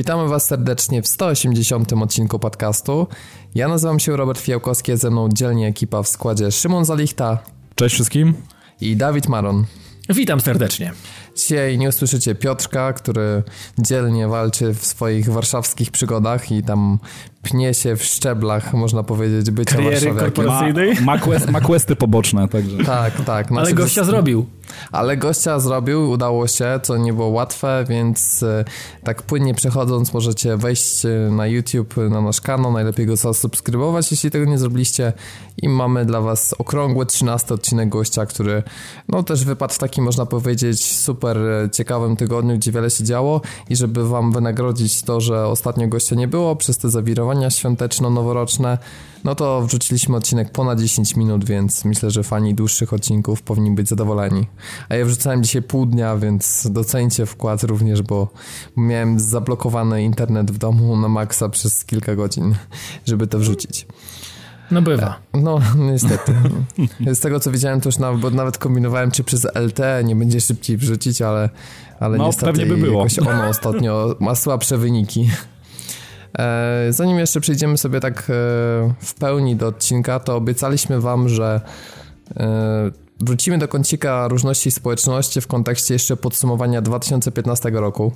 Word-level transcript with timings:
Witamy 0.00 0.28
Was 0.28 0.46
serdecznie 0.46 1.02
w 1.02 1.08
180. 1.08 1.92
odcinku 1.92 2.38
podcastu. 2.38 3.06
Ja 3.54 3.68
nazywam 3.68 4.00
się 4.00 4.16
Robert 4.16 4.40
Fiałkowski, 4.40 4.96
ze 4.96 5.10
mną 5.10 5.28
dzielnie 5.28 5.66
ekipa 5.66 6.02
w 6.02 6.08
składzie 6.08 6.50
Szymon 6.50 6.84
Zalichta. 6.84 7.38
Cześć 7.74 7.94
wszystkim. 7.94 8.34
I 8.80 8.96
Dawid 8.96 9.28
Maron. 9.28 9.64
Witam 10.08 10.40
serdecznie. 10.40 10.92
Dzisiaj 11.40 11.78
nie 11.78 11.88
usłyszycie 11.88 12.34
Piotrka, 12.34 12.92
który 12.92 13.42
dzielnie 13.78 14.28
walczy 14.28 14.74
w 14.74 14.86
swoich 14.86 15.32
warszawskich 15.32 15.90
przygodach 15.90 16.52
i 16.52 16.62
tam 16.62 16.98
pnie 17.42 17.74
się 17.74 17.96
w 17.96 18.04
szczeblach, 18.04 18.74
można 18.74 19.02
powiedzieć, 19.02 19.50
bycia 19.50 19.76
Kariery 19.76 20.14
korporacyjnej. 20.14 20.94
Ma, 20.94 21.00
ma, 21.00 21.18
quest, 21.18 21.50
ma 21.50 21.60
questy 21.60 21.96
poboczne, 21.96 22.48
także. 22.48 22.76
Tak, 22.84 23.24
tak. 23.24 23.52
Ale 23.52 23.72
gościa 23.72 24.04
zrobił. 24.04 24.46
Ale 24.92 25.16
gościa 25.16 25.60
zrobił, 25.60 26.10
udało 26.10 26.46
się, 26.46 26.80
co 26.82 26.96
nie 26.96 27.12
było 27.12 27.28
łatwe, 27.28 27.84
więc 27.88 28.42
e, 28.42 28.64
tak 29.04 29.22
płynnie 29.22 29.54
przechodząc 29.54 30.12
możecie 30.12 30.56
wejść 30.56 31.04
e, 31.04 31.08
na 31.30 31.46
YouTube, 31.46 31.94
na 32.10 32.20
nasz 32.20 32.40
kanał, 32.40 32.72
najlepiej 32.72 33.06
go 33.06 33.16
zasubskrybować, 33.16 34.10
jeśli 34.10 34.30
tego 34.30 34.44
nie 34.44 34.58
zrobiliście 34.58 35.12
i 35.62 35.68
mamy 35.68 36.04
dla 36.04 36.20
was 36.20 36.54
okrągły 36.58 37.06
13 37.06 37.54
odcinek 37.54 37.88
gościa, 37.88 38.26
który 38.26 38.62
no 39.08 39.22
też 39.22 39.44
wypadł 39.44 39.74
w 39.74 39.78
takim, 39.78 40.04
można 40.04 40.26
powiedzieć, 40.26 40.96
super 40.96 41.29
e, 41.36 41.70
ciekawym 41.70 42.16
tygodniu, 42.16 42.56
gdzie 42.56 42.72
wiele 42.72 42.90
się 42.90 43.04
działo 43.04 43.40
i 43.68 43.76
żeby 43.76 44.08
wam 44.08 44.32
wynagrodzić 44.32 45.02
to, 45.02 45.20
że 45.20 45.46
ostatnio 45.46 45.88
gościa 45.88 46.16
nie 46.16 46.28
było 46.28 46.56
przez 46.56 46.78
te 46.78 46.90
zawirowania 46.90 47.50
świąteczno-noworoczne, 47.50 48.78
no 49.24 49.34
to 49.34 49.62
wrzuciliśmy 49.62 50.16
odcinek 50.16 50.52
ponad 50.52 50.80
10 50.80 51.16
minut, 51.16 51.44
więc 51.44 51.84
myślę, 51.84 52.10
że 52.10 52.22
fani 52.22 52.54
dłuższych 52.54 52.92
odcinków 52.92 53.42
powinni 53.42 53.70
być 53.70 53.88
zadowoleni. 53.88 54.46
A 54.88 54.94
ja 54.94 55.04
wrzucałem 55.04 55.42
dzisiaj 55.42 55.62
pół 55.62 55.86
dnia, 55.86 56.16
więc 56.16 56.68
docencie 56.70 57.26
wkład 57.26 57.62
również, 57.62 58.02
bo 58.02 58.28
miałem 58.76 59.20
zablokowany 59.20 60.02
internet 60.02 60.50
w 60.50 60.58
domu 60.58 60.96
na 60.96 61.08
maksa 61.08 61.48
przez 61.48 61.84
kilka 61.84 62.16
godzin, 62.16 62.54
żeby 63.06 63.26
to 63.26 63.38
wrzucić. 63.38 63.86
No 64.70 64.82
bywa. 64.82 65.18
No, 65.34 65.60
niestety. 65.76 66.34
Z 67.06 67.20
tego 67.20 67.40
co 67.40 67.50
widziałem, 67.50 67.80
to 67.80 67.88
już 67.88 67.98
nawet, 67.98 68.20
bo 68.20 68.30
nawet 68.30 68.58
kombinowałem, 68.58 69.10
czy 69.10 69.24
przez 69.24 69.44
LT 69.54 69.78
nie 70.04 70.16
będzie 70.16 70.40
szybciej 70.40 70.76
wrzucić, 70.76 71.22
ale, 71.22 71.50
ale 72.00 72.18
no, 72.18 72.26
niestety 72.26 72.52
pewnie 72.52 72.66
by 72.66 72.76
było. 72.76 72.98
jakoś 72.98 73.18
ono 73.18 73.48
ostatnio 73.48 74.16
ma 74.20 74.34
słabsze 74.34 74.78
wyniki. 74.78 75.30
E, 76.38 76.86
zanim 76.90 77.18
jeszcze 77.18 77.40
przejdziemy 77.40 77.78
sobie 77.78 78.00
tak 78.00 78.20
e, 78.20 78.24
w 79.00 79.14
pełni 79.18 79.56
do 79.56 79.66
odcinka, 79.66 80.20
to 80.20 80.36
obiecaliśmy 80.36 81.00
Wam, 81.00 81.28
że 81.28 81.60
e, 82.36 82.90
wrócimy 83.20 83.58
do 83.58 83.68
kącika 83.68 84.28
różności 84.28 84.70
społeczności 84.70 85.40
w 85.40 85.46
kontekście 85.46 85.94
jeszcze 85.94 86.16
podsumowania 86.16 86.82
2015 86.82 87.70
roku 87.70 88.12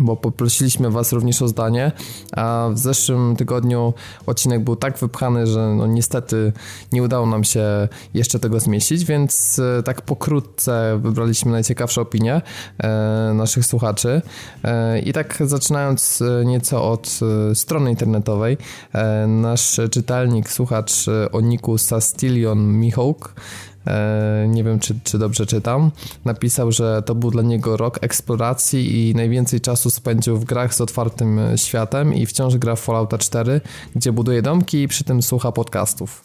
bo 0.00 0.16
poprosiliśmy 0.16 0.90
Was 0.90 1.12
również 1.12 1.42
o 1.42 1.48
zdanie, 1.48 1.92
a 2.32 2.68
w 2.72 2.78
zeszłym 2.78 3.36
tygodniu 3.36 3.94
odcinek 4.26 4.64
był 4.64 4.76
tak 4.76 4.98
wypchany, 4.98 5.46
że 5.46 5.74
no 5.76 5.86
niestety 5.86 6.52
nie 6.92 7.02
udało 7.02 7.26
nam 7.26 7.44
się 7.44 7.88
jeszcze 8.14 8.38
tego 8.38 8.60
zmieścić, 8.60 9.04
więc 9.04 9.58
e, 9.78 9.82
tak 9.82 10.02
pokrótce 10.02 11.00
wybraliśmy 11.02 11.52
najciekawsze 11.52 12.00
opinie 12.00 12.42
e, 12.78 13.32
naszych 13.34 13.66
słuchaczy. 13.66 14.22
E, 14.64 15.00
i 15.00 15.12
tak 15.12 15.42
zaczynając 15.46 16.22
nieco 16.44 16.90
od 16.90 17.20
strony 17.54 17.90
internetowej, 17.90 18.56
nasz 19.26 19.80
czytelnik, 19.90 20.50
słuchacz 20.50 20.92
o 21.32 21.40
niku 21.40 21.78
Sastilion 21.78 22.72
Michałk 22.72 23.34
E, 23.38 23.67
nie 24.48 24.64
wiem 24.64 24.78
czy, 24.78 24.94
czy 25.04 25.18
dobrze 25.18 25.46
czytam, 25.46 25.90
napisał, 26.24 26.72
że 26.72 27.02
to 27.06 27.14
był 27.14 27.30
dla 27.30 27.42
niego 27.42 27.76
rok 27.76 27.98
eksploracji 28.02 29.08
i 29.08 29.14
najwięcej 29.14 29.60
czasu 29.60 29.90
spędził 29.90 30.36
w 30.36 30.44
grach 30.44 30.74
z 30.74 30.80
otwartym 30.80 31.40
światem 31.56 32.14
i 32.14 32.26
wciąż 32.26 32.56
gra 32.56 32.76
w 32.76 32.80
Fallouta 32.80 33.18
4, 33.18 33.60
gdzie 33.96 34.12
buduje 34.12 34.42
domki 34.42 34.82
i 34.82 34.88
przy 34.88 35.04
tym 35.04 35.22
słucha 35.22 35.52
podcastów. 35.52 36.24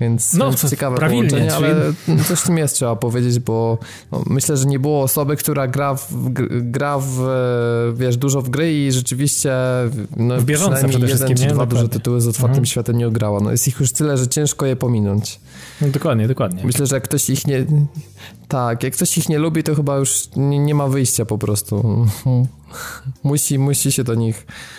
Więc, 0.00 0.34
no, 0.34 0.48
więc 0.50 0.70
ciekawe 0.70 1.08
połączenie, 1.08 1.50
czyli... 1.50 1.64
ale 1.64 1.74
coś 2.28 2.40
w 2.40 2.46
tym 2.46 2.58
jest 2.58 2.74
trzeba 2.74 2.96
powiedzieć, 2.96 3.38
bo 3.38 3.78
no, 4.12 4.22
myślę, 4.26 4.56
że 4.56 4.64
nie 4.64 4.78
było 4.78 5.02
osoby, 5.02 5.36
która 5.36 5.68
gra, 5.68 5.94
w, 5.94 6.06
gra 6.48 6.98
w, 6.98 7.18
wiesz, 7.96 8.16
dużo 8.16 8.42
w 8.42 8.48
gry 8.48 8.86
i 8.86 8.92
rzeczywiście 8.92 9.52
no, 10.16 10.36
w 10.36 10.44
bieżąco 10.44 10.88
przede 10.88 11.08
jeden 11.08 11.36
czy 11.36 11.46
dwa 11.46 11.66
duże 11.66 11.88
tytuły 11.88 12.20
z 12.20 12.28
otwartym 12.28 12.50
mhm. 12.50 12.66
światem 12.66 12.98
nie 12.98 13.08
ograła. 13.08 13.40
No, 13.40 13.50
jest 13.50 13.68
ich 13.68 13.80
już 13.80 13.92
tyle, 13.92 14.18
że 14.18 14.28
ciężko 14.28 14.66
je 14.66 14.76
pominąć. 14.76 15.40
No, 15.80 15.88
dokładnie, 15.88 16.28
dokładnie. 16.28 16.64
Myślę, 16.64 16.86
że 16.86 16.96
jak 16.96 17.04
ktoś 17.04 17.30
ich 17.30 17.46
nie... 17.46 17.66
Tak, 18.48 18.82
jak 18.82 18.92
ktoś 18.92 19.18
ich 19.18 19.28
nie 19.28 19.38
lubi, 19.38 19.62
to 19.62 19.74
chyba 19.74 19.96
już 19.96 20.28
nie, 20.36 20.58
nie 20.58 20.74
ma 20.74 20.88
wyjścia 20.88 21.24
po 21.24 21.38
prostu. 21.38 22.06
musi, 23.24 23.58
musi 23.58 23.92
się 23.92 24.04
do 24.04 24.14
nich 24.14 24.46
E, 24.46 24.75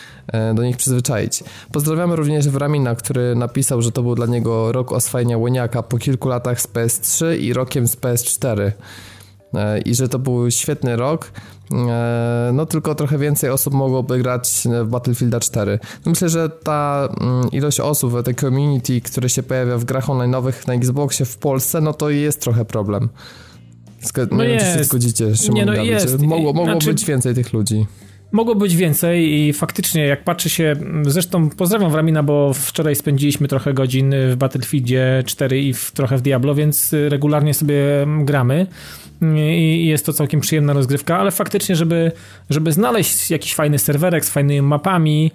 do 0.53 0.63
nich 0.63 0.77
przyzwyczaić. 0.77 1.43
Pozdrawiamy 1.71 2.15
również 2.15 2.49
Wramina, 2.49 2.95
który 2.95 3.35
napisał, 3.35 3.81
że 3.81 3.91
to 3.91 4.03
był 4.03 4.15
dla 4.15 4.25
niego 4.25 4.71
rok 4.71 4.91
oswajania 4.91 5.37
łoniaka 5.37 5.83
po 5.83 5.97
kilku 5.97 6.29
latach 6.29 6.61
z 6.61 6.67
PS3 6.67 7.39
i 7.39 7.53
rokiem 7.53 7.87
z 7.87 7.97
PS4 7.97 8.71
e, 9.53 9.79
i 9.79 9.95
że 9.95 10.09
to 10.09 10.19
był 10.19 10.51
świetny 10.51 10.95
rok. 10.95 11.31
E, 11.71 12.51
no 12.53 12.65
tylko 12.65 12.95
trochę 12.95 13.17
więcej 13.17 13.49
osób 13.49 13.73
mogłoby 13.73 14.17
grać 14.17 14.67
w 14.83 14.87
Battlefield 14.87 15.39
4. 15.39 15.79
No 16.05 16.09
myślę, 16.09 16.29
że 16.29 16.49
ta 16.49 17.09
mm, 17.21 17.51
ilość 17.51 17.79
osób, 17.79 18.23
te 18.23 18.33
community, 18.33 19.01
które 19.01 19.29
się 19.29 19.43
pojawia 19.43 19.77
w 19.77 19.85
grach 19.85 20.07
online'owych 20.07 20.67
na 20.67 20.73
Xboxie 20.73 21.25
w 21.25 21.37
Polsce, 21.37 21.81
no 21.81 21.93
to 21.93 22.09
jest 22.09 22.41
trochę 22.41 22.65
problem. 22.65 23.09
No 24.31 24.43
nie 24.43 24.49
jest. 24.49 24.65
wiem, 24.65 24.73
czy 24.73 24.79
się 24.79 24.83
zgodzicie, 24.83 25.35
Szymon 25.35 25.55
nie, 25.55 25.65
no 25.65 25.73
jest. 25.73 26.19
Mogło, 26.19 26.53
mogło 26.53 26.65
znaczy... 26.65 26.87
być 26.87 27.05
więcej 27.05 27.35
tych 27.35 27.53
ludzi. 27.53 27.85
Mogło 28.31 28.55
być 28.55 28.75
więcej 28.75 29.33
i 29.33 29.53
faktycznie 29.53 30.05
jak 30.05 30.23
patrzy 30.23 30.49
się, 30.49 30.75
zresztą 31.01 31.49
pozdrawiam 31.49 31.95
Ramina, 31.95 32.23
bo 32.23 32.53
wczoraj 32.53 32.95
spędziliśmy 32.95 33.47
trochę 33.47 33.73
godzin 33.73 34.15
w 34.31 34.35
Battlefieldzie 34.35 35.23
4 35.25 35.61
i 35.61 35.73
w, 35.73 35.91
trochę 35.91 36.17
w 36.17 36.21
Diablo, 36.21 36.55
więc 36.55 36.95
regularnie 37.09 37.53
sobie 37.53 37.77
gramy. 38.19 38.67
I 39.37 39.85
jest 39.85 40.05
to 40.05 40.13
całkiem 40.13 40.41
przyjemna 40.41 40.73
rozgrywka, 40.73 41.19
ale 41.19 41.31
faktycznie, 41.31 41.75
żeby, 41.75 42.11
żeby 42.49 42.71
znaleźć 42.71 43.31
jakiś 43.31 43.55
fajny 43.55 43.79
serwerek 43.79 44.25
z 44.25 44.29
fajnymi 44.29 44.61
mapami 44.61 45.31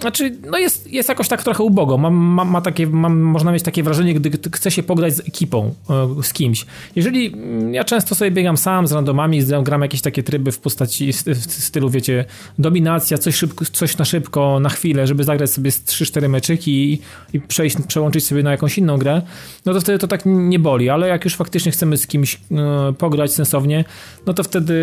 znaczy, 0.00 0.36
no 0.50 0.58
jest, 0.58 0.92
jest 0.92 1.08
jakoś 1.08 1.28
tak 1.28 1.42
trochę 1.42 1.62
ubogo. 1.62 1.98
Mam, 1.98 2.14
ma 2.50 2.60
takie, 2.60 2.86
można 2.86 3.52
mieć 3.52 3.62
takie 3.62 3.82
wrażenie, 3.82 4.14
gdy 4.14 4.30
chce 4.54 4.70
się 4.70 4.82
pograć 4.82 5.16
z 5.16 5.20
ekipą, 5.20 5.74
e, 5.90 6.22
z 6.22 6.32
kimś. 6.32 6.66
Jeżeli 6.96 7.26
mm, 7.26 7.74
ja 7.74 7.84
często 7.84 8.14
sobie 8.14 8.30
biegam 8.30 8.56
sam 8.56 8.86
z 8.86 8.92
randomami, 8.92 9.42
gram 9.62 9.82
jakieś 9.82 10.00
takie 10.00 10.22
tryby 10.22 10.52
w 10.52 10.58
postaci 10.58 11.12
w 11.12 11.52
stylu, 11.52 11.90
wiecie, 11.90 12.24
dominacja, 12.58 13.18
coś, 13.18 13.34
szybko, 13.34 13.64
coś 13.72 13.98
na 13.98 14.04
szybko, 14.04 14.60
na 14.60 14.68
chwilę, 14.68 15.06
żeby 15.06 15.24
zagrać 15.24 15.50
sobie 15.50 15.70
3-4 15.70 16.28
meczyki 16.28 16.92
i, 16.92 17.00
i 17.32 17.40
przejść, 17.40 17.76
przełączyć 17.88 18.26
sobie 18.26 18.42
na 18.42 18.50
jakąś 18.50 18.78
inną 18.78 18.98
grę, 18.98 19.22
no 19.64 19.74
to 19.74 19.80
wtedy 19.80 19.98
to 19.98 20.08
tak 20.08 20.22
nie 20.26 20.58
boli, 20.58 20.90
ale 20.90 21.08
jak 21.08 21.24
już 21.24 21.36
faktycznie 21.36 21.72
chcemy 21.72 21.96
z 21.96 22.06
kimś 22.06 22.40
e, 22.52 22.92
pograć 22.98 23.34
sensownie, 23.34 23.84
no 24.26 24.34
to 24.34 24.42
wtedy 24.42 24.74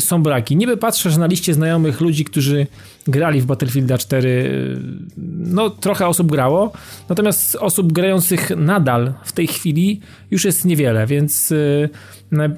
są 0.00 0.22
braki. 0.22 0.56
Niby 0.56 0.76
patrzę, 0.76 1.10
że 1.10 1.20
na 1.20 1.26
liście 1.26 1.54
znajomych 1.54 2.00
ludzi, 2.00 2.24
którzy 2.24 2.66
grali 3.08 3.40
w 3.40 3.46
Battlefield 3.46 3.98
4, 3.98 4.80
no 5.38 5.70
trochę 5.70 6.06
osób 6.06 6.30
grało, 6.30 6.72
natomiast 7.08 7.56
osób 7.56 7.92
grających 7.92 8.50
nadal 8.56 9.12
w 9.24 9.32
tej 9.32 9.46
chwili 9.46 10.00
już 10.30 10.44
jest 10.44 10.64
niewiele, 10.64 11.06
więc 11.06 11.52
y, 11.52 11.88
na, 12.30 12.48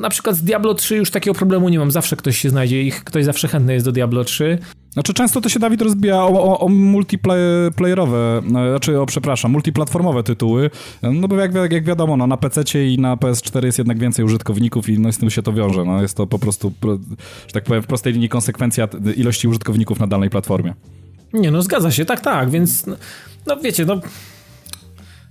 na 0.00 0.08
przykład 0.08 0.36
z 0.36 0.42
Diablo 0.42 0.74
3 0.74 0.96
już 0.96 1.10
takiego 1.10 1.34
problemu 1.34 1.68
nie 1.68 1.78
mam, 1.78 1.90
zawsze 1.90 2.16
ktoś 2.16 2.38
się 2.38 2.50
znajdzie 2.50 2.82
i 2.82 2.92
ktoś 2.92 3.24
zawsze 3.24 3.48
chętny 3.48 3.72
jest 3.72 3.86
do 3.86 3.92
Diablo 3.92 4.24
3. 4.24 4.58
Znaczy 4.96 5.14
często 5.14 5.40
to 5.40 5.48
się, 5.48 5.58
Dawid, 5.58 5.82
rozbija 5.82 6.22
o, 6.22 6.28
o, 6.28 6.58
o 6.58 6.68
multiplayerowe, 6.68 8.42
no, 8.44 8.70
znaczy, 8.70 9.00
o, 9.00 9.06
przepraszam, 9.06 9.50
multiplatformowe 9.52 10.22
tytuły, 10.22 10.70
no 11.02 11.28
bo 11.28 11.36
jak, 11.36 11.72
jak 11.72 11.84
wiadomo, 11.84 12.16
no, 12.16 12.26
na 12.26 12.36
PC 12.36 12.86
i 12.86 12.98
na 12.98 13.16
PS4 13.16 13.64
jest 13.64 13.78
jednak 13.78 13.98
więcej 13.98 14.24
użytkowników 14.24 14.88
i 14.88 14.98
no, 14.98 15.12
z 15.12 15.18
tym 15.18 15.30
się 15.30 15.42
to 15.42 15.52
wiąże, 15.52 15.84
no, 15.84 16.02
jest 16.02 16.16
to 16.16 16.26
po 16.26 16.38
prostu, 16.38 16.72
że 17.46 17.52
tak 17.52 17.64
powiem, 17.64 17.82
w 17.82 17.86
prostej 17.86 18.12
linii 18.12 18.28
konsekwencja 18.28 18.88
ilości 19.16 19.48
użytkowników 19.48 20.00
na 20.00 20.06
danej 20.06 20.30
platformie. 20.30 20.74
Nie, 21.32 21.50
no 21.50 21.62
zgadza 21.62 21.90
się, 21.90 22.04
tak, 22.04 22.20
tak, 22.20 22.50
więc 22.50 22.86
no, 22.86 22.96
no 23.46 23.56
wiecie, 23.56 23.84
no 23.84 24.00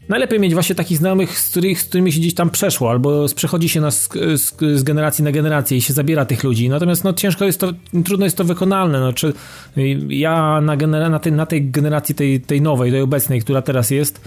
Najlepiej 0.09 0.39
mieć 0.39 0.53
właśnie 0.53 0.75
takich 0.75 0.97
znajomych, 0.97 1.39
z, 1.39 1.49
których, 1.49 1.81
z 1.81 1.85
którymi 1.85 2.11
się 2.11 2.19
gdzieś 2.19 2.33
tam 2.33 2.49
przeszło, 2.49 2.89
albo 2.89 3.25
przechodzi 3.35 3.69
się 3.69 3.81
na, 3.81 3.91
z, 3.91 4.09
z, 4.35 4.83
generacji 4.83 5.23
na 5.23 5.31
generację 5.31 5.77
i 5.77 5.81
się 5.81 5.93
zabiera 5.93 6.25
tych 6.25 6.43
ludzi. 6.43 6.69
Natomiast 6.69 7.03
no, 7.03 7.13
ciężko 7.13 7.45
jest 7.45 7.59
to, 7.59 7.73
trudno 8.05 8.25
jest 8.25 8.37
to 8.37 8.43
wykonalne. 8.43 8.99
No, 8.99 9.13
czy 9.13 9.33
ja 10.09 10.61
na, 10.61 10.77
genera- 10.77 11.09
na, 11.09 11.19
tej, 11.19 11.31
na 11.31 11.45
tej 11.45 11.71
generacji, 11.71 12.15
tej, 12.15 12.41
tej 12.41 12.61
nowej, 12.61 12.91
tej 12.91 13.01
obecnej, 13.01 13.41
która 13.41 13.61
teraz 13.61 13.91
jest, 13.91 14.21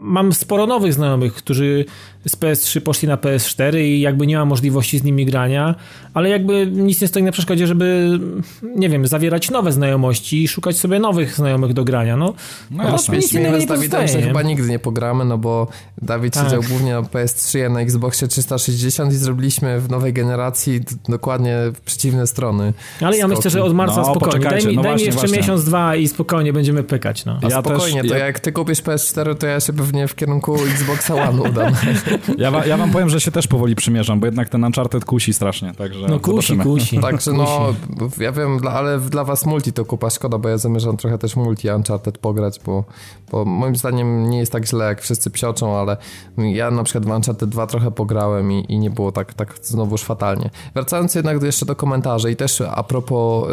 mam 0.00 0.32
sporo 0.32 0.66
nowych 0.66 0.94
znajomych, 0.94 1.34
którzy 1.34 1.84
z 2.28 2.36
PS3 2.36 2.80
poszli 2.80 3.08
na 3.08 3.16
PS4 3.16 3.78
i 3.78 4.00
jakby 4.00 4.26
nie 4.26 4.36
ma 4.36 4.44
możliwości 4.44 4.98
z 4.98 5.02
nimi 5.02 5.26
grania, 5.26 5.74
ale 6.14 6.28
jakby 6.28 6.66
nic 6.66 7.00
nie 7.00 7.08
stoi 7.08 7.22
na 7.22 7.32
przeszkodzie, 7.32 7.66
żeby, 7.66 8.18
nie 8.62 8.88
wiem, 8.88 9.06
zawierać 9.06 9.50
nowe 9.50 9.72
znajomości 9.72 10.42
i 10.42 10.48
szukać 10.48 10.78
sobie 10.78 10.98
nowych 10.98 11.34
znajomych 11.34 11.72
do 11.72 11.84
grania. 11.84 12.16
No, 12.16 12.34
no, 12.70 12.84
no 12.84 13.14
nic 13.14 13.32
innego 13.32 13.58
nie 13.58 13.66
pozostaje 13.66 14.08
chyba 14.08 14.42
nigdy 14.42 14.68
nie 14.68 14.78
pogramy, 14.78 15.24
no 15.24 15.38
bo 15.38 15.68
Dawid 16.02 16.34
tak. 16.34 16.44
siedział 16.44 16.62
głównie 16.68 16.92
na 16.92 17.02
PS3, 17.02 17.62
a 17.66 17.68
na 17.68 17.80
Xboxie 17.80 18.28
360 18.28 19.12
i 19.12 19.16
zrobiliśmy 19.16 19.80
w 19.80 19.90
nowej 19.90 20.12
generacji 20.12 20.80
dokładnie 21.08 21.58
przeciwne 21.84 22.26
strony. 22.26 22.72
Ale 23.00 23.16
ja 23.16 23.28
myślę, 23.28 23.50
że 23.50 23.64
od 23.64 23.74
marca 23.74 23.96
no, 23.96 24.04
spokojnie. 24.04 24.46
Daj 24.50 24.66
mi, 24.66 24.76
no 24.76 24.82
daj 24.82 24.92
właśnie, 24.92 25.04
mi 25.04 25.06
jeszcze 25.06 25.20
właśnie. 25.20 25.38
miesiąc, 25.38 25.64
dwa 25.64 25.96
i 25.96 26.08
spokojnie 26.08 26.52
będziemy 26.52 26.82
pykać. 26.82 27.24
No. 27.24 27.38
A 27.42 27.48
ja 27.48 27.60
spokojnie, 27.60 28.00
też, 28.00 28.10
to 28.10 28.16
ja... 28.16 28.26
jak 28.26 28.40
ty 28.40 28.52
kupisz 28.52 28.75
PS4, 28.82 29.36
to 29.36 29.46
ja 29.46 29.60
się 29.60 29.72
pewnie 29.72 30.08
w 30.08 30.14
kierunku 30.14 30.54
Xboxa 30.54 31.14
One 31.14 31.42
udam. 31.42 31.72
ja, 32.38 32.50
wa, 32.50 32.66
ja 32.66 32.76
wam 32.76 32.90
powiem, 32.90 33.08
że 33.08 33.20
się 33.20 33.30
też 33.30 33.46
powoli 33.46 33.74
przymierzam, 33.76 34.20
bo 34.20 34.26
jednak 34.26 34.48
ten 34.48 34.64
Uncharted 34.64 35.04
kusi 35.04 35.32
strasznie, 35.32 35.72
także 35.74 36.06
No 36.08 36.20
kusi, 36.20 36.48
zobaczymy. 36.48 36.64
kusi. 36.64 37.00
Także 37.06 37.32
no, 37.32 37.74
ja 38.18 38.32
wiem, 38.32 38.60
ale 38.68 39.00
dla 39.00 39.24
was 39.24 39.46
multi 39.46 39.72
to 39.72 39.84
kupa 39.84 40.10
szkoda, 40.10 40.38
bo 40.38 40.48
ja 40.48 40.58
zamierzam 40.58 40.96
trochę 40.96 41.18
też 41.18 41.36
multi 41.36 41.68
Uncharted 41.70 42.18
pograć, 42.18 42.60
bo, 42.66 42.84
bo 43.30 43.44
moim 43.44 43.76
zdaniem 43.76 44.30
nie 44.30 44.38
jest 44.38 44.52
tak 44.52 44.66
źle, 44.66 44.84
jak 44.84 45.02
wszyscy 45.02 45.30
psioczą, 45.30 45.76
ale 45.76 45.96
ja 46.38 46.70
na 46.70 46.84
przykład 46.84 47.04
w 47.06 47.10
Uncharted 47.10 47.50
2 47.50 47.66
trochę 47.66 47.90
pograłem 47.90 48.52
i, 48.52 48.64
i 48.68 48.78
nie 48.78 48.90
było 48.90 49.12
tak, 49.12 49.34
tak 49.34 49.54
znowuż 49.62 50.02
fatalnie. 50.02 50.50
Wracając 50.74 51.14
jednak 51.14 51.42
jeszcze 51.42 51.66
do 51.66 51.76
komentarzy 51.76 52.30
i 52.30 52.36
też 52.36 52.60
a 52.60 52.82
propos 52.82 53.48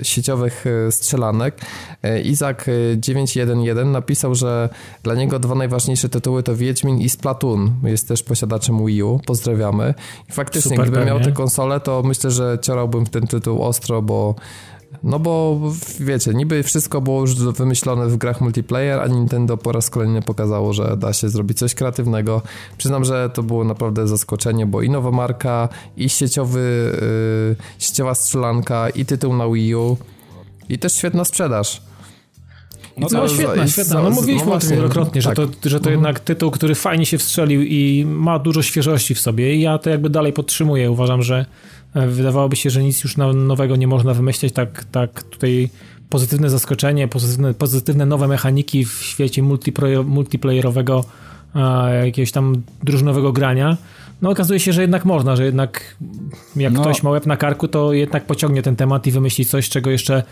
y, 0.00 0.04
sieciowych 0.04 0.64
y, 0.66 0.92
strzelanek, 0.92 1.60
y, 2.04 2.20
Izak 2.20 2.66
911 2.96 3.84
napisał, 3.84 4.34
że 4.34 4.63
dla 5.02 5.14
niego 5.14 5.38
dwa 5.38 5.54
najważniejsze 5.54 6.08
tytuły 6.08 6.42
to 6.42 6.56
Wiedźmin 6.56 6.98
i 7.00 7.08
Splatoon. 7.08 7.72
Jest 7.82 8.08
też 8.08 8.22
posiadaczem 8.22 8.86
Wii 8.86 9.02
U. 9.02 9.20
Pozdrawiamy. 9.26 9.94
I 10.28 10.32
faktycznie, 10.32 10.70
Super, 10.70 10.90
gdybym 10.90 11.06
miał 11.06 11.20
tę 11.20 11.32
konsolę, 11.32 11.80
to 11.80 12.02
myślę, 12.02 12.30
że 12.30 12.58
ciorałbym 12.62 13.06
ten 13.06 13.26
tytuł 13.26 13.62
ostro, 13.62 14.02
bo 14.02 14.34
no 15.02 15.18
bo 15.18 15.60
wiecie, 16.00 16.34
niby 16.34 16.62
wszystko 16.62 17.00
było 17.00 17.20
już 17.20 17.34
wymyślone 17.34 18.06
w 18.06 18.16
grach 18.16 18.40
multiplayer, 18.40 19.00
a 19.00 19.06
Nintendo 19.06 19.56
po 19.56 19.72
raz 19.72 19.90
kolejny 19.90 20.22
pokazało, 20.22 20.72
że 20.72 20.96
da 20.96 21.12
się 21.12 21.28
zrobić 21.28 21.58
coś 21.58 21.74
kreatywnego. 21.74 22.42
Przyznam, 22.78 23.04
że 23.04 23.30
to 23.30 23.42
było 23.42 23.64
naprawdę 23.64 24.08
zaskoczenie, 24.08 24.66
bo 24.66 24.82
i 24.82 24.90
nowa 24.90 25.10
marka, 25.10 25.68
i 25.96 26.08
sieciowy, 26.08 26.92
yy, 27.50 27.56
sieciowa 27.78 28.14
strzelanka, 28.14 28.90
i 28.90 29.04
tytuł 29.04 29.36
na 29.36 29.48
Wii 29.48 29.74
U, 29.74 29.96
i 30.68 30.78
też 30.78 30.92
świetna 30.96 31.24
sprzedaż. 31.24 31.82
No, 32.96 33.08
no 33.12 33.28
świetna, 33.28 33.68
świetna. 33.68 34.02
No 34.02 34.10
mówiliśmy 34.10 34.46
no 34.46 34.54
o 34.54 34.58
tym 34.58 34.70
wielokrotnie, 34.70 35.22
tak. 35.22 35.36
że 35.36 35.46
to, 35.46 35.52
że 35.68 35.80
to 35.80 35.90
mhm. 35.90 35.94
jednak 35.94 36.20
tytuł, 36.20 36.50
który 36.50 36.74
fajnie 36.74 37.06
się 37.06 37.18
wstrzelił 37.18 37.62
i 37.62 38.04
ma 38.06 38.38
dużo 38.38 38.62
świeżości 38.62 39.14
w 39.14 39.20
sobie 39.20 39.54
i 39.54 39.60
ja 39.60 39.78
to 39.78 39.90
jakby 39.90 40.10
dalej 40.10 40.32
podtrzymuję. 40.32 40.90
Uważam, 40.90 41.22
że 41.22 41.46
e, 41.94 42.06
wydawałoby 42.06 42.56
się, 42.56 42.70
że 42.70 42.82
nic 42.82 43.04
już 43.04 43.16
nowego 43.34 43.76
nie 43.76 43.86
można 43.86 44.14
wymyśleć, 44.14 44.52
tak, 44.52 44.84
tak 44.84 45.22
tutaj 45.22 45.70
pozytywne 46.08 46.50
zaskoczenie, 46.50 47.08
pozytywne, 47.08 47.54
pozytywne 47.54 48.06
nowe 48.06 48.28
mechaniki 48.28 48.84
w 48.84 48.92
świecie 48.92 49.42
multiplayerowego 50.04 51.04
jakiegoś 52.04 52.32
tam 52.32 52.62
drużynowego 52.82 53.32
grania. 53.32 53.76
No 54.22 54.30
okazuje 54.30 54.60
się, 54.60 54.72
że 54.72 54.80
jednak 54.80 55.04
można, 55.04 55.36
że 55.36 55.44
jednak 55.44 55.96
jak 56.56 56.72
no. 56.72 56.80
ktoś 56.80 57.02
ma 57.02 57.10
łeb 57.10 57.26
na 57.26 57.36
karku, 57.36 57.68
to 57.68 57.92
jednak 57.92 58.26
pociągnie 58.26 58.62
ten 58.62 58.76
temat 58.76 59.06
i 59.06 59.10
wymyśli 59.10 59.44
coś, 59.44 59.68
czego 59.68 59.90
jeszcze 59.90 60.22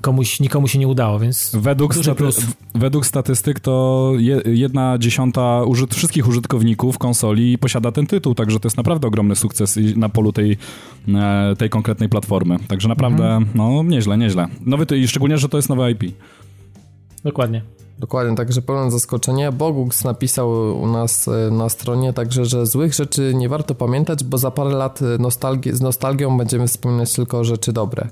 komuś, 0.00 0.40
nikomu 0.40 0.68
się 0.68 0.78
nie 0.78 0.88
udało, 0.88 1.18
więc 1.18 1.50
według, 1.54 1.94
staty 1.94 2.24
według 2.74 3.06
statystyk 3.06 3.60
to 3.60 4.12
je, 4.16 4.42
jedna 4.44 4.98
dziesiąta 4.98 5.64
użyt 5.64 5.94
wszystkich 5.94 6.28
użytkowników 6.28 6.98
konsoli 6.98 7.58
posiada 7.58 7.92
ten 7.92 8.06
tytuł, 8.06 8.34
także 8.34 8.60
to 8.60 8.66
jest 8.66 8.76
naprawdę 8.76 9.08
ogromny 9.08 9.36
sukces 9.36 9.78
na 9.96 10.08
polu 10.08 10.32
tej, 10.32 10.56
e, 11.08 11.56
tej 11.58 11.70
konkretnej 11.70 12.08
platformy. 12.08 12.56
Także 12.68 12.88
naprawdę, 12.88 13.24
mhm. 13.24 13.46
no 13.54 13.82
nieźle, 13.82 14.18
nieźle. 14.18 14.46
Nowy, 14.60 14.86
I 14.98 15.08
szczególnie, 15.08 15.38
że 15.38 15.48
to 15.48 15.58
jest 15.58 15.68
nowe 15.68 15.90
IP. 15.90 16.02
Dokładnie. 17.24 17.62
Dokładnie, 17.98 18.36
także 18.36 18.62
pełne 18.62 18.90
zaskoczenie. 18.90 19.52
Bogux 19.52 20.04
napisał 20.04 20.50
u 20.82 20.86
nas 20.86 21.28
e, 21.28 21.50
na 21.50 21.68
stronie 21.68 22.12
także, 22.12 22.44
że 22.44 22.66
złych 22.66 22.94
rzeczy 22.94 23.32
nie 23.34 23.48
warto 23.48 23.74
pamiętać, 23.74 24.24
bo 24.24 24.38
za 24.38 24.50
parę 24.50 24.70
lat 24.70 25.00
nostalgi 25.18 25.72
z 25.72 25.80
nostalgią 25.80 26.38
będziemy 26.38 26.66
wspominać 26.66 27.12
tylko 27.12 27.44
rzeczy 27.44 27.72
dobre. 27.72 28.08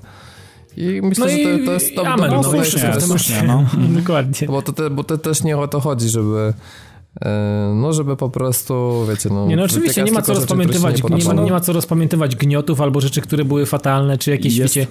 I 0.77 1.01
myślę, 1.03 1.25
no 1.25 1.31
że 1.31 1.59
to, 1.59 1.65
to 1.65 1.73
jest 1.73 1.95
to, 1.95 2.07
amen, 2.07 2.31
no, 2.31 2.43
słusznie, 2.43 2.93
słusznie, 2.99 3.43
no. 3.47 3.65
Dokładnie. 3.99 4.47
Bo 4.47 4.61
to, 4.61 4.73
te, 4.73 4.89
bo 4.89 5.03
to 5.03 5.17
też 5.17 5.43
nie 5.43 5.57
o 5.57 5.67
to 5.67 5.79
chodzi, 5.79 6.09
żeby 6.09 6.53
e, 7.21 7.73
no, 7.75 7.93
żeby 7.93 8.15
po 8.15 8.29
prostu, 8.29 9.05
wiecie, 9.09 9.29
no... 9.29 9.47
Nie, 9.47 9.55
no 9.55 9.63
oczywiście, 9.63 10.03
nie 10.03 10.11
ma 10.11 10.21
co 10.21 10.33
rozpamiętywać, 10.33 11.03
nie, 11.03 11.15
nie, 11.15 11.23
ma, 11.23 11.33
nie 11.33 11.51
ma 11.51 11.59
co 11.59 11.73
rozpamiętywać 11.73 12.35
gniotów 12.35 12.81
albo 12.81 13.01
rzeczy, 13.01 13.21
które 13.21 13.45
były 13.45 13.65
fatalne, 13.65 14.17
czy 14.17 14.31
jakieś, 14.31 14.55
jest, 14.55 14.75
wiecie. 14.75 14.87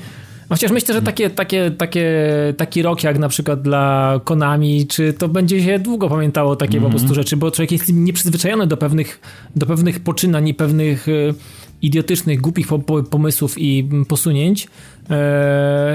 Chociaż 0.48 0.70
myślę, 0.70 0.94
że 0.94 1.02
takie, 1.02 1.30
takie, 1.30 1.70
takie, 1.70 2.28
taki 2.56 2.82
rok 2.82 3.04
jak 3.04 3.18
na 3.18 3.28
przykład 3.28 3.62
dla 3.62 4.20
Konami, 4.24 4.86
czy 4.86 5.12
to 5.12 5.28
będzie 5.28 5.62
się 5.62 5.78
długo 5.78 6.08
pamiętało 6.08 6.56
takie 6.56 6.78
mm 6.78 6.80
-hmm. 6.80 6.92
po 6.92 6.98
prostu 6.98 7.14
rzeczy, 7.14 7.36
bo 7.36 7.50
człowiek 7.50 7.72
jest 7.72 7.92
nieprzyzwyczajony 7.92 8.66
do 8.66 8.76
pewnych, 8.76 9.20
do 9.56 9.66
pewnych 9.66 10.00
poczynań 10.00 10.48
i 10.48 10.54
pewnych 10.54 11.08
y, 11.08 11.34
idiotycznych, 11.82 12.40
głupich 12.40 12.66
pomysłów 13.10 13.58
i 13.58 13.88
posunięć. 14.08 14.64
e, 14.64 14.68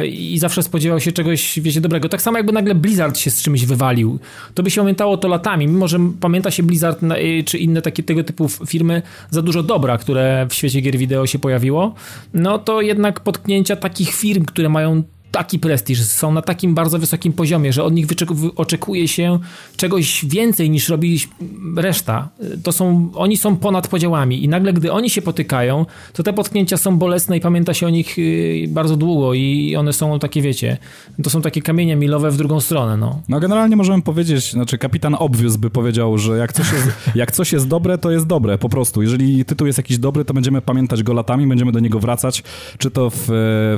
i 0.09 0.39
zawsze 0.39 0.63
spodziewał 0.63 0.99
się 0.99 1.11
czegoś, 1.11 1.59
wiecie, 1.59 1.81
dobrego. 1.81 2.09
Tak 2.09 2.21
samo 2.21 2.37
jakby 2.37 2.51
nagle 2.51 2.75
Blizzard 2.75 3.17
się 3.17 3.31
z 3.31 3.41
czymś 3.41 3.65
wywalił. 3.65 4.19
To 4.53 4.63
by 4.63 4.71
się 4.71 4.81
pamiętało 4.81 5.17
to 5.17 5.27
latami, 5.27 5.67
mimo 5.67 5.87
że 5.87 5.99
pamięta 6.19 6.51
się 6.51 6.63
Blizzard 6.63 7.03
y, 7.03 7.43
czy 7.45 7.57
inne 7.57 7.81
takie 7.81 8.03
tego 8.03 8.23
typu 8.23 8.49
firmy 8.49 9.01
za 9.29 9.41
dużo 9.41 9.63
dobra, 9.63 9.97
które 9.97 10.47
w 10.49 10.53
świecie 10.53 10.81
gier 10.81 10.97
wideo 10.97 11.27
się 11.27 11.39
pojawiło, 11.39 11.95
no 12.33 12.59
to 12.59 12.81
jednak 12.81 13.19
potknięcia 13.19 13.75
takich 13.75 14.13
firm, 14.13 14.45
które 14.45 14.69
mają 14.69 15.03
taki 15.31 15.59
prestiż, 15.59 16.03
są 16.03 16.31
na 16.31 16.41
takim 16.41 16.75
bardzo 16.75 16.99
wysokim 16.99 17.33
poziomie, 17.33 17.73
że 17.73 17.83
od 17.83 17.93
nich 17.93 18.07
oczekuje 18.55 19.07
się 19.07 19.39
czegoś 19.77 20.25
więcej 20.25 20.69
niż 20.69 20.89
robi 20.89 21.19
reszta. 21.77 22.29
To 22.63 22.71
są, 22.71 23.09
oni 23.15 23.37
są 23.37 23.57
ponad 23.57 23.87
podziałami 23.87 24.43
i 24.43 24.47
nagle, 24.47 24.73
gdy 24.73 24.91
oni 24.91 25.09
się 25.09 25.21
potykają, 25.21 25.85
to 26.13 26.23
te 26.23 26.33
potknięcia 26.33 26.77
są 26.77 26.97
bolesne 26.97 27.37
i 27.37 27.41
pamięta 27.41 27.73
się 27.73 27.87
o 27.87 27.89
nich 27.89 28.19
y, 28.19 28.65
bardzo 28.69 28.97
długo 28.97 29.33
i 29.33 29.75
one 29.75 29.93
są 29.93 30.19
takie, 30.19 30.41
wiecie, 30.41 30.77
to 31.23 31.29
są 31.29 31.41
takie 31.41 31.61
kamienie 31.61 31.95
milowe 31.95 32.31
w 32.31 32.37
drugą 32.37 32.59
stronę, 32.59 32.97
no. 32.97 33.21
No 33.29 33.39
generalnie 33.39 33.75
możemy 33.75 34.01
powiedzieć, 34.01 34.51
znaczy 34.51 34.77
kapitan 34.77 35.15
Obvious 35.19 35.57
by 35.57 35.69
powiedział, 35.69 36.17
że 36.17 36.37
jak 36.37 36.53
coś 36.53 36.71
jest, 36.71 36.87
jak 37.15 37.31
coś 37.31 37.53
jest 37.53 37.67
dobre, 37.67 37.97
to 37.97 38.11
jest 38.11 38.27
dobre, 38.27 38.57
po 38.57 38.69
prostu. 38.69 39.01
Jeżeli 39.01 39.45
tytuł 39.45 39.67
jest 39.67 39.77
jakiś 39.77 39.97
dobry, 39.97 40.25
to 40.25 40.33
będziemy 40.33 40.61
pamiętać 40.61 41.03
go 41.03 41.13
latami, 41.13 41.47
będziemy 41.47 41.71
do 41.71 41.79
niego 41.79 41.99
wracać, 41.99 42.43
czy 42.77 42.91
to 42.91 43.09
w, 43.09 43.27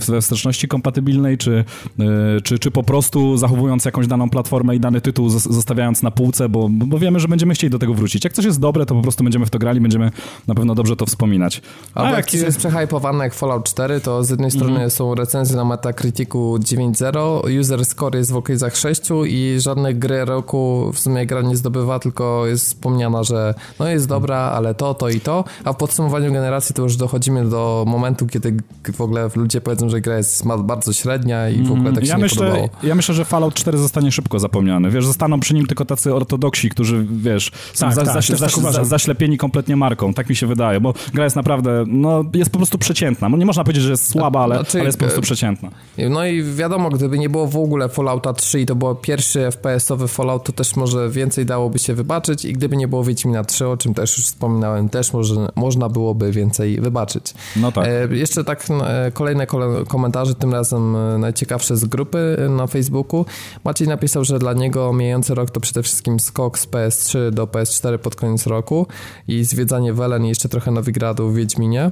we 0.07 0.21
wsteczności 0.21 0.67
kompatybilnej, 0.67 1.37
czy, 1.39 1.63
e, 1.99 2.41
czy, 2.41 2.59
czy 2.59 2.71
po 2.71 2.83
prostu 2.83 3.37
zachowując 3.37 3.85
jakąś 3.85 4.07
daną 4.07 4.29
platformę 4.29 4.75
i 4.75 4.79
dany 4.79 5.01
tytuł 5.01 5.29
zostawiając 5.29 6.03
na 6.03 6.11
półce, 6.11 6.49
bo, 6.49 6.69
bo 6.69 6.99
wiemy, 6.99 7.19
że 7.19 7.27
będziemy 7.27 7.53
chcieli 7.53 7.71
do 7.71 7.79
tego 7.79 7.93
wrócić. 7.93 8.23
Jak 8.23 8.33
coś 8.33 8.45
jest 8.45 8.59
dobre, 8.59 8.85
to 8.85 8.95
po 8.95 9.01
prostu 9.01 9.23
będziemy 9.23 9.45
w 9.45 9.49
to 9.49 9.59
grali, 9.59 9.81
będziemy 9.81 10.11
na 10.47 10.55
pewno 10.55 10.75
dobrze 10.75 10.95
to 10.95 11.05
wspominać. 11.05 11.61
A 11.95 12.11
jak 12.11 12.25
coś 12.25 12.41
jest 12.41 12.57
przehypowane 12.57 13.23
jak 13.23 13.33
Fallout 13.33 13.63
4, 13.63 13.99
to 13.99 14.23
z 14.23 14.29
jednej 14.29 14.51
strony 14.51 14.79
-hmm. 14.79 14.89
są 14.89 15.15
recenzje 15.15 15.55
na 15.55 15.65
Metacriticu 15.65 16.57
9.0, 16.59 17.59
user 17.59 17.85
score 17.85 18.15
jest 18.15 18.31
w 18.31 18.35
okolicach 18.35 18.75
6 18.75 19.01
i 19.27 19.55
żadnej 19.59 19.95
gry 19.95 20.25
roku 20.25 20.91
w 20.93 20.99
sumie 20.99 21.25
gra 21.25 21.41
nie 21.41 21.57
zdobywa, 21.57 21.99
tylko 21.99 22.47
jest 22.47 22.65
wspomniana, 22.65 23.23
że 23.23 23.53
no 23.79 23.87
jest 23.87 24.07
dobra, 24.07 24.37
ale 24.37 24.75
to, 24.75 24.93
to 24.93 25.09
i 25.09 25.19
to, 25.19 25.43
a 25.63 25.73
w 25.73 25.77
podsumowaniu 25.77 26.31
generacji 26.33 26.75
to 26.75 26.81
już 26.81 26.95
dochodzimy 26.95 27.49
do 27.49 27.85
momentu, 27.87 28.27
kiedy 28.27 28.57
w 28.93 29.01
ogóle 29.01 29.29
ludzie 29.35 29.61
powiedzą, 29.61 29.89
że 29.89 30.01
gra 30.01 30.17
jest 30.17 30.43
bardzo 30.63 30.93
średnia, 30.93 31.28
średnia 31.29 31.49
i 31.49 31.63
w 31.63 31.71
ogóle 31.71 31.93
tak 31.93 32.03
się 32.03 32.09
ja 32.09 32.15
nie 32.15 32.21
myślę, 32.21 32.47
podobało. 32.47 32.69
Ja 32.83 32.95
myślę, 32.95 33.15
że 33.15 33.25
Fallout 33.25 33.53
4 33.53 33.77
zostanie 33.77 34.11
szybko 34.11 34.39
zapomniany. 34.39 34.91
Wiesz, 34.91 35.05
zostaną 35.05 35.39
przy 35.39 35.53
nim 35.53 35.65
tylko 35.65 35.85
tacy 35.85 36.13
ortodoksi, 36.13 36.69
którzy, 36.69 37.05
wiesz, 37.11 37.51
są 37.73 37.85
tak, 37.85 37.95
za, 37.95 38.05
tak, 38.05 38.23
za, 38.23 38.47
za, 38.47 38.71
tak 38.71 38.85
zaślepieni 38.85 39.37
kompletnie 39.37 39.75
marką. 39.75 40.13
Tak 40.13 40.29
mi 40.29 40.35
się 40.35 40.47
wydaje, 40.47 40.79
bo 40.79 40.93
gra 41.13 41.23
jest 41.23 41.35
naprawdę, 41.35 41.83
no, 41.87 42.23
jest 42.33 42.51
po 42.51 42.57
prostu 42.57 42.77
przeciętna. 42.77 43.29
No, 43.29 43.37
nie 43.37 43.45
można 43.45 43.63
powiedzieć, 43.63 43.83
że 43.83 43.91
jest 43.91 44.09
słaba, 44.09 44.43
ale, 44.43 44.55
znaczy, 44.55 44.77
ale 44.77 44.85
jest 44.85 44.97
po 44.97 45.05
prostu 45.05 45.21
przeciętna. 45.21 45.69
No 46.09 46.25
i 46.25 46.43
wiadomo, 46.43 46.89
gdyby 46.89 47.19
nie 47.19 47.29
było 47.29 47.47
w 47.47 47.57
ogóle 47.57 47.89
Fallouta 47.89 48.33
3 48.33 48.59
i 48.59 48.65
to 48.65 48.75
było 48.75 48.95
pierwszy 48.95 49.39
FPS-owy 49.39 50.07
Fallout, 50.07 50.43
to 50.43 50.51
też 50.51 50.75
może 50.75 51.09
więcej 51.09 51.45
dałoby 51.45 51.79
się 51.79 51.93
wybaczyć 51.93 52.45
i 52.45 52.53
gdyby 52.53 52.77
nie 52.77 52.87
było 52.87 53.03
Wiedźmina 53.03 53.43
3, 53.43 53.67
o 53.67 53.77
czym 53.77 53.93
też 53.93 54.17
już 54.17 54.25
wspominałem, 54.25 54.89
też 54.89 55.13
może, 55.13 55.35
można 55.55 55.89
byłoby 55.89 56.31
więcej 56.31 56.81
wybaczyć. 56.81 57.33
No 57.55 57.71
tak. 57.71 57.87
E, 57.87 58.15
jeszcze 58.15 58.43
tak 58.43 58.65
e, 58.81 59.11
kolejne 59.11 59.47
komentarze, 59.87 60.35
tym 60.35 60.53
razem 60.53 60.95
e, 60.95 61.18
najciekawsze 61.19 61.77
z 61.77 61.85
grupy 61.85 62.37
na 62.49 62.67
Facebooku. 62.67 63.25
Maciej 63.63 63.87
napisał, 63.87 64.25
że 64.25 64.39
dla 64.39 64.53
niego 64.53 64.93
mijający 64.93 65.35
rok 65.35 65.51
to 65.51 65.59
przede 65.59 65.83
wszystkim 65.83 66.19
skok 66.19 66.59
z 66.59 66.67
PS3 66.67 67.31
do 67.31 67.45
PS4 67.45 67.97
pod 67.97 68.15
koniec 68.15 68.47
roku 68.47 68.87
i 69.27 69.43
zwiedzanie 69.43 69.93
Welen 69.93 70.25
i 70.25 70.29
jeszcze 70.29 70.49
trochę 70.49 70.71
Nowigradu 70.71 71.29
w 71.29 71.35
Wiedźminie. 71.35 71.91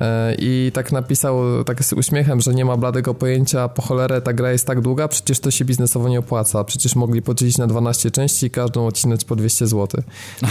E, 0.00 0.34
I 0.38 0.70
tak 0.74 0.92
napisał 0.92 1.64
tak 1.64 1.84
z 1.84 1.92
uśmiechem, 1.92 2.40
że 2.40 2.54
nie 2.54 2.64
ma 2.64 2.76
bladego 2.76 3.14
pojęcia, 3.14 3.68
po 3.68 3.82
cholerę 3.82 4.22
ta 4.22 4.32
gra 4.32 4.52
jest 4.52 4.66
tak 4.66 4.80
długa, 4.80 5.08
przecież 5.08 5.40
to 5.40 5.50
się 5.50 5.64
biznesowo 5.64 6.08
nie 6.08 6.18
opłaca. 6.18 6.64
Przecież 6.64 6.96
mogli 6.96 7.22
podzielić 7.22 7.58
na 7.58 7.66
12 7.66 8.10
części 8.10 8.46
i 8.46 8.50
każdą 8.50 8.86
odcinać 8.86 9.24
po 9.24 9.36
200 9.36 9.66
zł. 9.66 10.02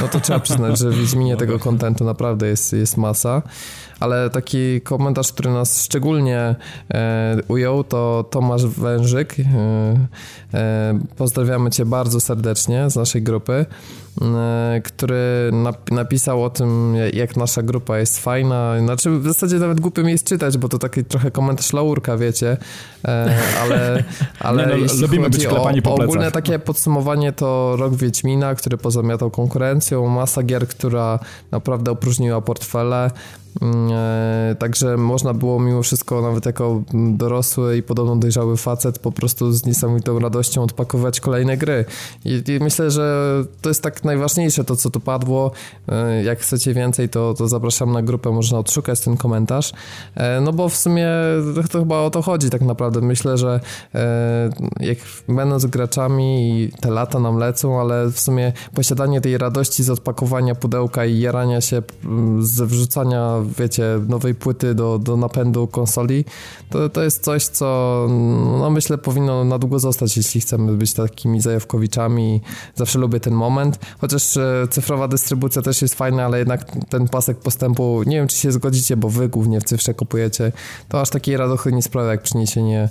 No 0.01 0.07
to 0.07 0.19
trzeba 0.19 0.39
przyznać, 0.39 0.79
że 0.79 0.89
w 0.89 0.95
Wiedźminie 0.95 1.37
tego 1.45 1.59
kontentu 1.59 2.03
naprawdę 2.03 2.47
jest, 2.47 2.73
jest 2.73 2.97
masa. 2.97 3.41
Ale 3.99 4.29
taki 4.29 4.81
komentarz, 4.81 5.31
który 5.31 5.49
nas 5.49 5.83
szczególnie 5.83 6.55
e, 6.93 7.37
ujął, 7.47 7.83
to 7.83 8.25
Tomasz 8.29 8.65
Wężyk. 8.65 9.35
E, 9.39 9.43
e, 10.53 10.99
pozdrawiamy 11.17 11.69
Cię 11.69 11.85
bardzo 11.85 12.19
serdecznie 12.19 12.89
z 12.89 12.95
naszej 12.95 13.21
grupy. 13.21 13.65
E, 14.21 14.81
który 14.83 15.51
napisał 15.91 16.43
o 16.43 16.49
tym, 16.49 16.95
jak 17.13 17.37
nasza 17.37 17.63
grupa 17.63 17.97
jest 17.97 18.19
fajna. 18.19 18.79
Znaczy, 18.79 19.11
w 19.11 19.23
zasadzie 19.23 19.55
nawet 19.55 19.79
głupio 19.79 20.03
mi 20.03 20.11
jest 20.11 20.27
czytać, 20.27 20.57
bo 20.57 20.69
to 20.69 20.77
taki 20.77 21.03
trochę 21.05 21.31
komentarz 21.31 21.73
laurka, 21.73 22.17
wiecie, 22.17 22.57
e, 23.07 23.37
ale, 23.61 24.03
ale 24.39 24.65
Nie, 24.65 24.85
no, 24.85 24.93
lubimy 25.01 25.29
być 25.29 25.47
klepani 25.47 25.81
po 25.81 25.89
plecach. 25.89 26.09
Ogólne 26.09 26.31
takie 26.31 26.59
podsumowanie 26.59 27.33
to 27.33 27.75
rok 27.79 27.95
Wiedźmina, 27.95 28.55
który 28.55 28.77
pozamiatał 28.77 29.31
konkurencją, 29.31 30.07
masa 30.07 30.43
gier, 30.43 30.67
która 30.67 31.19
naprawdę 31.51 31.91
opróżniła 31.91 32.41
portfele, 32.41 33.11
także 34.59 34.97
można 34.97 35.33
było 35.33 35.59
mimo 35.59 35.83
wszystko, 35.83 36.21
nawet 36.21 36.45
jako 36.45 36.81
dorosły 36.93 37.77
i 37.77 37.83
podobno 37.83 38.15
dojrzały 38.15 38.57
facet, 38.57 38.99
po 38.99 39.11
prostu 39.11 39.51
z 39.51 39.65
niesamowitą 39.65 40.19
radością 40.19 40.63
odpakować 40.63 41.19
kolejne 41.19 41.57
gry. 41.57 41.85
I, 42.25 42.43
I, 42.47 42.59
myślę, 42.59 42.91
że 42.91 43.35
to 43.61 43.69
jest 43.69 43.83
tak 43.83 44.03
najważniejsze, 44.03 44.63
to 44.63 44.75
co 44.75 44.89
tu 44.89 44.99
padło. 44.99 45.51
E, 45.87 46.23
jak 46.23 46.39
chcecie 46.39 46.73
więcej, 46.73 47.09
to, 47.09 47.33
to 47.33 47.47
zapraszam 47.47 47.91
na 47.91 48.01
grupę, 48.01 48.31
można 48.31 48.59
odszukać 48.59 48.99
ten 48.99 49.17
komentarz. 49.17 49.73
E, 50.15 50.41
no 50.41 50.53
bo 50.53 50.69
w 50.69 50.75
sumie 50.75 51.09
to 51.71 51.79
chyba 51.79 51.99
o 51.99 52.09
to 52.09 52.21
chodzi 52.21 52.49
tak 52.49 52.61
naprawdę. 52.61 53.01
Myślę, 53.01 53.37
że 53.37 53.59
jak 54.79 54.97
będąc 55.29 55.65
graczami 55.65 56.69
te 56.81 56.91
lata 56.91 57.19
nam 57.19 57.37
lecą, 57.37 57.81
ale 57.81 58.11
w 58.11 58.19
sumie 58.19 58.53
posiadanie 58.73 59.21
tej 59.21 59.37
radości 59.37 59.83
z 59.83 59.89
odpakowania 59.89 60.55
pudełka 60.55 61.05
i 61.05 61.19
jarania 61.19 61.61
się 61.61 61.81
ze 62.39 62.65
wrzucania 62.65 63.44
wiecie, 63.57 63.99
nowej 64.07 64.35
płyty 64.35 64.75
do, 64.75 64.99
do 64.99 65.17
napędu 65.17 65.67
konsoli, 65.67 66.25
to, 66.69 66.89
to 66.89 67.03
jest 67.03 67.23
coś, 67.23 67.43
co 67.43 68.07
no 68.59 68.69
myślę 68.69 68.97
powinno 68.97 69.43
na 69.43 69.59
długo 69.59 69.79
zostać, 69.79 70.17
jeśli 70.17 70.41
chcemy 70.41 70.73
być 70.73 70.93
takimi 70.93 71.41
zajawkowiczami. 71.41 72.41
Zawsze 72.75 72.99
lubię 72.99 73.19
ten 73.19 73.33
moment, 73.33 73.79
chociaż 74.01 74.37
e, 74.37 74.67
cyfrowa 74.69 75.07
dystrybucja 75.07 75.61
też 75.61 75.81
jest 75.81 75.95
fajna, 75.95 76.25
ale 76.25 76.39
jednak 76.39 76.71
ten 76.89 77.07
pasek 77.07 77.37
postępu, 77.39 78.03
nie 78.05 78.15
wiem, 78.15 78.27
czy 78.27 78.37
się 78.37 78.51
zgodzicie, 78.51 78.97
bo 78.97 79.09
wy 79.09 79.29
głównie 79.29 79.61
w 79.61 79.63
cyfrze 79.63 79.93
kupujecie, 79.93 80.51
to 80.89 81.01
aż 81.01 81.09
takiej 81.09 81.37
radochy 81.37 81.71
nie 81.71 81.81
sprawia, 81.81 82.11
jak 82.11 82.21
przyniesienie 82.21 82.89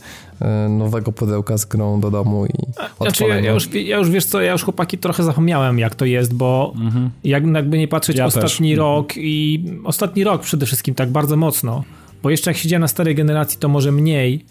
nowego 0.68 1.12
pudełka 1.12 1.58
z 1.58 1.64
grą 1.64 2.00
do 2.00 2.10
domu 2.10 2.46
i 2.46 2.72
znaczy, 3.00 3.24
ja, 3.24 3.40
ja, 3.40 3.52
już, 3.52 3.74
ja 3.74 3.98
już, 3.98 4.10
wiesz 4.10 4.24
co, 4.24 4.40
ja 4.40 4.52
już 4.52 4.62
chłopaki 4.62 4.98
trochę 4.98 5.22
zapomniałem, 5.22 5.78
jak 5.78 5.94
to 5.94 6.04
jest, 6.04 6.34
bo 6.34 6.74
mhm. 6.76 7.10
jak, 7.24 7.46
jakby 7.46 7.78
nie 7.78 7.88
patrzeć, 7.88 8.16
ja 8.16 8.26
ostatni 8.26 8.70
też. 8.70 8.78
rok 8.78 9.12
i 9.16 9.64
ostatni 9.84 10.24
rok 10.24 10.42
przede 10.42 10.66
wszystkim 10.66 10.94
tak 10.94 11.10
bardzo 11.10 11.36
mocno, 11.36 11.84
bo 12.22 12.30
jeszcze 12.30 12.50
jak 12.50 12.56
siedziałem 12.56 12.80
na 12.80 12.88
starej 12.88 13.14
generacji, 13.14 13.58
to 13.58 13.68
może 13.68 13.92
mniej, 13.92 14.44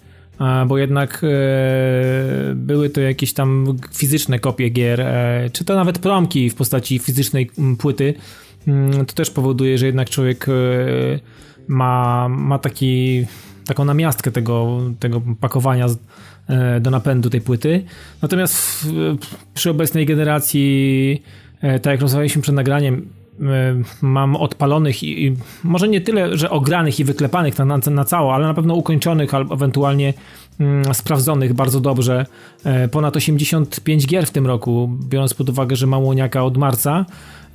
bo 0.68 0.78
jednak 0.78 1.22
e, 1.24 2.56
były 2.56 2.90
to 2.90 3.02
jakieś 3.02 3.34
tam 3.34 3.78
fizyczne 3.94 4.40
kopie 4.40 4.70
gier, 4.70 5.02
e, 5.02 5.50
czy 5.54 5.66
to 5.66 5.76
nawet 5.76 6.00
promki 6.00 6.50
w 6.50 6.56
postaci 6.56 7.00
fizycznej 7.00 7.50
płyty, 7.78 8.14
mm, 8.68 9.06
to 9.06 9.14
też 9.14 9.30
powoduje, 9.30 9.78
że 9.78 9.86
jednak 9.86 10.10
człowiek 10.10 10.50
e, 10.50 10.52
ma, 11.68 12.28
ma 12.30 12.60
taki, 12.60 13.26
taką 13.66 13.86
namiastkę 13.86 14.32
tego, 14.32 14.80
tego 15.00 15.22
pakowania 15.40 15.88
do 16.82 16.92
napędu 16.92 17.30
tej 17.30 17.42
płyty. 17.42 17.84
Natomiast 18.22 18.56
w, 18.56 19.18
przy 19.54 19.70
obecnej 19.70 20.06
generacji, 20.06 21.24
tak 21.62 21.86
jak 21.86 22.02
rozmawialiśmy 22.02 22.42
przed 22.42 22.56
nagraniem, 22.56 23.10
mam 24.02 24.36
odpalonych 24.36 25.04
i, 25.04 25.26
i, 25.26 25.36
może 25.64 25.88
nie 25.88 26.02
tyle, 26.02 26.38
że 26.38 26.50
ogranych 26.50 27.00
i 27.00 27.04
wyklepanych 27.04 27.58
na, 27.58 27.66
na, 27.66 27.78
na 27.78 28.04
cało, 28.04 28.36
ale 28.36 28.48
na 28.48 28.54
pewno 28.54 28.76
ukończonych 28.76 29.34
albo 29.34 29.56
ewentualnie 29.56 30.14
mm, 30.60 30.94
sprawdzonych 30.94 31.54
bardzo 31.54 31.80
dobrze. 31.80 32.26
E, 32.64 32.88
ponad 32.88 33.16
85 33.16 34.08
gier 34.08 34.28
w 34.28 34.32
tym 34.32 34.48
roku, 34.48 34.90
biorąc 35.10 35.34
pod 35.34 35.50
uwagę, 35.50 35.76
że 35.76 35.88
mam 35.88 36.04
łoniaka 36.04 36.44
od 36.44 36.58
marca 36.58 37.06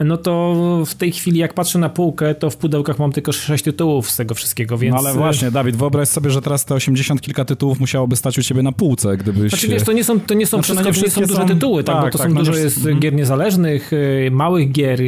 no 0.05 0.17
to 0.17 0.55
w 0.87 0.95
tej 0.95 1.13
chwili 1.13 1.39
jak 1.39 1.55
patrzę 1.55 1.79
na 1.79 1.89
półkę, 1.89 2.35
to 2.35 2.51
w 2.51 2.57
pudełkach 2.57 2.99
mam 2.99 3.13
tylko 3.13 3.33
6 3.33 3.65
tytułów 3.65 4.11
z 4.11 4.17
tego 4.17 4.35
wszystkiego, 4.35 4.79
więc... 4.79 4.97
No 4.97 5.09
ale 5.09 5.19
właśnie, 5.19 5.51
Dawid, 5.51 5.77
wyobraź 5.77 6.09
sobie, 6.09 6.31
że 6.31 6.43
teraz 6.43 6.65
te 6.65 6.75
80 6.75 7.21
kilka 7.21 7.45
tytułów 7.45 7.81
musiałoby 7.81 8.17
stać 8.17 8.39
u 8.39 8.43
ciebie 8.43 8.63
na 8.63 8.73
półce, 8.73 9.17
gdybyś... 9.17 9.51
Znaczy 9.51 9.69
wiesz, 9.69 9.83
to 9.83 9.93
nie 9.93 10.05
są, 10.05 10.21
to 10.21 10.35
nie 10.35 10.47
są 10.47 10.63
znaczy, 10.63 10.93
wszystko, 10.93 10.93
no 10.93 11.07
nie, 11.07 11.11
są 11.11 11.21
duże 11.21 11.41
są... 11.41 11.49
tytuły, 11.49 11.85
tak, 11.85 11.95
tak 11.95 12.05
bo 12.05 12.11
to 12.11 12.19
tak, 12.19 12.29
są 12.29 12.35
no 12.35 12.41
dużo 12.41 12.57
jest 12.57 12.77
mhm. 12.77 13.01
gier 13.01 13.15
niezależnych, 13.15 13.93
y, 13.93 14.29
małych 14.33 14.73
gier, 14.73 15.01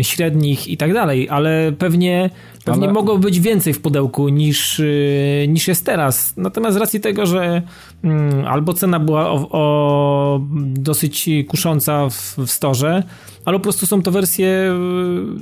średnich 0.00 0.68
i 0.68 0.76
tak 0.76 0.92
dalej, 0.92 1.28
ale 1.28 1.72
pewnie 1.78 2.30
Pewnie 2.66 2.84
ale... 2.84 2.92
mogło 2.92 3.18
być 3.18 3.40
więcej 3.40 3.74
w 3.74 3.80
pudełku 3.80 4.28
niż, 4.28 4.78
y, 4.78 5.46
niż 5.48 5.68
jest 5.68 5.84
teraz. 5.84 6.36
Natomiast 6.36 6.76
z 6.76 6.80
racji 6.80 7.00
tego, 7.00 7.26
że 7.26 7.62
mm, 8.04 8.44
albo 8.44 8.74
cena 8.74 9.00
była 9.00 9.45
o, 9.50 10.40
dosyć 10.66 11.30
kusząca 11.48 12.10
w, 12.10 12.36
w 12.38 12.50
storze, 12.50 13.02
albo 13.44 13.58
po 13.58 13.62
prostu 13.62 13.86
są 13.86 14.02
to 14.02 14.10
wersje 14.10 14.74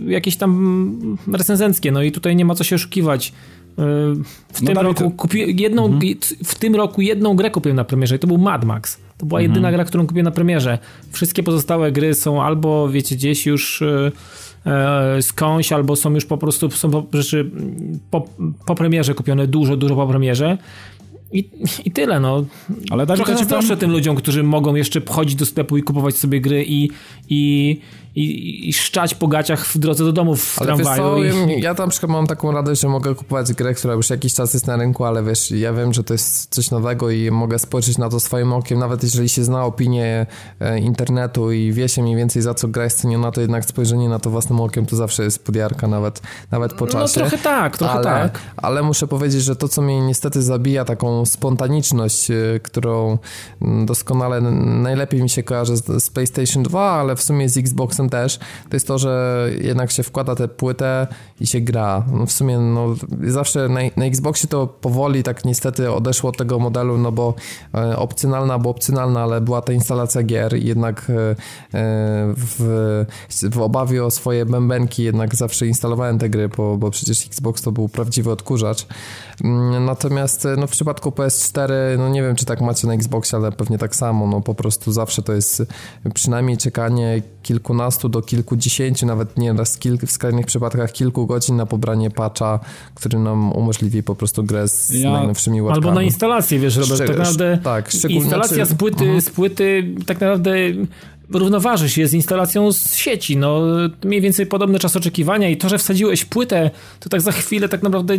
y, 0.06 0.10
jakieś 0.10 0.36
tam 0.36 1.18
recenzenckie, 1.32 1.92
no 1.92 2.02
i 2.02 2.12
tutaj 2.12 2.36
nie 2.36 2.44
ma 2.44 2.54
co 2.54 2.64
się 2.64 2.76
oszukiwać. 2.76 3.28
Y, 3.28 3.32
w 4.52 4.62
no 4.62 4.66
tym 4.66 4.78
roku 4.78 5.10
kupi... 5.10 5.62
jedną, 5.62 5.86
mhm. 5.86 6.14
w 6.44 6.54
tym 6.54 6.74
roku 6.74 7.00
jedną 7.00 7.36
grę 7.36 7.50
kupiłem 7.50 7.76
na 7.76 7.84
premierze 7.84 8.16
i 8.16 8.18
to 8.18 8.26
był 8.26 8.38
Mad 8.38 8.64
Max. 8.64 9.00
To 9.18 9.26
była 9.26 9.40
mhm. 9.40 9.52
jedyna 9.52 9.72
gra, 9.72 9.84
którą 9.84 10.06
kupiłem 10.06 10.24
na 10.24 10.30
premierze. 10.30 10.78
Wszystkie 11.12 11.42
pozostałe 11.42 11.92
gry 11.92 12.14
są 12.14 12.42
albo, 12.42 12.88
wiecie, 12.88 13.16
gdzieś 13.16 13.46
już 13.46 13.82
E, 14.66 15.22
skądś, 15.22 15.72
albo 15.72 15.96
są 15.96 16.14
już 16.14 16.24
po 16.24 16.38
prostu 16.38 16.70
są 16.70 17.06
rzeczy 17.12 17.50
po, 18.10 18.28
po 18.66 18.74
premierze 18.74 19.14
kupione 19.14 19.46
dużo, 19.46 19.76
dużo 19.76 19.96
po 19.96 20.06
premierze. 20.06 20.58
I, 21.32 21.48
I 21.84 21.90
tyle, 21.90 22.20
no. 22.20 22.44
Ale 22.90 23.06
Trochę 23.06 23.36
zazdroszczę 23.36 23.76
tym 23.76 23.90
ludziom, 23.90 24.16
którzy 24.16 24.42
mogą 24.42 24.74
jeszcze 24.74 25.00
chodzić 25.08 25.34
do 25.34 25.46
sklepu 25.46 25.76
i 25.76 25.82
kupować 25.82 26.16
sobie 26.16 26.40
gry 26.40 26.64
i, 26.68 26.90
i, 27.28 27.80
i, 28.16 28.68
i 28.68 28.72
szczać 28.72 29.14
po 29.14 29.28
gaciach 29.28 29.66
w 29.66 29.78
drodze 29.78 30.04
do 30.04 30.12
domu 30.12 30.36
w 30.36 30.58
ale 30.58 30.66
tramwaju. 30.66 31.02
Co, 31.02 31.24
i... 31.24 31.60
Ja 31.60 31.74
tam 31.74 31.90
przykład 31.90 32.12
mam 32.12 32.26
taką 32.26 32.52
radość, 32.52 32.80
że 32.80 32.88
mogę 32.88 33.14
kupować 33.14 33.52
grę, 33.52 33.74
która 33.74 33.94
już 33.94 34.10
jakiś 34.10 34.34
czas 34.34 34.54
jest 34.54 34.66
na 34.66 34.76
rynku, 34.76 35.04
ale 35.04 35.22
wiesz, 35.22 35.50
ja 35.50 35.72
wiem, 35.72 35.92
że 35.92 36.04
to 36.04 36.14
jest 36.14 36.54
coś 36.54 36.70
nowego 36.70 37.10
i 37.10 37.30
mogę 37.30 37.58
spojrzeć 37.58 37.98
na 37.98 38.08
to 38.08 38.20
swoim 38.20 38.52
okiem, 38.52 38.78
nawet 38.78 39.02
jeżeli 39.02 39.28
się 39.28 39.44
zna 39.44 39.64
opinię 39.64 40.26
e, 40.60 40.78
internetu 40.78 41.52
i 41.52 41.72
wie 41.72 41.88
się 41.88 42.02
mniej 42.02 42.16
więcej 42.16 42.42
za 42.42 42.54
co 42.54 42.68
gra 42.68 42.84
jest 42.84 43.00
ceniona, 43.00 43.32
to 43.32 43.40
jednak 43.40 43.64
spojrzenie 43.64 44.08
na 44.08 44.18
to 44.18 44.30
własnym 44.30 44.60
okiem 44.60 44.86
to 44.86 44.96
zawsze 44.96 45.24
jest 45.24 45.44
podjarka, 45.44 45.88
nawet, 45.88 46.22
nawet 46.50 46.72
po 46.72 46.84
no, 46.84 46.92
czasie. 46.92 47.20
No 47.20 47.28
trochę 47.28 47.44
tak, 47.44 47.78
trochę 47.78 47.94
ale, 47.94 48.04
tak. 48.04 48.40
Ale 48.56 48.82
muszę 48.82 49.06
powiedzieć, 49.06 49.42
że 49.42 49.56
to, 49.56 49.68
co 49.68 49.82
mnie 49.82 50.00
niestety 50.00 50.42
zabija, 50.42 50.84
taką 50.84 51.26
spontaniczność, 51.26 52.30
e, 52.30 52.34
którą 52.62 53.18
doskonale 53.84 54.40
najlepiej 54.40 55.22
mi 55.22 55.30
się 55.30 55.42
kojarzy 55.42 55.76
z, 55.76 56.04
z 56.04 56.10
PlayStation 56.10 56.62
2, 56.62 56.90
ale 56.90 57.16
w 57.16 57.22
sumie 57.22 57.48
z 57.48 57.56
Xboxem 57.56 58.03
też, 58.08 58.38
to 58.38 58.76
jest 58.76 58.86
to, 58.86 58.98
że 58.98 59.46
jednak 59.60 59.90
się 59.90 60.02
wkłada 60.02 60.34
tę 60.34 60.48
płytę 60.48 61.06
i 61.40 61.46
się 61.46 61.60
gra. 61.60 62.04
No 62.12 62.26
w 62.26 62.32
sumie 62.32 62.58
no, 62.58 62.94
zawsze 63.26 63.68
na, 63.68 63.80
na 63.96 64.04
Xboxie 64.04 64.48
to 64.48 64.66
powoli 64.66 65.22
tak 65.22 65.44
niestety 65.44 65.92
odeszło 65.92 66.30
od 66.30 66.36
tego 66.36 66.58
modelu, 66.58 66.98
no 66.98 67.12
bo 67.12 67.34
e, 67.74 67.96
opcjonalna, 67.96 68.58
bo 68.58 68.70
opcjonalna, 68.70 69.22
ale 69.22 69.40
była 69.40 69.62
ta 69.62 69.72
instalacja 69.72 70.22
gier 70.22 70.58
i 70.58 70.66
jednak 70.66 71.10
e, 71.10 71.30
e, 71.30 71.36
w, 72.36 73.04
w 73.50 73.58
obawie 73.58 74.04
o 74.04 74.10
swoje 74.10 74.46
bębenki 74.46 75.02
jednak 75.02 75.34
zawsze 75.34 75.66
instalowałem 75.66 76.18
te 76.18 76.28
gry, 76.28 76.48
bo, 76.48 76.76
bo 76.76 76.90
przecież 76.90 77.26
Xbox 77.26 77.62
to 77.62 77.72
był 77.72 77.88
prawdziwy 77.88 78.30
odkurzacz. 78.30 78.86
Mm, 79.44 79.84
natomiast 79.84 80.48
no, 80.56 80.66
w 80.66 80.70
przypadku 80.70 81.10
PS4, 81.10 81.72
no 81.98 82.08
nie 82.08 82.22
wiem 82.22 82.36
czy 82.36 82.44
tak 82.44 82.60
macie 82.60 82.86
na 82.86 82.94
Xboxie, 82.94 83.38
ale 83.38 83.52
pewnie 83.52 83.78
tak 83.78 83.96
samo, 83.96 84.26
no 84.26 84.40
po 84.40 84.54
prostu 84.54 84.92
zawsze 84.92 85.22
to 85.22 85.32
jest 85.32 85.62
przynajmniej 86.14 86.56
czekanie 86.56 87.22
kilkunastu 87.42 88.08
do 88.08 88.22
kilkudziesięciu, 88.22 89.06
nawet 89.06 89.38
nieraz 89.38 89.78
kil, 89.78 89.98
w 90.06 90.10
skrajnych 90.10 90.46
przypadkach 90.46 90.92
kilku 90.92 91.26
godzin 91.26 91.56
na 91.56 91.66
pobranie 91.66 92.10
patcha, 92.10 92.60
który 92.94 93.18
nam 93.18 93.52
umożliwi 93.52 94.02
po 94.02 94.14
prostu 94.14 94.44
grę 94.44 94.68
z 94.68 94.90
ja, 94.90 95.12
najnowszymi 95.12 95.62
łatkami. 95.62 95.86
Albo 95.86 95.94
na 95.94 96.02
instalację, 96.02 96.58
wiesz, 96.58 96.76
Robert, 96.76 96.98
tak 96.98 97.08
naprawdę 97.08 97.58
tak, 97.62 97.94
instalacja 98.08 98.64
z 98.64 98.74
płyty, 98.74 99.04
uh 99.04 99.10
-huh. 99.10 99.20
z 99.20 99.30
płyty 99.30 99.94
tak 100.06 100.20
naprawdę 100.20 100.54
równoważy 101.30 101.90
się 101.90 102.06
z 102.06 102.14
instalacją 102.14 102.72
z 102.72 102.94
sieci. 102.94 103.36
No, 103.36 103.60
mniej 104.04 104.20
więcej 104.20 104.46
podobny 104.46 104.78
czas 104.78 104.96
oczekiwania 104.96 105.48
i 105.48 105.56
to, 105.56 105.68
że 105.68 105.78
wsadziłeś 105.78 106.24
płytę, 106.24 106.70
to 107.00 107.08
tak 107.08 107.20
za 107.20 107.32
chwilę 107.32 107.68
tak 107.68 107.82
naprawdę 107.82 108.18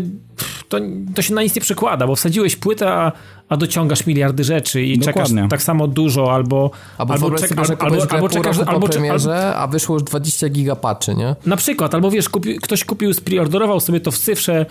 to, 0.69 0.77
to 1.15 1.21
się 1.21 1.33
na 1.33 1.43
nic 1.43 1.55
nie 1.55 1.61
przekłada, 1.61 2.07
bo 2.07 2.15
wsadziłeś 2.15 2.55
płytę, 2.55 2.93
a, 2.93 3.11
a 3.49 3.57
dociągasz 3.57 4.05
miliardy 4.05 4.43
rzeczy 4.43 4.83
i 4.83 4.99
Dokładnie. 4.99 5.35
czekasz 5.35 5.49
tak 5.49 5.61
samo 5.61 5.87
dużo, 5.87 6.33
albo 6.33 6.71
albo, 6.97 7.13
albo, 7.13 7.31
czek, 7.31 7.49
sobie, 7.49 7.61
albo, 7.61 7.83
albo, 7.83 8.11
albo 8.11 8.29
czekasz 8.29 8.57
albo, 8.59 8.87
premierze, 8.87 9.55
a 9.55 9.67
wyszło 9.67 9.95
już 9.95 10.03
20 10.03 10.49
giga 10.49 10.75
patchy, 10.75 11.15
nie? 11.15 11.35
Na 11.45 11.57
przykład, 11.57 11.93
albo 11.95 12.11
wiesz, 12.11 12.29
kupi, 12.29 12.59
ktoś 12.59 12.85
kupił, 12.85 13.13
spreorderował 13.13 13.79
sobie 13.79 13.99
to 13.99 14.11
w 14.11 14.17
cyfrze, 14.17 14.65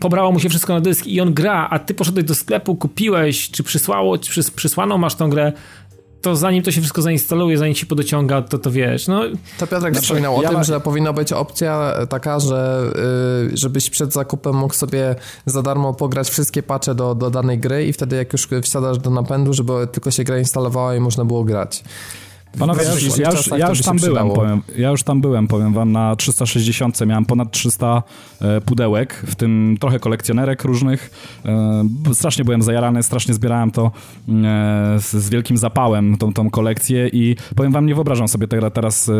pobrało 0.00 0.32
mu 0.32 0.40
się 0.40 0.48
wszystko 0.48 0.72
na 0.72 0.80
dysk 0.80 1.06
i 1.06 1.20
on 1.20 1.34
gra, 1.34 1.68
a 1.70 1.78
ty 1.78 1.94
poszedłeś 1.94 2.24
do 2.24 2.34
sklepu, 2.34 2.76
kupiłeś, 2.76 3.50
czy 3.50 3.62
przysłało, 3.62 4.18
czy 4.18 4.30
przys, 4.30 4.50
przysłano 4.50 4.98
masz 4.98 5.14
tą 5.14 5.30
grę, 5.30 5.52
to 6.24 6.36
zanim 6.36 6.62
to 6.62 6.72
się 6.72 6.80
wszystko 6.80 7.02
zainstaluje, 7.02 7.58
zanim 7.58 7.74
się 7.74 7.86
podociąga, 7.86 8.42
to 8.42 8.58
to 8.58 8.70
wiesz, 8.70 9.08
no... 9.08 9.22
To 9.58 9.66
Piotrek 9.66 9.94
znaczy, 9.94 10.06
wspominał 10.06 10.42
ja 10.42 10.50
o 10.50 10.52
tym, 10.52 10.64
że 10.64 10.80
powinna 10.80 11.12
być 11.12 11.32
opcja 11.32 11.94
taka, 12.08 12.40
że 12.40 12.90
y, 13.52 13.56
żebyś 13.56 13.90
przed 13.90 14.12
zakupem 14.12 14.54
mógł 14.56 14.74
sobie 14.74 15.14
za 15.46 15.62
darmo 15.62 15.94
pograć 15.94 16.30
wszystkie 16.30 16.62
patche 16.62 16.94
do, 16.94 17.14
do 17.14 17.30
danej 17.30 17.58
gry 17.58 17.86
i 17.86 17.92
wtedy 17.92 18.16
jak 18.16 18.32
już 18.32 18.48
wsiadasz 18.62 18.98
do 18.98 19.10
napędu, 19.10 19.52
żeby 19.52 19.72
tylko 19.92 20.10
się 20.10 20.24
gra 20.24 20.38
instalowała 20.38 20.96
i 20.96 21.00
można 21.00 21.24
było 21.24 21.44
grać. 21.44 21.84
Panowie, 22.58 22.84
ja, 22.84 22.92
już, 22.92 23.18
ja, 23.18 23.30
już, 23.30 23.46
ja 23.46 23.68
już 23.68 23.82
tam 23.82 23.96
byłem, 23.96 24.30
powiem, 24.30 24.62
ja 24.76 24.90
już 24.90 25.02
tam 25.02 25.20
byłem, 25.20 25.48
powiem 25.48 25.72
wam, 25.72 25.92
na 25.92 26.16
360 26.16 27.06
miałem 27.06 27.24
ponad 27.24 27.50
300 27.50 28.02
e, 28.40 28.60
pudełek, 28.60 29.14
w 29.26 29.34
tym 29.34 29.76
trochę 29.80 29.98
kolekcjonerek 29.98 30.64
różnych. 30.64 31.10
E, 31.44 31.84
strasznie 32.14 32.44
byłem 32.44 32.62
zajarany, 32.62 33.02
strasznie 33.02 33.34
zbierałem 33.34 33.70
to 33.70 33.86
e, 33.86 33.90
z, 35.00 35.10
z, 35.12 35.30
wielkim 35.30 35.56
zapałem, 35.56 36.16
tą, 36.16 36.32
tą 36.32 36.50
kolekcję 36.50 37.08
i 37.08 37.36
powiem 37.56 37.72
wam, 37.72 37.86
nie 37.86 37.94
wyobrażam 37.94 38.28
sobie 38.28 38.48
teraz, 38.48 38.72
teraz 38.72 39.10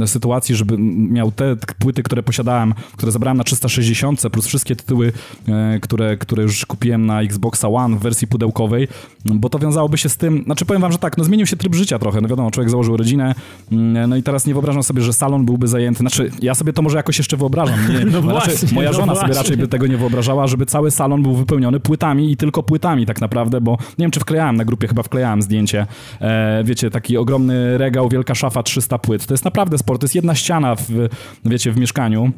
e, 0.00 0.06
sytuacji, 0.06 0.54
żeby 0.54 0.78
miał 0.78 1.32
te 1.32 1.56
płyty, 1.78 2.02
które 2.02 2.22
posiadałem, 2.22 2.74
które 2.96 3.12
zabrałem 3.12 3.36
na 3.38 3.44
360, 3.44 4.22
plus 4.32 4.46
wszystkie 4.46 4.76
tytuły, 4.76 5.12
e, 5.48 5.78
które, 5.80 6.16
które 6.16 6.42
już 6.42 6.66
kupiłem 6.66 7.06
na 7.06 7.22
Xboxa 7.22 7.68
One 7.68 7.96
w 7.96 8.00
wersji 8.00 8.26
pudełkowej, 8.26 8.88
bo 9.24 9.48
to 9.48 9.58
wiązałoby 9.58 9.98
się 9.98 10.08
z 10.08 10.16
tym, 10.16 10.42
znaczy 10.44 10.64
powiem 10.64 10.82
wam, 10.82 10.92
że 10.92 10.98
tak, 10.98 11.18
no 11.18 11.24
zmienił 11.24 11.46
się 11.46 11.56
tryb 11.56 11.74
życia 11.74 11.98
trochę, 11.98 12.20
no 12.20 12.28
wiadomo, 12.28 12.50
człowiek 12.50 12.63
człowiek 12.64 12.70
założył 12.70 12.96
rodzinę, 12.96 13.34
mm, 13.72 14.10
no 14.10 14.16
i 14.16 14.22
teraz 14.22 14.46
nie 14.46 14.52
wyobrażam 14.52 14.82
sobie, 14.82 15.02
że 15.02 15.12
salon 15.12 15.44
byłby 15.44 15.68
zajęty, 15.68 15.98
znaczy 15.98 16.30
ja 16.42 16.54
sobie 16.54 16.72
to 16.72 16.82
może 16.82 16.96
jakoś 16.96 17.18
jeszcze 17.18 17.36
wyobrażam, 17.36 17.78
nie, 17.88 18.04
no 18.12 18.22
właśnie, 18.22 18.68
moja 18.72 18.90
no 18.90 18.96
żona 18.96 19.12
no 19.12 19.20
sobie 19.20 19.34
raczej 19.34 19.56
by 19.56 19.68
tego 19.68 19.86
nie 19.86 19.96
wyobrażała, 19.96 20.46
żeby 20.46 20.66
cały 20.66 20.90
salon 20.90 21.22
był 21.22 21.34
wypełniony 21.34 21.80
płytami 21.80 22.32
i 22.32 22.36
tylko 22.36 22.62
płytami 22.62 23.06
tak 23.06 23.20
naprawdę, 23.20 23.60
bo 23.60 23.72
nie 23.72 24.04
wiem, 24.04 24.10
czy 24.10 24.20
wklejałem 24.20 24.56
na 24.56 24.64
grupie, 24.64 24.88
chyba 24.88 25.02
wklejałem 25.02 25.42
zdjęcie, 25.42 25.86
e, 26.20 26.64
wiecie, 26.64 26.90
taki 26.90 27.16
ogromny 27.16 27.78
regał, 27.78 28.08
wielka 28.08 28.34
szafa, 28.34 28.62
300 28.62 28.98
płyt, 28.98 29.26
to 29.26 29.34
jest 29.34 29.44
naprawdę 29.44 29.78
sport, 29.78 30.00
to 30.00 30.04
jest 30.04 30.14
jedna 30.14 30.34
ściana 30.34 30.74
w, 30.74 31.08
wiecie, 31.44 31.72
w 31.72 31.76
mieszkaniu, 31.76 32.32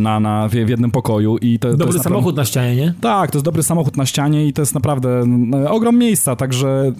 na, 0.00 0.20
na, 0.20 0.48
w, 0.48 0.54
jednym 0.54 0.90
pokoju. 0.90 1.38
I 1.38 1.58
to, 1.58 1.70
dobry 1.70 1.86
to 1.86 1.92
jest 1.92 2.04
samochód 2.04 2.36
na 2.36 2.44
ścianie, 2.44 2.76
nie? 2.76 2.94
Tak, 3.00 3.30
to 3.30 3.38
jest 3.38 3.44
dobry 3.44 3.62
samochód 3.62 3.96
na 3.96 4.06
ścianie 4.06 4.46
i 4.46 4.52
to 4.52 4.62
jest 4.62 4.74
naprawdę 4.74 5.24
ogrom 5.68 5.98
miejsca, 5.98 6.36
także 6.36 6.92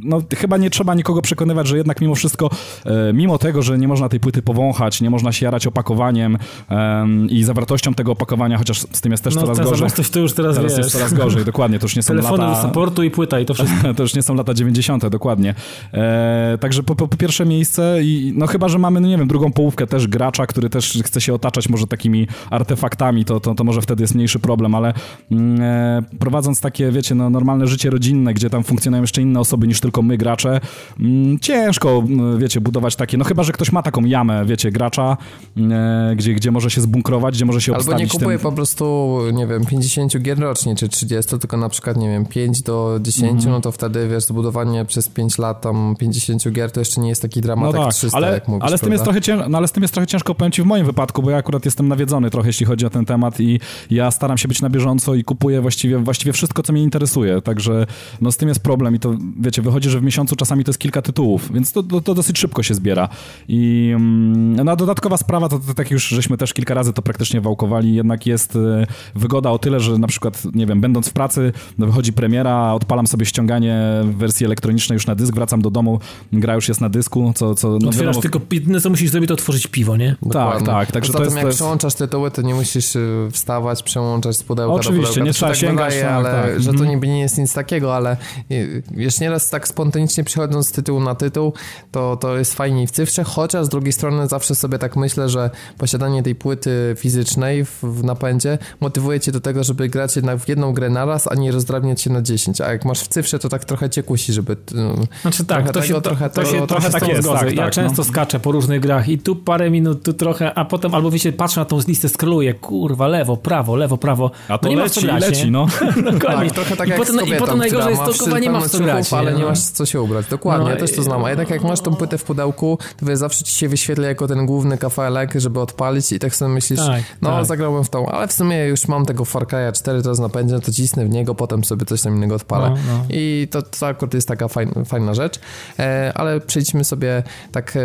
no, 0.00 0.22
chyba 0.36 0.56
nie 0.56 0.70
trzeba 0.70 0.94
nikogo 0.94 1.22
przekonywać, 1.22 1.66
że 1.66 1.76
jednak 1.76 2.00
mimo 2.00 2.14
wszystko, 2.14 2.50
e, 2.84 3.12
mimo 3.12 3.38
tego, 3.38 3.62
że 3.62 3.78
nie 3.78 3.88
można 3.88 4.08
tej 4.08 4.20
płyty 4.20 4.42
powąchać, 4.42 5.00
nie 5.00 5.10
można 5.10 5.32
się 5.32 5.46
jarać 5.46 5.66
opakowaniem 5.66 6.38
e, 6.70 7.06
i 7.28 7.44
zawartością 7.44 7.94
tego 7.94 8.12
opakowania, 8.12 8.58
chociaż 8.58 8.80
z 8.80 9.00
tym 9.00 9.12
jest 9.12 9.24
też 9.24 9.34
no, 9.34 9.40
coraz 9.40 9.58
gorzej. 9.58 9.76
zawartość 9.76 10.10
to 10.10 10.20
już 10.20 10.32
teraz, 10.32 10.56
teraz 10.56 10.72
wiesz. 10.72 10.78
jest 10.78 10.92
coraz 10.92 11.14
gorzej, 11.14 11.44
dokładnie, 11.44 11.78
to 11.78 11.84
już 11.84 11.96
nie 11.96 12.02
są 12.02 12.14
Telefony 12.14 12.44
lata... 12.44 12.62
supportu 12.62 13.02
i 13.02 13.10
płyta 13.10 13.40
i 13.40 13.46
to 13.46 13.54
wszystko. 13.54 13.94
to 13.96 14.02
już 14.02 14.14
nie 14.14 14.22
są 14.22 14.34
lata 14.34 14.54
90., 14.54 15.08
dokładnie. 15.08 15.54
E, 15.94 16.58
także 16.60 16.82
po, 16.82 16.94
po, 16.94 17.08
po, 17.08 17.16
pierwsze 17.16 17.46
miejsce 17.46 17.98
i 18.02 18.32
no 18.36 18.46
chyba, 18.46 18.68
że 18.68 18.78
mamy, 18.78 19.00
no 19.00 19.08
nie 19.08 19.18
wiem, 19.18 19.28
drugą 19.28 19.52
połówkę 19.52 19.86
też 19.86 20.06
gracza, 20.06 20.46
który 20.46 20.70
też 20.70 20.98
chce 21.04 21.20
się 21.20 21.34
otaczać 21.34 21.68
może 21.68 21.86
takimi 21.86 22.17
artefaktami 22.50 22.88
faktami, 22.88 23.24
to, 23.24 23.40
to, 23.40 23.54
to 23.54 23.64
może 23.64 23.82
wtedy 23.82 24.02
jest 24.02 24.14
mniejszy 24.14 24.38
problem, 24.38 24.74
ale 24.74 24.92
mm, 25.30 25.60
e, 25.60 26.02
prowadząc 26.18 26.60
takie, 26.60 26.92
wiecie, 26.92 27.14
no, 27.14 27.30
normalne 27.30 27.66
życie 27.66 27.90
rodzinne, 27.90 28.34
gdzie 28.34 28.50
tam 28.50 28.64
funkcjonują 28.64 29.02
jeszcze 29.02 29.22
inne 29.22 29.40
osoby 29.40 29.68
niż 29.68 29.80
tylko 29.80 30.02
my, 30.02 30.18
gracze, 30.18 30.60
mm, 31.00 31.38
ciężko, 31.38 32.04
mm, 32.08 32.38
wiecie, 32.38 32.60
budować 32.60 32.96
takie, 32.96 33.18
no 33.18 33.24
chyba, 33.24 33.42
że 33.42 33.52
ktoś 33.52 33.72
ma 33.72 33.82
taką 33.82 34.04
jamę, 34.04 34.44
wiecie, 34.46 34.70
gracza, 34.70 35.16
e, 35.56 36.14
gdzie, 36.16 36.34
gdzie 36.34 36.50
może 36.50 36.70
się 36.70 36.80
zbunkrować, 36.80 37.34
gdzie 37.34 37.44
może 37.44 37.60
się 37.60 37.72
Albo 37.72 37.80
obstawić 37.80 38.12
nie 38.12 38.18
kupuje 38.18 38.38
po 38.38 38.52
prostu, 38.52 39.18
nie 39.32 39.46
wiem, 39.46 39.66
50 39.66 40.18
gier 40.18 40.38
rocznie, 40.38 40.76
czy 40.76 40.88
30, 40.88 41.38
tylko 41.38 41.56
na 41.56 41.68
przykład, 41.68 41.96
nie 41.96 42.08
wiem, 42.08 42.26
5 42.26 42.62
do 42.62 42.98
10, 43.02 43.30
mm. 43.30 43.50
no 43.50 43.60
to 43.60 43.72
wtedy, 43.72 44.08
wiesz, 44.08 44.24
zbudowanie 44.24 44.84
przez 44.84 45.08
5 45.08 45.38
lat 45.38 45.60
tam 45.60 45.96
50 45.98 46.50
gier, 46.52 46.72
to 46.72 46.80
jeszcze 46.80 47.00
nie 47.00 47.08
jest 47.08 47.22
taki 47.22 47.40
dramat 47.40 47.74
no 47.74 47.84
tak, 47.84 47.94
300, 47.94 48.16
ale, 48.16 48.32
jak 48.32 48.48
mówisz, 48.48 48.64
ale 48.64 48.78
z 48.78 48.80
tym 48.80 48.92
jest 48.92 49.04
trochę 49.04 49.20
ciężko, 49.20 49.48
no 49.48 49.58
ale 49.58 49.68
z 49.68 49.72
tym 49.72 49.82
jest 49.82 49.94
trochę 49.94 50.06
ciężko, 50.06 50.34
powiem 50.34 50.52
ci 50.52 50.62
w 50.62 50.66
moim 50.66 50.86
wypadku, 50.86 51.22
bo 51.22 51.30
ja 51.30 51.36
akurat 51.36 51.64
jestem 51.64 51.88
nawiedzony 51.88 52.07
trochę, 52.30 52.48
jeśli 52.48 52.66
chodzi 52.66 52.86
o 52.86 52.90
ten 52.90 53.04
temat 53.04 53.40
i 53.40 53.60
ja 53.90 54.10
staram 54.10 54.38
się 54.38 54.48
być 54.48 54.62
na 54.62 54.70
bieżąco 54.70 55.14
i 55.14 55.24
kupuję 55.24 55.60
właściwie, 55.60 55.98
właściwie 55.98 56.32
wszystko, 56.32 56.62
co 56.62 56.72
mnie 56.72 56.82
interesuje, 56.82 57.42
także 57.42 57.86
no 58.20 58.32
z 58.32 58.36
tym 58.36 58.48
jest 58.48 58.60
problem 58.60 58.94
i 58.94 58.98
to, 58.98 59.14
wiecie, 59.40 59.62
wychodzi, 59.62 59.90
że 59.90 60.00
w 60.00 60.02
miesiącu 60.02 60.36
czasami 60.36 60.64
to 60.64 60.70
jest 60.70 60.78
kilka 60.78 61.02
tytułów, 61.02 61.52
więc 61.52 61.72
to, 61.72 61.82
to, 61.82 62.00
to 62.00 62.14
dosyć 62.14 62.38
szybko 62.38 62.62
się 62.62 62.74
zbiera 62.74 63.08
i 63.48 63.92
mm, 63.94 64.64
no 64.64 64.72
a 64.72 64.76
dodatkowa 64.76 65.16
sprawa, 65.16 65.48
to, 65.48 65.58
to 65.58 65.74
tak 65.74 65.90
już 65.90 66.08
żeśmy 66.08 66.36
też 66.36 66.54
kilka 66.54 66.74
razy 66.74 66.92
to 66.92 67.02
praktycznie 67.02 67.40
wałkowali, 67.40 67.94
jednak 67.94 68.26
jest 68.26 68.56
e, 68.56 68.86
wygoda 69.14 69.50
o 69.50 69.58
tyle, 69.58 69.80
że 69.80 69.98
na 69.98 70.06
przykład, 70.06 70.42
nie 70.54 70.66
wiem, 70.66 70.80
będąc 70.80 71.08
w 71.08 71.12
pracy, 71.12 71.52
no 71.78 71.86
wychodzi 71.86 72.12
premiera, 72.12 72.72
odpalam 72.72 73.06
sobie 73.06 73.26
ściąganie 73.26 73.78
w 74.04 74.16
wersji 74.16 74.46
elektronicznej 74.46 74.96
już 74.96 75.06
na 75.06 75.14
dysk, 75.14 75.34
wracam 75.34 75.62
do 75.62 75.70
domu, 75.70 76.00
gra 76.32 76.54
już 76.54 76.68
jest 76.68 76.80
na 76.80 76.88
dysku, 76.88 77.32
co... 77.34 77.54
co 77.54 77.68
no, 77.68 77.74
Otwierasz 77.74 77.98
wiadomo, 77.98 78.22
tylko, 78.22 78.40
jedyne 78.50 78.80
co 78.80 78.90
musisz 78.90 79.10
zrobić, 79.10 79.28
to 79.28 79.34
otworzyć 79.34 79.66
piwo, 79.66 79.96
nie? 79.96 80.16
Tak, 80.32 80.62
tak. 80.62 80.92
Także 80.92 81.12
to 81.12 81.24
jest, 81.24 81.36
jak 81.36 81.42
to 81.42 81.48
jest... 81.48 81.62
przełączasz 81.88 81.94
tytuły, 81.94 82.30
to 82.30 82.42
nie 82.42 82.54
musisz 82.54 82.96
y, 82.96 83.28
wstawać, 83.32 83.82
przełączać 83.82 84.36
z 84.36 84.42
pudełka 84.42 84.74
Oczywiście, 84.74 85.02
do 85.02 85.08
pudełka. 85.08 85.26
nie 85.26 85.32
trzeba 85.32 85.52
tak 85.52 85.60
sięgać, 85.60 85.94
wydaje, 85.94 86.02
tak, 86.02 86.12
ale 86.12 86.30
tak. 86.30 86.60
że 86.60 86.66
to 86.66 86.70
mhm. 86.70 86.90
niby 86.90 87.06
nie 87.06 87.20
jest 87.20 87.38
nic 87.38 87.54
takiego, 87.54 87.96
ale 87.96 88.16
y, 88.50 88.82
wiesz, 88.90 89.20
nieraz 89.20 89.50
tak 89.50 89.68
spontanicznie 89.68 90.24
przechodząc 90.24 90.68
z 90.68 90.72
tytułu 90.72 91.00
na 91.00 91.14
tytuł, 91.14 91.52
to, 91.92 92.16
to 92.16 92.38
jest 92.38 92.54
fajniej 92.54 92.86
w 92.86 92.90
cyfrze, 92.90 93.24
chociaż 93.24 93.66
z 93.66 93.68
drugiej 93.68 93.92
strony 93.92 94.28
zawsze 94.28 94.54
sobie 94.54 94.78
tak 94.78 94.96
myślę, 94.96 95.28
że 95.28 95.50
posiadanie 95.78 96.22
tej 96.22 96.34
płyty 96.34 96.94
fizycznej 96.98 97.64
w, 97.64 97.80
w 97.82 98.04
napędzie 98.04 98.58
motywuje 98.80 99.20
cię 99.20 99.32
do 99.32 99.40
tego, 99.40 99.64
żeby 99.64 99.88
grać 99.88 100.16
jednak 100.16 100.38
w 100.38 100.48
jedną 100.48 100.72
grę 100.72 100.90
naraz, 100.90 101.28
a 101.32 101.34
nie 101.34 101.52
rozdrabniać 101.52 102.00
się 102.00 102.10
na 102.10 102.22
10, 102.22 102.60
a 102.60 102.72
jak 102.72 102.84
masz 102.84 103.00
w 103.00 103.08
cyfrze, 103.08 103.38
to 103.38 103.48
tak 103.48 103.64
trochę 103.64 103.90
cię 103.90 104.02
kusi, 104.02 104.32
żeby... 104.32 104.56
No, 104.74 104.94
znaczy 105.22 105.44
tak, 105.44 105.66
to, 105.66 105.72
tego, 105.72 105.86
się, 105.86 106.00
trochę, 106.00 106.30
to, 106.30 106.42
to 106.42 106.46
się 106.46 106.66
trochę 106.66 106.90
tak 106.90 107.08
jest, 107.08 107.28
tak, 107.28 107.56
Ja 107.56 107.62
tak, 107.64 107.72
często 107.72 108.02
no. 108.02 108.04
skaczę 108.04 108.40
po 108.40 108.52
różnych 108.52 108.80
grach 108.80 109.08
i 109.08 109.18
tu 109.18 109.36
parę 109.36 109.70
minut, 109.70 110.02
tu 110.02 110.12
trochę, 110.12 110.54
a 110.54 110.64
potem 110.64 110.94
albo 110.94 111.10
wiecie, 111.10 111.32
patrzę 111.32 111.60
na 111.60 111.64
tą 111.64 111.77
listę, 111.86 112.08
scrolluję, 112.08 112.54
kurwa, 112.54 113.06
lewo, 113.06 113.36
prawo, 113.36 113.76
lewo, 113.76 113.96
prawo. 113.96 114.30
A 114.48 114.58
to 114.58 114.68
no 114.68 114.74
nie 114.74 114.76
leci, 114.76 115.00
grać, 115.00 115.22
leci, 115.22 115.44
nie? 115.44 115.50
no. 115.50 115.66
Dokładnie. 116.12 116.50
Tak, 116.50 116.54
trochę 116.54 116.76
tak 116.76 116.86
I, 116.86 116.90
jak 116.90 116.98
potem, 116.98 117.26
I 117.26 117.34
potem 117.34 117.58
najgorzej 117.58 117.90
jest 117.90 118.04
to, 118.04 118.24
kurwa, 118.24 118.38
nie 118.38 118.50
masz 118.50 118.64
co 118.64 118.78
grać. 118.78 119.12
Ale 119.12 119.32
nie 119.32 119.42
no. 119.42 119.48
masz 119.48 119.60
co 119.60 119.86
się 119.86 120.02
ubrać. 120.02 120.26
Dokładnie, 120.26 120.64
no, 120.64 120.70
ja 120.70 120.76
też 120.76 120.92
to 120.92 121.02
znam. 121.02 121.24
A 121.24 121.28
jednak 121.28 121.50
jak 121.50 121.62
masz 121.62 121.80
tą 121.80 121.94
płytę 121.96 122.18
w 122.18 122.24
pudełku, 122.24 122.78
to 122.96 123.06
wiesz, 123.06 123.18
zawsze 123.18 123.44
ci 123.44 123.52
się 123.52 123.68
wyświetla 123.68 124.06
jako 124.06 124.28
ten 124.28 124.46
główny 124.46 124.78
kafelek, 124.78 125.32
żeby 125.36 125.60
odpalić 125.60 126.12
i 126.12 126.18
tak 126.18 126.36
sobie 126.36 126.50
myślisz, 126.50 126.80
tak, 126.80 127.02
no 127.22 127.30
tak. 127.30 127.46
zagrałbym 127.46 127.84
w 127.84 127.90
tą, 127.90 128.06
ale 128.06 128.28
w 128.28 128.32
sumie 128.32 128.64
już 128.64 128.88
mam 128.88 129.06
tego 129.06 129.24
Far 129.24 129.46
Cry'a 129.46 129.72
4 129.72 130.02
teraz 130.02 130.18
napędzie, 130.18 130.54
no 130.54 130.60
to 130.60 130.72
cisnę 130.72 131.04
w 131.04 131.10
niego, 131.10 131.34
potem 131.34 131.64
sobie 131.64 131.86
coś 131.86 132.02
tam 132.02 132.16
innego 132.16 132.34
odpalę. 132.34 132.70
No, 132.70 132.76
no. 132.88 133.04
I 133.10 133.48
to, 133.50 133.62
to 133.62 133.86
akurat 133.86 134.14
jest 134.14 134.28
taka 134.28 134.48
fajna, 134.48 134.84
fajna 134.84 135.14
rzecz. 135.14 135.40
E, 135.78 136.12
ale 136.14 136.40
przejdźmy 136.40 136.84
sobie 136.84 137.22
tak 137.52 137.76
e, 137.76 137.80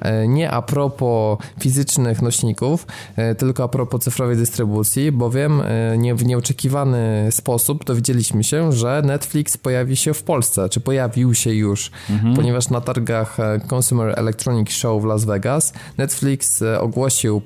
e, 0.00 0.28
nie 0.28 0.50
a 0.50 0.62
propos 0.62 1.38
fizycznych 1.60 2.22
nośników, 2.22 2.86
e, 3.16 3.19
tylko 3.38 3.64
a 3.64 3.68
propos 3.68 4.00
cyfrowej 4.02 4.36
dystrybucji, 4.36 5.12
bowiem 5.12 5.60
e, 5.60 5.98
nie, 5.98 6.14
w 6.14 6.24
nieoczekiwany 6.24 7.28
sposób 7.30 7.84
dowiedzieliśmy 7.84 8.44
się, 8.44 8.72
że 8.72 9.02
Netflix 9.04 9.56
pojawi 9.56 9.96
się 9.96 10.14
w 10.14 10.22
Polsce, 10.22 10.68
czy 10.68 10.80
pojawił 10.80 11.34
się 11.34 11.54
już, 11.54 11.90
mhm. 12.10 12.36
ponieważ 12.36 12.68
na 12.68 12.80
targach 12.80 13.40
e, 13.40 13.60
Consumer 13.74 14.18
Electronic 14.18 14.70
Show 14.70 15.02
w 15.02 15.04
Las 15.04 15.24
Vegas 15.24 15.72
Netflix 15.98 16.62
ogłosił 16.80 17.42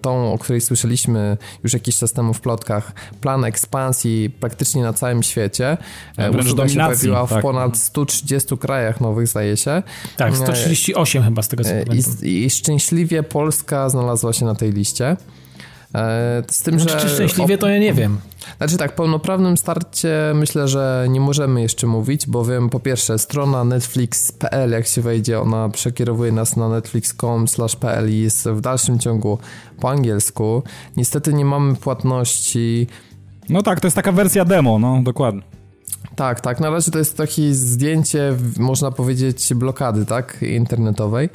tą, 0.00 0.32
o 0.32 0.38
której 0.38 0.60
słyszeliśmy 0.60 1.36
już 1.64 1.72
jakiś 1.72 1.98
czas 1.98 2.12
temu 2.12 2.34
w 2.34 2.40
plotkach, 2.40 2.92
plan 3.20 3.44
ekspansji 3.44 4.30
praktycznie 4.40 4.82
na 4.82 4.92
całym 4.92 5.22
świecie. 5.22 5.76
Usługa 6.40 6.68
się 6.68 6.80
pojawiła 6.80 7.26
w 7.26 7.30
tak. 7.30 7.42
ponad 7.42 7.76
130 7.76 8.58
krajach 8.58 9.00
nowych, 9.00 9.28
zdaje 9.28 9.56
się. 9.56 9.82
Tak, 10.16 10.36
138 10.36 11.22
chyba 11.22 11.42
z 11.42 11.48
tego 11.48 11.64
co. 11.64 11.70
I, 12.24 12.44
I 12.44 12.50
szczęśliwie 12.50 13.22
Polska 13.22 13.88
znalazła 13.88 14.32
się 14.32 14.44
na 14.44 14.54
tej 14.54 14.72
liście. 14.72 15.15
E, 15.96 16.42
z 16.50 16.62
tym, 16.62 16.80
znaczy, 16.80 17.00
że... 17.00 17.08
Czy 17.08 17.14
szczęśliwie, 17.14 17.58
to 17.58 17.68
ja 17.68 17.78
nie 17.78 17.92
wiem. 17.92 18.18
Znaczy 18.58 18.76
tak, 18.76 18.94
pełnoprawnym 18.94 19.56
starcie 19.56 20.32
myślę, 20.34 20.68
że 20.68 21.06
nie 21.08 21.20
możemy 21.20 21.62
jeszcze 21.62 21.86
mówić, 21.86 22.26
bowiem 22.26 22.70
po 22.70 22.80
pierwsze 22.80 23.18
strona 23.18 23.64
netflix.pl, 23.64 24.70
jak 24.70 24.86
się 24.86 25.02
wejdzie, 25.02 25.40
ona 25.40 25.68
przekierowuje 25.68 26.32
nas 26.32 26.56
na 26.56 26.68
netflix.com/pl 26.68 28.10
i 28.12 28.18
jest 28.18 28.48
w 28.48 28.60
dalszym 28.60 28.98
ciągu 28.98 29.38
po 29.80 29.90
angielsku. 29.90 30.62
Niestety 30.96 31.34
nie 31.34 31.44
mamy 31.44 31.76
płatności. 31.76 32.86
No 33.48 33.62
tak, 33.62 33.80
to 33.80 33.86
jest 33.86 33.96
taka 33.96 34.12
wersja 34.12 34.44
demo, 34.44 34.78
no 34.78 35.00
dokładnie. 35.02 35.55
Tak, 36.16 36.40
tak. 36.40 36.60
Na 36.60 36.70
razie 36.70 36.90
to 36.90 36.98
jest 36.98 37.16
takie 37.16 37.54
zdjęcie, 37.54 38.36
można 38.58 38.90
powiedzieć, 38.90 39.54
blokady, 39.54 40.06
tak, 40.06 40.42
internetowej. 40.42 41.30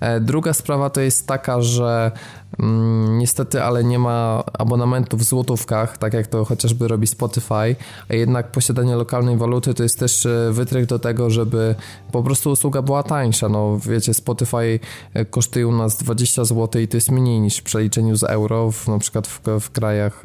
E, 0.00 0.20
druga 0.20 0.52
sprawa 0.52 0.90
to 0.90 1.00
jest 1.00 1.26
taka, 1.26 1.62
że 1.62 2.10
mm, 2.58 3.18
niestety, 3.18 3.62
ale 3.62 3.84
nie 3.84 3.98
ma 3.98 4.44
abonamentów 4.58 5.20
w 5.20 5.24
złotówkach, 5.24 5.98
tak 5.98 6.14
jak 6.14 6.26
to 6.26 6.44
chociażby 6.44 6.88
robi 6.88 7.06
Spotify, 7.06 7.76
a 8.08 8.14
jednak 8.14 8.52
posiadanie 8.52 8.96
lokalnej 8.96 9.36
waluty 9.36 9.74
to 9.74 9.82
jest 9.82 9.98
też 9.98 10.26
e, 10.26 10.52
wytrych 10.52 10.86
do 10.86 10.98
tego, 10.98 11.30
żeby 11.30 11.74
po 12.12 12.22
prostu 12.22 12.50
usługa 12.50 12.82
była 12.82 13.02
tańsza. 13.02 13.48
No 13.48 13.78
wiecie, 13.78 14.14
Spotify 14.14 14.80
e, 15.14 15.24
kosztuje 15.24 15.68
u 15.68 15.72
nas 15.72 15.96
20 15.96 16.44
zł 16.44 16.82
i 16.82 16.88
to 16.88 16.96
jest 16.96 17.10
mniej 17.10 17.40
niż 17.40 17.56
w 17.56 17.62
przeliczeniu 17.62 18.16
z 18.16 18.22
euro, 18.22 18.72
w, 18.72 18.88
na 18.88 18.98
przykład 18.98 19.26
w, 19.26 19.40
w 19.60 19.70
krajach 19.70 20.22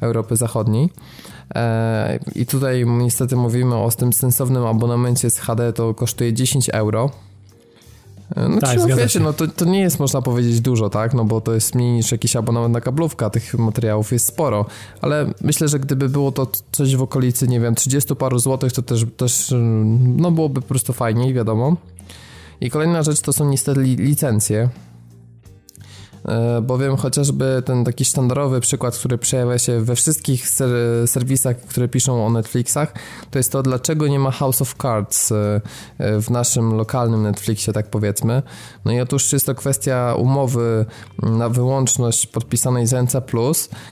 Europy 0.00 0.36
Zachodniej. 0.36 0.90
E, 1.54 2.18
I 2.34 2.46
tutaj 2.46 2.86
niestety 2.86 3.36
mówimy 3.36 3.76
o 3.76 3.90
tym 3.90 4.12
sensownym 4.12 4.66
abonamencie 4.66 5.30
z 5.30 5.38
HD, 5.38 5.72
to 5.72 5.94
kosztuje 5.94 6.32
10 6.32 6.68
euro. 6.68 7.10
E, 8.36 8.48
no 8.48 8.60
tak, 8.60 8.86
wiecie, 8.86 9.08
się. 9.08 9.20
no 9.20 9.32
to, 9.32 9.48
to 9.48 9.64
nie 9.64 9.80
jest 9.80 10.00
można 10.00 10.22
powiedzieć 10.22 10.60
dużo, 10.60 10.90
tak, 10.90 11.14
no 11.14 11.24
bo 11.24 11.40
to 11.40 11.54
jest 11.54 11.74
mniej 11.74 11.92
niż 11.92 12.12
jakiś 12.12 12.36
abonament 12.36 12.74
na 12.74 12.80
kablówkę, 12.80 13.26
a 13.26 13.30
tych 13.30 13.54
materiałów 13.54 14.12
jest 14.12 14.26
sporo, 14.26 14.66
ale 15.00 15.26
myślę, 15.40 15.68
że 15.68 15.78
gdyby 15.78 16.08
było 16.08 16.32
to 16.32 16.46
coś 16.72 16.96
w 16.96 17.02
okolicy, 17.02 17.48
nie 17.48 17.60
wiem, 17.60 17.74
30 17.74 18.16
paru 18.16 18.38
złotych, 18.38 18.72
to 18.72 18.82
też, 18.82 19.04
też 19.16 19.54
no 20.16 20.30
byłoby 20.30 20.60
po 20.60 20.68
prostu 20.68 20.92
fajniej, 20.92 21.34
wiadomo. 21.34 21.76
I 22.60 22.70
kolejna 22.70 23.02
rzecz 23.02 23.20
to 23.20 23.32
są 23.32 23.50
niestety 23.50 23.82
licencje. 23.82 24.68
E, 26.28 26.60
bowiem 26.62 26.96
chociażby 26.96 27.62
ten 27.64 27.84
taki 27.84 28.04
sztandarowy 28.04 28.60
przykład, 28.60 28.98
który 28.98 29.18
przejawia 29.18 29.58
się 29.58 29.80
we 29.80 29.96
wszystkich 29.96 30.48
ser 30.48 30.70
serwisach, 31.06 31.56
które 31.56 31.88
piszą 31.88 32.26
o 32.26 32.30
Netflixach, 32.30 32.92
to 33.30 33.38
jest 33.38 33.52
to, 33.52 33.62
dlaczego 33.62 34.08
nie 34.08 34.18
ma 34.18 34.30
House 34.30 34.62
of 34.62 34.74
Cards 34.82 35.32
e, 35.32 35.60
w 35.98 36.30
naszym 36.30 36.74
lokalnym 36.74 37.22
Netflixie, 37.22 37.72
tak 37.72 37.90
powiedzmy. 37.90 38.42
No 38.84 38.92
i 38.92 39.00
otóż 39.00 39.32
jest 39.32 39.46
to 39.46 39.54
kwestia 39.54 40.14
umowy 40.18 40.86
na 41.22 41.48
wyłączność 41.48 42.26
podpisanej 42.26 42.86
z 42.86 42.92
NC+, 42.92 43.22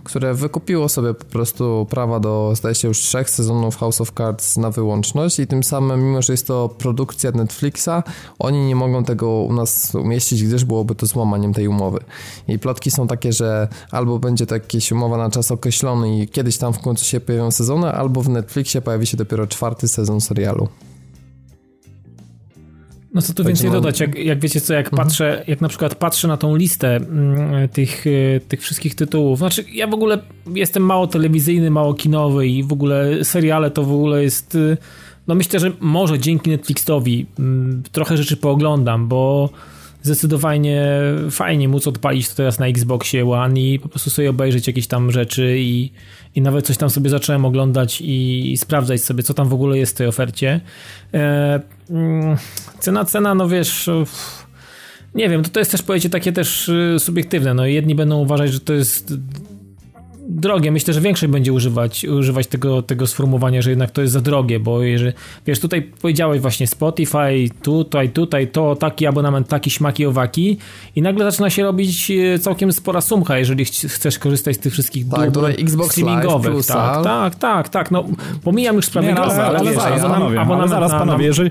które 0.05 0.35
wykupiło 0.35 0.89
sobie 0.89 1.15
po 1.15 1.25
prostu 1.25 1.87
prawa 1.91 2.21
do, 2.21 2.53
zdaje 2.55 2.75
się, 2.75 2.89
już 2.89 2.99
trzech 2.99 3.31
sezonów 3.31 3.77
House 3.77 4.01
of 4.01 4.13
Cards 4.17 4.57
na 4.57 4.71
wyłączność 4.71 5.39
i 5.39 5.47
tym 5.47 5.63
samym, 5.63 6.05
mimo 6.05 6.23
że 6.23 6.33
jest 6.33 6.47
to 6.47 6.69
produkcja 6.69 7.31
Netflixa, 7.31 8.03
oni 8.39 8.67
nie 8.67 8.77
mogą 8.77 9.05
tego 9.05 9.29
u 9.31 9.53
nas 9.53 9.95
umieścić, 9.95 10.45
gdyż 10.45 10.65
byłoby 10.65 10.95
to 10.95 11.07
złamaniem 11.07 11.55
tej 11.55 11.69
umowy. 11.69 12.01
I 12.49 12.59
plotki 12.59 12.91
są 12.91 13.07
takie, 13.07 13.33
że 13.33 13.69
albo 13.91 14.19
będzie 14.19 14.47
to 14.47 14.55
jakaś 14.55 14.93
umowa 14.93 15.17
na 15.17 15.31
czas 15.31 15.51
określony 15.51 16.19
i 16.19 16.29
kiedyś 16.29 16.59
tam 16.59 16.73
w 16.73 16.79
końcu 16.79 17.05
się 17.05 17.21
pojawią 17.21 17.51
sezony, 17.51 17.93
albo 17.93 18.23
w 18.23 18.29
Netflixie 18.29 18.81
pojawi 18.81 19.07
się 19.07 19.17
dopiero 19.17 19.47
czwarty 19.47 19.89
sezon 19.89 20.21
serialu. 20.21 20.69
No 23.15 23.23
co 23.23 23.35
tu 23.35 23.45
więcej 23.45 23.71
dodać, 23.71 24.01
jak, 24.01 24.19
jak 24.19 24.41
wiecie 24.41 24.61
co, 24.61 24.75
jak 24.75 24.87
mhm. 24.87 25.07
patrzę, 25.07 25.45
jak 25.47 25.61
na 25.61 25.69
przykład 25.69 25.95
patrzę 25.95 26.29
na 26.29 26.37
tą 26.37 26.57
listę 26.57 26.97
mm, 26.97 27.69
tych, 27.69 28.07
y, 28.07 28.41
tych 28.49 28.61
wszystkich 28.61 28.95
tytułów, 28.95 29.39
znaczy 29.39 29.65
ja 29.73 29.87
w 29.87 29.95
ogóle 29.95 30.19
jestem 30.55 30.83
mało 30.83 31.07
telewizyjny, 31.07 31.71
mało 31.71 31.95
kinowy 31.95 32.47
i 32.47 32.63
w 32.63 32.73
ogóle 32.73 33.25
seriale 33.25 33.71
to 33.71 33.83
w 33.83 33.93
ogóle 33.93 34.23
jest, 34.23 34.55
y, 34.55 34.77
no 35.27 35.35
myślę, 35.35 35.61
że 35.61 35.73
może 35.81 36.19
dzięki 36.19 36.51
Netflixowi 36.51 37.27
mm, 37.39 37.83
trochę 37.93 38.17
rzeczy 38.17 38.37
pooglądam, 38.37 39.09
bo 39.09 39.51
zdecydowanie 40.03 40.87
fajnie 41.31 41.69
móc 41.69 41.87
odpalić 41.87 42.29
to 42.29 42.35
teraz 42.35 42.59
na 42.59 42.67
Xboxie 42.67 43.31
One 43.31 43.61
i 43.61 43.79
po 43.79 43.89
prostu 43.89 44.11
sobie 44.11 44.31
obejrzeć 44.31 44.67
jakieś 44.67 44.87
tam 44.87 45.11
rzeczy 45.11 45.57
i, 45.59 45.91
i 46.35 46.43
nawet 46.43 46.67
coś 46.67 46.77
tam 46.77 46.91
sobie 46.91 47.11
zacząłem 47.11 47.45
oglądać 47.45 48.01
i, 48.01 48.53
i 48.53 48.59
sprawdzać 48.59 49.03
sobie, 49.03 49.23
co 49.23 49.35
tam 49.35 49.49
w 49.49 49.55
ogóle 49.55 49.79
jest 49.79 49.93
w 49.93 49.97
tej 49.97 50.07
ofercie. 50.07 50.61
E, 51.15 51.61
mm, 51.91 52.37
cena, 52.79 53.05
cena, 53.05 53.35
no 53.35 53.49
wiesz... 53.49 53.91
Nie 55.15 55.29
wiem, 55.29 55.43
to, 55.43 55.51
to 55.51 55.59
jest 55.59 55.71
też 55.71 55.83
pojęcie 55.83 56.11
takie 56.11 56.33
też 56.33 56.69
y, 56.69 56.97
subiektywne. 56.99 57.55
No 57.55 57.67
jedni 57.67 57.95
będą 57.95 58.19
uważać, 58.19 58.53
że 58.53 58.61
to 58.61 58.73
jest 58.73 59.15
drogie. 60.29 60.73
Myślę, 60.73 60.95
że 60.95 61.01
większość 61.01 61.33
będzie 61.33 61.53
używać, 61.53 62.05
używać 62.05 62.47
tego, 62.47 62.83
tego 62.83 63.07
sformułowania, 63.07 63.63
że 63.63 63.71
jednak 63.71 63.91
to 63.91 64.01
jest 64.01 64.13
za 64.13 64.21
drogie, 64.21 64.61
bo 64.61 64.83
jeżeli, 64.83 65.13
wiesz, 65.47 65.61
tutaj 65.61 65.83
powiedziałeś 65.83 66.41
właśnie 66.41 66.67
Spotify, 66.67 67.49
tutaj, 67.63 68.11
tutaj, 68.11 68.49
to, 68.49 68.77
taki 68.77 69.07
abonament, 69.07 69.49
taki 69.49 69.71
śmaki, 69.71 70.07
owaki 70.07 70.57
i 70.97 71.03
nagle 71.03 71.25
zaczyna 71.25 71.51
się 71.51 71.63
robić 71.63 72.11
e, 72.11 72.39
całkiem 72.39 72.73
spora 72.73 73.01
sumka, 73.01 73.39
jeżeli 73.39 73.65
chcesz 73.65 74.19
korzystać 74.19 74.57
z 74.57 74.59
tych 74.59 74.73
wszystkich 74.73 75.09
tak, 75.09 75.31
dóbr 75.31 75.51
Xbox 75.51 75.91
streamingowych. 75.91 76.55
Live, 76.55 76.67
tak, 76.67 77.05
tak, 77.05 77.35
tak, 77.35 77.69
tak, 77.69 77.91
no 77.91 78.05
pomijam 78.45 78.77
już 78.77 78.85
sprawy 78.85 79.15
no, 79.15 79.23
ale, 79.23 79.45
ale, 79.45 79.59
ale, 79.59 79.75
zaraz, 79.75 80.03
panowie, 80.03 80.41
ale 80.41 80.69
zaraz 80.69 80.91
panowie, 80.91 81.27
jeżeli 81.27 81.51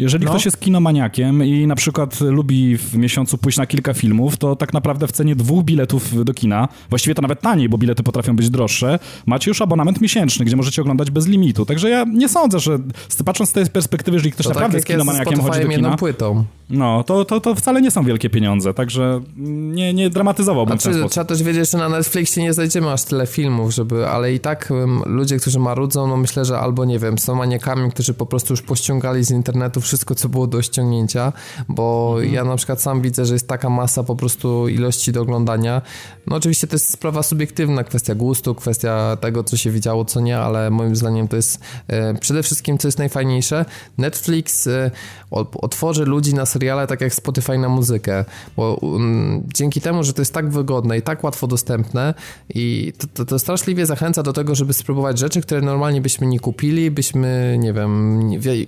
jeżeli 0.00 0.24
no. 0.24 0.30
ktoś 0.30 0.44
jest 0.44 0.60
kinomaniakiem 0.60 1.44
i 1.44 1.66
na 1.66 1.74
przykład 1.74 2.20
lubi 2.20 2.76
w 2.76 2.96
miesiącu 2.96 3.38
pójść 3.38 3.58
na 3.58 3.66
kilka 3.66 3.94
filmów, 3.94 4.36
to 4.36 4.56
tak 4.56 4.72
naprawdę 4.72 5.06
w 5.06 5.12
cenie 5.12 5.36
dwóch 5.36 5.64
biletów 5.64 6.24
do 6.24 6.34
kina, 6.34 6.68
właściwie 6.90 7.14
to 7.14 7.22
nawet 7.22 7.40
taniej, 7.40 7.68
bo 7.68 7.78
bilety 7.78 8.02
potrafią 8.02 8.36
być 8.36 8.50
droższe, 8.50 8.98
macie 9.26 9.50
już 9.50 9.62
abonament 9.62 10.00
miesięczny, 10.00 10.44
gdzie 10.44 10.56
możecie 10.56 10.82
oglądać 10.82 11.10
bez 11.10 11.26
limitu. 11.26 11.66
Także 11.66 11.90
ja 11.90 12.04
nie 12.04 12.28
sądzę, 12.28 12.58
że 12.58 12.78
patrząc 13.24 13.50
z 13.50 13.52
tej 13.52 13.66
perspektywy, 13.66 14.14
jeżeli 14.14 14.32
ktoś 14.32 14.44
to 14.44 14.50
naprawdę 14.50 14.72
tak 14.72 14.78
jest 14.78 14.86
kinomaniakiem, 14.86 15.40
chodzi 15.40 15.60
do 15.60 15.68
kina... 15.68 15.96
płytą. 15.96 16.44
No, 16.70 17.04
to, 17.04 17.24
to, 17.24 17.40
to 17.40 17.54
wcale 17.54 17.82
nie 17.82 17.90
są 17.90 18.04
wielkie 18.04 18.30
pieniądze, 18.30 18.74
także 18.74 19.20
nie, 19.36 19.94
nie 19.94 20.10
dramatyzowałbym 20.10 20.80
znaczy, 20.80 20.98
ten 20.98 21.08
Trzeba 21.08 21.24
też 21.24 21.42
wiedzieć, 21.42 21.70
że 21.70 21.78
na 21.78 21.88
Netflixie 21.88 22.42
nie 22.42 22.52
znajdziemy 22.52 22.92
aż 22.92 23.04
tyle 23.04 23.26
filmów, 23.26 23.74
żeby, 23.74 24.08
ale 24.08 24.32
i 24.32 24.40
tak 24.40 24.68
um, 24.70 25.02
ludzie, 25.06 25.36
którzy 25.36 25.58
marudzą, 25.58 26.06
no 26.06 26.16
myślę, 26.16 26.44
że 26.44 26.58
albo 26.58 26.84
nie 26.84 26.98
wiem, 26.98 27.18
są 27.18 27.34
maniakami, 27.34 27.90
którzy 27.90 28.14
po 28.14 28.26
prostu 28.26 28.52
już 28.52 28.62
pościągali 28.62 29.24
z 29.24 29.30
internetu 29.30 29.80
wszystko, 29.90 30.14
co 30.14 30.28
było 30.28 30.46
do 30.46 30.62
ściągnięcia, 30.62 31.32
bo 31.68 32.14
mhm. 32.14 32.34
ja 32.34 32.44
na 32.44 32.56
przykład 32.56 32.82
sam 32.82 33.02
widzę, 33.02 33.26
że 33.26 33.34
jest 33.34 33.48
taka 33.48 33.70
masa 33.70 34.02
po 34.02 34.16
prostu 34.16 34.68
ilości 34.68 35.12
do 35.12 35.22
oglądania. 35.22 35.82
No 36.26 36.36
oczywiście 36.36 36.66
to 36.66 36.74
jest 36.74 36.92
sprawa 36.92 37.22
subiektywna, 37.22 37.84
kwestia 37.84 38.14
gustu, 38.14 38.54
kwestia 38.54 39.16
tego, 39.20 39.44
co 39.44 39.56
się 39.56 39.70
widziało, 39.70 40.04
co 40.04 40.20
nie, 40.20 40.38
ale 40.38 40.70
moim 40.70 40.96
zdaniem 40.96 41.28
to 41.28 41.36
jest 41.36 41.60
e, 41.88 42.14
przede 42.14 42.42
wszystkim, 42.42 42.78
co 42.78 42.88
jest 42.88 42.98
najfajniejsze, 42.98 43.64
Netflix 43.98 44.66
e, 44.66 44.90
otworzy 45.30 46.04
ludzi 46.04 46.34
na 46.34 46.46
seriale 46.46 46.86
tak 46.86 47.00
jak 47.00 47.14
Spotify 47.14 47.58
na 47.58 47.68
muzykę, 47.68 48.24
bo 48.56 48.74
um, 48.74 49.42
dzięki 49.54 49.80
temu, 49.80 50.04
że 50.04 50.12
to 50.12 50.22
jest 50.22 50.34
tak 50.34 50.50
wygodne 50.50 50.98
i 50.98 51.02
tak 51.02 51.24
łatwo 51.24 51.46
dostępne 51.46 52.14
i 52.54 52.92
to, 52.98 53.06
to, 53.14 53.24
to, 53.24 53.38
straszliwie 53.38 53.86
zachęca 53.86 54.22
do 54.22 54.32
tego, 54.32 54.54
żeby 54.54 54.72
spróbować 54.72 55.18
rzeczy, 55.18 55.40
które 55.40 55.60
normalnie 55.60 56.00
byśmy 56.00 56.26
nie 56.26 56.40
kupili, 56.40 56.90
byśmy, 56.90 57.56
nie 57.60 57.72
wiem, 57.72 58.20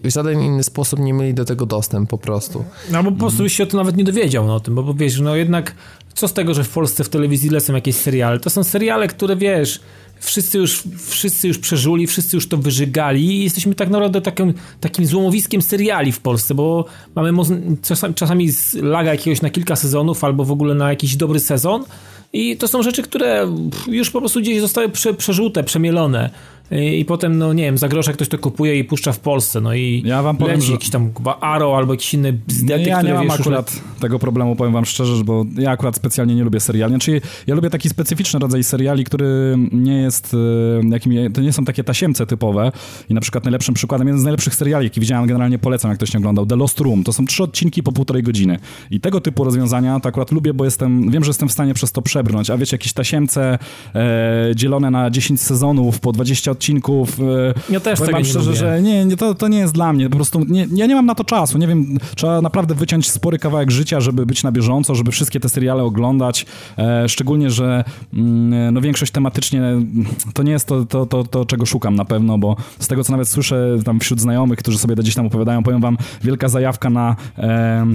w 0.05 0.11
żaden 0.11 0.41
inny 0.41 0.63
sposób 0.63 1.01
nie 1.01 1.12
mieli 1.13 1.35
do 1.35 1.45
tego 1.45 1.67
dostęp 1.67 2.11
po 2.11 2.19
prostu. 2.19 2.65
No 2.91 3.03
bo 3.03 3.13
po 3.13 3.19
prostu 3.19 3.49
się 3.49 3.63
o 3.63 3.67
to 3.67 3.77
nawet 3.77 3.97
nie 3.97 4.05
dowiedział 4.05 4.47
no, 4.47 4.55
o 4.55 4.61
tym, 4.61 4.75
bo 4.75 4.95
wiesz, 4.95 5.21
no 5.21 5.37
jednak 5.37 5.75
co 6.15 6.29
z 6.29 6.33
tego, 6.33 6.55
że 6.55 6.65
w 6.65 6.69
Polsce 6.69 7.05
w 7.05 7.09
telewizji 7.09 7.51
lecą 7.51 7.75
jakieś 7.75 7.97
seriale? 7.97 8.41
To 8.41 8.51
są 8.51 8.65
seriale, 8.65 9.09
które 9.09 9.37
wiesz, 9.37 9.81
wszyscy 10.21 10.59
już, 10.59 10.83
wszyscy 11.07 11.49
już 11.49 11.59
przeżuli, 11.59 12.07
wszyscy 12.07 12.37
już 12.37 12.49
to 12.49 12.57
wyżygali 12.57 13.25
i 13.25 13.45
jesteśmy 13.45 13.75
tak 13.75 13.91
naprawdę 13.91 14.21
takim, 14.21 14.55
takim 14.81 15.07
złomowiskiem 15.07 15.63
seriali 15.63 16.13
w 16.13 16.21
Polsce, 16.21 16.55
bo 16.55 16.85
mamy 17.15 17.33
czasami, 17.83 18.15
czasami 18.15 18.51
laga 18.75 19.11
jakiegoś 19.11 19.43
na 19.43 19.51
kilka 19.51 19.77
sezonów 19.77 20.25
albo 20.25 20.45
w 20.45 20.53
ogóle 20.53 20.75
na 20.75 20.91
jakiś 20.91 21.17
dobry 21.17 21.41
sezon 21.41 21.85
i 22.33 22.57
to 22.57 22.69
są 22.69 22.83
rzeczy, 22.83 23.03
które 23.03 23.49
już 23.89 24.11
po 24.11 24.19
prostu 24.19 24.41
gdzieś 24.41 24.61
zostały 24.61 24.89
prze, 24.89 25.15
przemielone 25.65 26.31
i 26.71 27.05
potem, 27.05 27.39
no 27.39 27.53
nie 27.53 27.63
wiem, 27.63 27.79
za 27.79 27.89
grosze 27.89 28.13
ktoś 28.13 28.29
to 28.29 28.39
kupuje 28.39 28.79
i 28.79 28.85
puszcza 28.85 29.13
w 29.13 29.19
Polsce, 29.19 29.61
no 29.61 29.75
i 29.75 30.03
ja 30.07 30.23
wam 30.23 30.37
powiem, 30.37 30.55
leci 30.55 30.67
że... 30.67 30.73
jakiś 30.73 30.91
tam 30.91 31.11
Aro 31.41 31.77
albo 31.77 31.93
jakieś 31.93 32.15
inne 32.15 32.33
bzdety, 32.33 32.89
Ja 32.89 33.03
nie 33.03 33.15
mam 33.15 33.25
wiesz, 33.25 33.41
akurat 33.41 33.75
już... 33.75 34.01
tego 34.01 34.19
problemu, 34.19 34.57
powiem 34.57 34.73
wam 34.73 34.85
szczerze, 34.85 35.25
bo 35.25 35.45
ja 35.59 35.71
akurat 35.71 35.97
specjalnie 35.97 36.35
nie 36.35 36.45
lubię 36.45 36.61
seriali. 36.61 36.93
Znaczy, 36.93 37.21
ja 37.47 37.55
lubię 37.55 37.71
taki 37.71 37.89
specyficzny 37.89 38.41
rodzaj 38.41 38.65
seriali, 38.65 39.05
który 39.05 39.57
nie 39.73 39.97
jest, 39.97 40.37
e, 40.85 40.89
jakim, 40.89 41.33
to 41.33 41.41
nie 41.41 41.53
są 41.53 41.65
takie 41.65 41.85
tasiemce 41.85 42.27
typowe 42.27 42.73
i 43.09 43.15
na 43.15 43.21
przykład 43.21 43.45
najlepszym 43.45 43.75
przykładem, 43.75 44.07
jeden 44.07 44.21
z 44.21 44.25
najlepszych 44.25 44.55
seriali, 44.55 44.87
jaki 44.87 45.01
widziałem, 45.01 45.27
generalnie 45.27 45.59
polecam, 45.59 45.91
jak 45.91 45.99
ktoś 45.99 46.15
nie 46.15 46.19
oglądał, 46.19 46.47
The 46.47 46.57
Lost 46.57 46.81
Room. 46.81 47.05
To 47.05 47.13
są 47.13 47.27
trzy 47.27 47.43
odcinki 47.43 47.83
po 47.83 47.93
półtorej 47.93 48.23
godziny 48.23 48.59
i 48.91 49.01
tego 49.01 49.21
typu 49.21 49.45
rozwiązania 49.45 50.01
to 50.01 50.09
akurat 50.09 50.33
lubię, 50.33 50.55
bo 50.55 50.65
jestem, 50.65 51.11
wiem, 51.11 51.25
że 51.25 51.31
jestem 51.31 51.49
w 51.49 51.53
stanie 51.53 51.75
przez 51.75 51.93
to 51.93 52.03
przebrnąć, 52.03 52.51
a 52.51 52.59
wiecie, 52.59 52.75
jakieś 52.75 52.93
tasiemce 52.93 53.59
e, 53.95 54.53
dzielone 54.57 54.91
na 54.91 55.11
10 55.11 55.41
sezonów, 55.41 56.01
po 56.01 56.13
20 56.13 56.52
odcinków, 56.53 57.21
e, 57.21 57.73
ja 57.73 57.81
też 57.81 58.01
tego 58.01 58.19
nie 58.19 58.25
szczerze, 58.25 58.47
lubię. 58.47 58.59
że 58.59 58.83
nie, 58.83 59.05
nie 59.05 59.17
to, 59.17 59.35
to 59.35 59.49
nie 59.49 59.59
jest 59.59 59.75
dla 59.75 59.93
mnie. 59.93 60.11
Po 60.11 60.17
prostu 60.17 60.45
nie, 60.49 60.67
ja 60.75 60.87
nie 60.87 60.95
mam 60.95 61.07
na 61.07 61.15
to 61.15 61.25
czasu. 61.25 61.59
Nie 61.59 61.67
wiem, 61.67 61.99
trzeba 62.17 62.43
naprawdę 62.43 62.75
wyciąć 62.75 63.11
spory 63.11 63.39
kawałek 63.39 63.71
życia, 63.71 64.01
żeby 64.01 64.27
być 64.27 64.43
na 64.43 64.53
bieżąco, 64.53 64.95
żeby 64.95 65.11
wszystkie 65.11 65.41
te 65.41 65.49
seriale 65.49 65.83
oglądać. 65.83 66.47
E, 66.79 67.09
szczególnie, 67.09 67.51
że 67.51 67.85
mm, 68.15 68.75
no, 68.75 68.81
większość 68.81 69.13
tematycznie 69.13 69.63
to 70.35 70.43
nie 70.43 70.53
jest 70.53 70.67
to, 70.67 70.85
to, 70.85 71.07
to, 71.07 71.25
to, 71.25 71.47
czego 71.47 71.67
szukam 71.67 71.95
na 71.95 72.05
pewno, 72.05 72.39
bo 72.39 72.57
z 72.79 72.89
tego, 72.89 73.05
co 73.05 73.13
nawet 73.13 73.29
słyszę 73.29 73.79
tam 73.85 74.01
wśród 74.01 74.21
znajomych, 74.21 74.59
którzy 74.59 74.79
sobie 74.79 74.95
gdzieś 74.95 75.15
tam 75.15 75.27
opowiadają, 75.27 75.63
powiem 75.63 75.81
wam, 75.81 75.97
wielka 76.23 76.49
zajawka 76.49 76.91
na... 76.91 77.17
E, 77.39 77.63
E, 77.73 77.87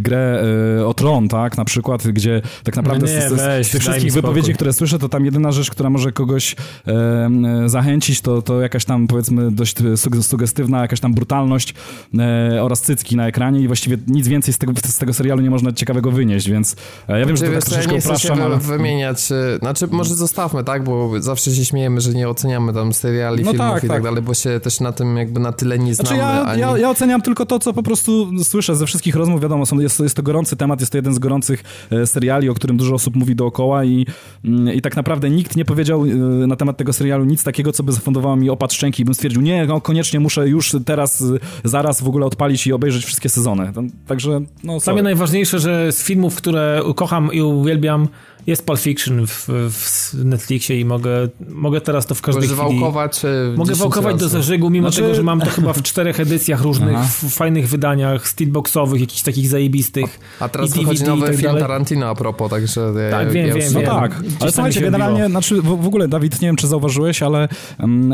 grę 0.00 0.42
e, 0.80 0.86
o 0.86 0.94
Tron, 0.94 1.28
tak, 1.28 1.56
na 1.56 1.64
przykład, 1.64 2.08
gdzie 2.08 2.42
tak 2.64 2.76
naprawdę 2.76 3.06
no 3.06 3.12
nie, 3.12 3.28
z, 3.28 3.32
z, 3.32 3.66
z, 3.66 3.70
tych 3.70 3.80
wszystkich 3.80 4.12
wypowiedzi, 4.12 4.54
które 4.54 4.72
słyszę, 4.72 4.98
to 4.98 5.08
tam 5.08 5.24
jedyna 5.24 5.52
rzecz, 5.52 5.70
która 5.70 5.90
może 5.90 6.12
kogoś 6.12 6.56
e, 6.86 7.28
zachęcić, 7.66 8.20
to, 8.20 8.42
to 8.42 8.60
jakaś 8.60 8.84
tam, 8.84 9.06
powiedzmy, 9.06 9.50
dość 9.50 9.76
sugestywna, 10.22 10.80
jakaś 10.82 11.00
tam 11.00 11.14
brutalność 11.14 11.74
e, 12.18 12.62
oraz 12.62 12.80
cycki 12.80 13.16
na 13.16 13.26
ekranie 13.26 13.60
i 13.60 13.66
właściwie 13.66 13.96
nic 14.06 14.28
więcej 14.28 14.54
z 14.54 14.58
tego, 14.58 14.72
z 14.84 14.98
tego 14.98 15.14
serialu 15.14 15.40
nie 15.42 15.50
można 15.50 15.72
ciekawego 15.72 16.10
wynieść, 16.10 16.50
więc 16.50 16.76
e, 17.08 17.20
ja 17.20 17.26
wiem, 17.26 17.36
że 17.36 17.46
to 17.46 17.52
tak 17.52 17.64
troszeczkę 17.64 17.92
nie 17.92 17.98
upraszczam, 17.98 18.42
ale... 18.42 18.56
wymieniać, 18.56 19.32
e, 19.32 19.58
znaczy 19.58 19.88
może 19.90 20.14
zostawmy, 20.14 20.64
tak, 20.64 20.84
bo 20.84 21.20
zawsze 21.20 21.50
się 21.50 21.64
śmiejemy, 21.64 22.00
że 22.00 22.14
nie 22.14 22.28
oceniamy 22.28 22.72
tam 22.72 22.92
seriali, 22.92 23.44
no 23.44 23.50
filmów 23.50 23.70
tak, 23.70 23.84
i 23.84 23.88
tak, 23.88 23.96
tak, 23.96 24.02
dalej, 24.02 24.22
bo 24.22 24.34
się 24.34 24.60
też 24.60 24.80
na 24.80 24.92
tym 24.92 25.16
jakby 25.16 25.40
na 25.40 25.52
tyle 25.52 25.78
nie 25.78 25.94
znamy. 25.94 26.08
Znaczy 26.08 26.20
ja, 26.20 26.44
ani... 26.44 26.60
ja, 26.60 26.78
ja 26.78 26.90
oceniam 26.90 27.22
tylko 27.22 27.46
to, 27.46 27.58
co 27.58 27.72
po 27.72 27.82
prostu 27.82 28.30
słyszę 28.44 28.76
ze 28.76 28.86
wszystkich 28.86 29.16
rozmów, 29.16 29.42
wiadomo, 29.42 29.57
są, 29.66 29.76
są, 29.76 29.82
jest, 29.82 30.00
jest 30.00 30.16
to 30.16 30.22
gorący 30.22 30.56
temat, 30.56 30.80
jest 30.80 30.92
to 30.92 30.98
jeden 30.98 31.14
z 31.14 31.18
gorących 31.18 31.64
e, 31.90 32.06
seriali, 32.06 32.48
o 32.48 32.54
którym 32.54 32.76
dużo 32.76 32.94
osób 32.94 33.16
mówi 33.16 33.36
dookoła 33.36 33.84
i, 33.84 34.06
mm, 34.44 34.74
i 34.74 34.82
tak 34.82 34.96
naprawdę 34.96 35.30
nikt 35.30 35.56
nie 35.56 35.64
powiedział 35.64 36.04
e, 36.04 36.08
na 36.46 36.56
temat 36.56 36.76
tego 36.76 36.92
serialu 36.92 37.24
nic 37.24 37.44
takiego, 37.44 37.72
co 37.72 37.82
by 37.82 37.92
zafundowało 37.92 38.36
mi 38.36 38.50
opad 38.50 38.72
szczęki 38.72 39.02
i 39.02 39.04
bym 39.04 39.14
stwierdził, 39.14 39.42
nie, 39.42 39.66
no, 39.66 39.80
koniecznie 39.80 40.20
muszę 40.20 40.48
już 40.48 40.76
teraz, 40.84 41.22
e, 41.22 41.24
zaraz 41.64 42.02
w 42.02 42.08
ogóle 42.08 42.26
odpalić 42.26 42.66
i 42.66 42.72
obejrzeć 42.72 43.04
wszystkie 43.04 43.28
sezony. 43.28 43.72
Także, 44.06 44.40
no 44.64 44.78
Dla 44.78 44.92
mnie 44.92 45.02
najważniejsze, 45.02 45.58
że 45.58 45.92
z 45.92 46.02
filmów, 46.02 46.36
które 46.36 46.82
kocham 46.96 47.32
i 47.32 47.42
uwielbiam, 47.42 48.08
jest 48.46 48.66
Pulp 48.66 48.80
Fiction 48.80 49.26
w, 49.26 49.48
w 49.70 50.10
Netflixie 50.24 50.80
i 50.80 50.84
mogę, 50.84 51.28
mogę 51.48 51.80
teraz 51.80 52.06
to 52.06 52.14
w 52.14 52.22
każdej 52.22 52.48
Możesz 52.48 52.58
chwili... 52.64 52.80
wałkować 52.80 53.24
e, 53.24 53.28
Mogę 53.56 53.72
10 53.72 53.78
wałkować 53.78 54.16
do 54.20 54.28
zażygu, 54.28 54.70
mimo 54.70 54.88
Znaczy- 54.90 55.02
tego, 55.02 55.14
że 55.14 55.22
mam 55.22 55.40
to 55.40 55.50
chyba 55.50 55.72
w 55.72 55.82
czterech 55.82 56.20
edycjach 56.20 56.62
różnych, 56.62 56.96
Aha. 56.96 57.08
w 57.22 57.34
fajnych 57.34 57.68
wydaniach, 57.68 58.28
steelboxowych, 58.28 59.00
jakichś 59.00 59.22
takich 59.22 59.48
zajebistych. 59.48 60.20
A 60.40 60.48
teraz 60.48 60.74
wychodzi 60.74 61.04
nowy 61.04 61.26
tak 61.26 61.36
film. 61.36 61.56
Tarantino 61.58 62.06
a 62.06 62.14
propos, 62.14 62.50
także... 62.50 62.80
ja- 63.04 63.10
Tak, 63.10 63.30
wiem, 63.32 63.46
ja 63.46 63.54
wiem, 63.54 63.72
No 63.74 63.80
wiem. 63.80 63.88
tak, 63.90 64.20
Gdzieś 64.22 64.42
ale 64.42 64.52
słuchajcie, 64.52 64.78
się 64.78 64.84
generalnie, 64.84 65.14
odbiło. 65.24 65.30
znaczy 65.30 65.62
w, 65.62 65.82
w 65.82 65.86
ogóle 65.86 66.08
Dawid, 66.08 66.40
nie 66.42 66.48
wiem 66.48 66.56
czy 66.56 66.66
zauważyłeś, 66.66 67.22
ale 67.22 67.48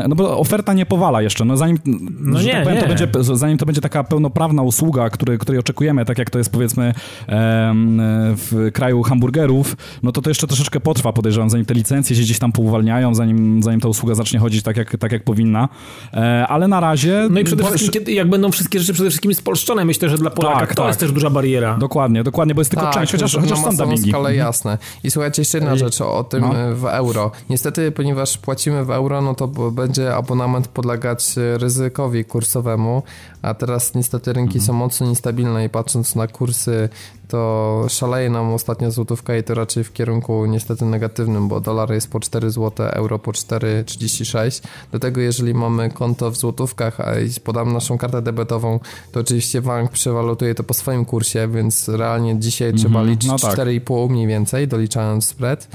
no 0.07 0.15
bo 0.15 0.37
oferta 0.39 0.73
nie 0.73 0.85
powala 0.85 1.21
jeszcze, 1.21 1.45
no 1.45 1.57
zanim, 1.57 1.77
No 2.19 2.41
nie, 2.41 2.51
tak 2.51 2.63
powiem, 2.63 2.81
to 2.81 2.87
będzie, 2.87 3.07
zanim 3.35 3.57
to 3.57 3.65
będzie 3.65 3.81
taka 3.81 4.03
pełnoprawna 4.03 4.61
usługa, 4.61 5.09
który, 5.09 5.37
której 5.37 5.59
oczekujemy, 5.59 6.05
tak 6.05 6.17
jak 6.17 6.29
to 6.29 6.37
jest 6.37 6.51
powiedzmy 6.51 6.93
em, 7.27 7.97
w 8.35 8.69
kraju 8.73 9.03
hamburgerów, 9.03 9.75
no 10.03 10.11
to 10.11 10.21
to 10.25 10.29
jeszcze 10.29 10.47
troszeczkę 10.47 10.79
potrwa, 10.79 11.13
podejrzewam, 11.13 11.49
zanim 11.49 11.65
te 11.65 11.73
licencje 11.73 12.15
się 12.15 12.21
gdzieś 12.21 12.39
tam 12.39 12.51
pouwalniają, 12.51 13.15
zanim, 13.15 13.63
zanim 13.63 13.79
ta 13.79 13.87
usługa 13.87 14.15
zacznie 14.15 14.39
chodzić 14.39 14.63
tak 14.63 14.77
jak, 14.77 14.97
tak 14.97 15.11
jak 15.11 15.23
powinna, 15.23 15.69
e, 16.13 16.47
ale 16.47 16.67
na 16.67 16.79
razie... 16.79 17.27
No 17.29 17.39
i 17.39 17.43
przede 17.43 17.63
bo- 17.63 17.69
wszystkim, 17.69 17.91
kiedy, 17.91 18.11
jak 18.11 18.29
będą 18.29 18.51
wszystkie 18.51 18.79
rzeczy 18.79 18.93
przede 18.93 19.09
wszystkim 19.09 19.33
spolszczone, 19.33 19.85
myślę, 19.85 20.09
że 20.09 20.17
dla 20.17 20.29
Polaka 20.29 20.59
Tak, 20.59 20.69
to 20.69 20.81
tak. 20.81 20.87
jest 20.87 20.99
też 20.99 21.11
duża 21.11 21.29
bariera. 21.29 21.77
Dokładnie, 21.77 22.23
dokładnie, 22.23 22.55
bo 22.55 22.61
jest 22.61 22.71
tylko 22.71 22.85
Tak, 22.85 22.93
część, 22.93 23.11
chociaż, 23.11 23.35
chociaż 23.41 23.59
są 23.59 23.75
dubbingi. 23.77 24.09
skalę 24.09 24.35
jasne. 24.35 24.77
I 25.03 25.11
słuchajcie, 25.11 25.41
jeszcze 25.41 25.57
jedna 25.57 25.75
I- 25.75 25.79
rzecz 25.79 26.01
o 26.01 26.23
tym 26.23 26.41
no. 26.41 26.57
e, 26.57 26.73
w 26.75 26.85
euro. 26.85 27.31
Niestety, 27.49 27.91
ponieważ 27.91 28.37
płacimy 28.37 28.85
w 28.85 28.91
euro, 28.91 29.21
no 29.21 29.33
to 29.35 29.47
będzie 29.71 30.15
abonament 30.15 30.67
podlegać 30.67 31.35
e, 31.37 31.57
ryzykowi 31.57 32.25
kursowemu, 32.25 33.03
a 33.45 33.53
teraz 33.53 33.93
niestety 33.93 34.33
rynki 34.33 34.57
Mhm. 34.57 34.65
są 34.67 34.73
mocno 34.73 35.07
niestabilne 35.07 35.65
i 35.65 35.69
patrząc 35.69 36.15
na 36.15 36.27
kursy, 36.27 36.89
to 37.27 37.85
szaleje 37.89 38.29
nam 38.29 38.53
ostatnio 38.53 38.91
złotówka 38.91 39.37
i 39.37 39.43
to 39.43 39.53
raczej 39.53 39.83
w 39.83 39.93
kierunku 39.93 40.45
niestety 40.45 40.85
negatywnym, 40.85 41.47
bo 41.47 41.61
dolar 41.61 41.91
jest 41.91 42.11
po 42.11 42.19
4 42.19 42.51
zł, 42.51 42.87
euro 42.87 43.19
po 43.19 43.31
4,36. 43.31 44.63
Do 44.91 44.99
tego 44.99 45.21
jeżeli 45.21 45.53
mamy 45.53 45.89
konto 45.89 46.31
w 46.31 46.37
złotówkach, 46.37 46.99
a 46.99 47.11
podam 47.43 47.73
naszą 47.73 47.97
kartę 47.97 48.21
debetową, 48.21 48.79
to 49.11 49.19
oczywiście 49.19 49.61
bank 49.61 49.91
przewalutuje 49.91 50.55
to 50.55 50.63
po 50.63 50.73
swoim 50.73 51.05
kursie, 51.05 51.47
więc 51.47 51.89
realnie 51.89 52.39
dzisiaj 52.39 52.73
trzeba 52.73 53.03
liczyć 53.03 53.29
no 53.29 53.39
tak. 53.39 53.57
4,5 53.57 54.09
mniej 54.09 54.27
więcej, 54.27 54.67
doliczając 54.67 55.25
spread. 55.25 55.67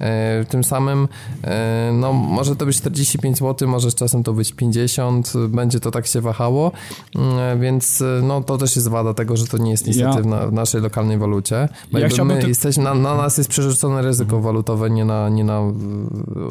E, 0.00 0.44
Tym 0.48 0.64
samym, 0.64 1.08
e, 1.44 1.90
no 1.94 2.12
może 2.12 2.56
to 2.56 2.66
być 2.66 2.76
45 2.76 3.38
zł, 3.38 3.68
może 3.68 3.90
z 3.90 3.94
czasem 3.94 4.22
to 4.22 4.32
być 4.32 4.52
50, 4.52 5.32
będzie 5.48 5.80
to 5.80 5.90
tak 5.90 6.06
się 6.06 6.20
wahało, 6.20 6.72
Mm, 7.16 7.60
więc 7.60 8.00
e, 8.02 8.20
no 8.22 8.42
to 8.42 8.58
też 8.58 8.76
jest 8.76 8.88
wada 8.88 9.14
tego, 9.14 9.36
że 9.36 9.46
to 9.46 9.58
nie 9.58 9.70
jest 9.70 9.86
niestety 9.86 10.08
Ja- 10.16 10.22
w, 10.22 10.26
na, 10.26 10.46
w 10.46 10.52
naszej 10.52 10.80
lokalnej 10.80 11.18
walucie. 11.18 11.68
Bo 11.92 11.98
Ja 11.98 12.24
my 12.24 12.40
ty- 12.40 12.48
jesteśmy, 12.48 12.84
na, 12.84 12.94
na 12.94 13.14
nas 13.16 13.38
jest 13.38 13.50
przerzucone 13.50 14.02
ryzyko 14.02 14.40
walutowe, 14.40 14.90
nie 14.90 15.04
na, 15.04 15.28
nie 15.28 15.44
na 15.44 15.60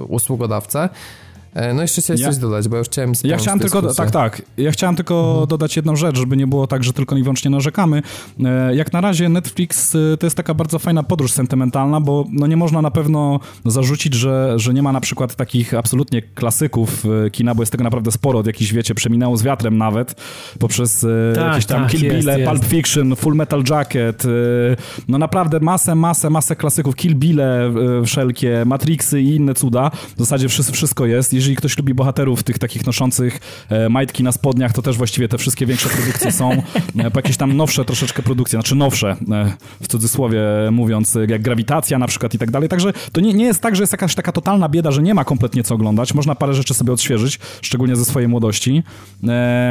usługodawcę. 0.08 0.89
E, 1.56 1.74
No 1.74 1.82
jeszcze 1.82 2.02
chciałeś 2.02 2.22
Ja- 2.22 2.28
coś 2.28 2.38
dodać, 2.38 2.68
bo 2.68 2.76
ja 2.76 2.80
już 2.80 2.88
chciałem 2.88 3.13
Ja 3.24 3.38
chciałem 3.38 3.60
tylko, 3.60 3.94
tak, 3.94 4.12
tak. 4.12 4.41
Ja 4.58 4.72
chciałem 4.72 4.96
tylko 4.96 5.46
dodać 5.50 5.76
jedną 5.76 5.96
rzecz, 5.96 6.18
żeby 6.18 6.38
nie 6.38 6.48
było 6.48 6.68
tak, 6.68 6.84
że 6.84 6.94
tylko 6.94 7.18
i 7.18 7.24
wyłącznie 7.24 7.52
narzekamy. 7.52 8.02
E, 8.46 8.76
Jak 8.76 8.94
na 8.94 9.02
razie 9.02 9.30
Netflix 9.30 9.96
e, 9.96 10.18
to 10.18 10.26
jest 10.26 10.38
taka 10.38 10.54
bardzo 10.54 10.80
fajna 10.80 11.04
podróż 11.04 11.32
sentymentalna, 11.32 12.02
bo 12.02 12.26
no 12.32 12.48
nie 12.48 12.58
można 12.58 12.82
na 12.82 12.91
pewno 12.91 13.39
zarzucić, 13.65 14.13
że, 14.13 14.54
że 14.60 14.74
nie 14.74 14.82
ma 14.82 14.91
na 14.91 15.02
przykład 15.02 15.36
takich 15.36 15.74
absolutnie 15.74 16.22
klasyków 16.22 17.04
kina, 17.32 17.56
bo 17.56 17.62
jest 17.62 17.72
tego 17.72 17.84
naprawdę 17.84 18.12
sporo, 18.12 18.39
od 18.39 18.48
jakichś, 18.48 18.74
wiecie, 18.74 18.96
przeminęło 18.96 19.38
z 19.38 19.44
wiatrem 19.44 19.78
nawet, 19.78 20.15
poprzez 20.60 21.06
Tak, 21.36 21.48
jakieś 21.48 21.65
tam 21.65 21.82
tak, 21.82 21.91
Kill 21.91 22.04
jest. 22.04 22.28
Pulp 22.50 22.65
Fiction, 22.65 23.15
Full 23.15 23.36
Metal 23.36 23.63
Jacket, 23.70 24.24
no 25.08 25.18
naprawdę 25.18 25.60
masę, 25.60 25.96
masę, 25.96 26.30
masę 26.30 26.56
klasyków, 26.56 26.96
Kill 26.96 27.15
Bille 27.15 27.65
e, 27.65 27.72
wszelkie, 28.06 28.63
Matrixy 28.65 29.22
i 29.22 29.36
inne 29.36 29.54
cuda. 29.54 29.91
W 30.15 30.20
zasadzie 30.20 30.50
wszystko 30.50 31.06
jest. 31.06 31.34
Jeżeli 31.45 31.55
ktoś 31.55 31.77
lubi 31.77 31.93
bohaterów 31.93 32.43
tych 32.43 32.60
takich 32.60 32.86
noszących 32.86 33.39
e, 33.69 33.89
majtki 33.89 34.23
na 34.23 34.31
spodniach, 34.31 34.73
to 34.73 34.81
też 34.81 34.97
właściwie 34.97 35.27
te 35.27 35.38
wszystkie 35.38 35.65
większe 35.65 35.89
produkcje 35.89 36.31
są. 36.31 36.51
E, 36.97 37.12
po 37.12 37.19
jakieś 37.19 37.38
tam 37.38 37.58
nowsze 37.58 37.86
troszeczkę 37.86 38.23
produkcje, 38.23 38.58
znaczy 38.58 38.75
nowsze, 38.75 39.15
e, 39.31 39.53
w 39.81 39.88
cudzysłowie 39.88 40.41
mówiąc, 40.71 41.17
jak 41.27 41.41
Grawitacja 41.41 41.99
na 41.99 42.08
przykład 42.08 42.34
i 42.34 42.38
tak 42.38 42.51
dalej. 42.51 42.69
Także 42.69 42.93
to 43.12 43.21
nie, 43.21 43.34
nie 43.34 43.45
jest 43.45 43.62
tak, 43.62 43.75
że 43.75 43.84
jest 43.84 43.93
jakaś 43.93 44.15
taka 44.15 44.31
totalna 44.31 44.69
bieda, 44.69 44.91
że 44.91 45.01
nie 45.01 45.13
ma 45.13 45.25
kompletnie 45.25 45.63
co 45.63 45.75
oglądać. 45.75 46.13
Można 46.13 46.36
parę 46.36 46.53
rzeczy 46.53 46.73
sobie 46.73 46.93
odświeżyć, 46.93 47.39
szczególnie 47.62 47.95
ze 47.95 48.05
swojej 48.05 48.29
młodości. 48.29 48.84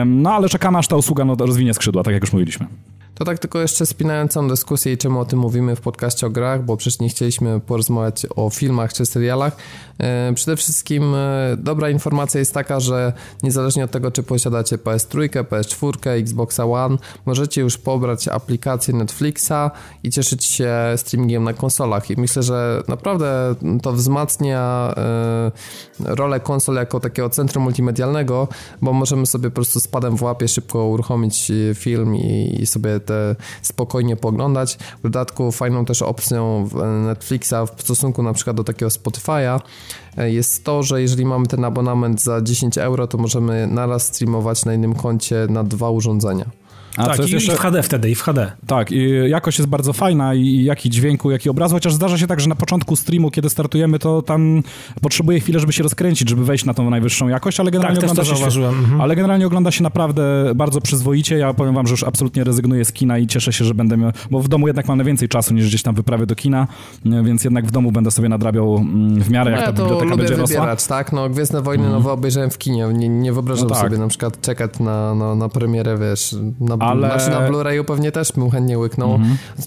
No 0.07 0.33
ale 0.33 0.49
czekamy, 0.49 0.79
aż 0.79 0.89
ta 0.89 0.97
usługa 0.97 1.25
no, 1.25 1.37
rozwinie 1.39 1.75
skrzydła, 1.75 2.03
tak 2.03 2.15
jak 2.15 2.23
już 2.23 2.33
mówiliśmy. 2.33 2.67
To 3.15 3.25
tak 3.25 3.39
tylko 3.39 3.61
jeszcze 3.61 3.87
spinając 3.87 4.33
całą 4.33 4.49
dyskusję 4.49 4.93
i 4.93 4.99
czemu 4.99 5.21
o 5.21 5.25
tym 5.25 5.39
mówimy 5.39 5.77
w 5.77 5.81
podcaście 5.81 6.27
o 6.27 6.31
grach, 6.31 6.65
bo 6.65 6.77
przecież 6.77 7.01
nie 7.01 7.09
chcieliśmy 7.09 7.61
porozmawiać 7.61 8.27
o 8.37 8.51
filmach 8.51 8.93
czy 8.93 9.07
serialach. 9.07 9.57
E, 9.99 10.33
przede 10.35 10.57
wszystkim 10.57 11.15
e, 11.15 11.57
dobra 11.59 11.91
informacja 11.91 12.39
jest 12.39 12.55
taka, 12.55 12.81
że 12.81 13.13
niezależnie 13.43 13.85
od 13.85 13.91
tego, 13.91 14.11
czy 14.11 14.23
posiadacie 14.23 14.79
PS3, 14.79 15.29
PS4, 15.29 16.09
Xbox 16.09 16.61
One, 16.61 16.97
możecie 17.27 17.61
już 17.61 17.79
pobrać 17.79 18.29
aplikację 18.29 18.95
Netflixa 18.95 19.71
i 20.03 20.11
cieszyć 20.11 20.45
się 20.45 20.75
streamingiem 20.97 21.45
na 21.45 21.53
konsolach. 21.53 22.11
I 22.11 22.21
myślę, 22.21 22.43
że 22.43 22.83
naprawdę 22.89 23.55
to 23.83 23.93
wzmacnia 23.93 24.95
e, 24.97 25.51
rolę 26.01 26.41
konsol 26.41 26.75
jako 26.75 27.01
takiego 27.01 27.31
centrum 27.31 27.65
multimedialnego, 27.65 28.49
bo 28.83 28.93
możemy 28.93 29.27
sobie 29.27 29.51
po 29.51 29.55
prostu 29.55 29.81
z 29.81 29.89
padem 29.89 30.17
w 30.17 30.23
łapie 30.23 30.49
szybko 30.49 30.87
uruchomić 30.87 31.53
film 31.75 32.17
i 32.17 32.67
sobie 32.67 33.01
te 33.07 33.37
spokojnie 33.63 34.17
poglądać. 34.17 34.79
W 34.99 35.03
dodatku 35.03 35.53
fajną 35.53 35.85
też 35.85 36.03
opcją 36.03 36.69
Netflixa 37.07 37.55
w 37.77 37.83
stosunku 37.83 38.23
na 38.23 38.33
przykład 38.33 38.57
do 38.57 38.65
takiego 38.65 38.89
Spotify'a 38.89 39.61
e, 40.17 40.31
jest 40.31 40.65
to, 40.65 40.83
że 40.83 41.03
jeżeli 41.03 41.25
mamy 41.25 41.47
ten 41.47 41.65
abonament 41.65 42.23
za 42.23 42.43
10 42.43 42.79
euro, 42.79 43.07
to 43.07 43.19
możemy 43.19 43.67
naraz 43.67 44.07
streamować 44.07 44.65
na 44.65 44.75
innym 44.75 44.95
koncie 44.95 45.47
na 45.51 45.65
dwa 45.65 45.91
urządzenia. 45.91 46.64
A 46.97 47.05
tak, 47.07 47.17
co 47.17 47.23
jest 47.23 47.33
i, 47.33 47.35
jeszcze... 47.35 47.53
i 47.53 47.57
w 47.57 47.59
HD 47.59 47.83
wtedy, 47.83 48.11
i 48.11 48.15
w 48.15 48.23
HD. 48.23 48.53
Tak, 48.67 48.93
i 48.93 49.11
jakość 49.29 49.59
jest 49.59 49.69
bardzo 49.71 49.93
fajna 49.93 50.35
i 50.35 50.65
jak 50.65 50.87
i 50.87 50.91
dźwięku, 50.91 51.31
jak 51.31 51.47
i 51.47 51.49
obrazu, 51.51 51.75
chociaż 51.75 51.95
zdarza 51.95 52.19
się 52.19 52.27
tak, 52.27 52.41
że 52.41 52.49
na 52.49 52.55
początku 52.55 52.97
streamu, 52.97 53.31
kiedy 53.31 53.51
startujemy, 53.51 53.99
to 53.99 54.23
tam 54.23 54.63
potrzebuje 55.01 55.41
chwilę, 55.41 55.61
żeby 55.61 55.73
się 55.73 55.83
rozkręcić, 55.83 56.29
żeby 56.31 56.45
wejść 56.45 56.65
na 56.65 56.75
tą 56.75 56.91
najwyższą 56.91 57.29
jakość, 57.29 57.61
ale 57.61 57.71
generalnie, 57.71 58.01
Tak, 58.01 58.11
też 58.11 58.29
ogląda, 58.29 58.47
to 58.47 58.51
się. 58.51 58.67
Mhm. 58.67 59.01
ale 59.01 59.17
generalnie 59.17 59.47
ogląda 59.47 59.71
się 59.71 59.83
naprawdę 59.83 60.53
bardzo 60.55 60.81
przyzwoicie. 60.81 61.39
Ja 61.39 61.55
powiem 61.55 61.75
wam, 61.75 61.87
że 61.87 61.91
już 61.93 62.05
absolutnie 62.05 62.45
rezygnuję 62.45 62.85
z 62.85 62.93
kina 62.93 63.19
i 63.19 63.27
cieszę 63.27 63.53
się, 63.53 63.65
że 63.65 63.75
będę 63.75 63.97
miał, 63.97 64.11
bo 64.31 64.41
w 64.41 64.49
domu 64.49 64.67
jednak 64.67 64.89
mam 64.89 64.99
najwięcej 64.99 65.29
czasu 65.29 65.55
niż 65.55 65.67
gdzieś 65.69 65.83
tam 65.83 65.95
wyprawy 65.95 66.27
do 66.27 66.35
kina, 66.35 66.67
więc 67.05 67.45
jednak 67.45 67.67
w 67.67 67.71
domu 67.71 67.93
będę 67.93 68.11
sobie 68.11 68.29
nadrabiał 68.29 68.77
mm, 68.77 69.21
w 69.23 69.31
miarę, 69.31 69.51
jak 69.51 69.61
ja 69.61 69.67
ta 69.67 69.73
to 69.73 69.83
biblioteka 69.83 70.11
lubię 70.11 70.17
będzie 70.23 70.37
rosła. 70.37 70.57
wybierać, 70.61 70.87
tak? 70.87 71.13
No 71.13 71.29
Gwiezdne 71.31 71.63
Wojny 71.63 71.89
nowe 71.91 72.13
obejrzałem 72.13 72.51
w 72.51 72.59
kinie, 72.59 72.87
nie, 72.93 73.09
nie 73.09 73.33
wyobrażam 73.33 73.69
No 73.69 73.75
tak. 73.75 73.85
sobie 73.85 73.99
na 73.99 74.09
przykład 74.09 74.41
czekać 74.41 74.79
na, 74.81 75.15
na, 75.15 75.35
na 75.35 75.49
premierę, 75.49 75.99
wiesz, 75.99 76.37
na, 76.61 76.77
Ale- 76.85 77.09
znaczy 77.09 77.31
na 77.31 77.51
Blu-rayu 77.51 77.85
pewnie 77.85 78.13
też 78.13 78.33
bym 78.33 78.51
chętnie 78.51 78.79
łyknął. 78.79 79.19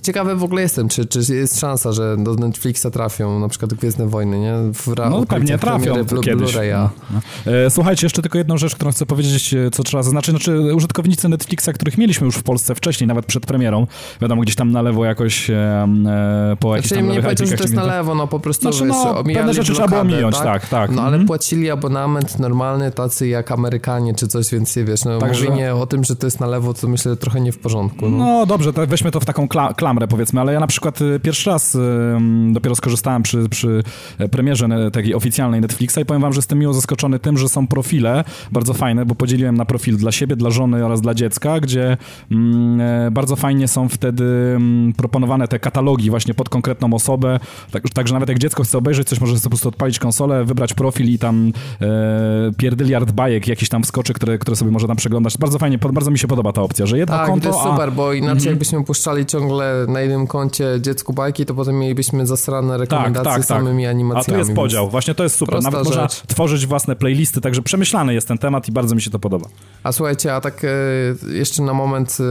Ciekawy 0.04 0.36
w 0.36 0.44
ogóle 0.44 0.62
jestem, 0.62 0.90
czy, 0.90 1.06
czy 1.06 1.20
jest 1.36 1.60
szansa, 1.60 1.92
że 1.92 2.18
do 2.20 2.34
Netflixa 2.36 2.86
trafią 2.94 3.40
na 3.40 3.48
przykład 3.50 3.74
Gwiezdne 3.74 4.08
Wojny, 4.08 4.40
nie? 4.40 4.54
W 4.74 4.88
No 5.10 5.26
pewnie 5.26 5.58
trafią 5.58 5.96
kiedyś. 6.22 6.54
Blu-raya. 6.56 6.90
No. 7.12 7.52
E, 7.52 7.70
Słuchajcie, 7.70 8.06
jeszcze 8.06 8.22
tylko 8.22 8.38
jedną 8.38 8.58
rzecz, 8.58 8.76
którą 8.76 8.92
chcę 8.92 9.06
powiedzieć, 9.06 9.54
e, 9.54 9.72
co 9.72 9.84
trzeba 9.84 10.04
zaznaczyć. 10.04 10.32
Znaczy, 10.32 10.76
użytkownicy 10.76 11.30
Netflixa, 11.30 11.70
których 11.76 11.98
mieliśmy 11.98 12.26
już 12.26 12.36
w 12.36 12.44
Polsce 12.44 12.76
wcześniej, 12.76 13.08
nawet 13.08 13.26
przed 13.26 13.46
premierą, 13.46 13.88
wiadomo, 14.22 14.42
gdzieś 14.42 14.56
tam 14.56 14.72
na 14.72 14.82
lewo 14.82 15.06
jakoś 15.06 15.50
e, 15.50 15.54
e, 16.06 16.56
po 16.60 16.76
jakichś 16.76 16.90
Znaczy, 16.90 17.04
tam 17.06 17.14
nie 17.16 17.22
powiedział, 17.22 17.48
że 17.48 17.58
to 17.58 17.64
jest 17.64 17.74
na 17.76 17.82
ciągnięte. 17.82 17.98
lewo, 17.98 18.16
no 18.16 18.28
po 18.28 18.40
prostu 18.40 18.72
Znaczy, 18.74 18.86
no, 18.86 19.24
pewne 19.24 19.54
rzeczy 19.54 19.74
trzeba 19.74 19.88
było 19.88 20.02
blokadę, 20.02 20.16
ominąć, 20.16 20.38
tak, 20.38 20.68
tak. 20.70 20.92
No 20.92 21.02
ale 21.02 21.08
Mhm. 21.12 21.28
płacili 21.28 21.70
abonament 21.72 22.40
normalny, 22.40 22.92
tacy 22.92 23.28
jak 23.28 23.52
Amerykanie 23.52 24.16
czy 24.16 24.28
coś, 24.28 24.50
więc 24.52 24.76
wiesz, 24.78 25.06
no 25.06 25.18
Także- 25.20 25.46
mówienie 25.50 25.76
o 25.76 25.86
tym, 25.88 26.04
że 26.04 26.16
to 26.16 26.28
jest 26.28 26.40
na 26.40 26.48
lewo, 26.48 26.74
to 26.74 26.88
myślę 26.88 27.07
trochę 27.16 27.42
nie 27.42 27.52
w 27.52 27.60
porządku. 27.60 28.10
No. 28.10 28.18
No 28.18 28.46
dobrze, 28.46 28.74
to 28.74 28.88
weźmy 28.88 29.12
to 29.12 29.20
w 29.20 29.26
taką 29.26 29.48
kla 29.48 29.74
klamrę 29.74 30.08
powiedzmy, 30.08 30.42
ale 30.42 30.54
ja 30.54 30.60
na 30.60 30.68
przykład 30.68 31.02
y, 31.02 31.20
pierwszy 31.20 31.50
raz 31.50 31.78
dopiero 32.52 32.76
skorzystałem 32.76 33.24
przy, 33.24 33.50
przy 33.50 33.84
e, 34.18 34.30
premierze 34.30 34.68
ne- 34.68 34.92
takiej 34.92 35.16
oficjalnej 35.16 35.62
Netflixa 35.62 35.98
i 36.02 36.06
powiem 36.06 36.22
wam, 36.22 36.34
że 36.34 36.38
jestem 36.38 36.60
miło 36.60 36.74
zaskoczony 36.74 37.20
tym, 37.20 37.38
że 37.38 37.50
są 37.50 37.68
profile 37.68 38.24
bardzo 38.52 38.74
fajne, 38.74 39.06
bo 39.06 39.16
podzieliłem 39.16 39.58
na 39.58 39.66
profil 39.66 39.98
dla 39.98 40.12
siebie, 40.12 40.36
dla 40.36 40.50
żony 40.50 40.86
oraz 40.86 41.02
dla 41.02 41.14
dziecka, 41.14 41.60
gdzie 41.60 41.98
mm, 42.32 42.82
e, 42.82 43.12
bardzo 43.12 43.36
fajnie 43.36 43.68
są 43.68 43.90
wtedy 43.90 44.26
proponowane 44.98 45.48
te 45.48 45.60
katalogi 45.60 46.10
właśnie 46.10 46.34
pod 46.34 46.50
konkretną 46.50 46.94
osobę, 46.94 47.40
tak, 47.72 47.90
także 47.90 48.14
nawet 48.14 48.30
jak 48.30 48.40
dziecko 48.40 48.64
chce 48.64 48.78
obejrzeć 48.78 49.08
coś, 49.08 49.22
może 49.22 49.34
sobie 49.34 49.44
po 49.44 49.50
prostu 49.50 49.70
odpalić 49.70 50.00
konsolę, 50.00 50.46
wybrać 50.46 50.74
profil 50.74 51.10
i 51.10 51.20
tam 51.20 51.52
e, 51.82 52.52
pierdyliard 52.58 53.12
bajek 53.12 53.48
jakiś 53.48 53.70
tam 53.70 53.84
wskoczy, 53.84 54.14
które, 54.14 54.38
które 54.38 54.56
sobie 54.56 54.72
może 54.72 54.88
tam 54.88 54.98
przeglądać. 54.98 55.38
Bardzo 55.38 55.60
fajnie, 55.60 55.78
bardzo 55.78 56.12
mi 56.12 56.20
się 56.20 56.28
podoba 56.28 56.54
ta 56.54 56.62
opcja, 56.62 56.86
że 56.86 56.97
że 56.98 57.00
jedno 57.00 57.18
tak, 57.18 57.28
konto... 57.28 57.50
to 57.50 57.56
jest 57.56 57.68
a- 57.68 57.72
super, 57.72 57.92
bo 57.94 58.14
inaczej 58.14 58.32
Mhm. 58.38 58.50
jakbyśmy 58.50 58.84
puszczali 58.84 59.26
ciągle 59.26 59.86
na 59.88 60.02
jednym 60.02 60.28
koncie 60.28 60.66
dziecku 60.82 61.14
bajki, 61.14 61.46
to 61.46 61.54
potem 61.54 61.80
mielibyśmy 61.80 62.28
zasrane 62.28 62.78
rekomendacje 62.78 63.24
tak, 63.32 63.38
tak. 63.38 63.46
samymi 63.46 63.86
A 63.88 63.90
animacjami. 63.90 64.26
tu 64.36 64.38
jest 64.46 64.54
podział, 64.56 64.90
właśnie 64.90 65.16
to 65.16 65.24
jest 65.24 65.36
super. 65.36 65.52
Prosta 65.54 65.72
Nawet 65.72 65.86
można 65.86 66.02
rzecz. 66.02 66.22
tworzyć 66.28 66.66
własne 66.68 66.96
playlisty, 66.96 67.42
także 67.42 67.62
przemyślany 67.62 68.14
jest 68.14 68.28
ten 68.28 68.38
temat 68.38 68.68
i 68.68 68.72
bardzo 68.72 68.96
mi 68.96 69.02
się 69.02 69.12
to 69.12 69.20
podoba. 69.20 69.48
A 69.84 69.92
słuchajcie, 69.92 70.36
a 70.36 70.42
tak 70.42 70.64
e, 70.64 70.68
jeszcze 71.34 71.64
na 71.64 71.74
moment 71.74 72.18
e, 72.20 72.24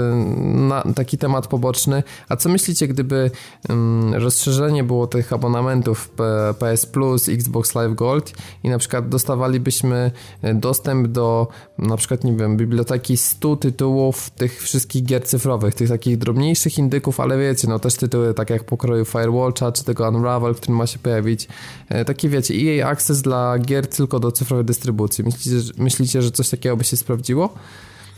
na 0.59 0.83
taki 0.95 1.19
temat 1.19 1.47
poboczny. 1.47 2.03
A 2.29 2.37
co 2.37 2.49
myślicie, 2.49 2.89
gdyby 2.89 3.31
mm, 3.69 4.15
rozszerzenie 4.15 4.85
było 4.85 5.07
tych 5.07 5.33
abonamentów 5.33 6.11
PS 6.59 6.87
Plus, 6.87 7.29
Xbox 7.29 7.75
Live 7.75 7.95
Gold 7.95 8.33
i 8.65 8.69
na 8.69 8.79
przykład 8.79 9.09
dostawalibyśmy 9.09 10.11
e, 10.43 10.55
dostęp 10.55 11.07
do 11.09 11.49
na 11.79 11.97
przykład, 11.97 12.25
nie 12.25 12.33
wiem, 12.33 12.57
biblioteki 12.57 13.17
100 13.17 13.57
tytułów 13.57 14.31
tych 14.31 14.56
wszystkich 14.63 15.05
gier 15.05 15.25
cyfrowych, 15.25 15.75
tych 15.75 15.89
takich 15.89 16.19
drobniejszych 16.19 16.79
indyków, 16.79 17.21
ale 17.21 17.39
wiecie, 17.39 17.69
no 17.69 17.79
też 17.79 17.95
tytuły 17.95 18.35
tak 18.35 18.51
jak 18.51 18.65
pokroju 18.65 19.05
Firewatcha 19.05 19.73
czy 19.73 19.85
tego 19.85 20.09
Unravel, 20.09 20.55
który 20.55 20.73
ma 20.75 20.87
się 20.87 20.99
pojawić. 20.99 21.49
E, 21.89 22.05
Taki 22.05 22.29
wiecie, 22.29 22.55
EA 22.55 22.89
Access 22.89 23.23
dla 23.23 23.59
gier 23.59 23.87
tylko 23.87 24.21
do 24.21 24.33
cyfrowej 24.33 24.65
dystrybucji. 24.65 25.25
Myślicie, 25.25 25.61
że- 25.61 25.73
myślicie, 25.79 26.23
że 26.23 26.31
coś 26.31 26.49
takiego 26.49 26.77
by 26.77 26.85
się 26.85 26.97
sprawdziło? 26.97 27.55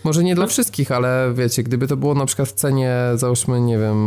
Może 0.04 0.24
nie 0.24 0.34
dla 0.34 0.46
wszystkich, 0.46 0.92
ale 0.92 1.32
wiecie, 1.34 1.62
gdyby 1.62 1.86
to 1.88 1.96
było 1.96 2.14
na 2.14 2.26
przykład 2.26 2.48
w 2.48 2.52
cenie, 2.52 2.94
załóżmy, 3.14 3.60
nie 3.60 3.78
wiem, 3.78 3.98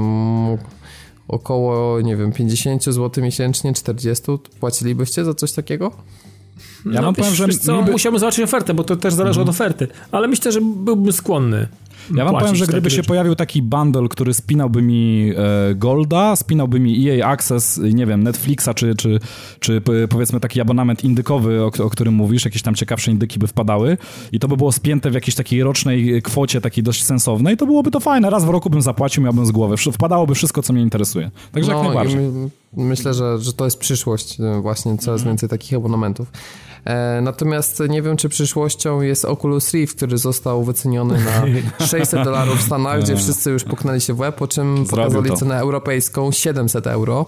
około, 1.27 2.01
nie 2.01 2.15
wiem, 2.17 2.31
50 2.31 2.83
zł 2.85 3.23
miesięcznie, 3.23 3.73
40, 3.73 4.23
to 4.25 4.39
płacilibyście 4.59 5.25
za 5.25 5.33
coś 5.33 5.51
takiego? 5.51 5.91
Ja 6.85 6.91
no, 6.91 7.01
wam 7.01 7.15
powiem, 7.15 7.29
wiesz, 7.29 7.37
że 7.37 7.47
wiesz 7.47 7.57
co, 7.57 7.77
niby- 7.81 7.91
musiałbym 7.91 8.19
zobaczyć 8.19 8.43
ofertę, 8.43 8.73
bo 8.73 8.83
to 8.83 8.95
też 8.95 9.13
zależy 9.13 9.41
od 9.41 9.49
oferty, 9.49 9.87
ale 10.11 10.27
myślę, 10.27 10.51
że 10.51 10.61
byłbym 10.61 11.13
skłonny 11.13 11.67
Ja 12.15 12.25
wam 12.25 12.35
powiem, 12.35 12.55
że 12.55 12.67
gdyby 12.67 12.89
się 12.89 12.95
rzeczy. 12.95 13.07
pojawił 13.07 13.35
taki 13.35 13.61
bundle, 13.61 14.07
który 14.09 14.33
spinałby 14.33 14.81
mi 14.81 15.31
e, 15.37 15.75
Golda, 15.75 16.35
spinałby 16.35 16.79
mi 16.79 17.09
EA 17.09 17.27
Access, 17.27 17.79
nie 17.93 18.05
wiem, 18.05 18.23
Netflixa, 18.23 18.69
czy, 18.75 18.95
czy, 18.95 19.19
czy 19.59 19.81
powiedzmy 20.09 20.39
taki 20.39 20.61
abonament 20.61 21.03
indykowy, 21.03 21.61
o, 21.63 21.71
o 21.85 21.89
którym 21.89 22.13
mówisz, 22.13 22.45
jakieś 22.45 22.61
tam 22.61 22.75
ciekawsze 22.75 23.11
indyki 23.11 23.39
by 23.39 23.47
wpadały 23.47 23.97
i 24.31 24.39
to 24.39 24.47
by 24.47 24.57
było 24.57 24.71
spięte 24.71 25.11
w 25.11 25.13
jakiejś 25.13 25.35
takiej 25.35 25.63
rocznej 25.63 26.21
kwocie, 26.21 26.61
takiej 26.61 26.83
dość 26.83 27.03
sensownej, 27.03 27.57
to 27.57 27.65
byłoby 27.65 27.91
to 27.91 27.99
fajne. 27.99 28.29
Raz 28.29 28.45
w 28.45 28.49
roku 28.49 28.69
bym 28.69 28.81
zapłacił, 28.81 29.23
miałbym 29.23 29.45
z 29.45 29.51
głowy. 29.51 29.75
Wpadałoby 29.77 30.35
wszystko, 30.35 30.61
co 30.61 30.73
mnie 30.73 30.81
interesuje. 30.81 31.31
Także 31.51 31.71
jak 31.71 31.77
No 31.77 31.83
i 31.83 31.87
najbardziej. 31.87 32.17
my, 32.17 32.49
myślę, 32.73 33.13
że, 33.13 33.39
że 33.39 33.53
to 33.53 33.65
jest 33.65 33.77
przyszłość, 33.79 34.39
e, 34.39 34.61
właśnie 34.61 34.97
coraz 34.97 35.23
więcej 35.23 35.49
takich 35.49 35.73
abonamentów. 35.73 36.31
E, 36.85 37.21
natomiast 37.21 37.83
nie 37.89 38.01
wiem, 38.01 38.17
czy 38.17 38.29
przyszłością 38.29 39.01
jest 39.01 39.25
Oculus 39.25 39.73
Rift, 39.73 39.97
który 39.97 40.17
został 40.17 40.63
wyceniony 40.63 41.17
na 41.25 41.45
600 41.87 42.23
dolarów 42.23 42.59
w 42.59 42.61
Stanach, 42.61 43.01
gdzie 43.01 43.15
wszyscy 43.15 43.51
już 43.51 43.63
puknęli 43.63 44.01
się 44.01 44.13
w 44.13 44.19
łeb, 44.19 44.35
po 44.35 44.47
czym 44.47 44.85
pokazali 44.89 45.31
cenę 45.31 45.59
europejską 45.59 46.31
700 46.31 46.87
euro, 46.87 47.25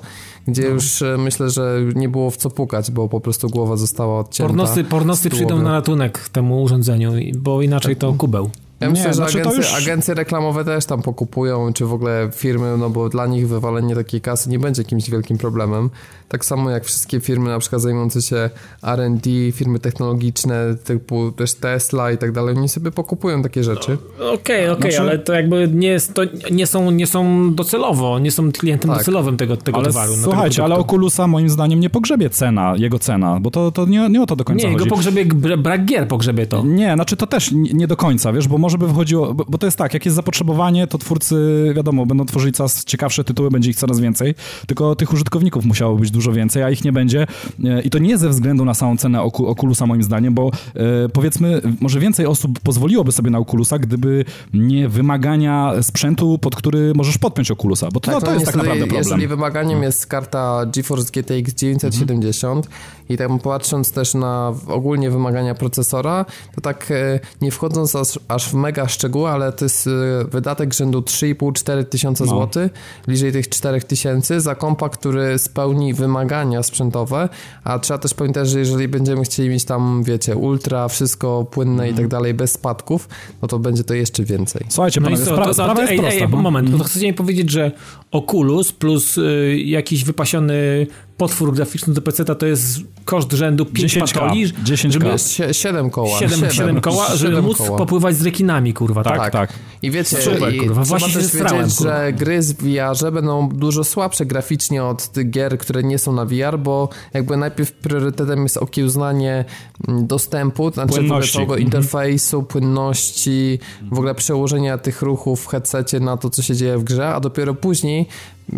gdzie 0.48 0.64
już 0.64 1.02
e, 1.02 1.18
myślę, 1.18 1.50
że 1.50 1.80
nie 1.96 2.10
było 2.10 2.32
w 2.32 2.38
co 2.38 2.50
pukać, 2.50 2.92
bo 2.92 3.10
po 3.10 3.20
prostu 3.20 3.50
głowa 3.50 3.78
została 3.78 4.20
odcięta. 4.20 4.48
Pornosy, 4.48 4.84
pornosy 4.84 5.30
przyjdą 5.30 5.62
na 5.62 5.72
ratunek 5.72 6.30
temu 6.30 6.64
urządzeniu, 6.64 7.12
bo 7.36 7.62
inaczej 7.62 7.96
to 7.96 8.14
kubeł. 8.14 8.50
Ja 8.84 8.90
Nie, 8.90 8.94
myślę, 8.94 9.08
że 9.08 9.14
znaczy 9.14 9.34
to 9.34 9.50
agencje, 9.50 9.58
już- 9.72 9.84
agencje 9.84 10.14
reklamowe 10.14 10.66
też 10.66 10.86
tam 10.86 11.02
pokupują, 11.02 11.74
czy 11.74 11.86
w 11.86 11.94
ogóle 11.94 12.30
firmy, 12.34 12.78
no 12.78 12.90
bo 12.90 13.10
dla 13.10 13.26
nich 13.28 13.48
wywalenie 13.48 13.96
takiej 13.96 14.22
kasy 14.22 14.50
nie 14.50 14.60
będzie 14.60 14.82
jakimś 14.82 15.10
wielkim 15.10 15.38
problemem. 15.38 15.90
Tak 16.30 16.46
samo 16.46 16.70
jak 16.70 16.84
wszystkie 16.86 17.20
firmy 17.20 17.50
na 17.50 17.60
przykład 17.60 17.82
zajmujące 17.82 18.22
się 18.22 18.50
R&D, 18.84 19.30
firmy 19.52 19.80
technologiczne 19.80 20.76
typu 20.84 21.32
też 21.32 21.54
Tesla 21.54 22.12
i 22.12 22.18
tak 22.18 22.32
dalej, 22.32 22.56
oni 22.58 22.70
sobie 22.70 22.92
pokupują 22.92 23.44
takie 23.44 23.64
rzeczy. 23.64 23.98
Okej, 24.34 24.70
okej, 24.70 24.92
Znaczy- 24.92 25.00
ale 25.10 25.20
to 25.20 25.34
jakby 25.34 25.68
nie, 25.74 25.88
jest, 25.88 26.14
to 26.14 26.22
nie, 26.52 26.68
są, 26.68 26.92
nie 26.92 27.08
są 27.08 27.54
docelowo, 27.56 28.20
nie 28.20 28.32
są 28.32 28.52
klientem 28.52 28.90
Tak. 28.92 29.00
docelowym 29.00 29.38
tego, 29.38 29.58
tego 29.58 29.78
Ale 29.78 29.88
towaru. 29.88 30.10
no, 30.12 30.16
tego 30.18 30.32
słuchajcie, 30.32 30.64
ale 30.64 30.76
produktu. 30.76 30.96
Oculusa 30.96 31.28
moim 31.28 31.50
zdaniem 31.50 31.80
nie 31.80 31.90
pogrzebie 31.90 32.30
cena, 32.30 32.74
jego 32.78 33.00
cena, 33.00 33.38
bo 33.42 33.52
to, 33.52 33.72
to 33.72 33.86
nie, 33.86 34.10
nie 34.10 34.22
o 34.22 34.26
to 34.26 34.36
do 34.36 34.44
końca 34.44 34.68
Nie, 34.68 34.74
chodzi. 34.74 34.86
go 34.90 34.96
pogrzebie, 34.96 35.26
bra- 35.26 35.58
brak 35.62 35.86
gier 35.86 36.08
pogrzebie 36.08 36.48
to. 36.48 36.64
Nie, 36.64 36.94
znaczy 36.94 37.18
to 37.18 37.28
też 37.28 37.52
nie 37.52 37.74
nie 37.74 37.88
do 37.88 37.98
końca, 37.98 38.34
wiesz, 38.34 38.48
bo 38.48 38.58
może 38.58 38.73
by 38.78 38.88
wychodziło, 38.88 39.34
bo, 39.34 39.46
bo 39.50 39.58
to 39.58 39.68
jest 39.68 39.78
tak, 39.78 39.94
jak 39.94 40.06
jest 40.06 40.16
zapotrzebowanie, 40.16 40.88
to 40.88 40.98
twórcy, 40.98 41.72
wiadomo, 41.76 42.06
będą 42.06 42.26
tworzyć 42.26 42.56
coraz 42.56 42.86
ciekawsze 42.86 43.24
tytuły, 43.24 43.52
będzie 43.52 43.70
ich 43.70 43.76
coraz 43.76 44.00
więcej, 44.00 44.36
tylko 44.68 44.96
tych 44.96 45.14
użytkowników 45.14 45.66
musiało 45.66 45.96
być 45.96 46.12
dużo 46.12 46.32
więcej, 46.32 46.64
a 46.64 46.70
ich 46.70 46.84
nie 46.84 46.92
będzie. 46.92 47.28
E, 47.64 47.82
i 47.82 47.90
to 47.90 47.98
nie 48.00 48.18
ze 48.18 48.30
względu 48.30 48.66
na 48.66 48.74
samą 48.74 48.98
cenę 48.98 49.22
Oculusa 49.22 49.86
moim 49.86 50.04
zdaniem, 50.04 50.34
bo 50.34 50.52
e, 50.76 51.10
powiedzmy, 51.10 51.62
może 51.80 52.00
więcej 52.00 52.26
osób 52.26 52.60
pozwoliłoby 52.60 53.12
sobie 53.12 53.32
na 53.32 53.40
Oculusa, 53.40 53.80
gdyby 53.80 54.26
nie 54.54 54.90
wymagania 54.90 55.74
sprzętu, 55.82 56.38
pod 56.38 56.56
który 56.56 56.94
możesz 56.96 57.18
podpiąć 57.18 57.52
Oculusa, 57.52 57.90
bo 57.94 58.00
to, 58.00 58.12
Tak, 58.12 58.22
to 58.22 58.28
no 58.28 58.34
jest 58.34 58.46
tak 58.46 58.56
naprawdę 58.56 58.80
problem. 58.80 59.04
Jeżeli 59.04 59.28
wymaganiem 59.28 59.84
jest 59.84 60.08
karta 60.08 60.66
GeForce 60.66 61.12
GTX 61.12 61.54
970 61.54 62.68
i 63.10 63.18
tam 63.18 63.40
patrząc 63.40 63.92
też 63.92 64.14
na 64.14 64.54
ogólnie 64.68 65.12
wymagania 65.12 65.56
procesora, 65.56 66.26
to 66.56 66.62
tak 66.62 66.92
e, 66.92 67.20
nie 67.42 67.52
wchodząc 67.52 67.96
aż, 67.96 68.20
aż 68.28 68.53
w 68.54 68.56
mega 68.56 68.88
szczegóły, 68.88 69.30
ale 69.30 69.52
to 69.52 69.66
jest 69.66 69.88
e, 69.88 69.90
wydatek 70.32 70.74
rzędu 70.74 71.00
3,5-4 71.02 71.86
tysiące 71.86 72.24
No. 72.24 72.30
złotych, 72.30 72.72
bliżej 73.08 73.32
tych 73.32 73.50
4 73.50 73.82
tysięcy 73.82 74.42
za 74.42 74.56
kompa, 74.56 74.90
który 74.90 75.40
spełni 75.40 75.94
wymagania 75.94 76.64
sprzętowe, 76.64 77.30
a 77.64 77.80
trzeba 77.80 77.98
też 77.98 78.14
pamiętać, 78.14 78.50
że 78.50 78.60
jeżeli 78.60 78.88
będziemy 78.88 79.24
chcieli 79.24 79.50
mieć 79.50 79.66
tam, 79.66 80.04
wiecie, 80.04 80.36
ultra, 80.36 80.88
wszystko 80.88 81.46
płynne 81.52 81.74
Mhm. 81.84 81.94
i 81.94 81.98
tak 81.98 82.08
dalej, 82.08 82.34
bez 82.34 82.52
spadków, 82.52 83.10
no 83.42 83.48
to 83.48 83.60
będzie 83.60 83.84
to 83.84 83.94
jeszcze 83.94 84.24
więcej. 84.24 84.66
Słuchajcie, 84.70 85.02
No 85.02 85.08
panowie, 85.08 85.24
spra- 85.26 85.54
sprawa 85.54 85.76
to, 85.76 85.82
jest 85.82 85.92
ej, 85.94 86.00
prosta. 86.00 86.20
ej, 86.20 86.28
moment, 86.28 86.78
to 86.78 86.84
chcecie 86.84 87.06
mi 87.08 87.14
powiedzieć, 87.14 87.52
że 87.52 87.72
Oculus 88.12 88.72
plus 88.72 89.18
y, 89.18 89.58
jakiś 89.66 90.04
wypasiony 90.04 90.88
potwór 91.18 91.54
graficzny 91.54 91.94
do 91.94 92.02
PC 92.02 92.26
to 92.26 92.46
jest 92.46 92.80
koszt 93.06 93.32
rzędu 93.32 93.66
5 93.66 93.94
10K, 93.98 94.14
patoli, 94.14 94.48
10K. 94.64 94.92
żeby 94.92 95.08
Jest 95.08 95.30
sie- 95.30 95.54
7 95.54 95.90
koła. 95.90 96.20
7, 96.20 96.52
7 96.52 96.82
koła, 96.82 97.08
żeby 97.16 97.32
Siedem 97.32 97.46
móc 97.46 97.58
koła. 97.58 97.78
popływać 97.78 98.16
z 98.16 98.22
rekinami, 98.22 98.74
kurwa, 98.74 99.04
tak? 99.04 99.18
Tak, 99.18 99.34
tak. 99.34 99.54
I 99.82 99.92
wiecie, 99.92 100.18
Super, 100.22 100.54
i 100.54 100.58
kurwa, 100.58 100.84
trzeba 100.84 100.98
właśnie 101.00 101.22
też 101.22 101.32
się 101.32 101.38
kurwa. 101.38 101.68
że 101.68 102.14
gry 102.14 102.44
z 102.44 102.52
VR 102.54 103.12
będą 103.14 103.50
dużo 103.50 103.84
słabsze 103.84 104.26
graficznie 104.26 104.84
od 104.84 105.08
tych 105.08 105.30
gier, 105.30 105.58
które 105.58 105.84
nie 105.84 105.98
są 106.00 106.14
na 106.14 106.26
VR, 106.26 106.60
bo 106.60 106.90
jakby 107.14 107.38
najpierw 107.38 107.72
priorytetem 107.72 108.44
jest 108.44 108.58
okiełznanie 108.58 109.46
mm, 109.88 110.08
dostępu, 110.08 110.72
to 110.72 110.74
znaczy 110.76 110.90
w 110.90 110.94
ogóle 110.94 111.08
Płynności. 111.08 111.34
całego 111.34 111.54
Mhm. 111.54 111.66
interfejsu, 111.66 112.44
płynności, 112.44 113.60
w 113.92 113.94
ogóle 113.94 114.16
przełożenia 114.16 114.78
tych 114.78 115.02
ruchów 115.02 115.42
w 115.44 115.48
headsetie 115.48 116.00
na 116.00 116.18
to, 116.18 116.30
co 116.30 116.42
się 116.42 116.56
dzieje 116.56 116.78
w 116.78 116.84
grze, 116.84 117.08
a 117.08 117.20
dopiero 117.20 117.54
później 117.54 118.08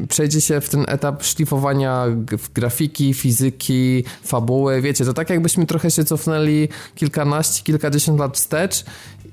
przejdzie 0.09 0.41
się 0.41 0.61
w 0.61 0.69
ten 0.69 0.85
etap 0.87 1.23
szlifowania 1.23 2.05
grafiki, 2.53 3.13
fizyki, 3.13 4.03
fabuły. 4.23 4.81
Wiecie, 4.81 5.05
to 5.05 5.13
tak 5.13 5.29
jakbyśmy 5.29 5.65
trochę 5.65 5.91
się 5.91 6.03
cofnęli 6.03 6.69
kilkanaście, 6.95 7.63
kilkadziesiąt 7.63 8.19
lat 8.19 8.37
wstecz 8.37 8.85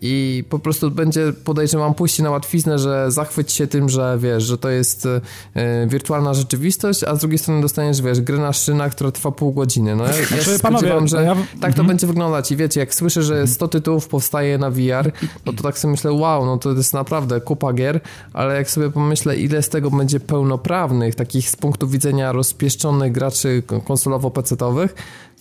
i 0.05 0.45
po 0.49 0.59
prostu 0.59 0.91
będzie, 0.91 1.33
podejrzewam, 1.45 1.95
pójście 1.95 2.23
na 2.23 2.31
łatwiznę, 2.31 2.79
że 2.79 3.11
zachwyć 3.11 3.53
się 3.53 3.67
tym, 3.67 3.89
że 3.89 4.17
wiesz, 4.21 4.45
że 4.45 4.59
to 4.59 4.69
jest 4.71 5.07
e, 5.55 5.87
wirtualna 5.87 6.35
rzeczywistość, 6.35 7.05
a 7.05 7.17
z 7.17 7.19
drugiej 7.21 7.39
strony 7.39 7.61
dostaniesz, 7.63 8.03
wiesz, 8.03 8.21
grę 8.21 8.39
na 8.39 8.53
szynach, 8.53 8.93
która 8.93 9.11
trwa 9.11 9.31
pół 9.33 9.53
godziny. 9.53 9.97
No 9.97 10.05
ja, 10.05 10.11
ja 10.17 10.25
się 10.25 10.43
Znaczy, 10.43 10.59
panowie, 10.59 11.09
że 11.09 11.23
ja- 11.25 11.35
tak 11.35 11.61
to 11.61 11.67
Mhm. 11.69 11.87
będzie 11.89 12.07
wyglądać 12.07 12.53
i 12.53 12.57
wiecie, 12.57 12.81
jak 12.81 12.95
słyszę, 12.95 13.23
że 13.23 13.47
100 13.47 13.69
tytułów 13.69 14.09
powstaje 14.09 14.59
na 14.59 14.71
VR, 14.71 15.13
no 15.47 15.53
to 15.53 15.63
tak 15.63 15.79
sobie 15.79 15.93
myślę, 15.93 16.13
wow, 16.13 16.47
no 16.47 16.57
to 16.59 16.73
jest 16.73 16.95
naprawdę 16.95 17.41
kupa 17.41 17.73
gier, 17.73 18.01
ale 18.33 18.55
jak 18.57 18.71
sobie 18.71 18.91
pomyślę, 18.91 19.37
ile 19.37 19.63
z 19.63 19.69
tego 19.69 19.91
będzie 19.91 20.21
pełnoprawnych, 20.21 21.15
takich 21.15 21.51
z 21.51 21.57
punktu 21.57 21.89
widzenia 21.89 22.33
rozpieszczonych 22.33 23.13
graczy 23.13 23.63
konsolowo-pecetowych, 23.85 24.89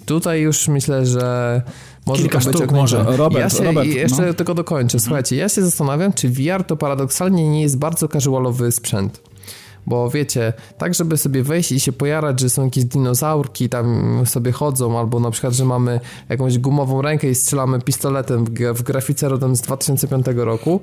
tutaj 0.05 0.41
już 0.41 0.67
myślę, 0.67 1.05
że 1.05 1.61
może 2.05 2.21
Kilka 2.21 2.41
sztuk 2.41 2.71
może. 2.71 3.05
Robert, 3.07 3.43
ja 3.43 3.49
się, 3.59 3.63
Robert, 3.63 3.87
jeszcze 3.87 4.25
no. 4.27 4.33
tylko 4.33 4.53
dokończę. 4.53 4.99
Słuchajcie, 4.99 5.35
ja 5.35 5.49
się 5.49 5.61
zastanawiam, 5.61 6.13
czy 6.13 6.29
VR 6.29 6.63
to 6.67 6.77
paradoksalnie 6.77 7.49
nie 7.49 7.61
jest 7.61 7.77
bardzo 7.77 8.07
casualowy 8.07 8.71
sprzęt. 8.71 9.30
Bo 9.85 10.09
wiecie, 10.09 10.53
tak 10.77 10.93
żeby 10.93 11.17
sobie 11.17 11.43
wejść 11.43 11.71
i 11.71 11.79
się 11.79 11.91
pojarać, 11.91 12.39
że 12.39 12.49
są 12.49 12.65
jakieś 12.65 12.85
dinozaurki 12.85 13.69
tam 13.69 14.21
sobie 14.25 14.51
chodzą, 14.51 14.99
albo 14.99 15.19
na 15.19 15.31
przykład, 15.31 15.53
że 15.53 15.65
mamy 15.65 15.99
jakąś 16.29 16.57
gumową 16.57 17.01
rękę 17.01 17.29
i 17.29 17.35
strzelamy 17.35 17.81
pistoletem 17.81 18.45
w, 18.45 18.81
grafice 18.83 19.29
rodem 19.29 19.55
z 19.55 19.61
2005 19.61 20.25
roku, 20.35 20.79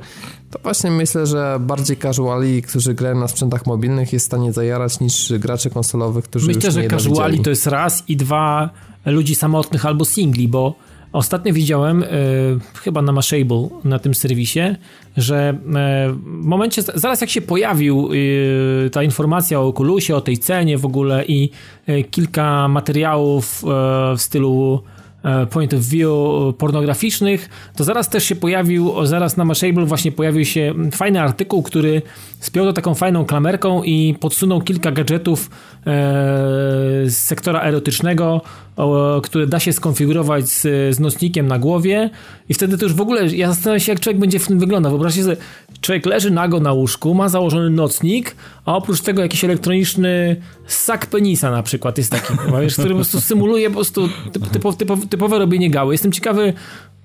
to 0.50 0.58
właśnie 0.62 0.90
myślę, 0.90 1.26
że 1.26 1.58
bardziej 1.61 1.96
casuali, 1.96 2.62
którzy 2.62 2.94
grają 2.94 3.14
na 3.14 3.28
sprzętach 3.28 3.66
mobilnych 3.66 4.12
jest 4.12 4.26
w 4.26 4.26
stanie 4.26 4.52
zajarać 4.52 5.00
niż 5.00 5.32
gracze 5.38 5.70
konsolowych, 5.70 6.24
którzy 6.24 6.46
Myślę, 6.46 6.62
już 6.64 6.74
że 6.74 6.82
nie 6.82 6.90
casuali 6.90 7.14
nienawidzieli. 7.14 7.44
to 7.44 7.51
jest 7.51 7.66
raz 7.66 8.05
i 8.09 8.16
dwa 8.16 8.70
ludzi 9.07 9.34
samotnych 9.34 9.86
albo 9.86 10.05
singli, 10.05 10.49
bo 10.49 10.74
ostatnio 11.12 11.52
widziałem, 11.52 12.02
e, 12.02 12.06
chyba 12.74 13.02
na 13.02 13.12
Mashable, 13.12 13.68
na 13.84 13.98
tym 13.98 14.14
serwisie, 14.14 14.61
że 15.16 15.36
e, 15.48 15.54
w 16.12 16.44
momencie, 16.44 16.82
zaraz 16.82 17.20
jak 17.20 17.30
się 17.30 17.40
pojawił 17.40 18.11
e, 18.86 18.90
ta 18.90 19.02
informacja 19.02 19.61
o 19.61 19.68
Oculusie, 19.68 20.16
o 20.16 20.20
tej 20.20 20.38
cenie 20.38 20.78
w 20.78 20.84
ogóle 20.84 21.24
i 21.24 21.50
kilka 22.11 22.68
materiałów 22.68 23.62
w 24.16 24.20
stylu 24.20 24.82
point 25.50 25.74
of 25.74 25.80
view 25.80 26.09
pornograficznych, 26.59 27.48
to 27.76 27.84
zaraz 27.84 28.09
też 28.09 28.24
się 28.24 28.36
pojawił, 28.36 29.06
zaraz 29.06 29.36
na 29.36 29.44
Mashable 29.44 29.84
właśnie 29.84 30.12
pojawił 30.12 30.44
się 30.44 30.74
fajny 30.92 31.20
artykuł, 31.20 31.62
który 31.62 32.02
spiął 32.40 32.66
to 32.66 32.72
taką 32.72 32.94
fajną 32.94 33.24
klamerką 33.24 33.82
i 33.82 34.14
podsunął 34.20 34.61
kilka 34.61 34.92
gadżetów 34.92 35.50
z 37.04 37.16
sektora 37.16 37.61
erotycznego, 37.62 38.40
które 39.22 39.47
da 39.47 39.61
się 39.61 39.72
skonfigurować 39.72 40.49
z, 40.49 40.62
z 40.97 41.01
nocnikiem 41.01 41.47
na 41.47 41.59
głowie 41.59 42.11
i 42.49 42.55
wtedy 42.55 42.79
to 42.79 42.85
już 42.85 42.95
w 42.95 43.01
ogóle, 43.01 43.26
ja 43.26 43.49
zastanawiam 43.49 43.81
się 43.81 43.93
jak 43.93 44.01
człowiek 44.01 44.20
będzie 44.20 44.39
w 44.39 44.47
tym 44.47 44.59
wyglądał. 44.59 44.93
Wyobraźcie 44.93 45.22
sobie, 45.22 45.37
człowiek 45.81 46.07
leży 46.07 46.31
nago 46.31 46.61
na 46.61 46.72
łóżku, 46.72 47.14
ma 47.14 47.29
założony 47.29 47.70
nocnik, 47.70 48.37
a 48.64 48.76
oprócz 48.76 49.01
tego 49.01 49.22
jakiś 49.22 49.45
elektroniczny 49.45 50.37
sak 50.66 51.07
penisa 51.07 51.51
na 51.51 51.62
przykład 51.62 51.99
jest 51.99 52.11
taki, 52.11 52.33
wiesz, 52.62 52.72
który 52.72 52.89
po 52.89 52.95
prostu 52.95 53.20
symuluje 53.20 53.68
po 53.68 53.74
prostu 53.74 54.09
typ, 54.33 54.76
typ, 54.79 54.89
typowe 55.11 55.39
robienie 55.39 55.70
gały. 55.70 55.95
Jestem 55.95 56.12
ciekawy, 56.12 56.53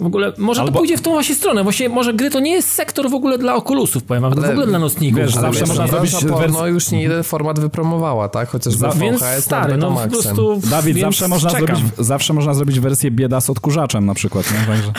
w 0.04 0.06
ogóle, 0.06 0.34
może 0.38 0.62
Albo... 0.62 0.72
to 0.72 0.78
pójdzie 0.78 0.98
w 0.98 1.02
tą 1.02 1.12
właśnie 1.12 1.36
stronę. 1.36 1.64
Właśnie, 1.64 1.90
może 1.90 2.14
gry 2.14 2.30
to 2.30 2.40
nie 2.40 2.52
jest 2.52 2.70
sektor 2.70 3.10
w 3.10 3.14
ogóle 3.14 3.38
dla 3.38 3.56
okulusów, 3.56 4.04
powiem 4.04 4.22
wam, 4.22 4.34
w 4.34 4.50
ogóle 4.50 4.68
dla 4.68 4.80
nocników. 4.80 5.20
Wiesz, 5.20 5.34
zawsze 5.34 5.60
wiesz, 5.60 5.70
można 5.70 5.88
zrobić... 5.88 6.14
No 6.54 6.68
już 6.68 6.92
nie 6.92 7.02
jeden 7.02 7.24
format 7.24 7.60
wypromowała, 7.60 8.30
tak? 8.30 8.50
Chociaż 8.50 8.74
Za, 8.74 8.90
więc 8.90 9.24
stary, 9.40 9.78
no 9.78 9.92
po 9.92 10.10
prostu... 10.10 10.60
Dawid, 10.70 11.00
zawsze 11.00 11.28
można, 11.28 11.50
zrobić, 11.50 11.80
zawsze 11.98 12.34
można 12.34 12.54
zrobić 12.54 12.80
wersję 12.80 13.12
bieda 13.12 13.42
z 13.42 13.50
odkurzaczem 13.50 14.06
na 14.06 14.14
przykład, 14.14 14.46
nie? 14.52 14.68
Także 14.68 14.92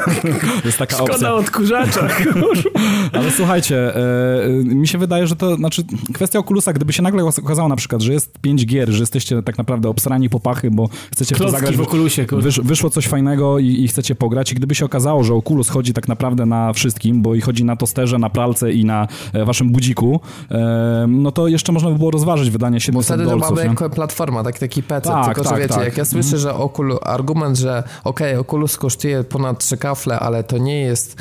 jest 0.64 0.78
taka 0.78 0.96
Szkoda 0.96 1.12
opcja. 1.12 1.34
odkurzacza. 1.34 2.08
Ale 3.12 3.30
słuchajcie, 3.30 3.96
e, 3.96 4.48
mi 4.64 4.88
się 4.88 4.98
wydaje, 4.98 5.26
że 5.26 5.36
to, 5.36 5.56
znaczy 5.56 5.82
kwestia 6.14 6.38
okulusa, 6.38 6.72
gdyby 6.72 6.92
się 6.92 7.02
nagle 7.02 7.24
okazało 7.24 7.68
na 7.68 7.76
przykład, 7.76 8.02
że 8.02 8.12
jest 8.12 8.38
pięć 8.38 8.66
gier, 8.66 8.90
że 8.90 9.00
jesteście 9.00 9.42
tak 9.42 9.58
naprawdę 9.58 9.88
obsrani 9.88 10.30
po 10.30 10.40
pachy, 10.40 10.70
bo 10.70 10.88
chcecie 11.12 11.34
w 11.34 11.38
to 11.38 11.50
zagrać, 11.50 11.76
w 11.76 11.80
okulusie, 11.80 12.26
wysz, 12.32 12.60
wyszło 12.60 12.90
coś 12.90 13.06
fajnego 13.08 13.58
i, 13.58 13.66
i 13.66 13.88
chcecie 13.88 14.14
pograć 14.14 14.39
i 14.52 14.54
gdyby 14.54 14.74
się 14.74 14.84
okazało, 14.84 15.24
że 15.24 15.34
Oculus 15.34 15.68
chodzi 15.68 15.92
tak 15.92 16.08
naprawdę 16.08 16.46
na 16.46 16.72
wszystkim, 16.72 17.22
bo 17.22 17.34
i 17.34 17.40
chodzi 17.40 17.64
na 17.64 17.76
tosterze, 17.76 18.18
na 18.18 18.30
pralce 18.30 18.72
i 18.72 18.84
na 18.84 19.08
e, 19.32 19.44
waszym 19.44 19.70
budziku, 19.70 20.20
e, 20.50 21.06
no 21.08 21.32
to 21.32 21.48
jeszcze 21.48 21.72
można 21.72 21.90
by 21.90 21.98
było 21.98 22.10
rozważyć 22.10 22.50
wydanie 22.50 22.80
700 22.80 23.16
dolców. 23.16 23.40
Bo 23.40 23.56
wtedy 23.56 23.74
mamy 23.74 23.90
platforma, 23.90 24.44
tak, 24.44 24.58
taki 24.58 24.82
PC, 24.82 25.08
tak, 25.08 25.24
tylko 25.24 25.42
tak, 25.42 25.52
że 25.52 25.62
wiecie, 25.62 25.74
tak. 25.74 25.84
jak 25.84 25.96
ja 25.96 26.04
słyszę, 26.04 26.36
mhm. 26.36 26.42
że 26.42 26.54
Oculus, 26.54 26.98
argument, 27.02 27.58
że 27.58 27.82
okej, 28.04 28.30
okay, 28.30 28.40
Oculus 28.40 28.76
kosztuje 28.76 29.24
ponad 29.24 29.58
3 29.58 29.76
kafle, 29.76 30.18
ale 30.18 30.44
to 30.44 30.58
nie 30.58 30.80
jest 30.80 31.16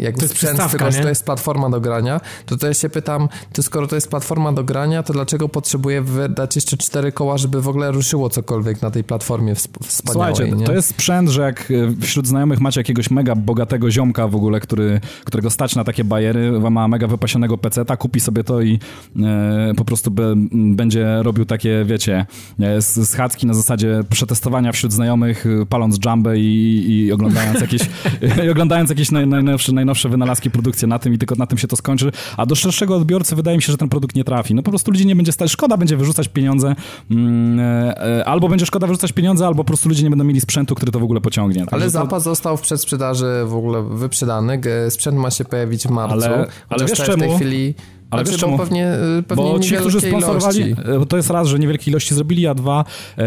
jakby 0.00 0.18
to 0.18 0.24
jest 0.24 0.34
sprzęt, 0.34 0.70
tylko 0.70 0.90
że 0.90 1.00
to 1.00 1.08
jest 1.08 1.24
platforma 1.24 1.70
do 1.70 1.80
grania, 1.80 2.20
to 2.46 2.66
ja 2.66 2.74
się 2.74 2.88
pytam, 2.88 3.28
to 3.52 3.62
skoro 3.62 3.86
to 3.86 3.94
jest 3.94 4.08
platforma 4.08 4.52
do 4.52 4.64
grania, 4.64 5.02
to 5.02 5.12
dlaczego 5.12 5.48
potrzebuję 5.48 6.02
wydać 6.02 6.56
jeszcze 6.56 6.76
cztery 6.76 7.12
koła, 7.12 7.38
żeby 7.38 7.62
w 7.62 7.68
ogóle 7.68 7.92
ruszyło 7.92 8.30
cokolwiek 8.30 8.82
na 8.82 8.90
tej 8.90 9.04
platformie 9.04 9.54
wspaniałej, 9.54 10.34
Słuchajcie, 10.34 10.56
nie? 10.56 10.66
to 10.66 10.72
jest 10.72 10.88
sprzęt, 10.88 11.28
że 11.28 11.42
jak 11.42 11.70
e, 11.70 12.00
wśród 12.00 12.26
znajomych 12.26 12.60
macie 12.60 12.80
jakiegoś 12.80 13.10
mega 13.10 13.34
bogatego 13.34 13.90
ziomka 13.90 14.28
w 14.28 14.36
ogóle, 14.36 14.60
który, 14.60 15.00
którego 15.24 15.50
stać 15.50 15.76
na 15.76 15.84
takie 15.84 16.04
bajery, 16.04 16.60
ma 16.70 16.88
mega 16.88 17.06
wypasionego 17.06 17.58
PC-ta, 17.58 17.96
kupi 17.96 18.20
sobie 18.20 18.44
to 18.44 18.62
i 18.62 18.78
e, 19.22 19.72
po 19.76 19.84
prostu 19.84 20.10
be, 20.10 20.34
będzie 20.52 21.22
robił 21.22 21.44
takie, 21.44 21.84
wiecie, 21.84 22.26
e, 22.60 22.82
schadzki 22.82 23.46
na 23.46 23.54
zasadzie 23.54 24.00
przetestowania 24.10 24.72
wśród 24.72 24.92
znajomych, 24.92 25.44
paląc 25.68 25.98
jambę 26.04 26.38
i, 26.38 26.84
i 26.88 27.12
oglądając 27.12 27.60
jakieś, 27.60 27.82
i 28.46 28.50
oglądając 28.50 28.90
jakieś 28.90 29.10
naj, 29.10 29.26
najnowsze, 29.42 29.72
najnowsze 29.72 30.08
wynalazki, 30.08 30.50
produkcje 30.50 30.88
na 30.88 30.98
tym 30.98 31.14
i 31.14 31.18
tylko 31.18 31.34
na 31.34 31.46
tym 31.46 31.58
się 31.58 31.68
to 31.68 31.76
skończy, 31.76 32.12
a 32.36 32.46
do 32.46 32.54
szerszego 32.54 32.96
odbiorcy 32.96 33.36
wydaje 33.36 33.56
mi 33.56 33.62
się, 33.62 33.72
że 33.72 33.78
ten 33.78 33.88
produkt 33.88 34.16
nie 34.16 34.24
trafi. 34.24 34.54
No 34.54 34.62
po 34.62 34.70
prostu 34.70 34.90
ludzi 34.90 35.06
nie 35.06 35.16
będzie 35.16 35.32
stać, 35.32 35.50
szkoda 35.50 35.76
będzie 35.76 35.96
wyrzucać 35.96 36.28
pieniądze, 36.28 36.74
mm, 37.10 37.60
e, 37.60 38.20
e, 38.20 38.24
albo 38.24 38.48
będzie 38.48 38.66
szkoda 38.66 38.86
wyrzucać 38.86 39.12
pieniądze, 39.12 39.46
albo 39.46 39.64
po 39.64 39.66
prostu 39.66 39.88
ludzie 39.88 40.02
nie 40.02 40.10
będą 40.10 40.24
mieli 40.24 40.40
sprzętu, 40.40 40.74
który 40.74 40.92
to 40.92 41.00
w 41.00 41.02
ogóle 41.02 41.20
pociągnie. 41.20 41.66
Ale 41.70 41.90
zapas 41.90 42.22
został 42.22 42.56
w 42.56 42.60
przedsprzedaży 42.60 43.26
w 43.46 43.54
ogóle 43.54 43.82
wyprzedany, 43.82 44.60
sprzęt 44.90 45.18
ma 45.18 45.30
się 45.30 45.44
pojawić 45.44 45.86
w 45.86 45.90
marcu, 45.90 46.14
ale, 46.14 46.46
ale 46.68 46.86
wiesz 46.86 46.98
czemu? 46.98 47.16
w 47.16 47.20
tej 47.20 47.36
chwili 47.36 47.74
ale 48.14 48.24
znaczy, 48.24 48.30
wiesz 48.30 48.40
czemu? 48.40 48.58
Pewnie, 48.58 48.92
pewnie 49.28 49.44
bo 49.44 49.58
ci, 49.60 49.74
którzy 49.74 50.00
sponsorowali, 50.00 50.60
ilości. 50.60 50.82
E, 51.02 51.06
to 51.06 51.16
jest 51.16 51.30
raz, 51.30 51.48
że 51.48 51.58
niewielkie 51.58 51.90
ilości 51.90 52.14
zrobili, 52.14 52.46
a 52.46 52.54
dwa, 52.54 52.84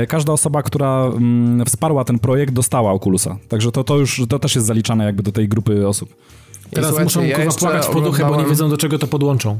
każda 0.07 0.33
osoba, 0.33 0.63
która 0.63 1.05
mm, 1.05 1.65
wsparła 1.65 2.03
ten 2.03 2.19
projekt, 2.19 2.53
dostała 2.53 2.91
Oculusa. 2.91 3.37
Także 3.47 3.71
to, 3.71 3.83
to 3.83 3.97
już 3.97 4.21
to 4.29 4.39
też 4.39 4.55
jest 4.55 4.67
zaliczane 4.67 5.05
jakby 5.05 5.23
do 5.23 5.31
tej 5.31 5.47
grupy 5.47 5.87
osób. 5.87 6.15
Teraz 6.71 6.99
muszą 6.99 7.23
ja 7.23 7.35
kurwa 7.35 7.51
płakać 7.51 7.87
po 7.87 8.01
duchy, 8.01 8.25
bo 8.25 8.41
nie 8.41 8.45
wiedzą 8.45 8.69
do 8.69 8.77
czego 8.77 8.99
to 8.99 9.07
podłączą. 9.07 9.59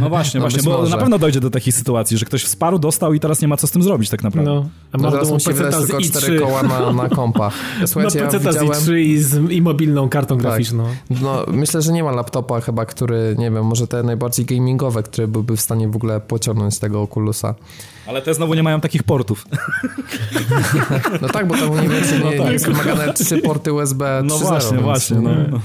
No 0.00 0.08
właśnie, 0.08 0.40
no 0.40 0.44
właśnie, 0.44 0.62
bo 0.62 0.78
może. 0.78 0.90
na 0.90 0.98
pewno 0.98 1.18
dojdzie 1.18 1.40
do 1.40 1.50
takiej 1.50 1.72
sytuacji, 1.72 2.18
że 2.18 2.26
ktoś 2.26 2.44
wsparł, 2.44 2.78
dostał 2.78 3.14
i 3.14 3.20
teraz 3.20 3.40
nie 3.40 3.48
ma 3.48 3.56
co 3.56 3.66
z 3.66 3.70
tym 3.70 3.82
zrobić 3.82 4.10
tak 4.10 4.22
naprawdę. 4.22 4.50
No, 4.50 4.68
a 4.92 4.98
no 4.98 5.10
teraz 5.10 5.30
musi 5.30 5.52
wydać 5.52 5.74
tylko 5.76 6.00
cztery 6.00 6.40
koła 6.40 6.62
na, 6.62 6.92
na 6.92 7.08
kompa. 7.16 7.50
Słuchajcie, 7.86 8.18
no 8.24 8.30
PC 8.30 8.36
ja 8.36 8.52
widziałem... 8.52 8.74
z 8.74 8.88
i3 8.88 8.96
i, 8.98 9.18
z, 9.18 9.50
i 9.50 9.62
mobilną 9.62 10.08
kartą 10.08 10.34
tak. 10.34 10.42
graficzną. 10.42 10.84
No, 11.22 11.44
myślę, 11.48 11.82
że 11.82 11.92
nie 11.92 12.04
ma 12.04 12.12
laptopa 12.12 12.60
chyba, 12.60 12.86
który, 12.86 13.34
nie 13.38 13.50
wiem, 13.50 13.66
może 13.66 13.86
te 13.86 14.02
najbardziej 14.02 14.46
gamingowe, 14.46 15.02
które 15.02 15.28
byłby 15.28 15.56
w 15.56 15.60
stanie 15.60 15.88
w 15.88 15.96
ogóle 15.96 16.20
pociągnąć 16.20 16.78
tego 16.78 17.02
Oculusa. 17.02 17.54
Ale 18.06 18.22
te 18.22 18.34
znowu 18.34 18.54
nie 18.54 18.62
mają 18.62 18.80
takich 18.80 19.02
portów. 19.02 19.46
No 21.22 21.28
tak, 21.28 21.46
bo 21.46 21.54
tam 21.54 21.70
nie 21.82 21.88
wiem, 21.88 22.04
czy 22.04 22.18
nie, 22.18 22.36
no 22.36 22.44
tak. 22.44 22.52
jest 22.52 22.66
wymagane 22.66 23.12
trzy 23.12 23.38
porty 23.38 23.72
USB 23.72 24.04
3.0. 24.04 24.24
No 24.24 24.38
właśnie, 24.38 24.78
właśnie. 24.78 25.20
No. 25.20 25.60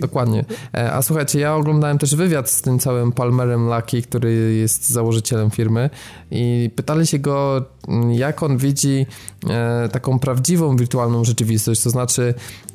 Dokładnie. 0.00 0.44
E, 0.74 0.92
a 0.92 1.02
słuchajcie, 1.02 1.40
ja 1.40 1.54
oglądałem 1.54 1.98
też 1.98 2.14
wywiad 2.14 2.50
z 2.50 2.62
tym 2.62 2.78
całym 2.78 3.12
Palmerem 3.24 3.68
Lucky, 3.68 4.02
który 4.02 4.54
jest 4.54 4.90
założycielem 4.90 5.50
firmy. 5.50 5.90
I 6.30 6.70
pytali 6.76 7.06
się 7.06 7.18
go, 7.18 7.64
jak 8.10 8.42
on 8.42 8.56
widzi 8.56 9.06
taką 9.92 10.18
prawdziwą 10.18 10.76
wirtualną 10.76 11.24
rzeczywistość, 11.24 11.82
to 11.82 11.90
znaczy 11.90 12.34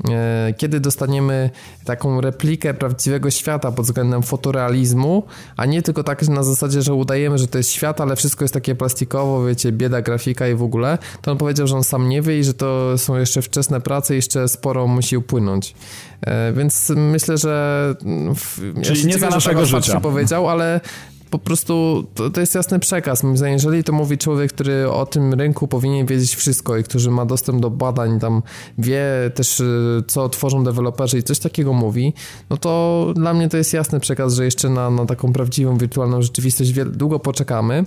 e, 0.09 0.53
kiedy 0.57 0.79
dostaniemy 0.79 1.49
taką 1.85 2.21
replikę 2.21 2.73
prawdziwego 2.73 3.29
świata 3.29 3.71
pod 3.71 3.85
względem 3.85 4.23
fotorealizmu, 4.23 5.23
a 5.57 5.65
nie 5.65 5.81
tylko 5.81 6.03
tak 6.03 6.27
na 6.27 6.43
zasadzie, 6.43 6.81
że 6.81 6.93
udajemy, 6.93 7.37
że 7.37 7.47
to 7.47 7.57
jest 7.57 7.69
świat, 7.69 8.01
ale 8.01 8.15
wszystko 8.15 8.43
jest 8.43 8.53
takie 8.53 8.75
plastikowo, 8.75 9.45
wiecie, 9.45 9.71
bieda 9.71 10.01
grafika 10.01 10.47
i 10.47 10.55
w 10.55 10.63
ogóle, 10.63 10.97
to 11.21 11.31
on 11.31 11.37
powiedział, 11.37 11.67
że 11.67 11.75
on 11.75 11.83
sam 11.83 12.09
nie 12.09 12.21
wie 12.21 12.39
i 12.39 12.43
że 12.43 12.53
to 12.53 12.97
są 12.97 13.15
jeszcze 13.15 13.41
wczesne 13.41 13.81
prace 13.81 14.13
i 14.13 14.15
jeszcze 14.15 14.47
sporo 14.47 14.87
musi 14.87 15.17
upłynąć. 15.17 15.75
E, 16.21 16.53
więc 16.53 16.91
myślę, 16.95 17.37
że 17.37 17.95
w, 18.35 18.73
Czyli 18.81 19.01
ja 19.01 19.07
nie 19.07 19.19
za 19.19 19.29
naszego 19.29 19.65
życia. 19.65 19.99
powiedział, 19.99 20.49
ale 20.49 20.81
po 21.29 21.39
prostu 21.39 22.03
to, 22.15 22.29
to 22.29 22.41
jest 22.41 22.55
jasny 22.55 22.79
przekaz. 22.79 23.23
Jeżeli 23.45 23.83
to 23.83 23.93
mówi 23.93 24.17
człowiek, 24.17 24.53
który 24.53 24.91
o 24.91 25.05
tym 25.05 25.33
rynku 25.33 25.67
powinien 25.67 26.05
wiedzieć 26.05 26.35
wszystko 26.35 26.77
i 26.77 26.83
który 26.83 27.11
ma 27.11 27.25
dostęp 27.25 27.61
do 27.61 27.69
badań, 27.69 28.19
tam 28.19 28.41
wie 28.77 29.03
też, 29.35 29.59
y, 29.59 30.03
co 30.07 30.29
tworzą 30.29 30.63
deweloperzy 30.63 31.17
i 31.17 31.23
coś 31.23 31.39
takiego 31.39 31.73
mówi, 31.73 32.13
no 32.49 32.57
to 32.57 33.05
dla 33.15 33.33
mnie 33.33 33.49
to 33.49 33.57
jest 33.57 33.73
jasny 33.73 33.99
przekaz, 33.99 34.33
że 34.33 34.45
jeszcze 34.45 34.69
na, 34.69 34.89
na 34.89 35.05
taką 35.05 35.33
prawdziwą 35.33 35.77
wirtualną 35.77 36.21
rzeczywistość 36.21 36.73
długo 36.85 37.19
poczekamy. 37.19 37.85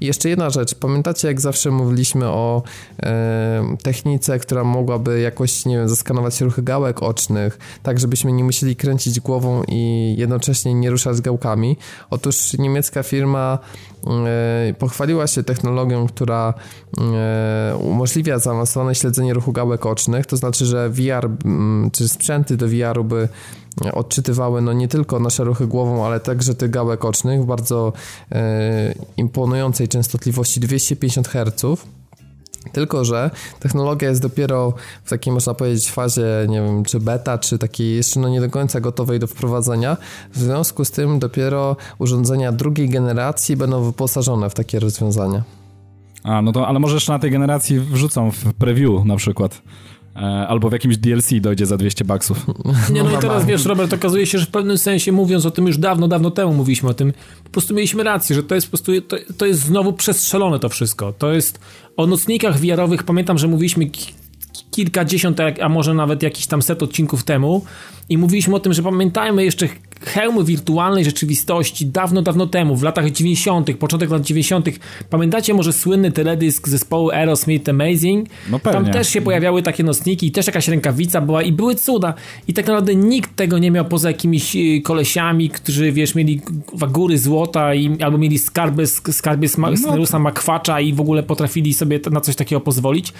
I 0.00 0.06
jeszcze 0.06 0.28
jedna 0.28 0.50
rzecz. 0.50 0.74
Pamiętacie, 0.74 1.28
jak 1.28 1.40
zawsze 1.40 1.70
mówiliśmy 1.70 2.26
o 2.26 2.62
e, 3.02 3.76
technice, 3.82 4.38
która 4.38 4.64
mogłaby 4.64 5.20
jakoś, 5.20 5.66
nie 5.66 5.76
wiem, 5.76 5.88
zaskanować 5.88 6.40
ruchy 6.40 6.62
gałek 6.62 7.02
ocznych, 7.02 7.58
tak 7.82 8.00
żebyśmy 8.00 8.32
nie 8.32 8.44
musieli 8.44 8.76
kręcić 8.76 9.20
głową 9.20 9.62
i 9.68 10.14
jednocześnie 10.18 10.74
nie 10.74 10.90
ruszać 10.90 11.20
gałkami. 11.20 11.76
Otóż 12.10 12.52
niemiecka 12.80 13.02
firma 13.02 13.58
e, 14.06 14.74
pochwaliła 14.78 15.26
się 15.26 15.42
technologią, 15.42 16.06
która 16.06 16.54
e, 16.98 17.76
umożliwia 17.76 18.38
zaawansowane 18.38 18.94
śledzenie 18.94 19.34
ruchu 19.34 19.52
gałek 19.52 19.86
ocznych, 19.86 20.26
to 20.26 20.36
znaczy, 20.36 20.66
że 20.66 20.90
VR 20.90 21.30
czy 21.92 22.08
sprzęty 22.08 22.56
do 22.56 22.68
VR-u 22.68 23.04
by 23.04 23.28
odczytywały 23.92 24.62
no 24.62 24.72
nie 24.72 24.88
tylko 24.88 25.20
nasze 25.20 25.44
ruchy 25.44 25.66
głową, 25.66 26.06
ale 26.06 26.20
także 26.20 26.54
tych 26.54 26.70
gałek 26.70 27.04
ocznych 27.04 27.42
w 27.42 27.46
bardzo 27.46 27.92
e, 28.32 28.94
imponującej 29.16 29.88
częstotliwości 29.88 30.60
250 30.60 31.28
Hz. 31.28 31.86
Tylko, 32.72 33.04
że 33.04 33.30
technologia 33.60 34.08
jest 34.08 34.22
dopiero 34.22 34.74
w 35.04 35.10
takiej, 35.10 35.32
można 35.32 35.54
powiedzieć, 35.54 35.90
fazie, 35.90 36.26
nie 36.48 36.62
wiem, 36.62 36.84
czy 36.84 37.00
beta, 37.00 37.38
czy 37.38 37.58
takiej 37.58 37.96
jeszcze 37.96 38.20
no 38.20 38.28
nie 38.28 38.40
do 38.40 38.50
końca 38.50 38.80
gotowej 38.80 39.18
do 39.18 39.26
wprowadzenia. 39.26 39.96
W 40.32 40.38
związku 40.38 40.84
z 40.84 40.90
tym 40.90 41.18
dopiero 41.18 41.76
urządzenia 41.98 42.52
drugiej 42.52 42.88
generacji 42.88 43.56
będą 43.56 43.82
wyposażone 43.82 44.50
w 44.50 44.54
takie 44.54 44.80
rozwiązania. 44.80 45.42
A, 46.22 46.42
no 46.42 46.52
to, 46.52 46.68
ale 46.68 46.78
może 46.78 46.94
jeszcze 46.94 47.12
na 47.12 47.18
tej 47.18 47.30
generacji 47.30 47.80
wrzucą 47.80 48.30
w 48.30 48.54
preview 48.54 49.04
na 49.04 49.16
przykład. 49.16 49.62
E, 50.20 50.48
albo 50.48 50.68
w 50.68 50.72
jakimś 50.72 50.96
DLC 50.96 51.30
dojdzie 51.40 51.66
za 51.66 51.76
200 51.76 52.04
baksów. 52.04 52.46
Nie, 52.92 53.02
no 53.02 53.18
i 53.18 53.18
teraz 53.18 53.46
wiesz, 53.46 53.64
Robert, 53.64 53.92
okazuje 53.92 54.26
się, 54.26 54.38
że 54.38 54.46
w 54.46 54.50
pewnym 54.50 54.78
sensie 54.78 55.12
mówiąc 55.12 55.46
o 55.46 55.50
tym 55.50 55.66
już 55.66 55.78
dawno, 55.78 56.08
dawno 56.08 56.30
temu 56.30 56.54
mówiliśmy 56.54 56.88
o 56.88 56.94
tym, 56.94 57.12
po 57.44 57.50
prostu 57.50 57.74
mieliśmy 57.74 58.02
rację, 58.02 58.36
że 58.36 58.42
to 58.42 58.54
jest 58.54 58.66
po 58.66 58.70
prostu, 58.70 59.00
to, 59.00 59.16
to 59.36 59.46
jest 59.46 59.60
znowu 59.60 59.92
przestrzelone 59.92 60.58
to 60.58 60.68
wszystko. 60.68 61.12
To 61.12 61.32
jest 61.32 61.60
o 61.96 62.06
nocnikach 62.06 62.60
wiarowych, 62.60 63.02
pamiętam, 63.02 63.38
że 63.38 63.48
mówiliśmy 63.48 63.90
kilkadziesiąt, 64.70 65.40
a 65.62 65.68
może 65.68 65.94
nawet 65.94 66.22
jakiś 66.22 66.46
tam 66.46 66.62
set 66.62 66.82
odcinków 66.82 67.24
temu 67.24 67.64
i 68.08 68.18
mówiliśmy 68.18 68.54
o 68.54 68.60
tym, 68.60 68.72
że 68.72 68.82
pamiętajmy 68.82 69.44
jeszcze 69.44 69.68
hełmy 70.00 70.44
wirtualnej 70.44 71.04
rzeczywistości 71.04 71.86
dawno, 71.86 72.22
dawno 72.22 72.46
temu, 72.46 72.76
w 72.76 72.82
latach 72.82 73.10
90., 73.10 73.76
początek 73.76 74.10
lat 74.10 74.22
90. 74.22 74.68
Pamiętacie 75.10 75.54
może 75.54 75.72
słynny 75.72 76.12
teledysk 76.12 76.68
zespołu 76.68 77.10
Aerosmith 77.10 77.68
Amazing? 77.68 78.28
No 78.50 78.58
pewnie. 78.58 78.80
Tam 78.80 78.92
też 78.92 79.08
się 79.08 79.20
pojawiały 79.20 79.62
takie 79.62 79.84
nocniki 79.84 80.26
i 80.26 80.32
też 80.32 80.46
jakaś 80.46 80.68
rękawica 80.68 81.20
była 81.20 81.42
i 81.42 81.52
były 81.52 81.74
cuda. 81.74 82.14
I 82.48 82.54
tak 82.54 82.66
naprawdę 82.66 82.94
nikt 82.94 83.36
tego 83.36 83.58
nie 83.58 83.70
miał 83.70 83.84
poza 83.84 84.08
jakimiś 84.08 84.56
y, 84.56 84.80
kolesiami, 84.84 85.50
którzy, 85.50 85.92
wiesz, 85.92 86.14
mieli 86.14 86.40
góry 86.90 87.18
złota 87.18 87.74
i, 87.74 88.02
albo 88.02 88.18
mieli 88.18 88.38
skarby, 88.38 88.86
skarby 88.86 89.48
Smarusa 89.48 89.96
no. 90.12 90.18
Makwacza 90.18 90.80
i 90.80 90.92
w 90.92 91.00
ogóle 91.00 91.22
potrafili 91.22 91.74
sobie 91.74 92.00
na 92.10 92.20
coś 92.20 92.36
takiego 92.36 92.60
pozwolić. 92.60 93.12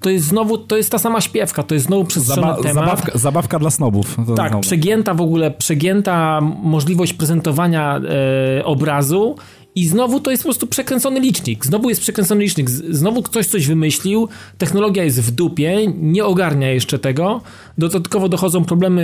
To 0.00 0.10
jest 0.10 0.26
znowu, 0.26 0.58
to 0.58 0.76
jest 0.76 0.90
ta 0.90 0.98
sama 0.98 1.20
śpiewka, 1.20 1.62
to 1.62 1.74
jest 1.74 1.86
znowu 1.86 2.04
przestrzegany 2.04 2.46
Zaba 2.46 2.62
temat. 2.62 2.84
Zabawka, 2.84 3.18
zabawka 3.18 3.58
dla 3.58 3.70
snobów. 3.70 4.16
tak, 4.36 4.48
znowu. 4.48 4.60
przegięta 4.60 5.14
w 5.14 5.20
ogóle, 5.20 5.50
przegięta 5.50 6.27
możliwość 6.62 7.12
prezentowania 7.12 8.00
e, 8.58 8.64
obrazu 8.64 9.36
i 9.78 9.86
znowu 9.86 10.20
to 10.20 10.30
jest 10.30 10.42
po 10.42 10.46
prostu 10.46 10.66
przekręcony 10.66 11.20
licznik. 11.20 11.66
Znowu 11.66 11.88
jest 11.88 12.00
przekręcony 12.00 12.44
licznik. 12.44 12.70
Znowu 12.70 13.22
ktoś 13.22 13.46
coś 13.46 13.66
wymyślił, 13.66 14.28
technologia 14.58 15.04
jest 15.04 15.20
w 15.20 15.30
dupie, 15.30 15.86
nie 15.96 16.24
ogarnia 16.24 16.70
jeszcze 16.70 16.98
tego. 16.98 17.40
Dodatkowo 17.78 18.28
dochodzą 18.28 18.64
problemy 18.64 19.02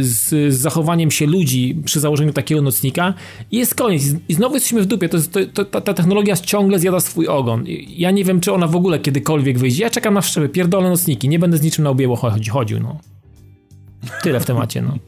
z, 0.00 0.28
z 0.28 0.60
zachowaniem 0.60 1.10
się 1.10 1.26
ludzi 1.26 1.82
przy 1.84 2.00
założeniu 2.00 2.32
takiego 2.32 2.62
nocnika 2.62 3.14
i 3.50 3.58
jest 3.58 3.74
koniec. 3.74 4.02
I 4.28 4.34
znowu 4.34 4.54
jesteśmy 4.54 4.82
w 4.82 4.86
dupie. 4.86 5.08
To, 5.08 5.18
to, 5.18 5.40
to, 5.54 5.64
ta, 5.64 5.80
ta, 5.80 5.94
technologia 5.94 6.36
ciągle 6.36 6.78
zjada 6.78 7.00
swój 7.00 7.28
ogon. 7.28 7.64
Ja 7.88 8.10
nie 8.10 8.24
wiem, 8.24 8.40
czy 8.40 8.52
ona 8.52 8.66
w 8.66 8.76
ogóle 8.76 8.98
kiedykolwiek 8.98 9.58
wyjdzie. 9.58 9.82
Ja 9.82 9.90
czekam 9.90 10.14
na 10.14 10.20
wszczepy, 10.20 10.48
pierdolę 10.48 10.90
nocniki. 10.90 11.28
Nie 11.28 11.38
będę 11.38 11.58
z 11.58 11.62
niczym 11.62 11.84
na 11.84 11.90
objęło 11.90 12.16
chodził, 12.50 12.80
no. 12.80 12.98
Tyle 14.22 14.40
w 14.40 14.46
temacie, 14.46 14.82
no. 14.82 14.98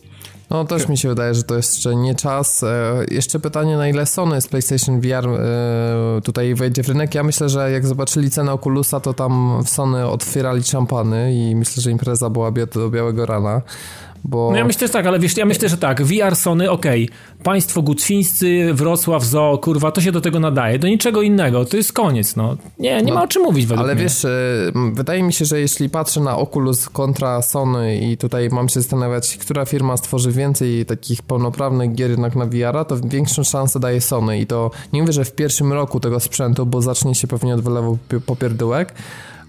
No 0.55 0.65
też 0.65 0.89
mi 0.89 0.99
się 0.99 1.09
wydaje, 1.09 1.35
że 1.35 1.43
to 1.43 1.57
jeszcze 1.57 1.97
nie 1.97 2.15
czas. 2.15 2.63
E, 2.63 3.05
jeszcze 3.11 3.41
pytanie, 3.41 3.77
na 3.77 3.89
ile 3.89 4.07
Sony 4.07 4.41
z 4.41 4.49
PlayStation 4.49 5.01
VR 5.01 5.29
e, 5.29 6.21
tutaj 6.25 6.55
wejdzie 6.55 6.83
w 6.83 6.89
rynek. 6.89 7.15
Ja 7.15 7.23
myślę, 7.23 7.49
że 7.49 7.71
jak 7.71 7.87
zobaczyli 7.87 8.31
cenę 8.31 8.53
Oculusa, 8.53 9.01
to 9.01 9.15
tam 9.15 9.63
w 9.65 9.69
Sony 9.69 10.07
otwierali 10.07 10.63
szampany 10.63 11.35
i 11.35 11.57
myślę, 11.57 11.83
że 11.83 11.91
impreza 11.91 12.31
była 12.31 12.53
do 12.75 12.91
białego 12.91 13.27
rana. 13.27 13.63
Bo... 14.25 14.51
No 14.51 14.57
ja 14.57 14.65
myślę, 14.65 14.87
że 14.87 14.93
tak, 14.93 15.07
ale 15.07 15.19
wiesz, 15.19 15.37
ja 15.37 15.47
myślę, 15.47 15.69
że 15.69 15.77
tak, 15.77 16.03
VR 16.03 16.37
Sony, 16.37 16.71
okej, 16.71 17.05
okay. 17.05 17.45
państwo 17.45 17.83
gucwińscy, 17.83 18.75
Wrocław, 18.75 19.25
Zoo, 19.25 19.59
kurwa, 19.59 19.91
to 19.93 20.01
się 20.01 20.13
do 20.13 20.21
tego 20.21 20.41
nadaje, 20.41 20.79
do 20.79 20.89
niczego 20.89 21.23
innego, 21.23 21.65
to 21.65 21.77
jest 21.77 21.93
koniec, 21.93 22.37
no. 22.37 22.57
Nie, 22.79 23.03
nie 23.03 23.03
no, 23.03 23.15
ma 23.15 23.23
o 23.23 23.27
czym 23.27 23.43
mówić 23.43 23.67
według 23.67 23.87
Ale 23.87 23.95
mnie. 23.95 24.05
wiesz, 24.05 24.27
wydaje 24.93 25.23
mi 25.23 25.33
się, 25.33 25.45
że 25.45 25.61
jeśli 25.61 25.91
patrzę 25.91 26.21
na 26.21 26.37
Oculus 26.37 26.89
kontra 26.89 27.43
Sony 27.43 27.99
i 27.99 28.17
tutaj 28.17 28.49
mam 28.49 28.69
się 28.69 28.81
zastanawiać, 28.81 29.37
która 29.37 29.65
firma 29.65 29.97
stworzy 29.97 30.33
więcej 30.33 30.87
takich 30.87 31.23
pełnoprawnych 31.23 31.95
gier 31.95 32.11
jednak 32.11 32.37
na 32.37 32.47
VR-a, 32.47 32.85
to 32.85 32.97
większą 33.05 33.45
szansę 33.45 33.81
daje 33.81 34.01
Sony 34.01 34.39
i 34.39 34.47
to 34.47 34.71
nie 34.93 35.01
mówię, 35.01 35.13
że 35.13 35.25
w 35.25 35.33
pierwszym 35.33 35.73
roku 35.73 36.01
tego 36.01 36.21
sprzętu, 36.21 36.67
bo 36.67 36.83
zacznie 36.83 37.15
się 37.15 37.27
pewnie 37.27 37.55
od 37.55 37.61
wylewu 37.61 37.99
popierdółek, 38.27 38.95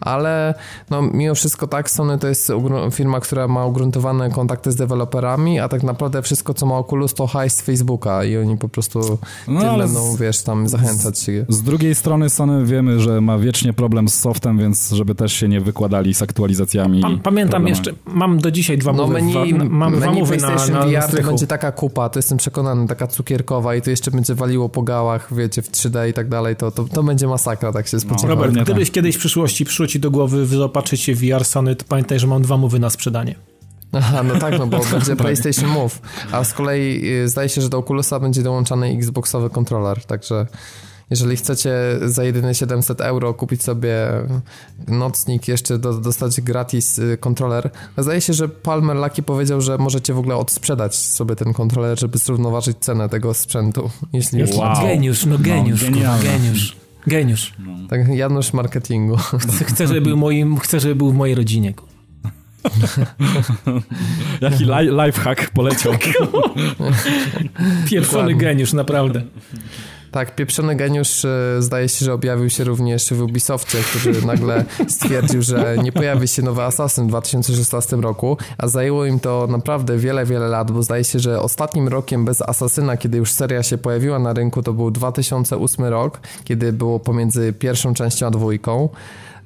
ale 0.02 0.54
no, 0.89 1.02
mimo 1.02 1.36
wszystko 1.36 1.68
tak, 1.68 1.91
Sony 1.91 2.18
to 2.18 2.28
jest 2.28 2.52
firma, 2.91 3.20
która 3.20 3.48
ma 3.48 3.66
ugruntowane 3.66 4.30
kontakty 4.30 4.72
z 4.72 4.76
deweloperami, 4.76 5.60
a 5.60 5.70
tak 5.70 5.84
naprawdę 5.84 6.22
wszystko, 6.22 6.54
co 6.54 6.66
ma 6.66 6.78
Oculus, 6.78 7.14
to 7.14 7.28
hajs 7.28 7.56
z 7.56 7.62
Facebooka 7.62 8.24
i 8.24 8.38
oni 8.38 8.58
po 8.58 8.70
prostu 8.70 9.18
no, 9.48 9.62
tym 9.62 9.78
będą, 9.78 10.12
z, 10.12 10.20
wiesz, 10.20 10.41
tam 10.41 10.68
zachęcać 10.68 11.20
się. 11.20 11.46
Z 11.50 11.62
drugiej 11.62 11.96
strony 11.96 12.30
Sony 12.30 12.66
wiemy, 12.66 13.00
że 13.00 13.22
ma 13.22 13.38
wiecznie 13.38 13.74
problem 13.74 14.10
z 14.10 14.20
softem, 14.20 14.58
więc 14.58 14.89
żeby 14.89 15.16
też 15.16 15.34
się 15.34 15.48
nie 15.48 15.62
wykładali 15.62 16.14
z 16.14 16.22
aktualizacjami. 16.22 17.02
Pa, 17.02 17.10
pamiętam 17.24 17.34
problemami. 17.34 17.70
jeszcze, 17.70 17.91
mam 18.06 18.38
do 18.38 18.52
dzisiaj 18.52 18.78
dwa 18.78 18.93
no, 18.93 19.08
menu, 19.08 19.32
dwa, 19.32 19.66
mam 19.70 19.91
menu 19.91 20.02
dwa 20.02 20.12
mowy 20.12 20.38
na, 20.38 20.50
na, 20.50 20.86
VR 20.86 21.18
to 21.18 21.24
będzie 21.24 21.48
taka 21.48 21.72
kupa, 21.72 22.10
to 22.10 22.20
jestem 22.20 22.38
przekonany, 22.38 22.88
taka 22.88 23.08
cukierkowa 23.08 23.76
i 23.76 23.82
to 23.82 23.89
jeszcze 23.89 24.12
będzie 24.12 24.36
waliło 24.36 24.70
po 24.70 24.82
gałach, 24.82 25.34
wiecie, 25.34 25.62
w 25.62 25.72
3D 25.72 26.10
i 26.10 26.14
tak 26.14 26.30
dalej, 26.30 26.56
to, 26.56 26.72
to, 26.72 26.84
to 26.84 27.04
będzie 27.04 27.28
masakra, 27.28 27.74
tak 27.74 27.88
się 27.88 28.00
spodziewam. 28.00 28.38
No, 28.38 28.46
Robert, 28.46 28.64
gdybyś 28.64 28.88
tak. 28.88 28.96
kiedyś 28.96 29.16
w 29.16 29.20
przyszłości 29.20 29.66
przyszło 29.86 29.94
ci 29.94 30.00
do 30.00 30.12
głowy 30.12 30.46
zobaczyć 30.46 31.02
się 31.02 31.16
VR 31.16 31.46
Sony, 31.46 31.76
to 31.76 31.86
pamiętaj, 31.90 32.20
że 32.20 32.28
mam 32.28 32.42
dwa 32.42 32.58
mowy 32.58 32.80
na 32.80 32.90
sprzedanie. 32.90 33.36
Aha, 33.92 34.24
no 34.24 34.36
tak, 34.36 34.60
no 34.60 34.68
bo 34.68 34.80
będzie 34.92 35.16
PlayStation 35.16 35.70
Move, 35.70 36.02
a 36.32 36.44
z 36.44 36.54
kolei 36.54 37.02
y, 37.24 37.30
zdaje 37.30 37.50
się, 37.50 37.62
że 37.62 37.70
do 37.70 37.78
Oculusa 37.78 38.20
będzie 38.20 38.44
dołączany 38.44 38.88
Xboxowy 38.88 39.50
kontroler, 39.50 40.06
także 40.06 40.48
jeżeli 41.10 41.38
chcecie 41.38 41.72
za 42.06 42.24
jedyne 42.24 42.56
700 42.56 43.02
euro 43.02 43.34
kupić 43.34 43.64
sobie 43.64 43.96
nocnik, 44.88 45.48
jeszcze 45.48 45.78
do, 45.78 45.94
dostać 45.94 46.42
gratis 46.42 47.00
y, 47.00 47.18
kontroler, 47.18 47.70
zdaje 47.98 48.22
się, 48.22 48.34
że 48.34 48.50
Palmer 48.50 48.98
Lucky 48.98 49.24
powiedział, 49.24 49.62
że 49.62 49.78
możecie 49.78 50.14
w 50.14 50.20
ogóle 50.20 50.36
odsprzedać 50.36 50.96
sobie 50.96 51.36
ten 51.36 51.54
kontroler, 51.54 52.00
żeby 52.00 52.18
zrównoważyć 52.18 52.78
cenę 52.80 53.10
tego 53.10 53.34
sprzętu. 53.34 53.90
Jeśli 54.14 54.44
wow. 54.44 54.88
Geniusz, 54.88 55.26
no 55.26 55.38
geniusz, 55.38 55.84
no, 55.90 56.18
geniusz. 56.24 56.85
Geniusz. 57.08 57.53
No. 57.60 57.88
Tak, 57.89 58.08
Janusz 58.08 58.53
marketingu. 58.53 59.18
Chcę, 59.70 59.88
żeby 59.88 60.01
był, 60.01 60.18
moim, 60.18 60.58
chcę, 60.58 60.80
żeby 60.80 60.95
był 60.95 61.12
w 61.12 61.16
mojej 61.16 61.36
rodzinie. 61.36 61.74
Jaki 64.41 64.64
li 64.64 65.06
lifehack 65.06 65.49
poleciał. 65.49 65.93
Pieprzony 67.89 68.36
geniusz, 68.36 68.74
naprawdę. 68.74 69.22
Tak, 70.16 70.36
pieprzony 70.36 70.76
geniusz 70.76 71.26
e, 71.26 71.55
zdaje 71.59 71.89
się, 71.89 72.05
że 72.05 72.13
objawił 72.13 72.49
się 72.49 72.63
również 72.63 73.13
w 73.13 73.22
Ubisoftie, 73.22 73.78
który 73.78 74.22
nagle 74.32 74.66
stwierdził, 74.88 75.41
że 75.41 75.76
nie 75.84 75.91
pojawi 75.91 76.28
się 76.28 76.41
nowy 76.41 76.63
Assassin 76.63 77.03
w 77.03 77.07
2016 77.07 77.95
roku, 77.95 78.38
a 78.57 78.68
zajęło 78.68 79.05
im 79.05 79.20
to 79.20 79.47
naprawdę 79.49 79.97
wiele, 79.97 80.26
wiele 80.26 80.47
lat, 80.47 80.72
bo 80.72 80.84
zdaje 80.84 81.03
się, 81.03 81.20
że 81.20 81.41
ostatnim 81.41 81.88
rokiem 81.88 82.26
bez 82.26 82.41
Asasyna, 82.41 82.97
kiedy 82.97 83.18
już 83.18 83.32
seria 83.32 83.63
się 83.63 83.78
pojawiła 83.78 84.20
na 84.20 84.34
rynku, 84.34 84.63
to 84.63 84.74
był 84.74 84.91
2008 84.91 85.86
rok, 85.86 86.20
kiedy 86.43 86.74
było 86.74 86.99
pomiędzy 86.99 87.53
pierwszą 87.53 87.93
częścią 87.93 88.28
a 88.28 88.32
dwójką. 88.32 88.89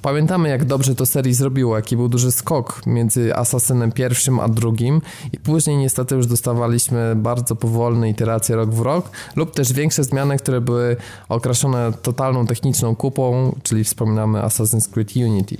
Pamiętamy, 0.02 0.50
jak 0.50 0.66
dobrze 0.66 0.96
to 0.96 1.06
serii 1.06 1.34
zrobiło, 1.34 1.76
jaki 1.76 1.96
był 1.96 2.10
duży 2.10 2.32
skok 2.32 2.82
między 2.86 3.36
Asasynem 3.36 3.92
pierwszym 3.92 4.40
a 4.40 4.48
drugim 4.48 5.02
i 5.34 5.38
później 5.38 5.78
niestety 5.78 6.16
już 6.16 6.28
dostawaliśmy 6.28 7.14
bardzo 7.16 7.56
powolne 7.56 8.10
iteracje 8.10 8.56
rok 8.56 8.70
w 8.70 8.80
rok 8.80 9.10
lub 9.36 9.56
też 9.56 9.74
większe 9.74 10.04
zmiany, 10.04 10.38
które 10.38 10.62
były 10.62 10.96
okraszone 11.30 11.92
totalną 12.02 12.48
techniczną 12.48 12.96
kupą, 12.96 13.56
czyli 13.64 13.84
wspominamy 13.84 14.40
Assassin's 14.40 14.90
Creed 14.90 15.16
Unity. 15.16 15.58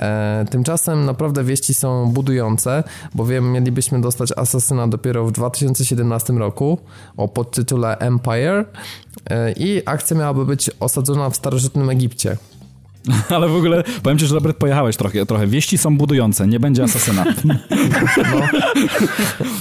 E, 0.00 0.46
tymczasem 0.50 1.04
naprawdę 1.04 1.44
wieści 1.44 1.74
są 1.74 2.10
budujące, 2.10 2.84
bowiem 3.14 3.52
mielibyśmy 3.52 4.00
dostać 4.00 4.32
Asasyna 4.36 4.88
dopiero 4.88 5.26
w 5.26 5.32
2017 5.32 6.32
roku 6.32 6.78
o 7.16 7.28
podtytule 7.28 7.98
Empire 7.98 8.64
e, 9.30 9.52
i 9.52 9.82
akcja 9.86 10.16
miałaby 10.16 10.46
być 10.46 10.70
osadzona 10.80 11.30
w 11.30 11.36
starożytnym 11.36 11.90
Egipcie. 11.90 12.36
Ale 13.36 13.48
w 13.48 13.56
ogóle 13.56 13.84
powiem 14.02 14.18
ci, 14.18 14.26
że 14.26 14.34
Robert 14.34 14.56
pojechałeś 14.56 14.96
trochę, 14.96 15.26
trochę. 15.26 15.46
Wieści 15.46 15.78
są 15.78 15.96
budujące, 15.96 16.46
nie 16.46 16.60
będzie 16.60 16.82
asasyna. 16.82 17.24
No. 17.44 17.54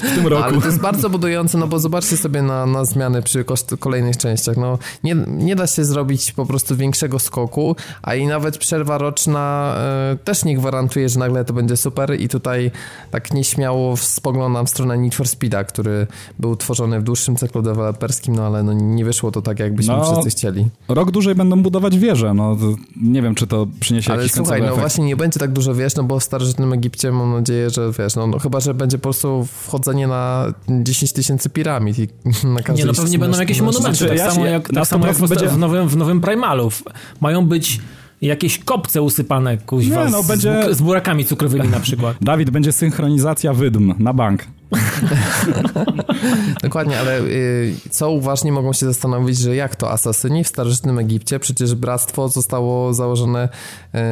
w 0.04 0.16
tym 0.16 0.28
roku. 0.28 0.44
Ale 0.44 0.62
to 0.62 0.66
jest 0.66 0.82
bardzo 0.82 1.10
budujące, 1.10 1.58
no 1.58 1.68
bo 1.68 1.80
zobaczcie 1.80 2.18
sobie 2.18 2.42
na, 2.42 2.66
na 2.66 2.86
zmiany 2.86 3.22
przy 3.22 3.46
kolejnych 3.80 4.18
częściach. 4.18 4.58
No, 4.58 4.80
nie, 5.04 5.16
nie 5.28 5.56
da 5.56 5.68
się 5.68 5.86
zrobić 5.86 6.32
po 6.32 6.46
prostu 6.46 6.76
większego 6.76 7.20
skoku, 7.20 7.76
a 8.02 8.16
i 8.16 8.28
nawet 8.28 8.58
przerwa 8.58 8.98
roczna 8.98 9.76
y, 10.14 10.18
też 10.18 10.46
nie 10.46 10.56
gwarantuje, 10.56 11.10
że 11.10 11.20
nagle 11.20 11.46
to 11.46 11.54
będzie 11.54 11.78
super 11.78 12.22
i 12.22 12.30
tutaj 12.30 12.72
tak 13.12 13.34
nieśmiało 13.34 13.98
spoglądam 13.98 14.66
w 14.66 14.70
stronę 14.70 14.98
Need 14.98 15.16
for 15.16 15.28
Speeda, 15.28 15.64
który 15.64 16.08
był 16.40 16.56
tworzony 16.56 17.00
w 17.00 17.04
dłuższym 17.04 17.36
cyklu 17.36 17.62
deweloperskim, 17.62 18.36
no 18.36 18.46
ale 18.46 18.64
no, 18.64 18.74
nie 18.74 19.06
wyszło 19.06 19.32
to 19.32 19.42
tak, 19.42 19.60
jakbyśmy 19.60 19.94
no, 19.94 20.12
wszyscy 20.12 20.30
chcieli. 20.30 20.68
Rok 20.88 21.12
dłużej 21.12 21.36
będą 21.36 21.62
budować 21.62 21.98
wieże, 21.98 22.34
no 22.34 22.58
nie 23.02 23.22
wiem, 23.22 23.36
czy 23.38 23.48
to 23.48 23.68
przyniesie 23.80 24.12
Ale 24.12 24.22
jakiś 24.22 24.36
słuchaj, 24.36 24.60
no 24.60 24.66
efekt. 24.66 24.80
właśnie 24.80 25.06
nie 25.06 25.16
będzie 25.16 25.40
tak 25.40 25.52
dużo, 25.52 25.76
wiesz, 25.76 25.96
no 25.96 26.04
bo 26.04 26.20
w 26.20 26.24
starożytnym 26.24 26.74
Egipcie 26.74 27.12
mam 27.12 27.34
nadzieję, 27.34 27.70
że 27.70 27.92
wiesz, 28.00 28.16
no, 28.16 28.28
no 28.28 28.40
chyba, 28.40 28.60
że 28.60 28.74
będzie 28.74 28.98
po 28.98 29.02
prostu 29.02 29.48
wchodzenie 29.64 30.08
na 30.08 30.54
10 30.70 31.14
tysięcy 31.14 31.50
piramid 31.50 32.00
i 32.00 32.08
na 32.48 32.62
każdej 32.62 32.86
Nie, 32.86 32.92
no 32.92 32.94
pewnie 32.94 33.20
będą 33.20 33.40
jakieś 33.40 33.62
monumenty, 33.62 33.98
znaczy, 33.98 34.08
tak 34.08 34.18
ja 34.18 34.32
samo 34.32 34.46
jak, 34.46 34.70
tak 34.70 34.88
samo 34.88 35.08
jak 35.08 35.16
w, 35.16 35.30
będzie... 35.30 35.48
w, 35.48 35.58
nowym, 35.58 35.88
w 35.88 35.98
nowym 35.98 36.22
Primalów. 36.22 36.84
Mają 37.22 37.46
być 37.46 37.80
jakieś 38.22 38.60
kopce 38.60 39.02
usypane 39.02 39.58
kuźwa 39.58 40.06
nie, 40.06 40.12
no, 40.12 40.24
z, 40.24 40.28
będzie... 40.28 40.76
z 40.76 40.82
burakami 40.82 41.26
cukrowymi 41.26 41.70
na 41.70 41.80
przykład. 41.80 42.18
Dawid, 42.22 42.50
będzie 42.50 42.72
synchronizacja 42.72 43.54
wydm 43.54 43.94
na 44.00 44.14
bank. 44.14 44.44
Dokładnie, 46.64 47.00
ale 47.00 47.20
y, 47.22 47.76
co 47.90 48.12
uważnie 48.12 48.52
mogą 48.52 48.74
się 48.74 48.86
zastanowić, 48.86 49.38
że 49.38 49.56
jak 49.56 49.76
to 49.76 49.92
asasyni 49.92 50.44
w 50.44 50.48
starożytnym 50.48 51.00
Egipcie? 51.00 51.40
Przecież 51.40 51.76
bractwo 51.76 52.30
zostało 52.30 52.94
założone 52.94 53.50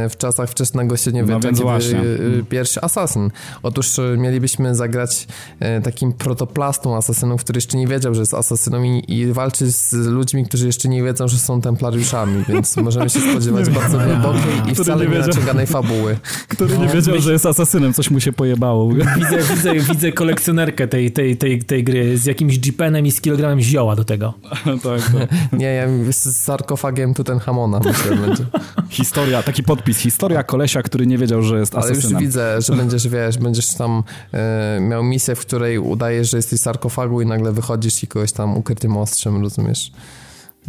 y, 0.05 0.09
w 0.09 0.17
czasach 0.17 0.49
wczesnego 0.49 0.97
średniowiecza, 0.97 1.49
no 1.51 1.79
kiedy 1.79 1.95
y, 2.39 2.43
pierwszy 2.49 2.81
asasyn. 2.81 3.31
Otóż 3.63 3.99
y, 3.99 4.15
mielibyśmy 4.17 4.75
zagrać 4.75 5.27
y, 5.79 5.81
takim 5.81 6.13
protoplastą 6.13 6.97
asasynów, 6.97 7.43
który 7.43 7.57
jeszcze 7.57 7.77
nie 7.77 7.87
wiedział, 7.87 8.15
że 8.15 8.21
jest 8.21 8.33
asasyną 8.33 8.83
i, 8.83 9.03
i 9.07 9.33
walczy 9.33 9.71
z 9.71 9.93
ludźmi, 9.93 10.45
którzy 10.45 10.65
jeszcze 10.67 10.89
nie 10.89 11.03
wiedzą, 11.03 11.27
że 11.27 11.37
są 11.37 11.61
templariuszami, 11.61 12.43
więc 12.49 12.77
możemy 12.77 13.09
się 13.09 13.19
spodziewać 13.19 13.69
bardzo 13.69 13.97
głębokiej 13.97 14.71
i 14.71 14.75
wcale 14.75 15.07
nie, 15.07 15.19
naciąganej 15.19 15.67
fabuły. 15.67 16.17
Który 16.47 16.77
nie 16.77 16.87
wiedział, 16.87 17.19
że 17.19 17.31
jest 17.31 17.45
asasynem, 17.45 17.93
coś 17.93 18.11
mu 18.11 18.19
się 18.19 18.33
pojebało. 18.33 18.89
Widzę, 18.93 19.37
widzę, 19.55 19.73
widzę 19.73 20.11
kolekcję 20.11 20.44
kolekcjonerkę 20.45 20.87
tej, 20.87 21.11
tej, 21.11 21.37
tej, 21.37 21.63
tej 21.63 21.83
gry 21.83 22.17
z 22.17 22.25
jakimś 22.25 22.59
jeepenem 22.65 23.05
i 23.05 23.11
z 23.11 23.21
kilogramem 23.21 23.61
zioła 23.61 23.95
do 23.95 24.03
tego. 24.03 24.33
tak, 24.65 24.81
tak. 24.83 25.29
Nie, 25.59 25.65
ja 25.65 25.87
z 26.11 26.35
sarkofagiem 26.35 27.13
Tutenhamona 27.13 27.79
myślę 27.79 28.15
będzie. 28.15 28.45
Historia, 28.89 29.43
taki 29.43 29.63
podpis. 29.63 29.97
Historia 29.99 30.43
kolesia, 30.43 30.81
który 30.83 31.07
nie 31.07 31.17
wiedział, 31.17 31.41
że 31.41 31.59
jest 31.59 31.75
Ale 31.75 31.83
asesynem. 31.83 32.11
już 32.11 32.21
widzę, 32.21 32.61
że 32.61 32.75
będziesz, 32.81 33.07
wiesz, 33.07 33.37
będziesz 33.37 33.73
tam 33.73 34.03
e, 34.33 34.79
miał 34.81 35.03
misję, 35.03 35.35
w 35.35 35.39
której 35.39 35.79
udajesz, 35.79 36.31
że 36.31 36.37
jesteś 36.37 36.59
sarkofagu 36.59 37.21
i 37.21 37.25
nagle 37.25 37.51
wychodzisz 37.51 38.03
i 38.03 38.07
kogoś 38.07 38.31
tam 38.31 38.57
ukrytym 38.57 38.97
ostrzem, 38.97 39.41
rozumiesz? 39.41 39.91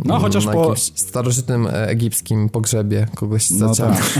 No, 0.05 0.19
chociaż 0.19 0.47
na 0.47 0.53
po- 0.53 0.61
jakimś 0.61 0.81
starożytnym 0.95 1.67
e, 1.67 1.89
egipskim 1.89 2.49
pogrzebie 2.49 3.07
kogoś 3.15 3.51
No 3.51 3.75
zaciął. 3.75 3.95
tak. 3.95 4.19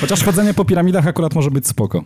Chociaż 0.00 0.24
chodzenie 0.24 0.54
po 0.54 0.64
piramidach 0.64 1.06
akurat 1.06 1.34
może 1.34 1.50
być 1.50 1.68
spoko. 1.68 2.04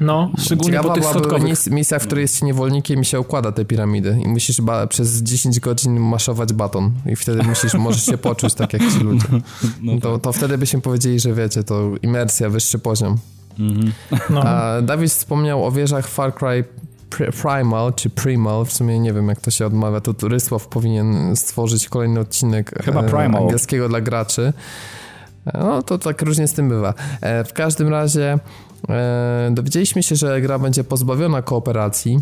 No, 0.00 0.30
szczególnie 0.38 0.76
po 0.76 0.82
Ciekawa 0.82 0.94
tych 0.94 1.02
byłaby 1.02 1.18
schodkowych. 1.20 1.48
mis- 1.52 1.70
misja, 1.70 1.98
w 1.98 2.06
której 2.06 2.22
jest 2.22 2.38
się 2.38 2.46
niewolnikiem 2.46 3.00
i 3.00 3.04
się 3.04 3.20
układa 3.20 3.52
te 3.52 3.64
piramidy 3.64 4.18
i 4.24 4.28
musisz 4.28 4.60
ba- 4.60 4.86
przez 4.86 5.22
10 5.22 5.60
godzin 5.60 6.00
maszować 6.00 6.52
baton 6.52 6.90
i 7.06 7.16
wtedy 7.16 7.42
musisz, 7.42 7.74
możesz 7.74 8.06
się 8.06 8.18
poczuć 8.18 8.54
tak 8.54 8.72
jak 8.72 8.82
ci 8.92 8.98
ludzie. 8.98 9.26
No 9.82 10.00
to, 10.00 10.18
to 10.18 10.32
wtedy 10.32 10.58
byśmy 10.58 10.80
powiedzieli, 10.80 11.20
że 11.20 11.32
wiecie, 11.34 11.64
to 11.64 11.90
imersja, 12.02 12.48
wyższy 12.50 12.78
poziom. 12.78 13.16
No. 14.30 14.42
A 14.42 14.82
Dawid 14.82 15.10
wspomniał 15.10 15.64
o 15.66 15.70
wieżach 15.72 16.08
Far 16.08 16.34
Cry 16.34 16.64
Pri- 17.10 17.32
Primal, 17.42 17.94
czy 17.94 18.10
Primal, 18.10 18.64
w 18.64 18.72
sumie 18.72 18.98
nie 18.98 19.12
wiem 19.12 19.28
jak 19.28 19.40
to 19.40 19.50
się 19.50 19.66
odmawia, 19.66 20.00
to 20.00 20.28
Rysław 20.28 20.68
powinien 20.68 21.36
stworzyć 21.36 21.88
kolejny 21.88 22.20
odcinek 22.20 22.82
Chyba 22.84 23.00
e, 23.00 23.08
Primal. 23.08 23.42
angielskiego 23.42 23.88
dla 23.88 24.00
graczy. 24.00 24.52
E, 25.46 25.58
No 25.58 25.82
to 25.82 25.98
tak 25.98 26.22
różnie 26.22 26.48
z 26.48 26.52
tym 26.52 26.68
bywa. 26.68 26.94
E, 27.20 27.44
W 27.44 27.52
każdym 27.52 27.88
razie 27.88 28.38
dowiedzieliśmy 29.50 30.02
się, 30.02 30.16
że 30.16 30.40
gra 30.40 30.58
będzie 30.58 30.84
pozbawiona 30.84 31.42
kooperacji. 31.42 32.20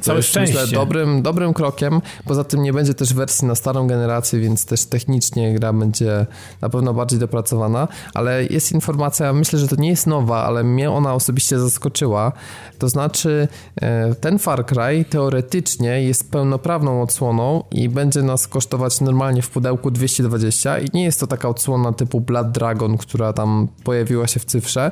Całe 0.00 0.18
jest, 0.18 0.36
myślę, 0.36 0.52
szczęście. 0.52 0.76
dobrym, 0.76 1.22
dobrym 1.22 1.54
krokiem. 1.54 2.00
Poza 2.24 2.44
tym 2.44 2.62
nie 2.62 2.72
będzie 2.72 2.94
też 2.94 3.14
wersji 3.14 3.48
na 3.48 3.54
starą 3.54 3.86
generację, 3.86 4.40
więc 4.40 4.66
też 4.66 4.84
technicznie 4.84 5.54
gra 5.54 5.72
będzie 5.72 6.26
na 6.60 6.68
pewno 6.68 6.94
bardziej 6.94 7.18
dopracowana. 7.18 7.88
Ale 8.14 8.44
jest 8.44 8.72
informacja, 8.72 9.32
myślę, 9.32 9.58
że 9.58 9.68
to 9.68 9.76
nie 9.76 9.88
jest 9.88 10.06
nowa, 10.06 10.44
ale 10.44 10.64
mnie 10.64 10.90
ona 10.90 11.14
osobiście 11.14 11.58
zaskoczyła. 11.58 12.32
To 12.78 12.88
znaczy, 12.88 13.48
e, 13.80 14.14
ten 14.14 14.38
Far 14.38 14.66
Cry 14.66 15.04
teoretycznie 15.10 16.02
jest 16.02 16.30
pełnoprawną 16.30 17.02
odsłoną 17.02 17.64
i 17.70 17.88
będzie 17.88 18.22
nas 18.22 18.48
kosztować 18.48 19.00
normalnie 19.00 19.42
w 19.42 19.50
pudełku 19.50 19.90
220 19.90 20.78
i 20.78 20.86
nie 20.94 21.04
jest 21.04 21.20
to 21.20 21.26
taka 21.26 21.48
odsłona 21.48 21.92
typu 21.92 22.20
Blood 22.20 22.50
Dragon, 22.50 22.98
która 22.98 23.32
tam 23.32 23.68
pojawiła 23.84 24.26
się 24.26 24.40
w 24.40 24.44
cyfrze. 24.44 24.90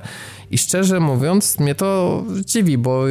I 0.50 0.58
szczerze 0.58 1.00
mówiąc, 1.00 1.58
mnie 1.58 1.74
to 1.74 2.22
dziwi, 2.44 2.78
bo 2.78 3.04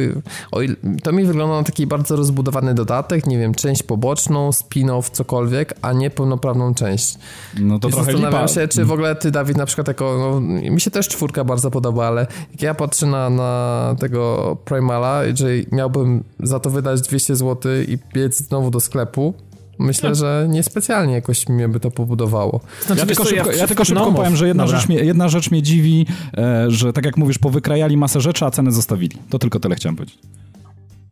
to 1.02 1.12
mi 1.12 1.24
wygląda 1.24 1.56
na 1.56 1.62
taki 1.76 1.86
bardzo 1.86 2.16
rozbudowany 2.16 2.74
dodatek, 2.74 3.26
nie 3.26 3.38
wiem, 3.38 3.54
część 3.54 3.82
poboczną, 3.82 4.50
spin-off, 4.50 5.10
cokolwiek, 5.10 5.74
a 5.82 5.92
nie 5.92 6.10
pełnoprawną 6.10 6.74
część. 6.74 7.14
No 7.60 7.78
to 7.78 7.88
I 7.88 7.92
trochę 7.92 8.04
zastanawiam 8.12 8.42
lipa. 8.42 8.54
się, 8.54 8.68
czy 8.68 8.84
w 8.84 8.92
ogóle 8.92 9.14
ty, 9.16 9.30
Dawid, 9.30 9.56
na 9.56 9.66
przykład 9.66 9.88
jako, 9.88 10.16
no, 10.18 10.40
mi 10.70 10.80
się 10.80 10.90
też 10.90 11.08
czwórka 11.08 11.44
bardzo 11.44 11.70
podoba, 11.70 12.06
ale 12.06 12.26
jak 12.52 12.62
ja 12.62 12.74
patrzę 12.74 13.06
na, 13.06 13.30
na 13.30 13.94
tego 13.98 14.56
Primala, 14.64 15.24
jeżeli 15.24 15.66
miałbym 15.72 16.24
za 16.42 16.60
to 16.60 16.70
wydać 16.70 17.00
200 17.00 17.36
zł 17.36 17.72
i 17.88 17.98
biec 18.14 18.38
znowu 18.38 18.70
do 18.70 18.80
sklepu, 18.80 19.34
myślę, 19.78 20.14
że 20.14 20.46
niespecjalnie 20.50 21.14
jakoś 21.14 21.48
mnie 21.48 21.68
by 21.68 21.80
to 21.80 21.90
pobudowało. 21.90 22.60
Znaczy, 22.86 23.00
Ja 23.00 23.06
tylko 23.06 23.24
co, 23.24 23.30
szybko, 23.30 23.50
w- 23.52 23.56
ja 23.56 23.66
tylko 23.66 23.84
szybko 23.84 24.04
no, 24.06 24.12
powiem, 24.12 24.36
że 24.36 24.48
jedna 24.48 24.66
rzecz, 24.66 24.88
mnie, 24.88 24.96
jedna 24.96 25.28
rzecz 25.28 25.50
mnie 25.50 25.62
dziwi, 25.62 26.06
e, 26.38 26.70
że 26.70 26.92
tak 26.92 27.04
jak 27.04 27.16
mówisz, 27.16 27.38
powykrajali 27.38 27.96
masę 27.96 28.20
rzeczy, 28.20 28.44
a 28.44 28.50
cenę 28.50 28.72
zostawili. 28.72 29.16
To 29.30 29.38
tylko 29.38 29.60
tyle 29.60 29.74
chciałem 29.76 29.96
powiedzieć. 29.96 30.18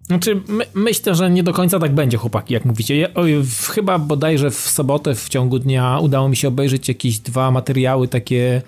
Znaczy, 0.07 0.41
my, 0.49 0.67
myślę, 0.75 1.15
że 1.15 1.31
nie 1.31 1.43
do 1.43 1.53
końca 1.53 1.79
tak 1.79 1.95
będzie, 1.95 2.17
chłopaki, 2.17 2.55
jak 2.55 2.65
mówicie. 2.65 2.97
Ja, 2.97 3.09
oj, 3.15 3.35
w, 3.43 3.69
chyba 3.69 3.99
bodajże 3.99 4.51
w 4.51 4.55
sobotę 4.55 5.15
w 5.15 5.29
ciągu 5.29 5.59
dnia 5.59 5.99
udało 5.99 6.29
mi 6.29 6.37
się 6.37 6.49
obejrzeć 6.49 6.89
jakieś 6.89 7.19
dwa 7.19 7.51
materiały 7.51 8.09
takie 8.09 8.63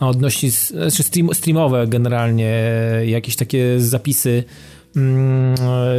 no, 0.00 0.08
odnośnie, 0.08 0.50
znaczy 0.50 1.02
stream, 1.02 1.34
streamowe 1.34 1.86
generalnie, 1.86 2.54
jakieś 3.06 3.36
takie 3.36 3.80
zapisy 3.80 4.44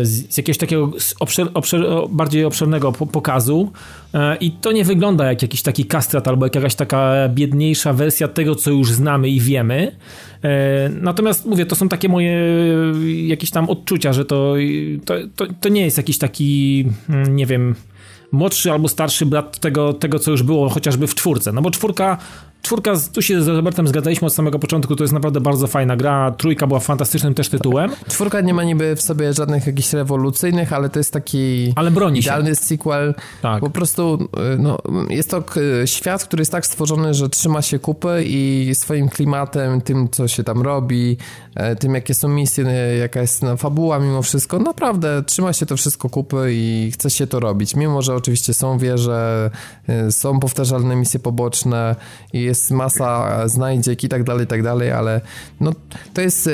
z, 0.03 0.33
z 0.33 0.37
jakiegoś 0.37 0.57
takiego 0.57 0.91
obszer, 1.19 1.49
obszer, 1.53 1.85
bardziej 2.09 2.45
obszernego 2.45 2.91
po, 2.91 3.05
pokazu 3.07 3.71
E, 4.13 4.35
i 4.35 4.51
to 4.51 4.71
nie 4.71 4.83
wygląda 4.83 5.25
jak 5.25 5.41
jakiś 5.41 5.61
taki 5.61 5.85
kastrat 5.85 6.27
albo 6.27 6.45
jak 6.45 6.55
jakaś 6.55 6.75
taka 6.75 7.13
biedniejsza 7.29 7.93
wersja 7.93 8.27
tego, 8.27 8.55
co 8.55 8.71
już 8.71 8.91
znamy 8.91 9.29
i 9.29 9.39
wiemy. 9.39 9.91
E, 10.43 10.89
Natomiast 10.89 11.45
mówię, 11.45 11.65
to 11.65 11.75
są 11.75 11.89
takie 11.89 12.09
moje 12.09 12.37
jakieś 13.25 13.51
tam 13.51 13.69
odczucia, 13.69 14.13
że 14.13 14.25
to, 14.25 14.55
to, 15.05 15.13
to, 15.35 15.45
to 15.61 15.69
nie 15.69 15.81
jest 15.81 15.97
jakiś 15.97 16.17
taki, 16.17 16.85
mm, 17.09 17.35
nie 17.35 17.45
wiem, 17.45 17.75
młodszy 18.31 18.71
albo 18.71 18.87
starszy 18.87 19.25
brat 19.25 19.59
tego, 19.59 19.93
tego, 19.93 20.19
co 20.19 20.31
już 20.31 20.43
było 20.43 20.69
chociażby 20.69 21.07
w 21.07 21.15
czwórce. 21.15 21.51
No 21.51 21.61
bo 21.61 21.71
czwórka, 21.71 22.17
czwórka, 22.63 22.93
tu 23.13 23.21
się 23.21 23.41
z 23.43 23.47
Robertem 23.47 23.87
zgadaliśmy 23.87 24.27
od 24.27 24.33
samego 24.33 24.59
początku, 24.59 24.95
to 24.95 25.03
jest 25.03 25.13
naprawdę 25.13 25.41
bardzo 25.41 25.67
fajna 25.67 25.95
gra. 25.97 26.31
Trójka 26.31 26.67
była 26.67 26.79
fantastycznym 26.79 27.33
też 27.33 27.49
tytułem, 27.49 27.91
Czwórka 28.09 28.41
nie 28.41 28.53
ma 28.53 28.63
niby 28.63 28.95
w 28.95 29.01
sobie 29.01 29.33
żadnych 29.33 29.67
jakichś 29.67 29.93
rewolucyjnych, 29.93 30.73
ale 30.73 30.89
to 30.89 30.99
jest 30.99 31.13
taki 31.13 31.73
ale 31.75 31.91
broni 31.91 32.23
się. 32.23 32.27
idealny 32.29 32.55
sequel. 32.55 33.13
Tak. 33.41 33.59
Po 33.59 33.69
prostu 33.69 34.27
y, 34.55 34.57
no, 34.59 34.77
jest 35.09 35.29
to 35.29 35.41
k- 35.41 35.59
świat, 35.85 36.23
który 36.23 36.41
jest 36.41 36.51
tak 36.51 36.65
stworzony, 36.65 37.13
że 37.13 37.29
trzyma 37.29 37.61
się 37.61 37.79
kupy 37.79 38.23
i 38.25 38.71
swoim 38.73 39.09
klimatem, 39.09 39.81
tym 39.81 40.09
co 40.09 40.27
się 40.27 40.43
tam 40.43 40.61
robi, 40.61 41.17
e, 41.55 41.75
tym 41.75 41.93
jakie 41.95 42.13
są 42.13 42.27
misje, 42.27 42.65
e, 42.67 42.97
jaka 42.97 43.21
jest 43.21 43.43
na 43.43 43.55
fabuła 43.57 43.99
mimo 43.99 44.21
wszystko, 44.21 44.59
naprawdę 44.59 45.23
trzyma 45.23 45.53
się 45.53 45.65
to 45.65 45.77
wszystko 45.77 46.09
kupy 46.09 46.49
i 46.51 46.91
chce 46.93 47.09
się 47.09 47.27
to 47.27 47.39
robić. 47.39 47.75
Mimo, 47.75 48.01
że 48.01 48.15
oczywiście 48.15 48.53
są 48.53 48.77
wieże, 48.77 49.49
e, 49.87 50.11
są 50.11 50.39
powtarzalne 50.39 50.95
misje 50.95 51.19
poboczne 51.19 51.95
i 52.33 52.52
jest 52.53 52.71
masa 52.71 53.47
znajdziek 53.47 54.03
i 54.03 54.09
tak 54.09 54.23
dalej, 54.23 54.43
i 54.43 54.47
tak 54.47 54.63
dalej, 54.63 54.91
ale 54.91 55.21
no, 55.59 55.71
to 56.13 56.21
jest 56.21 56.47
e, 56.47 56.51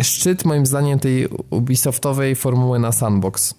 e, 0.00 0.04
szczyt 0.04 0.44
moim 0.44 0.66
zdaniem 0.66 0.98
tej 0.98 1.28
Ubisoftowej 1.50 2.36
formuły 2.36 2.78
na 2.78 2.92
sandbox. 2.92 3.54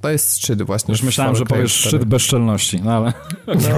To 0.00 0.10
jest 0.10 0.38
szczyt 0.38 0.62
właśnie. 0.62 0.92
Już 0.92 1.02
myślałem, 1.02 1.36
że 1.36 1.44
powiesz 1.44 1.74
4. 1.74 1.88
szczyt 1.88 2.04
bezczelności, 2.08 2.80
no 2.84 2.92
ale... 2.92 3.12
No, 3.46 3.54
no, 3.54 3.68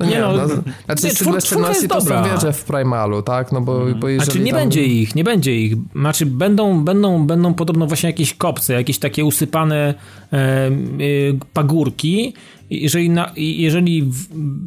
no 0.00 0.06
nie, 0.06 0.12
Nie, 0.12 0.20
no, 0.20 0.36
no, 0.36 0.46
znaczy 0.84 1.04
nie, 1.04 1.10
szczyt 1.10 1.32
bezczelności 1.32 1.82
jest 1.82 1.88
to 1.88 2.00
są 2.00 2.08
dobra. 2.08 2.34
wieże 2.34 2.52
w 2.52 2.64
Primalu, 2.64 3.22
tak? 3.22 3.52
No 3.52 3.60
bo, 3.60 3.86
bo 4.00 4.08
jeżeli 4.08 4.24
Znaczy 4.24 4.40
nie 4.40 4.52
tam... 4.52 4.60
będzie 4.60 4.84
ich, 4.84 5.14
nie 5.14 5.24
będzie 5.24 5.56
ich. 5.56 5.74
Znaczy 5.96 6.26
będą, 6.26 6.84
będą, 6.84 7.26
będą 7.26 7.54
podobno 7.54 7.86
właśnie 7.86 8.08
jakieś 8.08 8.34
kopce, 8.34 8.72
jakieś 8.72 8.98
takie 8.98 9.24
usypane 9.24 9.94
e, 10.32 10.36
e, 10.36 10.70
pagórki. 11.52 12.34
Jeżeli, 12.82 13.10
na, 13.10 13.32
jeżeli, 13.36 14.10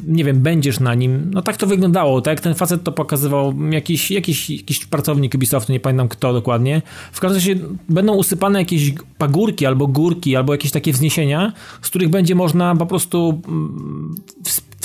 nie 0.07 0.23
wiem, 0.23 0.41
będziesz 0.41 0.79
na 0.79 0.95
nim, 0.95 1.31
no 1.33 1.41
tak 1.41 1.57
to 1.57 1.67
wyglądało, 1.67 2.21
tak 2.21 2.41
ten 2.41 2.55
facet 2.55 2.83
to 2.83 2.91
pokazywał, 2.91 3.53
jakiś, 3.71 4.11
jakiś, 4.11 4.49
jakiś 4.49 4.85
pracownik 4.85 5.35
Ubisoftu, 5.35 5.71
nie 5.71 5.79
pamiętam 5.79 6.07
kto 6.07 6.33
dokładnie. 6.33 6.81
W 7.11 7.19
każdym 7.19 7.37
razie 7.37 7.55
będą 7.89 8.15
usypane 8.15 8.59
jakieś 8.59 8.93
pagórki 9.17 9.65
albo 9.65 9.87
górki, 9.87 10.35
albo 10.35 10.53
jakieś 10.53 10.71
takie 10.71 10.93
wzniesienia, 10.93 11.53
z 11.81 11.89
których 11.89 12.09
będzie 12.09 12.35
można 12.35 12.75
po 12.75 12.85
prostu 12.85 13.41
mm, 13.47 14.15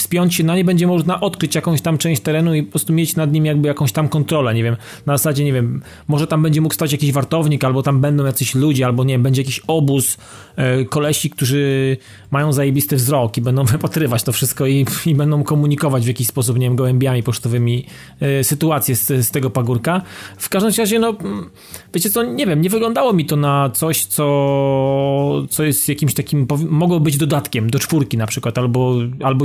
wspiąć 0.02 0.34
się 0.34 0.44
na 0.44 0.56
nie, 0.56 0.64
będzie 0.64 0.86
można 0.86 1.20
odkryć 1.20 1.54
jakąś 1.54 1.80
tam 1.80 1.98
część 1.98 2.22
terenu 2.22 2.54
i 2.54 2.62
po 2.62 2.70
prostu 2.70 2.92
mieć 2.92 3.16
nad 3.16 3.32
nim 3.32 3.46
jakby 3.46 3.68
jakąś 3.68 3.92
tam 3.92 4.08
kontrolę, 4.08 4.54
nie 4.54 4.62
wiem, 4.62 4.76
na 5.06 5.18
zasadzie, 5.18 5.44
nie 5.44 5.52
wiem, 5.52 5.82
może 6.08 6.26
tam 6.26 6.42
będzie 6.42 6.60
mógł 6.60 6.74
stać 6.74 6.92
jakiś 6.92 7.12
wartownik, 7.12 7.64
albo 7.64 7.82
tam 7.82 8.00
będą 8.00 8.24
jacyś 8.24 8.54
ludzie, 8.54 8.86
albo 8.86 9.04
nie 9.04 9.14
wiem, 9.14 9.22
będzie 9.22 9.42
jakiś 9.42 9.60
obóz 9.66 10.18
e, 10.56 10.84
kolesi, 10.84 11.30
którzy 11.30 11.96
mają 12.30 12.52
zajebisty 12.52 12.96
wzrok 12.96 13.36
i 13.36 13.40
będą 13.40 13.64
wypatrywać 13.74 14.22
to 14.22 14.32
wszystko 14.32 14.66
i, 14.66 14.86
i 15.06 15.14
będą 15.14 15.44
komunikować 15.44 16.04
w 16.04 16.08
jakiś 16.08 16.26
sposób, 16.26 16.58
nie 16.58 16.66
wiem, 16.66 16.76
gołębiami 16.76 17.22
pocztowymi 17.22 17.86
e, 18.20 18.44
sytuacje 18.44 18.96
z, 18.96 19.06
z 19.26 19.30
tego 19.30 19.50
pagórka. 19.50 20.02
W 20.38 20.48
każdym 20.48 20.72
razie, 20.78 20.98
no, 20.98 21.08
mm, 21.20 21.50
wiecie 21.94 22.10
co, 22.10 22.22
nie 22.22 22.46
wiem, 22.46 22.60
nie 22.60 22.70
wyglądało 22.70 23.12
mi 23.12 23.26
to 23.26 23.36
na 23.36 23.70
coś, 23.70 24.04
co, 24.04 25.46
co 25.50 25.64
jest 25.64 25.88
jakimś 25.88 26.14
takim, 26.14 26.46
mogło 26.68 27.00
być 27.00 27.16
dodatkiem 27.16 27.70
do 27.70 27.78
czwórki 27.78 28.16
na 28.16 28.26
przykład, 28.26 28.58
albo, 28.58 28.94
albo 29.22 29.44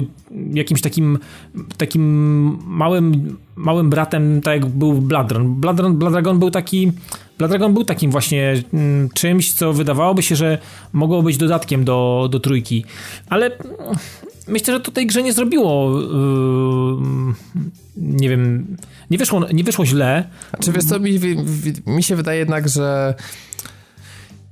jakimś 0.54 0.82
takim 0.82 1.20
takim 1.78 2.04
małym, 2.68 3.38
małym 3.56 3.90
bratem, 3.90 4.42
tak 4.42 4.54
jak 4.54 4.66
był 4.66 4.94
Bladron. 4.94 5.56
Bladron, 5.56 5.98
Bladragon 5.98 6.40
był 6.40 6.52
taki 6.52 6.92
Bladragon 7.38 7.74
był 7.74 7.84
takim 7.84 8.12
właśnie 8.12 8.64
mm, 8.74 9.10
czymś, 9.14 9.54
co 9.54 9.74
wydawałoby 9.74 10.24
się, 10.24 10.36
że 10.36 10.58
mogło 10.94 11.24
być 11.24 11.38
dodatkiem 11.38 11.86
do, 11.86 12.28
do 12.32 12.40
trójki, 12.40 12.86
ale 13.30 13.46
mm, 13.46 13.76
myślę, 14.48 14.74
że 14.74 14.80
to 14.80 14.92
tej 14.92 15.08
grze 15.08 15.24
nie 15.24 15.34
zrobiło 15.34 16.02
yy, 16.02 17.68
nie 17.98 18.30
wiem, 18.30 18.78
nie 19.12 19.18
wyszło, 19.18 19.46
nie 19.54 19.64
wyszło 19.64 19.86
źle, 19.86 20.30
Czy 20.60 20.72
wiesz 20.72 20.84
co, 20.84 21.00
mi, 21.00 21.20
mi, 21.20 21.36
mi 21.86 22.04
się 22.04 22.16
wydaje 22.16 22.40
jednak, 22.40 22.70
że 22.70 23.16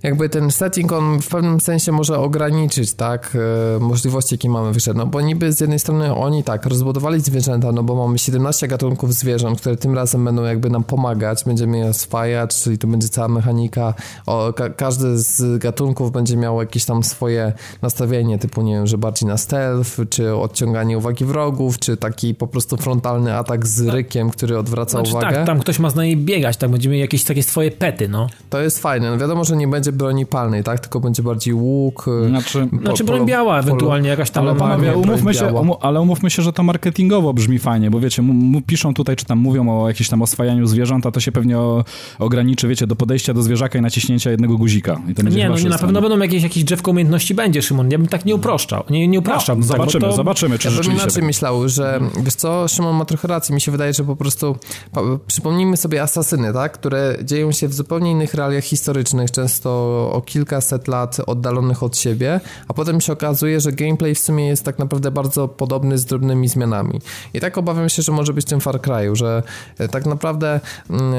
jakby 0.05 0.29
ten 0.29 0.51
setting 0.51 0.91
on 0.91 1.21
w 1.21 1.27
pewnym 1.27 1.59
sensie 1.59 1.91
może 1.91 2.19
ograniczyć, 2.19 2.93
tak, 2.93 3.37
e, 3.75 3.79
możliwości, 3.79 4.35
jakie 4.35 4.49
mamy 4.49 4.71
w 4.71 4.75
grze, 4.75 4.93
no 4.93 5.05
bo 5.05 5.21
niby 5.21 5.53
z 5.53 5.59
jednej 5.59 5.79
strony 5.79 6.15
oni 6.15 6.43
tak, 6.43 6.65
rozbudowali 6.65 7.21
zwierzęta, 7.21 7.71
no 7.71 7.83
bo 7.83 7.95
mamy 7.95 8.17
17 8.17 8.67
gatunków 8.67 9.13
zwierząt, 9.13 9.59
które 9.59 9.77
tym 9.77 9.95
razem 9.95 10.25
będą 10.25 10.43
jakby 10.43 10.69
nam 10.69 10.83
pomagać, 10.83 11.43
będziemy 11.43 11.77
je 11.77 11.85
oswajać, 11.85 12.55
czyli 12.63 12.77
to 12.77 12.87
będzie 12.87 13.09
cała 13.09 13.27
mechanika, 13.27 13.93
o, 14.25 14.53
ka 14.53 14.69
każdy 14.69 15.17
z 15.17 15.57
gatunków 15.57 16.11
będzie 16.11 16.37
miał 16.37 16.59
jakieś 16.59 16.85
tam 16.85 17.03
swoje 17.03 17.53
nastawienie, 17.81 18.39
typu 18.39 18.61
nie 18.61 18.73
wiem, 18.73 18.87
że 18.87 18.97
bardziej 18.97 19.29
na 19.29 19.37
stealth, 19.37 19.89
czy 20.09 20.35
odciąganie 20.35 20.97
uwagi 20.97 21.25
wrogów, 21.25 21.79
czy 21.79 21.97
taki 21.97 22.35
po 22.35 22.47
prostu 22.47 22.77
frontalny 22.77 23.37
atak 23.37 23.67
z 23.67 23.87
rykiem, 23.87 24.29
który 24.29 24.59
odwraca 24.59 24.91
Znaczy 24.91 25.11
uwagę. 25.11 25.35
tak, 25.35 25.45
tam 25.45 25.59
ktoś 25.59 25.79
ma 25.79 25.89
z 25.89 25.95
nami 25.95 26.17
biegać, 26.17 26.57
tak 26.57 26.69
będziemy 26.69 26.97
jakieś 26.97 27.23
takie 27.23 27.43
swoje 27.43 27.71
pety, 27.71 28.07
no. 28.07 28.27
To 28.49 28.61
jest 28.61 28.79
fajne, 28.79 29.11
no 29.11 29.17
wiadomo, 29.17 29.43
że 29.43 29.55
nie 29.55 29.67
będzie 29.67 29.91
broni 29.95 30.25
palnej, 30.25 30.63
tak, 30.63 30.79
tylko 30.79 30.99
będzie 30.99 31.23
bardziej 31.23 31.53
łuk, 31.53 32.05
y, 32.25 32.29
Znaczy, 32.29 32.67
po- 32.71 32.77
Znaczy 32.77 33.03
broń 33.03 33.25
biała, 33.25 33.53
polo- 33.55 33.59
ewentualnie 33.59 34.09
jakaś 34.09 34.29
tam... 34.31 34.47
Ale 34.47 34.55
panowie, 34.57 34.93
umówmy 34.95 35.33
się, 35.33 35.45
umu, 35.53 35.77
ale 35.81 36.01
umówmy 36.01 36.29
się, 36.29 36.41
że 36.41 36.53
to 36.53 36.63
marketingowo 36.63 37.33
brzmi 37.33 37.59
fajnie, 37.59 37.91
bo 37.91 37.99
wiecie, 37.99 38.21
m- 38.21 38.55
m- 38.55 38.63
piszą 38.67 38.93
tutaj, 38.93 39.15
czy 39.15 39.25
tam 39.25 39.39
mówią 39.39 39.69
o 39.81 39.87
jakimś 39.87 40.09
tam 40.09 40.21
oswajaniu 40.21 40.67
zwierząt, 40.67 41.05
a 41.05 41.11
to 41.11 41.19
się 41.19 41.31
pewnie 41.31 41.57
o, 41.59 41.83
ograniczy, 42.19 42.67
wiecie, 42.67 42.87
do 42.87 42.95
podejścia 42.95 43.33
do 43.33 43.43
zwierzaka 43.43 43.79
i 43.79 43.81
naciśnięcia 43.81 44.31
jednego 44.31 44.57
guzika. 44.57 45.01
I 45.09 45.15
to 45.15 45.23
będzie 45.23 45.37
Nie, 45.39 45.49
no 45.49 45.57
nie, 45.57 45.69
na 45.69 45.77
pewno 45.77 46.01
będą 46.01 46.17
jakieś, 46.19 46.43
jakieś 46.43 46.63
drzewko 46.63 46.91
umiejętności 46.91 47.33
będzie, 47.35 47.61
Szymon. 47.61 47.91
Ja 47.91 47.97
bym 47.97 48.07
tak 48.07 48.25
nie 48.25 48.35
uproszczał. 48.35 48.83
Nie, 48.89 49.07
nie 49.07 49.19
upraszczam. 49.19 49.59
No, 49.59 49.65
tak, 49.67 49.77
zobaczymy, 49.77 50.01
to... 50.05 50.11
zobaczymy, 50.11 50.59
czy 50.59 50.67
Ja 50.67 50.71
bym 50.71 50.77
rzeczywiście... 50.77 51.03
inaczej 51.03 51.21
tak. 51.21 51.27
myślał, 51.27 51.69
że 51.69 51.99
wiesz 52.23 52.35
co, 52.35 52.67
Szymon 52.67 52.95
ma 52.95 53.05
trochę 53.05 53.27
racji, 53.27 53.55
mi 53.55 53.61
się 53.61 53.71
wydaje, 53.71 53.93
że 53.93 54.03
po 54.03 54.15
prostu 54.15 54.55
pa, 54.91 55.01
przypomnijmy 55.27 55.77
sobie 55.77 56.01
asasyny, 56.01 56.53
tak, 56.53 56.71
które 56.71 57.17
dzieją 57.23 57.51
się 57.51 57.67
w 57.67 57.73
zupełnie 57.73 58.11
innych 58.11 58.33
realiach 58.33 58.63
historycznych, 58.63 59.31
często 59.31 59.84
o 59.85 60.21
kilkaset 60.25 60.87
lat 60.87 61.17
oddalonych 61.25 61.83
od 61.83 61.97
siebie, 61.97 62.39
a 62.67 62.73
potem 62.73 63.01
się 63.01 63.13
okazuje, 63.13 63.59
że 63.59 63.71
gameplay 63.71 64.15
w 64.15 64.19
sumie 64.19 64.47
jest 64.47 64.63
tak 64.63 64.79
naprawdę 64.79 65.11
bardzo 65.11 65.47
podobny 65.47 65.97
z 65.97 66.05
drobnymi 66.05 66.47
zmianami. 66.47 67.01
I 67.33 67.39
tak 67.39 67.57
obawiam 67.57 67.89
się, 67.89 68.01
że 68.01 68.11
może 68.11 68.33
być 68.33 68.45
w 68.45 68.49
tym 68.49 68.59
Far 68.59 68.75
Cry'u, 68.81 69.15
że 69.15 69.43
e, 69.77 69.87
tak 69.87 70.05
naprawdę 70.05 70.59
mm, 70.89 71.13
e, 71.13 71.17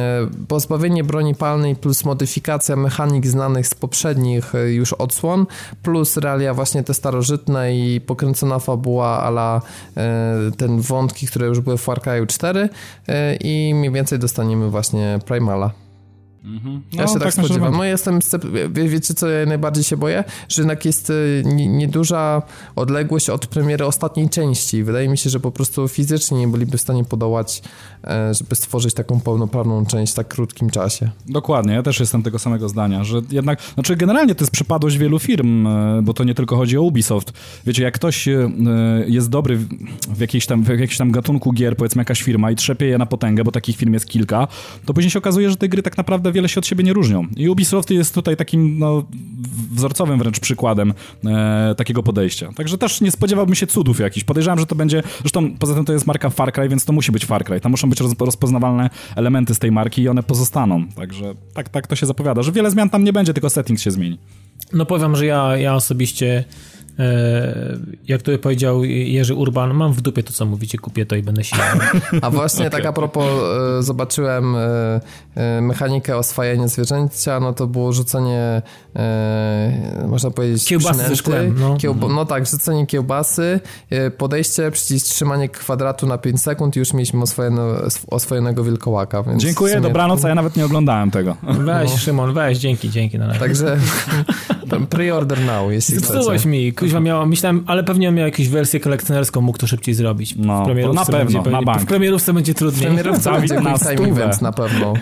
pozbawienie 0.49 1.05
broni 1.05 1.35
palnej 1.35 1.77
plus 1.77 2.05
modyfikacja 2.05 2.77
mechanik 2.77 3.27
znanych 3.27 3.67
z 3.67 3.75
poprzednich 3.75 4.55
e, 4.55 4.73
już 4.73 4.93
odsłon, 4.93 5.47
plus 5.83 6.17
realia 6.17 6.55
właśnie 6.55 6.83
te 6.83 6.95
starożytne 6.95 7.77
i 7.77 8.01
pokręcona 8.01 8.59
fabuła 8.59 9.23
ala 9.23 9.61
ten 10.57 10.81
wątki, 10.81 11.27
które 11.27 11.47
już 11.47 11.61
były 11.61 11.79
w 11.79 11.83
Far 11.83 12.01
Cry'u 12.01 12.27
4 12.27 12.69
e, 13.09 13.37
i 13.37 13.75
mniej 13.75 13.91
więcej 13.91 14.19
dostaniemy 14.19 14.71
właśnie 14.71 15.19
Primala. 15.27 15.86
Ja 16.92 17.03
No, 17.05 17.12
się 17.12 17.18
tak, 17.18 17.24
że 17.28 17.32
spodziewam. 17.32 17.76
No 17.76 17.84
jestem, 17.84 18.18
scep- 18.18 18.72
wie, 18.72 18.88
wiecie 18.88 19.14
co 19.14 19.28
ja 19.28 19.47
najbardziej 19.47 19.84
się 19.84 19.97
boję? 19.97 20.24
Że 20.49 20.62
jednak 20.62 20.84
jest 20.84 21.11
y, 21.11 21.42
nie- 21.47 21.66
nieduża 21.66 22.42
odległość 22.76 23.30
od 23.30 23.47
premiery 23.47 23.84
ostatniej 23.86 24.28
części. 24.30 24.84
Wydaje 24.84 25.09
mi 25.09 25.18
się, 25.18 25.30
że 25.30 25.40
po 25.40 25.51
prostu 25.51 25.88
fizycznie 25.88 26.38
nie 26.38 26.49
byliby 26.49 26.78
w 26.78 26.80
stanie 26.80 27.05
podołać, 27.05 27.62
e, 28.05 28.34
żeby 28.34 28.55
stworzyć 28.57 28.94
taką 28.94 29.20
pełnoprawną 29.20 29.86
część 29.86 30.12
w 30.12 30.16
tak 30.16 30.28
krótkim 30.28 30.70
czasie. 30.70 31.11
Dokładnie, 31.26 31.72
ja 31.74 31.82
też 31.82 32.01
jestem 32.01 32.22
tego 32.22 32.38
samego 32.38 32.68
zdania, 32.68 33.05
że 33.05 33.20
jednak, 33.30 33.59
znaczy 33.74 33.97
generalnie 33.97 34.34
to 34.34 34.44
jest 34.44 34.53
przypadłość 34.53 34.99
wielu 34.99 35.18
firm, 35.18 35.66
e, 35.66 36.01
bo 36.03 36.14
to 36.14 36.24
nie 36.24 36.34
tylko 36.34 36.57
chodzi 36.57 36.78
o 36.78 36.82
Ubisoft. 36.82 37.32
Wiecie, 37.66 37.82
jak 37.82 37.94
ktoś 37.94 38.28
e, 38.28 38.51
jest 39.07 39.30
dobry 39.30 39.57
w- 39.57 39.68
w 40.09 40.20
jakiejś 40.20 40.47
tam, 40.47 40.62
w 40.62 40.68
jakimś 40.68 40.97
tam 40.97 41.11
gatunku 41.11 41.53
gier, 41.53 41.76
powiedzmy 41.76 42.01
jakaś 42.01 42.22
firma 42.22 42.51
i 42.51 42.57
trzepie 42.57 42.86
je 42.86 42.99
na 42.99 43.07
potęgę, 43.07 43.44
bo 43.44 43.53
takich 43.53 43.76
firm 43.76 43.92
jest 43.92 44.07
kilka, 44.07 44.49
to 44.84 44.94
później 44.94 45.11
się 45.11 45.18
okazuje, 45.18 45.51
że 45.51 45.57
te 45.57 45.68
gry 45.68 45.82
tak 45.82 45.97
naprawdę 45.97 46.32
wiele 46.37 46.49
się 46.49 46.59
od 46.61 46.66
siebie 46.66 46.84
nie 46.84 46.93
różnią. 46.93 47.26
I 47.37 47.49
Ubisoft 47.49 47.91
jest 47.91 48.14
tutaj 48.14 48.37
takim, 48.37 48.78
no, 48.78 49.05
wzorcowym 49.72 50.18
wręcz 50.18 50.41
przykładem 50.41 50.95
e, 51.24 51.74
takiego 51.76 52.03
podejścia. 52.03 52.53
Także 52.57 52.78
też 52.78 53.01
nie 53.01 53.11
spodziewałbym 53.11 53.55
się 53.55 53.66
cudów 53.66 54.01
jakichś. 54.01 54.24
Podejrzewam, 54.24 54.59
że 54.59 54.66
to 54.66 54.74
będzie, 54.74 55.03
zresztą 55.20 55.57
poza 55.59 55.74
tym 55.74 55.84
to 55.84 55.93
jest 55.93 56.07
marka 56.07 56.30
Far 56.30 56.53
Cry, 56.53 56.68
więc 56.68 56.84
to 56.84 56.93
musi 56.93 57.12
być 57.12 57.24
Far 57.26 57.45
Cry. 57.45 57.61
Tam 57.61 57.70
muszą 57.70 57.91
być 57.91 58.01
roz, 58.01 58.12
rozpoznawalne 58.18 58.91
elementy 59.16 59.55
z 59.55 59.59
tej 59.59 59.72
marki 59.72 60.03
i 60.03 60.09
one 60.09 60.22
pozostaną. 60.22 60.87
Także 60.89 61.34
tak, 61.55 61.68
tak 61.68 61.87
to 61.87 61.97
się 61.97 62.07
zapowiada, 62.07 62.43
że 62.43 62.53
wiele 62.53 62.70
zmian 62.70 62.91
tam 62.91 63.05
nie 63.05 63.12
będzie, 63.12 63.34
tylko 63.34 63.51
setting 63.51 63.80
się 63.80 63.91
zmieni. 63.91 64.18
No 64.72 64.87
powiem, 64.87 65.16
że 65.16 65.26
ja, 65.26 65.57
ja 65.57 65.74
osobiście, 65.74 66.45
jak 68.09 68.22
to 68.22 68.38
powiedział 68.38 68.84
Jerzy 68.84 69.34
Urban, 69.34 69.74
mam 69.74 69.92
w 69.92 70.01
dupie 70.01 70.22
to, 70.22 70.32
co 70.32 70.47
mówicie, 70.47 70.78
kupię 70.78 71.07
to 71.07 71.16
i 71.16 71.22
będę 71.22 71.44
się... 71.44 71.57
A 72.22 72.30
właśnie 72.30 72.70
tak 72.70 72.86
a 72.86 72.92
propos, 72.92 73.24
e, 73.78 73.82
zobaczyłem 73.82 74.57
e, 74.57 75.01
e, 75.34 75.61
mechanikę 75.61 76.16
oswajania 76.16 76.68
zwierzęcia, 76.68 77.40
no 77.40 77.53
to 77.53 77.66
było 77.66 77.92
rzucenie, 77.92 78.62
e, 78.97 80.05
można 80.09 80.30
powiedzieć, 80.30 80.64
Kiełbasy 80.64 80.88
ze 80.88 80.94
przynęty. 80.94 81.16
szkłem, 81.16 81.57
no. 81.61 81.74
Kiełbo- 81.76 82.14
no 82.14 82.24
tak, 82.24 82.47
rzucenie 82.47 82.86
kiełbasy, 82.86 83.61
e, 83.90 84.11
podejście, 84.11 84.70
przycisk 84.70 85.07
trzymanie 85.07 85.49
kwadratu 85.49 86.07
na 86.07 86.18
5 86.18 86.42
sekund 86.42 86.76
i 86.76 86.78
już 86.78 86.92
mieliśmy 86.92 87.22
oswojone, 87.22 87.62
oswojonego 88.11 88.64
wilkołaka. 88.64 89.24
Dziękuję, 89.36 89.74
sumie- 89.74 89.82
dobranoc, 89.82 90.24
a 90.24 90.28
ja 90.28 90.34
nawet 90.34 90.57
nie 90.57 90.64
oglądałem 90.64 91.11
tego. 91.11 91.36
Weź, 91.42 91.90
Szymon, 91.90 92.34
weź, 92.34 92.59
dzięki, 92.59 92.90
dzięki. 92.90 93.18
Na 93.18 93.26
razie. 93.26 93.40
Także 93.40 93.76
pre-order 94.90 95.40
now, 95.40 95.72
jeśli 95.72 95.97
chcecie. 95.97 96.49
mi, 96.49 96.72
kuźwa 96.87 97.01
miał, 97.01 97.26
myślałem, 97.26 97.64
ale 97.66 97.84
pewnie 97.84 98.09
on 98.09 98.14
miał 98.14 98.26
jakąś 98.26 98.49
wersję 98.49 98.80
kolekcjonerską, 98.80 99.41
mógł 99.41 99.59
to 99.59 99.66
szybciej 99.66 99.95
zrobić. 99.95 100.34
No, 100.37 100.62
w 100.62 100.64
premierówce 100.64 101.05
to 101.07 101.12
na 101.12 101.18
pewno, 101.18 101.43
będzie, 101.43 101.51
na 101.51 101.62
bank. 101.62 101.80
W 101.82 101.87
premierówce 101.87 102.32
będzie 102.32 102.55
trudniej. 102.55 102.87
Premierówce 102.87 103.30
Dawid 103.30 103.51
będzie 103.51 103.70
na 103.70 103.78
time 103.78 104.09
event 104.09 104.43
na 104.43 104.53
pewno. 104.53 104.95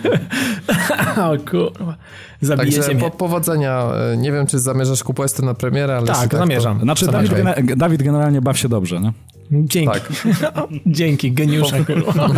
o 1.31 1.49
kurwa, 1.49 1.95
zabijecie 2.41 2.81
Także 2.81 2.99
po, 2.99 3.11
powodzenia. 3.11 3.83
E, 4.13 4.17
Nie 4.17 4.31
wiem, 4.31 4.47
czy 4.47 4.59
zamierzasz 4.59 5.03
kupować 5.03 5.33
to 5.33 5.45
na 5.45 5.53
premierę, 5.53 5.97
ale 5.97 6.07
Tak, 6.07 6.15
jeśli 6.15 6.29
to- 6.29 6.37
zamierzam. 6.37 6.79
Znaczy, 6.81 7.07
Dawid, 7.07 7.31
Dawid 7.75 8.03
generalnie 8.03 8.41
baw 8.41 8.57
się 8.57 8.69
dobrze, 8.69 8.99
nie? 9.01 9.11
Dzięki. 9.51 9.93
Tak. 9.93 10.11
Dzięki, 10.85 11.31
geniusza. 11.31 11.77
kurwa. 11.83 12.29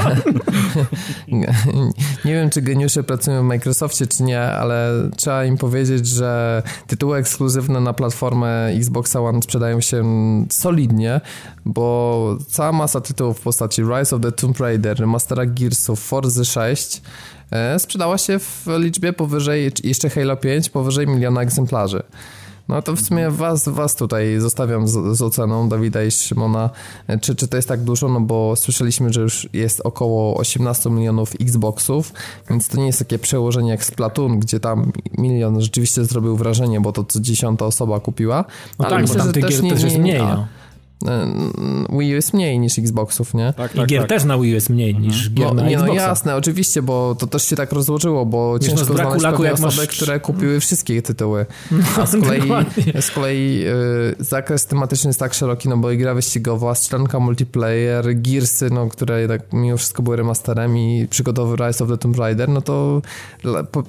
Nie, 2.26 2.34
wiem, 2.34 2.50
czy 2.50 2.62
geniusze 2.62 3.04
pracują 3.04 3.44
w 3.44 3.46
Microsoftie, 3.46 4.08
czy 4.08 4.24
nie, 4.24 4.42
ale 4.42 4.94
trzeba 5.18 5.46
im 5.46 5.58
powiedzieć, 5.58 6.08
że 6.08 6.64
tytuły 6.88 7.18
ekskluzywne 7.18 7.80
na 7.80 7.94
platformę 7.94 8.68
Xboxa 8.68 9.22
One 9.22 9.42
sprzedają 9.42 9.82
się 9.82 10.04
solidnie, 10.50 11.22
bo 11.66 12.38
cała 12.48 12.72
masa 12.72 13.02
tytułów 13.02 13.40
w 13.40 13.42
postaci 13.42 13.82
Rise 13.82 14.16
of 14.16 14.22
the 14.22 14.32
Tomb 14.32 14.60
Raider, 14.60 15.00
Remastera 15.00 15.46
Gearsów, 15.46 16.00
Forza 16.00 16.44
6 16.44 17.02
e, 17.52 17.80
sprzedała 17.80 18.18
się 18.18 18.40
w 18.40 18.66
liczbie 18.78 19.14
powyżej, 19.14 19.72
jeszcze 19.84 20.10
Halo 20.10 20.38
5, 20.38 20.70
powyżej 20.70 21.08
miliona 21.08 21.42
egzemplarzy. 21.42 22.04
No 22.70 22.82
to 22.82 22.96
w 22.96 23.02
sumie 23.02 23.32
was, 23.32 23.70
was 23.70 23.96
tutaj 23.96 24.40
zostawiam 24.40 24.88
z, 24.88 25.18
z 25.18 25.22
oceną 25.22 25.70
Dawida 25.70 26.04
i 26.04 26.12
Szymona, 26.12 26.70
czy, 27.22 27.36
czy 27.36 27.48
to 27.48 27.56
jest 27.58 27.68
tak 27.68 27.84
dużo, 27.84 28.10
no 28.10 28.20
bo 28.20 28.56
słyszeliśmy, 28.56 29.14
że 29.14 29.22
już 29.22 29.50
jest 29.54 29.82
około 29.84 30.38
18 30.38 30.90
milionów 30.90 31.34
Xboxów, 31.42 32.14
więc 32.50 32.68
to 32.68 32.78
nie 32.78 32.86
jest 32.86 33.00
takie 33.00 33.20
przełożenie 33.20 33.70
jak 33.70 33.84
Splatoon, 33.84 34.40
gdzie 34.40 34.60
tam 34.60 34.92
milion 35.18 35.62
rzeczywiście 35.62 36.06
zrobił 36.06 36.38
wrażenie, 36.38 36.82
bo 36.82 36.94
to 36.94 37.04
co 37.04 37.20
dziesiąta 37.20 37.66
osoba 37.66 38.00
kupiła. 38.00 38.46
No 38.80 38.90
tak, 38.90 39.08
bo 39.08 39.16
tam 39.16 39.34
tych 39.34 39.46
gier 39.46 39.62
też 39.70 39.84
jest 39.84 39.98
mniej, 39.98 40.20
no. 40.20 40.48
E, 41.06 41.28
Wii 41.90 42.12
U 42.12 42.16
jest 42.16 42.34
mniej 42.34 42.60
niż 42.60 42.80
Xboxów, 42.80 43.34
nie? 43.34 43.54
Tak, 43.58 43.76
I 43.76 43.86
gier 43.86 44.08
też 44.08 44.24
na 44.24 44.38
Wii 44.38 44.52
U 44.52 44.54
jest 44.54 44.70
mniej 44.70 44.96
niż 44.96 45.30
gier 45.30 45.48
No, 45.48 45.54
na 45.54 45.70
nie, 45.70 45.78
no 45.78 45.94
jasne, 45.94 46.36
oczywiście, 46.36 46.82
bo 46.82 47.16
to 47.20 47.28
też 47.28 47.44
się 47.46 47.56
tak 47.56 47.72
rozłożyło, 47.72 48.26
bo 48.26 48.60
Wiesz, 48.60 48.72
no, 48.72 48.78
ciężko 48.78 48.94
braku 48.94 49.10
znaleźć 49.10 49.24
laku, 49.24 49.38
pewne 49.38 49.50
jak 49.52 49.60
masz- 49.60 49.74
osoby, 49.74 49.88
które 49.88 50.20
kupiły 50.20 50.60
wszystkie 50.60 51.02
tytuły. 51.02 51.46
A 51.98 52.06
z 52.06 52.12
kolei, 52.22 52.50
z 53.02 53.12
kolei 53.12 53.64
y, 54.20 54.24
zakres 54.24 54.66
tematyczny 54.66 55.10
jest 55.10 55.20
tak 55.20 55.34
szeroki, 55.34 55.70
no 55.70 55.78
bo 55.78 55.92
i 55.92 55.98
gra 55.98 56.14
wyścigowa, 56.14 56.76
strzelanka 56.76 57.20
multiplayer, 57.20 58.22
Gearsy, 58.22 58.70
no, 58.70 58.88
które 58.88 59.22
jednak 59.22 59.54
mimo 59.54 59.78
wszystko 59.78 60.04
były 60.04 60.16
remasterem 60.18 60.78
i 60.78 61.08
przygodowy 61.10 61.56
Rise 61.56 61.84
of 61.84 61.90
the 61.90 61.98
Tomb 61.98 62.18
Raider, 62.18 62.50
no 62.50 62.62
to 62.62 63.02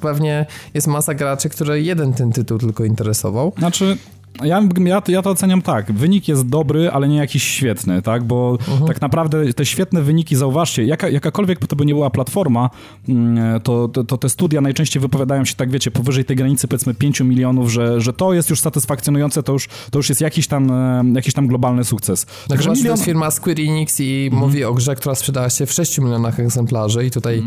pewnie 0.00 0.46
jest 0.74 0.86
masa 0.86 1.14
graczy, 1.14 1.48
które 1.48 1.80
jeden 1.80 2.12
ten 2.12 2.32
tytuł 2.32 2.58
tylko 2.58 2.84
interesował. 2.84 3.52
Znaczy, 3.58 3.96
ja, 4.44 4.62
ja, 4.84 5.02
ja 5.08 5.22
to 5.22 5.30
oceniam 5.30 5.62
tak. 5.62 5.92
Wynik 5.92 6.28
jest 6.28 6.46
dobry, 6.46 6.90
ale 6.90 7.08
nie 7.08 7.16
jakiś 7.16 7.42
świetny, 7.42 8.02
tak? 8.02 8.24
Bo 8.24 8.58
tak 8.86 9.00
naprawdę 9.00 9.52
te 9.52 9.66
świetne 9.66 10.02
wyniki, 10.02 10.36
zauważcie, 10.36 10.84
jaka, 10.84 11.08
jakakolwiek 11.08 11.66
to 11.66 11.76
by 11.76 11.86
nie 11.86 11.94
była 11.94 12.10
platforma, 12.10 12.70
mm, 13.08 13.60
to, 13.60 13.88
to, 13.88 14.04
to 14.04 14.18
te 14.18 14.28
studia 14.28 14.60
najczęściej 14.60 15.02
wypowiadają 15.02 15.44
się 15.44 15.54
tak, 15.54 15.70
wiecie, 15.70 15.90
powyżej 15.90 16.24
tej 16.24 16.36
granicy 16.36 16.68
powiedzmy 16.68 16.94
5 16.94 17.20
milionów, 17.20 17.72
że, 17.72 18.00
że 18.00 18.12
to 18.12 18.32
jest 18.32 18.50
już 18.50 18.60
satysfakcjonujące, 18.60 19.42
to 19.42 19.52
już, 19.52 19.68
to 19.90 19.98
już 19.98 20.08
jest 20.08 20.20
jakiś 20.20 20.46
tam, 20.46 20.72
jakiś 21.14 21.34
tam 21.34 21.46
globalny 21.46 21.84
sukces. 21.84 22.26
No 22.26 22.48
Także 22.48 22.70
to 22.70 22.74
milion... 22.74 22.92
jest 22.92 23.04
firma 23.04 23.30
Square 23.30 23.60
Enix 23.60 24.00
i 24.00 24.30
mówi 24.32 24.64
o 24.64 24.74
grze, 24.74 24.94
która 24.94 25.14
sprzedała 25.14 25.50
się 25.50 25.66
w 25.66 25.72
6 25.72 25.98
milionach 25.98 26.40
egzemplarzy 26.40 27.06
i 27.06 27.10
tutaj 27.10 27.42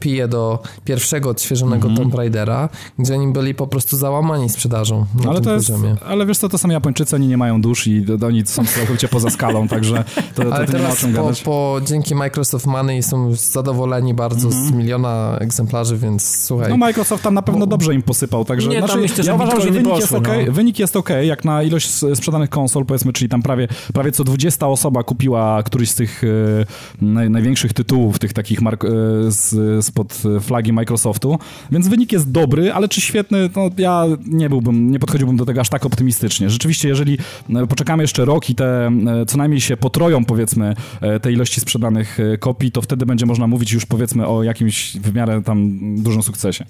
pije 0.00 0.28
do 0.28 0.62
pierwszego 0.84 1.30
odświeżonego 1.30 1.88
Tomb 1.96 2.14
Raidera, 2.14 2.68
gdzie 2.98 3.14
oni 3.14 3.32
byli 3.32 3.54
po 3.54 3.66
prostu 3.66 3.96
załamani 3.96 4.48
sprzedażą 4.48 5.06
na 5.24 5.30
Ale 5.30 5.34
tym 5.34 5.44
to 5.44 5.54
jest, 5.54 5.66
poziomie. 5.66 5.89
Nie? 5.92 6.04
Ale 6.08 6.26
wiesz 6.26 6.38
co, 6.38 6.48
to 6.48 6.58
są 6.58 6.68
Japończycy, 6.68 7.16
oni 7.16 7.28
nie 7.28 7.36
mają 7.36 7.60
dusz 7.60 7.86
i 7.86 8.06
oni 8.26 8.46
są 8.46 8.64
całkowicie 8.64 9.08
poza 9.08 9.30
skalą, 9.30 9.68
także 9.68 10.04
to, 10.34 10.44
to, 10.44 10.54
Ale 10.54 10.66
to 10.66 10.72
nie 10.72 10.78
ma 10.78 10.84
o 10.84 10.88
teraz 10.88 10.98
czym 10.98 11.12
po, 11.12 11.22
gadać. 11.22 11.42
po, 11.42 11.80
dzięki 11.84 12.14
Microsoft 12.14 12.66
Money 12.66 13.02
są 13.02 13.34
zadowoleni 13.34 14.14
bardzo 14.14 14.50
z 14.50 14.70
miliona 14.70 15.36
egzemplarzy, 15.40 15.96
więc 15.96 16.44
słuchaj. 16.44 16.70
No 16.70 16.76
Microsoft 16.76 17.22
tam 17.22 17.34
na 17.34 17.42
pewno 17.42 17.66
dobrze 17.66 17.94
im 17.94 18.02
posypał, 18.02 18.44
także 18.44 18.68
Nie, 18.68 18.78
tam 18.78 18.86
znaczy, 18.86 19.00
myślę, 19.00 19.24
że 19.24 19.30
ja 19.30 19.34
uważam, 19.34 19.60
że 19.60 19.70
wynik 19.70 19.96
jest, 19.96 20.02
poszły, 20.02 20.18
okay, 20.18 20.46
no. 20.46 20.52
wynik 20.52 20.78
jest 20.78 20.96
ok, 20.96 21.10
jak 21.22 21.44
na 21.44 21.62
ilość 21.62 21.90
sprzedanych 22.14 22.50
konsol, 22.50 22.84
powiedzmy, 22.84 23.12
czyli 23.12 23.28
tam 23.28 23.42
prawie, 23.42 23.68
prawie 23.94 24.12
co 24.12 24.24
20 24.24 24.66
osoba 24.66 25.02
kupiła 25.02 25.62
któryś 25.62 25.90
z 25.90 25.94
tych 25.94 26.24
e, 26.24 27.04
naj, 27.04 27.30
największych 27.30 27.72
tytułów, 27.72 28.18
tych 28.18 28.32
takich 28.32 28.60
mark, 28.62 28.84
e, 28.84 28.88
z, 29.28 29.84
spod 29.84 30.22
flagi 30.40 30.72
Microsoftu, 30.72 31.38
więc 31.70 31.88
wynik 31.88 32.12
jest 32.12 32.30
dobry, 32.30 32.72
ale 32.72 32.88
czy 32.88 33.00
świetny, 33.00 33.50
no 33.56 33.70
ja 33.78 34.04
nie 34.26 34.48
byłbym, 34.48 34.90
nie 34.90 34.98
podchodziłbym 34.98 35.36
do 35.36 35.46
tego 35.46 35.60
aż 35.60 35.68
tak 35.68 35.79
optymistycznie. 35.86 36.50
Rzeczywiście, 36.50 36.88
jeżeli 36.88 37.18
e, 37.54 37.66
poczekamy 37.66 38.02
jeszcze 38.02 38.24
rok 38.24 38.50
i 38.50 38.54
te 38.54 38.86
e, 38.86 39.26
co 39.26 39.38
najmniej 39.38 39.60
się 39.60 39.76
potroją, 39.76 40.24
powiedzmy, 40.24 40.74
e, 41.00 41.20
te 41.20 41.32
ilości 41.32 41.60
sprzedanych 41.60 42.18
kopii, 42.40 42.72
to 42.72 42.82
wtedy 42.82 43.06
będzie 43.06 43.26
można 43.26 43.46
mówić 43.46 43.72
już, 43.72 43.86
powiedzmy, 43.86 44.26
o 44.26 44.42
jakimś 44.42 44.96
w 44.96 45.14
miarę 45.14 45.42
tam 45.42 45.78
dużym 46.02 46.22
sukcesie. 46.22 46.64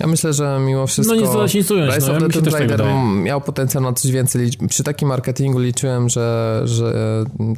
Ja 0.00 0.06
myślę, 0.06 0.32
że 0.32 0.58
mimo 0.66 0.86
wszystko 0.86 1.14
No 1.14 1.20
nie 1.20 1.54
nic 1.54 1.70
ująć, 1.70 1.94
Rise 1.94 2.06
no, 2.06 2.16
of 2.16 2.22
ja 2.22 2.28
the 2.28 2.32
Tomb 2.32 2.44
też 2.44 2.52
tak 2.52 2.60
Raider 2.60 2.86
miał 3.22 3.40
potencjał 3.40 3.82
na 3.82 3.92
coś 3.92 4.10
więcej. 4.10 4.50
Przy 4.68 4.84
takim 4.84 5.08
marketingu 5.08 5.58
liczyłem, 5.58 6.08
że, 6.08 6.60
że 6.64 6.94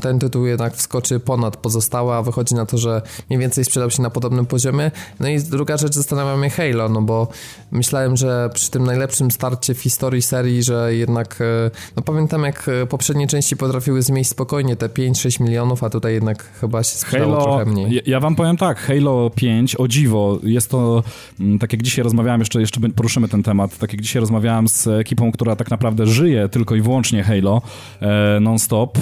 ten 0.01 0.18
tytuł 0.18 0.47
jednak 0.47 0.74
wskoczy 0.74 1.20
ponad 1.20 1.57
pozostałe, 1.57 2.14
a 2.14 2.22
wychodzi 2.22 2.55
na 2.55 2.66
to, 2.66 2.78
że 2.78 3.03
mniej 3.30 3.41
więcej 3.41 3.64
sprzedał 3.64 3.91
się 3.91 4.03
na 4.03 4.11
podobnym 4.11 4.47
poziomie. 4.47 4.91
No 5.20 5.28
i 5.28 5.41
druga 5.41 5.76
rzecz 5.76 5.95
zastanawia 5.95 6.37
mnie 6.37 6.51
Halo, 6.51 6.89
no 6.89 7.03
bo 7.03 7.28
myślałem, 7.72 8.16
że 8.16 8.51
przy 8.55 8.70
tym 8.70 8.85
najlepszym 8.85 9.30
starcie 9.30 9.74
w 9.74 9.80
historii 9.80 10.22
serii, 10.22 10.62
że 10.62 10.95
jednak, 10.95 11.41
e, 11.41 11.70
no 11.97 12.03
pamiętam 12.03 12.45
jak 12.45 12.68
e, 12.68 12.87
poprzednie 12.87 13.26
części 13.26 13.57
potrafiły 13.57 14.03
zmieść 14.03 14.30
spokojnie 14.30 14.76
te 14.76 14.89
5-6 14.89 15.41
milionów, 15.41 15.85
a 15.85 15.91
tutaj 15.91 16.14
jednak 16.14 16.45
chyba 16.61 16.82
się 16.82 16.97
sprzedało 16.97 17.32
Halo, 17.32 17.45
trochę 17.45 17.64
mniej. 17.64 17.95
ja, 17.95 18.01
ja 18.07 18.20
wam 18.20 18.37
powiem 18.37 18.57
tak, 18.57 18.78
Halo 18.78 19.30
5, 19.30 19.76
o 19.76 19.89
dziwo, 19.89 20.39
jest 20.43 20.70
to, 20.70 21.03
mm, 21.41 21.59
tak 21.59 21.72
jak 21.72 21.82
dzisiaj 21.82 22.05
rozmawiałem, 22.25 22.41
jeszcze, 22.41 22.61
jeszcze 22.61 22.81
poruszymy 22.81 23.29
ten 23.29 23.43
temat, 23.43 23.79
tak 23.79 23.93
jak 23.93 24.03
dzisiaj 24.03 24.20
rozmawiałem 24.20 24.68
z 24.68 24.87
ekipą, 24.87 25.33
która 25.33 25.57
tak 25.57 25.70
naprawdę 25.70 26.07
żyje 26.07 26.49
tylko 26.49 26.75
i 26.75 26.81
wyłącznie 26.81 27.22
Halo 27.22 27.62
e, 28.01 28.41
non-stop 28.41 28.99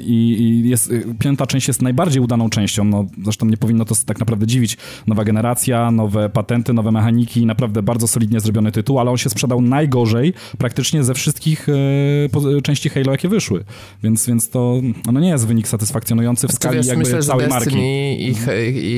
i, 0.00 0.36
i 0.40 0.68
jest, 0.68 0.92
piąta 1.18 1.46
część 1.46 1.68
jest 1.68 1.82
najbardziej 1.82 2.22
udaną 2.22 2.50
częścią, 2.50 2.84
no 2.84 3.06
zresztą 3.22 3.46
nie 3.46 3.56
powinno 3.56 3.84
to 3.84 3.94
tak 4.06 4.18
naprawdę 4.18 4.46
dziwić, 4.46 4.76
nowa 5.06 5.24
generacja, 5.24 5.90
nowe 5.90 6.28
patenty, 6.28 6.72
nowe 6.72 6.92
mechaniki, 6.92 7.46
naprawdę 7.46 7.82
bardzo 7.82 8.08
solidnie 8.08 8.40
zrobiony 8.40 8.72
tytuł, 8.72 8.98
ale 8.98 9.10
on 9.10 9.16
się 9.16 9.30
sprzedał 9.30 9.60
najgorzej 9.60 10.32
praktycznie 10.58 11.04
ze 11.04 11.14
wszystkich 11.14 11.66
e, 12.58 12.62
części 12.62 12.88
Halo, 12.88 13.12
jakie 13.12 13.28
wyszły, 13.28 13.64
więc, 14.02 14.26
więc 14.26 14.50
to 14.50 14.80
no 15.12 15.20
nie 15.20 15.28
jest 15.28 15.46
wynik 15.46 15.68
satysfakcjonujący 15.68 16.48
w 16.48 16.52
skali 16.52 16.76
wiesz, 16.76 16.86
jakby 16.86 17.04
myślę, 17.04 17.22
całej 17.22 17.48
marki. 17.48 17.78
I, 17.78 18.34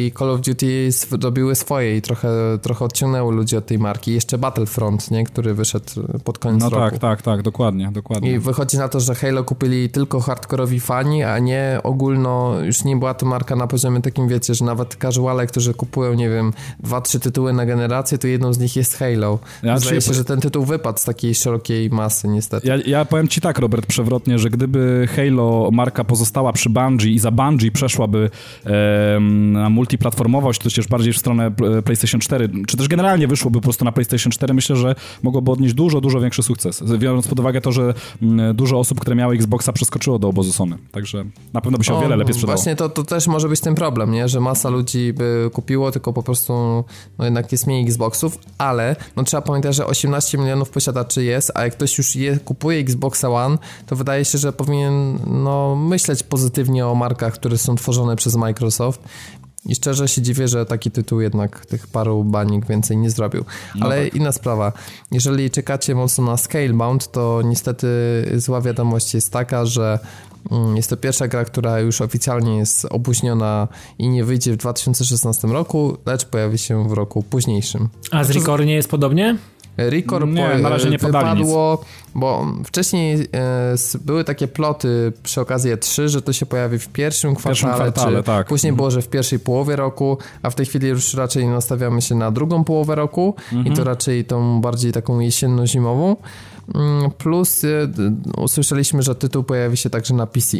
i 0.06 0.12
Call 0.18 0.30
of 0.30 0.40
Duty 0.40 0.92
zrobiły 0.92 1.54
swoje 1.54 1.96
i 1.96 2.02
trochę, 2.02 2.28
trochę 2.62 2.81
odciągnęły 2.84 3.34
ludzi 3.34 3.56
od 3.56 3.66
tej 3.66 3.78
marki. 3.78 4.12
Jeszcze 4.12 4.38
Battlefront, 4.38 5.10
nie? 5.10 5.24
który 5.24 5.54
wyszedł 5.54 5.86
pod 6.24 6.38
koniec 6.38 6.60
No 6.62 6.70
roku. 6.70 6.82
tak, 6.82 6.98
tak, 6.98 7.22
tak, 7.22 7.42
dokładnie, 7.42 7.90
dokładnie. 7.92 8.32
I 8.32 8.38
wychodzi 8.38 8.78
na 8.78 8.88
to, 8.88 9.00
że 9.00 9.14
Halo 9.14 9.44
kupili 9.44 9.88
tylko 9.90 10.20
hardkorowi 10.20 10.80
fani, 10.80 11.22
a 11.22 11.38
nie 11.38 11.80
ogólno, 11.82 12.60
już 12.60 12.84
nie 12.84 12.96
była 12.96 13.14
to 13.14 13.26
marka 13.26 13.56
na 13.56 13.66
poziomie 13.66 14.00
takim, 14.00 14.28
wiecie, 14.28 14.54
że 14.54 14.64
nawet 14.64 14.96
casuale, 15.02 15.46
którzy 15.46 15.74
kupują, 15.74 16.14
nie 16.14 16.28
wiem, 16.28 16.52
dwa, 16.80 17.00
trzy 17.00 17.20
tytuły 17.20 17.52
na 17.52 17.66
generację, 17.66 18.18
to 18.18 18.26
jedną 18.26 18.52
z 18.52 18.58
nich 18.58 18.76
jest 18.76 18.96
Halo. 18.98 19.38
Ja 19.62 19.78
Zdaje 19.78 20.00
się, 20.00 20.14
że 20.14 20.24
ten 20.24 20.40
tytuł 20.40 20.64
wypadł 20.64 20.98
z 20.98 21.04
takiej 21.04 21.34
szerokiej 21.34 21.90
masy, 21.90 22.28
niestety. 22.28 22.68
Ja, 22.68 22.76
ja 22.86 23.04
powiem 23.04 23.28
ci 23.28 23.40
tak, 23.40 23.58
Robert, 23.58 23.86
przewrotnie, 23.86 24.38
że 24.38 24.50
gdyby 24.50 25.08
Halo 25.16 25.68
marka 25.72 26.04
pozostała 26.04 26.52
przy 26.52 26.70
Bungie 26.70 27.10
i 27.10 27.18
za 27.18 27.30
Bungie 27.30 27.70
przeszłaby 27.70 28.30
em, 28.64 29.52
na 29.52 29.70
multiplatformowość, 29.70 30.60
to 30.60 30.70
też 30.70 30.88
bardziej 30.88 31.12
w 31.12 31.18
stronę 31.18 31.46
e, 31.78 31.82
PlayStation 31.82 32.20
4, 32.20 32.48
czy 32.72 32.76
też 32.76 32.88
generalnie 32.88 33.28
wyszłoby 33.28 33.58
po 33.58 33.62
prostu 33.62 33.84
na 33.84 33.92
PlayStation 33.92 34.32
4, 34.32 34.54
myślę, 34.54 34.76
że 34.76 34.94
mogłoby 35.22 35.50
odnieść 35.50 35.74
dużo, 35.74 36.00
dużo 36.00 36.20
większy 36.20 36.42
sukces. 36.42 36.82
Biorąc 36.98 37.28
pod 37.28 37.40
uwagę 37.40 37.60
to, 37.60 37.72
że 37.72 37.94
mm, 38.22 38.56
dużo 38.56 38.78
osób, 38.78 39.00
które 39.00 39.16
miały 39.16 39.34
Xboxa 39.34 39.72
przeskoczyło 39.72 40.18
do 40.18 40.28
obozu 40.28 40.52
Sony. 40.52 40.78
Także 40.92 41.24
na 41.52 41.60
pewno 41.60 41.78
by 41.78 41.84
się 41.84 41.94
o 41.94 42.00
wiele 42.00 42.16
lepiej 42.16 42.34
sprzedało. 42.34 42.56
Właśnie 42.56 42.76
to, 42.76 42.88
to 42.88 43.04
też 43.04 43.26
może 43.26 43.48
być 43.48 43.60
ten 43.60 43.74
problem, 43.74 44.12
nie? 44.12 44.28
że 44.28 44.40
masa 44.40 44.68
ludzi 44.68 45.12
by 45.12 45.50
kupiło, 45.52 45.90
tylko 45.90 46.12
po 46.12 46.22
prostu 46.22 46.52
no 47.18 47.24
jednak 47.24 47.52
jest 47.52 47.66
mniej 47.66 47.84
Xboxów, 47.84 48.38
ale 48.58 48.96
no 49.16 49.24
trzeba 49.24 49.42
pamiętać, 49.42 49.76
że 49.76 49.86
18 49.86 50.38
milionów 50.38 50.70
posiadaczy 50.70 51.24
jest, 51.24 51.52
a 51.54 51.64
jak 51.64 51.72
ktoś 51.72 51.98
już 51.98 52.16
je, 52.16 52.38
kupuje 52.38 52.78
Xboxa 52.78 53.28
One, 53.28 53.58
to 53.86 53.96
wydaje 53.96 54.24
się, 54.24 54.38
że 54.38 54.52
powinien 54.52 55.18
no, 55.26 55.76
myśleć 55.76 56.22
pozytywnie 56.22 56.86
o 56.86 56.94
markach, 56.94 57.34
które 57.34 57.58
są 57.58 57.76
tworzone 57.76 58.16
przez 58.16 58.36
Microsoft. 58.36 59.02
I 59.66 59.74
szczerze 59.74 60.08
się 60.08 60.22
dziwię, 60.22 60.48
że 60.48 60.66
taki 60.66 60.90
tytuł 60.90 61.20
jednak 61.20 61.66
tych 61.66 61.86
paru 61.86 62.24
banik 62.24 62.66
więcej 62.66 62.96
nie 62.96 63.10
zrobił. 63.10 63.44
Ale 63.80 64.08
inna 64.08 64.32
sprawa. 64.32 64.72
Jeżeli 65.10 65.50
czekacie 65.50 65.94
mocno 65.94 66.24
na 66.24 66.36
Scalebound, 66.36 67.10
to 67.12 67.42
niestety 67.44 67.86
zła 68.36 68.60
wiadomość 68.60 69.14
jest 69.14 69.32
taka, 69.32 69.66
że 69.66 69.98
jest 70.74 70.90
to 70.90 70.96
pierwsza 70.96 71.28
gra, 71.28 71.44
która 71.44 71.80
już 71.80 72.00
oficjalnie 72.00 72.56
jest 72.56 72.84
opóźniona 72.84 73.68
i 73.98 74.08
nie 74.08 74.24
wyjdzie 74.24 74.52
w 74.52 74.56
2016 74.56 75.48
roku, 75.48 75.96
lecz 76.06 76.24
pojawi 76.24 76.58
się 76.58 76.88
w 76.88 76.92
roku 76.92 77.22
późniejszym. 77.22 77.88
A 78.10 78.24
z 78.24 78.30
Record 78.30 78.64
nie 78.64 78.74
jest 78.74 78.88
podobnie? 78.90 79.36
Record 79.76 80.26
Nie, 80.26 80.48
po, 80.48 80.58
na 80.58 80.68
razie 80.68 80.90
nie 80.90 80.98
wypadło, 80.98 81.84
bo 82.14 82.46
wcześniej 82.64 83.14
e, 83.34 83.74
były 84.04 84.24
takie 84.24 84.48
ploty 84.48 85.12
przy 85.22 85.40
okazji 85.40 85.72
E3, 85.72 86.08
że 86.08 86.22
to 86.22 86.32
się 86.32 86.46
pojawi 86.46 86.78
w 86.78 86.88
pierwszym 86.88 87.34
kwartale, 87.34 87.74
kwartale, 87.74 88.18
czy 88.18 88.22
tak. 88.24 88.46
później 88.46 88.72
było, 88.72 88.90
że 88.90 89.02
w 89.02 89.08
pierwszej 89.08 89.38
połowie 89.38 89.76
roku, 89.76 90.18
a 90.42 90.50
w 90.50 90.54
tej 90.54 90.66
chwili 90.66 90.88
już 90.88 91.14
raczej 91.14 91.46
nastawiamy 91.46 92.02
się 92.02 92.14
na 92.14 92.30
drugą 92.30 92.64
połowę 92.64 92.94
roku 92.94 93.34
i 93.52 93.56
Mhm. 93.56 93.76
to 93.76 93.84
raczej 93.84 94.24
tą 94.24 94.60
bardziej 94.60 94.92
taką 94.92 95.18
jesienno-zimową. 95.18 96.16
Mm, 96.74 97.10
Plus 97.10 97.62
usłyszeliśmy, 98.36 99.02
że 99.02 99.14
tytuł 99.14 99.42
pojawi 99.42 99.76
się 99.76 99.90
także 99.90 100.14
na 100.14 100.26
PC. 100.26 100.56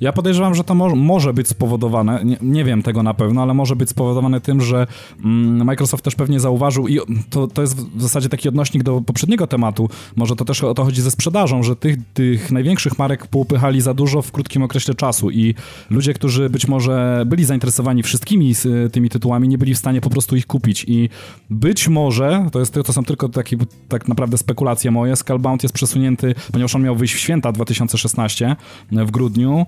Ja 0.00 0.12
podejrzewam, 0.12 0.54
że 0.54 0.64
to 0.64 0.74
mo 0.74 0.96
może 0.96 1.32
być 1.32 1.48
spowodowane, 1.48 2.24
nie, 2.24 2.36
nie 2.42 2.64
wiem 2.64 2.82
tego 2.82 3.02
na 3.02 3.14
pewno, 3.14 3.42
ale 3.42 3.54
może 3.54 3.76
być 3.76 3.90
spowodowane 3.90 4.40
tym, 4.40 4.60
że 4.60 4.86
mm, 5.24 5.66
Microsoft 5.66 6.04
też 6.04 6.14
pewnie 6.14 6.40
zauważył 6.40 6.88
i 6.88 6.98
to, 7.30 7.46
to 7.46 7.62
jest 7.62 7.76
w 7.76 8.02
zasadzie 8.02 8.28
taki 8.28 8.48
odnośnik 8.48 8.82
do 8.82 9.00
poprzedniego 9.00 9.46
tematu, 9.46 9.88
może 10.16 10.36
to 10.36 10.44
też 10.44 10.64
o 10.64 10.74
to 10.74 10.84
chodzi 10.84 11.02
ze 11.02 11.10
sprzedażą, 11.10 11.62
że 11.62 11.76
tych, 11.76 11.96
tych 12.14 12.52
największych 12.52 12.98
marek 12.98 13.26
poupychali 13.26 13.80
za 13.80 13.94
dużo 13.94 14.22
w 14.22 14.32
krótkim 14.32 14.62
okresie 14.62 14.94
czasu 14.94 15.30
i 15.30 15.54
ludzie, 15.90 16.14
którzy 16.14 16.50
być 16.50 16.68
może 16.68 17.24
byli 17.26 17.44
zainteresowani 17.44 18.02
wszystkimi 18.02 18.54
tymi 18.92 19.08
tytułami, 19.08 19.48
nie 19.48 19.58
byli 19.58 19.74
w 19.74 19.78
stanie 19.78 20.00
po 20.00 20.10
prostu 20.10 20.36
ich 20.36 20.46
kupić. 20.46 20.84
I 20.88 21.08
być 21.50 21.88
może, 21.88 22.46
to, 22.52 22.60
jest, 22.60 22.74
to 22.74 22.92
są 22.92 23.04
tylko 23.04 23.28
takie 23.28 23.56
tak 23.88 24.08
naprawdę 24.08 24.38
spekulacje 24.38 24.90
moje, 24.90 25.16
Skullbound 25.16 25.62
jest 25.62 25.74
przesunięty, 25.74 26.34
ponieważ 26.52 26.74
on 26.74 26.82
miał 26.82 26.96
wyjść 26.96 27.14
w 27.14 27.18
święta 27.18 27.52
2016 27.52 28.56
w 28.92 29.10
grudniu, 29.10 29.66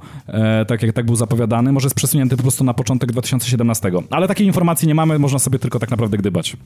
tak 0.69 0.83
jak 0.83 0.93
tak 0.93 1.07
był 1.07 1.17
zapowiadany, 1.17 1.73
może 1.73 1.87
jest 1.87 1.97
przesunięty 1.97 2.37
po 2.37 2.43
prostu 2.43 2.65
na 2.65 2.75
początek 2.75 3.13
2017. 3.13 3.91
Ale 4.11 4.29
takiej 4.29 4.47
informacji 4.47 4.89
nie 4.89 4.95
mamy, 4.95 5.19
można 5.19 5.39
sobie 5.39 5.59
tylko 5.59 5.79
tak 5.79 5.91
naprawdę 5.91 6.19
gdybać. 6.19 6.57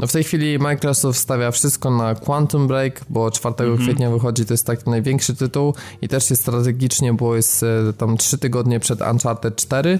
No 0.00 0.06
w 0.06 0.12
tej 0.12 0.24
chwili 0.24 0.58
Microsoft 0.58 1.18
stawia 1.20 1.50
wszystko 1.50 1.90
na 1.90 2.14
Quantum 2.14 2.66
Break, 2.68 3.04
bo 3.10 3.30
4 3.30 3.54
kwietnia 3.78 4.10
wychodzi, 4.10 4.44
to 4.44 4.54
jest 4.54 4.66
taki 4.66 4.90
największy 4.90 5.34
tytuł 5.34 5.74
i 6.02 6.08
też 6.08 6.30
jest 6.30 6.42
strategicznie, 6.42 7.12
bo 7.12 7.36
jest 7.36 7.62
e, 7.62 7.92
tam 7.92 8.16
3 8.16 8.38
tygodnie 8.38 8.80
przed 8.80 9.00
Uncharted 9.00 9.56
4 9.56 9.98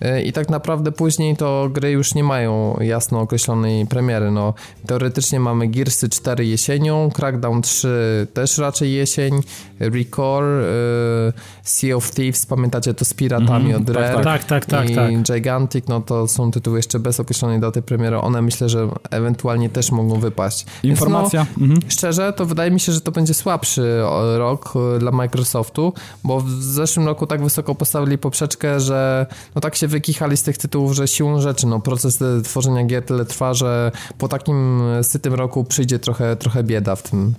E, 0.00 0.22
i 0.22 0.32
tak 0.32 0.50
naprawdę 0.50 0.92
później 0.92 1.36
to 1.36 1.68
gry 1.72 1.90
już 1.90 2.14
nie 2.14 2.24
mają 2.24 2.76
jasno 2.80 3.20
określonej 3.20 3.86
premiery, 3.86 4.30
no 4.30 4.54
teoretycznie 4.86 5.40
mamy 5.40 5.68
Gearsy 5.68 6.08
4 6.08 6.46
jesienią, 6.46 7.10
Crackdown 7.14 7.62
3 7.62 8.26
też 8.34 8.58
raczej 8.58 8.92
jesień, 8.92 9.40
Recore, 9.80 10.46
e, 10.46 11.32
Sea 11.62 11.96
of 11.96 12.10
Thieves, 12.20 12.46
pamiętacie 12.46 12.94
to 12.94 13.04
z 13.04 13.14
piratami 13.14 13.74
od 13.74 13.90
Rare 13.90 14.24
Tak, 14.24 14.44
tak, 14.44 14.66
tak, 14.66 14.90
i 14.90 14.94
tak. 14.94 15.22
Gigantic, 15.22 15.88
no 15.88 16.00
to 16.00 16.28
są 16.28 16.50
tytuły 16.50 16.78
jeszcze 16.78 16.98
bez 16.98 17.20
określonej 17.20 17.60
daty 17.60 17.82
premiery. 17.82 18.18
One 18.18 18.42
myślę, 18.42 18.68
że 18.68 18.88
ewentualnie 19.10 19.68
też 19.68 19.92
mogą 19.92 20.20
wypaść. 20.20 20.66
Więc 20.84 21.00
Informacja. 21.00 21.46
No, 21.56 21.64
Mhm. 21.66 21.80
szczerze, 21.90 22.32
to 22.32 22.46
wydaje 22.46 22.70
mi 22.70 22.80
się, 22.80 22.92
że 22.92 23.00
to 23.00 23.12
będzie 23.12 23.34
słabszy 23.34 24.02
rok 24.38 24.72
e, 24.96 24.98
dla 24.98 25.10
Microsoftu, 25.10 25.92
bo 26.24 26.40
w 26.40 26.50
zeszłym 26.50 27.06
roku 27.06 27.26
tak 27.26 27.42
wysoko 27.44 27.74
postawili 27.74 28.18
poprzeczkę, 28.18 28.80
że 28.80 29.26
no 29.54 29.60
tak 29.60 29.76
się 29.76 29.88
wykichali 29.88 30.36
z 30.36 30.42
tych 30.42 30.58
tytułów, 30.58 30.92
że 30.92 31.08
siłą 31.08 31.40
rzeczy, 31.40 31.66
no 31.66 31.80
proces 31.80 32.22
e, 32.22 32.42
tworzenia 32.42 32.84
gier 32.84 33.04
tyle 33.04 33.24
trwa, 33.24 33.54
że 33.54 33.92
po 34.18 34.28
takim 34.28 34.82
e, 34.82 35.04
sytym 35.04 35.34
roku 35.34 35.64
przyjdzie 35.64 35.98
trochę, 35.98 36.36
trochę 36.36 36.64
bieda 36.64 36.96
w 36.96 37.02
tym. 37.02 37.34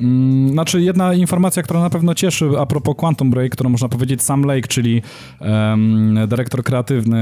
Mm, 0.00 0.52
znaczy 0.52 0.82
jedna 0.82 1.14
informacja, 1.14 1.62
która 1.62 1.80
na 1.80 1.90
pewno 1.90 2.14
cieszy 2.14 2.50
a 2.58 2.66
propos 2.66 2.94
Quantum 2.96 3.30
Break, 3.30 3.52
którą 3.52 3.70
można 3.70 3.88
powiedzieć 3.88 4.22
Sam 4.22 4.44
Lake, 4.44 4.68
czyli 4.68 5.02
um, 5.40 6.18
dyrektor 6.28 6.62
kreatywny 6.62 7.18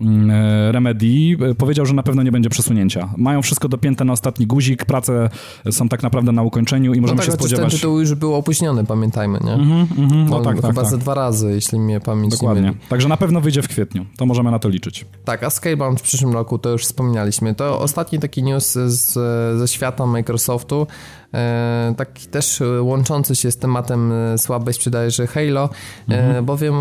um, 0.00 0.30
Remedy, 0.70 1.36
powiedział, 1.58 1.86
że 1.86 1.94
na 1.94 2.02
pewno 2.02 2.22
nie 2.22 2.32
będzie 2.32 2.50
przesunięcia. 2.50 3.08
Mają 3.16 3.42
wszystko 3.42 3.68
dopięte 3.68 4.04
na 4.04 4.12
ostatni 4.12 4.46
guzik, 4.46 4.84
prace 4.84 5.28
są 5.70 5.88
tak 5.88 6.02
naprawdę 6.02 6.32
na 6.32 6.42
ukończeniu 6.42 6.94
i 6.94 7.00
możemy 7.00 7.16
no 7.16 7.22
tak, 7.22 7.26
się 7.26 7.32
spodziewać... 7.32 7.72
ten 7.72 7.80
tytuł 7.80 8.00
już 8.00 8.14
był 8.14 8.34
opóźniony, 8.34 8.84
pamiętajmy, 8.84 9.38
nie? 9.44 9.52
Mm 9.52 9.86
-hmm, 9.86 10.30
no 10.30 10.40
tak, 10.40 10.56
Chyba 10.56 10.68
tak, 10.68 10.76
tak. 10.76 10.86
ze 10.86 10.98
dwa 10.98 11.14
razy, 11.14 11.52
jeśli 11.52 11.80
mnie 11.80 12.00
pamięć 12.00 12.32
Dokładnie. 12.32 12.62
nie 12.62 12.68
myli. 12.68 12.80
Także 12.88 13.08
na 13.08 13.16
pewno 13.16 13.40
wyjdzie 13.40 13.62
w 13.62 13.68
kwietniu. 13.68 14.06
To 14.16 14.26
możemy 14.26 14.50
na 14.50 14.58
to 14.58 14.68
liczyć. 14.68 15.06
Tak, 15.24 15.42
a 15.42 15.50
Scalebound 15.50 16.00
w 16.00 16.02
przyszłym 16.02 16.32
roku, 16.32 16.58
to 16.58 16.70
już 16.70 16.82
wspominaliśmy. 16.82 17.54
To 17.54 17.80
ostatni 17.80 18.18
taki 18.18 18.42
news 18.42 18.72
z, 18.72 19.12
ze 19.58 19.68
świata 19.68 20.06
Microsoftu. 20.06 20.86
E, 21.34 21.94
taki 21.96 22.26
też 22.26 22.62
łączący 22.80 23.36
się 23.36 23.50
z 23.50 23.56
tematem 23.56 24.12
e, 24.12 24.38
słabej 24.38 24.74
sprzedaży 24.74 25.26
Halo, 25.26 25.70
e, 26.08 26.18
mhm. 26.18 26.44
bowiem 26.44 26.74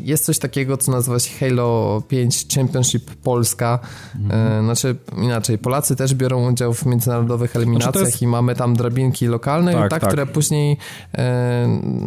jest 0.00 0.24
coś 0.24 0.38
takiego, 0.38 0.76
co 0.76 0.92
nazywa 0.92 1.18
się 1.18 1.48
Halo 1.48 2.02
5 2.08 2.46
Championship 2.54 3.14
Polska. 3.14 3.78
Mhm. 4.14 4.64
Znaczy 4.64 4.96
inaczej, 5.16 5.58
Polacy 5.58 5.96
też 5.96 6.14
biorą 6.14 6.50
udział 6.52 6.74
w 6.74 6.86
międzynarodowych 6.86 7.56
eliminacjach 7.56 7.92
znaczy 7.92 8.06
jest... 8.06 8.22
i 8.22 8.26
mamy 8.26 8.54
tam 8.54 8.76
drabinki 8.76 9.26
lokalne, 9.26 9.72
tak, 9.72 9.90
tak, 9.90 10.06
które 10.06 10.26
później 10.26 10.76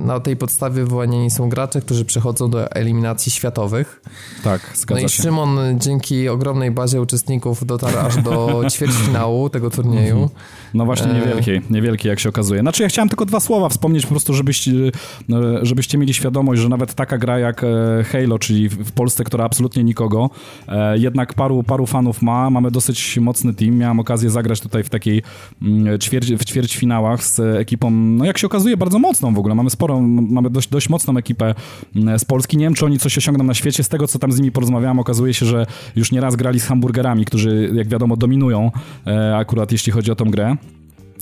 na 0.05 0.19
tej 0.19 0.37
podstawie 0.37 0.85
wyłaniani 0.85 1.31
są 1.31 1.49
gracze, 1.49 1.81
którzy 1.81 2.05
przechodzą 2.05 2.49
do 2.49 2.71
eliminacji 2.71 3.31
światowych. 3.31 4.01
Tak, 4.43 4.61
zgadza 4.75 5.01
no 5.01 5.07
się. 5.07 5.19
i 5.19 5.23
Szymon 5.23 5.59
dzięki 5.79 6.29
ogromnej 6.29 6.71
bazie 6.71 7.01
uczestników 7.01 7.65
dotarł 7.65 7.97
aż 7.97 8.17
do 8.17 8.61
ćwierćfinału 8.71 9.49
tego 9.49 9.69
turnieju. 9.69 10.23
Mhm. 10.23 10.29
No 10.73 10.85
właśnie 10.85 11.13
niewielkiej 11.13 11.61
niewielki, 11.69 12.07
jak 12.07 12.19
się 12.19 12.29
okazuje. 12.29 12.61
Znaczy, 12.61 12.83
ja 12.83 12.89
chciałem 12.89 13.09
tylko 13.09 13.25
dwa 13.25 13.39
słowa 13.39 13.69
wspomnieć, 13.69 14.03
po 14.05 14.09
prostu, 14.09 14.33
żebyście, 14.33 14.71
e, 14.71 15.65
żebyście 15.65 15.97
mieli 15.97 16.13
świadomość, 16.13 16.61
że 16.61 16.69
nawet 16.69 16.93
taka 16.93 17.17
gra 17.17 17.39
jak 17.39 17.63
e, 17.63 17.67
Halo, 18.03 18.39
czyli 18.39 18.69
w 18.69 18.91
Polsce, 18.91 19.23
która 19.23 19.45
absolutnie 19.45 19.83
nikogo, 19.83 20.29
e, 20.67 20.97
jednak 20.97 21.33
paru, 21.33 21.63
paru 21.63 21.85
fanów 21.85 22.21
ma. 22.21 22.49
Mamy 22.49 22.71
dosyć 22.71 23.17
mocny 23.17 23.53
team. 23.53 23.77
Miałem 23.77 23.99
okazję 23.99 24.29
zagrać 24.29 24.61
tutaj 24.61 24.83
w 24.83 24.89
takiej 24.89 25.23
mm, 25.61 25.99
ćwierć, 25.99 26.33
w 26.33 26.45
ćwierćfinałach 26.45 27.23
z 27.23 27.39
ekipą, 27.39 27.91
no 27.91 28.25
jak 28.25 28.37
się 28.37 28.47
okazuje, 28.47 28.77
bardzo 28.77 28.99
mocną 28.99 29.33
w 29.33 29.39
ogóle. 29.39 29.55
Mamy 29.55 29.69
sporo, 29.69 30.01
mamy 30.01 30.49
dość, 30.49 30.69
dość 30.69 30.89
mocną 30.89 31.17
ekipę 31.17 31.55
mm, 31.95 32.19
z 32.19 32.25
Polski. 32.25 32.57
Nie 32.57 32.65
wiem, 32.65 32.73
czy 32.73 32.85
oni 32.85 32.99
coś 32.99 33.17
osiągną 33.17 33.43
na 33.43 33.53
świecie. 33.53 33.83
Z 33.83 33.89
tego, 33.89 34.07
co 34.07 34.19
tam 34.19 34.31
z 34.31 34.39
nimi 34.39 34.51
porozmawiałem, 34.51 34.99
okazuje 34.99 35.33
się, 35.33 35.45
że 35.45 35.65
już 35.95 36.11
nieraz 36.11 36.35
grali 36.35 36.59
z 36.59 36.65
hamburgerami, 36.65 37.25
którzy, 37.25 37.71
jak 37.73 37.87
wiadomo, 37.87 38.17
dominują 38.17 38.71
akurat 39.35 39.71
jeśli 39.71 39.91
chodzi 39.91 40.11
o 40.11 40.15
tą 40.15 40.25
grę. 40.25 40.55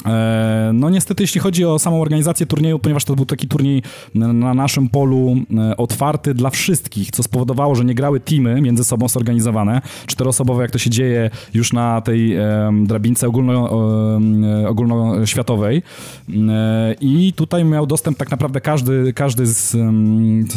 E, 0.06 0.72
no 0.74 0.90
niestety, 0.90 1.24
jeśli 1.24 1.42
chodzi 1.42 1.66
o 1.66 1.80
samą 1.80 2.02
organizację 2.02 2.46
turnieju, 2.46 2.80
ponieważ 2.80 3.06
to 3.06 3.16
był 3.16 3.26
taki 3.26 3.48
turniej 3.48 3.84
na 4.16 4.54
naszym 4.54 4.90
polu 4.90 5.36
e, 5.58 5.78
otwarty 5.78 6.34
dla 6.34 6.50
wszystkich, 6.50 7.12
co 7.12 7.24
spowodowało, 7.24 7.76
że 7.76 7.86
nie 7.86 7.96
grały 7.96 8.20
teamy 8.20 8.62
między 8.62 8.84
sobą 8.84 9.08
zorganizowane, 9.08 9.82
czteroosobowe, 10.08 10.62
jak 10.62 10.72
to 10.72 10.78
się 10.78 10.90
dzieje 10.90 11.30
już 11.54 11.74
na 11.74 12.02
tej 12.02 12.38
drabince 12.84 13.28
ogólno, 13.28 13.70
e, 14.64 14.68
ogólnoświatowej. 14.68 15.82
I 17.02 17.34
tutaj 17.36 17.66
miał 17.66 17.86
dostęp 17.86 18.18
tak 18.18 18.32
naprawdę 18.32 18.62
każdy, 18.62 19.14
każdy 19.14 19.46
z, 19.46 19.78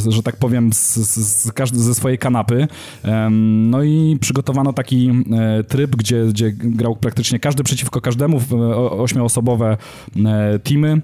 że 0.09 0.23
tak 0.23 0.37
powiem, 0.37 0.73
z, 0.73 0.97
z, 0.97 1.53
każdy 1.53 1.79
ze 1.79 1.95
swojej 1.95 2.19
kanapy. 2.19 2.69
No 3.61 3.83
i 3.83 4.19
przygotowano 4.21 4.73
taki 4.73 5.11
tryb, 5.69 5.97
gdzie, 5.97 6.25
gdzie 6.25 6.53
grał 6.53 6.97
praktycznie 6.97 7.39
każdy 7.39 7.65
przeciwko 7.65 8.01
każdemu 8.01 8.41
w 8.41 8.55
ośmiu 9.03 9.25
osobowe 9.33 9.77
e, 10.17 10.59
teamy 10.59 11.01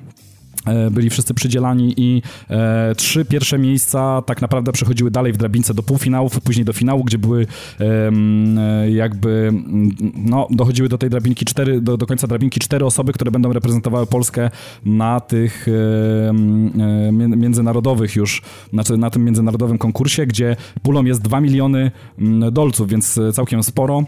e, 0.66 0.90
byli 0.90 1.10
wszyscy 1.10 1.34
przydzielani 1.34 1.94
i 1.96 2.22
e, 2.50 2.94
trzy 2.94 3.24
pierwsze 3.24 3.58
miejsca 3.58 4.22
tak 4.22 4.42
naprawdę 4.42 4.72
przechodziły 4.72 5.10
dalej 5.10 5.32
w 5.32 5.36
drabince 5.36 5.74
do 5.74 5.82
półfinałów, 5.82 6.40
później 6.40 6.64
do 6.64 6.72
finału, 6.72 7.04
gdzie 7.04 7.18
były 7.18 7.46
e, 7.80 8.90
jakby, 8.90 9.52
no, 10.14 10.48
dochodziły 10.50 10.88
do 10.88 10.98
tej 10.98 11.10
drabinki 11.10 11.44
cztery, 11.44 11.80
do, 11.80 11.96
do 11.96 12.06
końca 12.06 12.26
drabinki 12.26 12.60
cztery 12.60 12.84
osoby, 12.84 13.12
które 13.12 13.30
będą 13.30 13.52
reprezentowały 13.52 14.06
Polskę 14.06 14.50
na 14.84 15.20
tych 15.20 15.66
e, 15.68 16.32
międzynarodowych 17.36 18.16
już, 18.16 18.42
znaczy 18.72 18.96
na 18.96 19.10
tym 19.10 19.24
międzynarodowym 19.24 19.78
konkursie, 19.78 20.26
gdzie 20.26 20.56
pulą 20.82 21.04
jest 21.04 21.22
2 21.22 21.40
miliony 21.40 21.90
dolców, 22.52 22.88
więc 22.88 23.20
całkiem 23.32 23.62
sporo. 23.62 24.04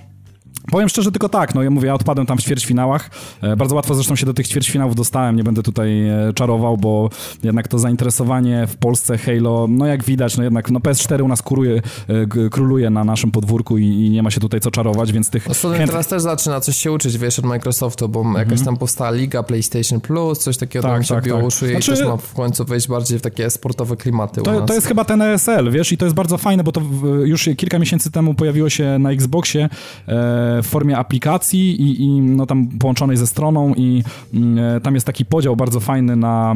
Powiem 0.71 0.89
szczerze 0.89 1.13
tylko 1.13 1.29
tak, 1.29 1.55
no 1.55 1.63
ja 1.63 1.71
mówię, 1.71 1.87
ja 1.87 1.95
odpadłem 1.95 2.27
tam 2.27 2.39
w 2.39 2.43
ćwierćfinałach. 2.43 3.11
E, 3.43 3.57
bardzo 3.57 3.75
łatwo 3.75 3.95
zresztą 3.95 4.17
się 4.17 4.27
do 4.27 4.35
tych 4.35 4.49
ćwierćfinałów 4.49 4.95
dostałem, 4.95 5.37
nie 5.37 5.45
będę 5.45 5.63
tutaj 5.63 6.09
e, 6.09 6.33
czarował, 6.35 6.77
bo 6.77 7.11
jednak 7.43 7.69
to 7.69 7.79
zainteresowanie 7.79 8.67
w 8.67 8.77
Polsce 8.77 9.19
Halo, 9.19 9.67
no 9.69 9.87
jak 9.87 10.05
widać, 10.05 10.37
no 10.37 10.45
jednak 10.45 10.71
no 10.71 10.81
PS4 10.81 11.23
u 11.23 11.29
nas 11.29 11.43
kuruje, 11.43 11.83
e, 12.09 12.49
króluje 12.51 12.91
na 12.91 13.05
naszym 13.05 13.31
podwórku 13.31 13.79
i, 13.79 13.87
i, 13.87 14.11
nie 14.11 14.23
ma 14.23 14.31
się 14.31 14.41
tutaj 14.41 14.61
co 14.61 14.71
czarować, 14.71 15.13
więc 15.13 15.31
tych... 15.31 15.49
No 15.49 15.71
chęt... 15.71 15.91
teraz 15.91 16.07
też 16.07 16.23
zaczyna 16.23 16.61
coś 16.61 16.77
się 16.77 16.93
uczyć, 16.93 17.19
wiesz, 17.19 17.39
od 17.39 17.45
Microsoftu, 17.45 18.09
bo 18.09 18.21
mhm. 18.21 18.49
jakaś 18.49 18.65
tam 18.65 18.77
powstała 18.77 19.11
liga 19.11 19.43
PlayStation 19.43 20.01
Plus, 20.01 20.39
coś 20.39 20.57
takiego 20.57 20.83
tak, 20.83 20.93
tam 20.93 21.05
się 21.05 21.15
tak, 21.15 21.25
biło 21.25 21.39
tak. 21.39 21.47
uszuje 21.47 21.71
znaczy... 21.71 21.93
i 21.93 21.97
też 21.97 22.07
ma 22.07 22.17
w 22.17 22.35
końcu 22.35 22.65
wejść 22.65 22.89
bardziej 22.89 23.19
w 23.19 23.23
takie 23.23 23.51
sportowe 23.51 23.97
klimaty 23.97 24.43
to, 24.43 24.61
to 24.61 24.75
jest 24.75 24.87
chyba 24.87 25.05
ten 25.05 25.23
ESL, 25.23 25.71
wiesz, 25.71 25.93
i 25.93 25.97
to 25.97 26.07
jest 26.07 26.17
bardzo 26.17 26.39
fajne, 26.39 26.65
bo 26.65 26.73
to 26.73 26.83
już 27.25 27.49
kilka 27.57 27.79
miesięcy 27.79 28.11
temu 28.11 28.35
pojawiło 28.35 28.69
się 28.69 28.99
na 28.99 29.11
Xboxie 29.11 29.69
e, 30.09 30.40
w 30.63 30.67
formie 30.67 30.97
aplikacji 30.97 31.83
i, 31.83 32.03
i 32.03 32.21
no 32.21 32.47
tam 32.47 32.67
połączonej 32.67 33.17
ze 33.17 33.27
stroną 33.27 33.75
i 33.75 34.03
mm, 34.35 34.77
e, 34.77 34.81
tam 34.81 34.95
jest 34.95 35.07
taki 35.07 35.25
podział 35.25 35.57
bardzo 35.57 35.81
fajny 35.81 36.17
na 36.17 36.55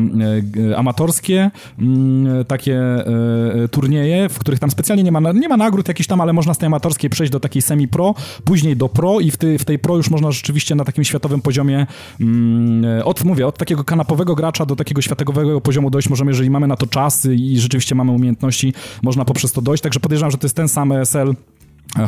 e, 0.71 0.77
amatorskie 0.77 1.51
mm, 1.79 2.45
takie 2.45 2.79
e, 2.79 3.69
turnieje, 3.71 4.29
w 4.29 4.39
których 4.39 4.61
tam 4.61 4.71
specjalnie 4.71 5.03
nie 5.03 5.13
ma, 5.13 5.33
nie 5.33 5.49
ma 5.49 5.57
nagród 5.57 5.89
jakichś 5.89 6.07
tam, 6.07 6.21
ale 6.21 6.33
można 6.33 6.55
z 6.55 6.59
tej 6.59 6.67
amatorskiej 6.67 7.11
przejść 7.11 7.33
do 7.33 7.41
takiej 7.41 7.63
semi-pro, 7.63 8.15
później 8.45 8.77
do 8.77 8.89
pro 8.89 9.21
i 9.21 9.31
w, 9.31 9.37
ty, 9.37 9.59
w 9.59 9.65
tej 9.65 9.79
pro 9.79 9.97
już 9.97 10.11
można 10.11 10.31
rzeczywiście 10.31 10.75
na 10.75 10.85
takim 10.85 11.05
światowym 11.05 11.43
poziomie 11.43 11.87
mm, 12.21 13.03
od, 13.05 13.25
mówię, 13.25 13.47
od 13.47 13.59
takiego 13.59 13.85
kanapowego 13.85 14.35
gracza 14.35 14.67
do 14.67 14.77
takiego 14.77 15.03
światowego 15.03 15.61
poziomu 15.61 15.91
dojść 15.91 16.09
możemy, 16.09 16.31
jeżeli 16.31 16.51
mamy 16.51 16.67
na 16.67 16.77
to 16.77 16.87
czasy 16.87 17.35
i 17.35 17.59
rzeczywiście 17.59 17.95
mamy 17.95 18.13
umiejętności, 18.13 18.75
można 19.03 19.25
poprzez 19.25 19.53
to 19.53 19.63
dojść, 19.63 19.83
także 19.83 20.01
podejrzewam, 20.01 20.31
że 20.31 20.39
to 20.39 20.47
jest 20.47 20.57
ten 20.57 20.69
sam 20.69 20.93
ESL 20.93 21.35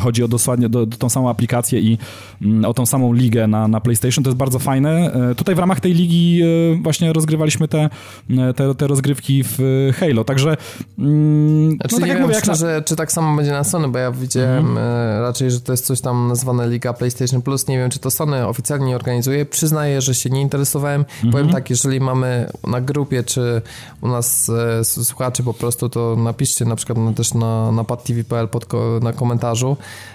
Chodzi 0.00 0.22
o 0.22 0.28
dosłownie 0.28 0.68
do, 0.68 0.86
do 0.86 0.96
tą 0.96 1.08
samą 1.08 1.30
aplikację 1.30 1.80
i 1.80 1.98
mm, 2.42 2.64
o 2.64 2.74
tą 2.74 2.86
samą 2.86 3.12
ligę 3.12 3.46
na, 3.46 3.68
na 3.68 3.80
PlayStation. 3.80 4.24
To 4.24 4.30
jest 4.30 4.38
bardzo 4.38 4.58
fajne. 4.58 5.12
E, 5.30 5.34
tutaj 5.34 5.54
w 5.54 5.58
ramach 5.58 5.80
tej 5.80 5.94
ligi 5.94 6.40
e, 6.42 6.82
właśnie 6.82 7.12
rozgrywaliśmy 7.12 7.68
te, 7.68 7.90
e, 8.38 8.54
te, 8.54 8.74
te 8.74 8.86
rozgrywki 8.86 9.42
w 9.44 9.58
Halo, 10.00 10.24
także 10.24 10.56
mm, 10.98 11.70
znaczy, 11.70 11.94
no, 11.94 12.00
tak 12.00 12.08
jak 12.08 12.20
mówię, 12.20 12.34
szczerze, 12.34 12.74
na... 12.76 12.82
czy 12.82 12.96
tak 12.96 13.12
samo 13.12 13.36
będzie 13.36 13.52
na 13.52 13.64
Sony, 13.64 13.88
bo 13.88 13.98
ja 13.98 14.12
widziałem 14.12 14.66
mhm. 14.66 15.22
raczej, 15.22 15.50
że 15.50 15.60
to 15.60 15.72
jest 15.72 15.86
coś 15.86 16.00
tam 16.00 16.28
nazwane 16.28 16.68
Liga 16.68 16.92
PlayStation 16.92 17.42
Plus. 17.42 17.68
Nie 17.68 17.78
wiem, 17.78 17.90
czy 17.90 17.98
to 17.98 18.10
Sony 18.10 18.46
oficjalnie 18.46 18.96
organizuje. 18.96 19.46
Przyznaję, 19.46 20.00
że 20.00 20.14
się 20.14 20.30
nie 20.30 20.40
interesowałem. 20.40 21.00
Mhm. 21.00 21.32
Powiem 21.32 21.48
tak, 21.48 21.70
jeżeli 21.70 22.00
mamy 22.00 22.50
na 22.66 22.80
grupie, 22.80 23.24
czy 23.24 23.62
u 24.00 24.08
nas 24.08 24.50
słuchaczy 24.82 25.42
po 25.42 25.54
prostu, 25.54 25.88
to 25.88 26.16
napiszcie 26.16 26.64
na 26.64 26.76
przykład 26.76 26.98
też 27.16 27.34
na, 27.34 27.72
na 27.72 27.84
padtv.pl 27.84 28.48
pod, 28.48 28.66
na 29.02 29.12
komentarzu, 29.12 29.65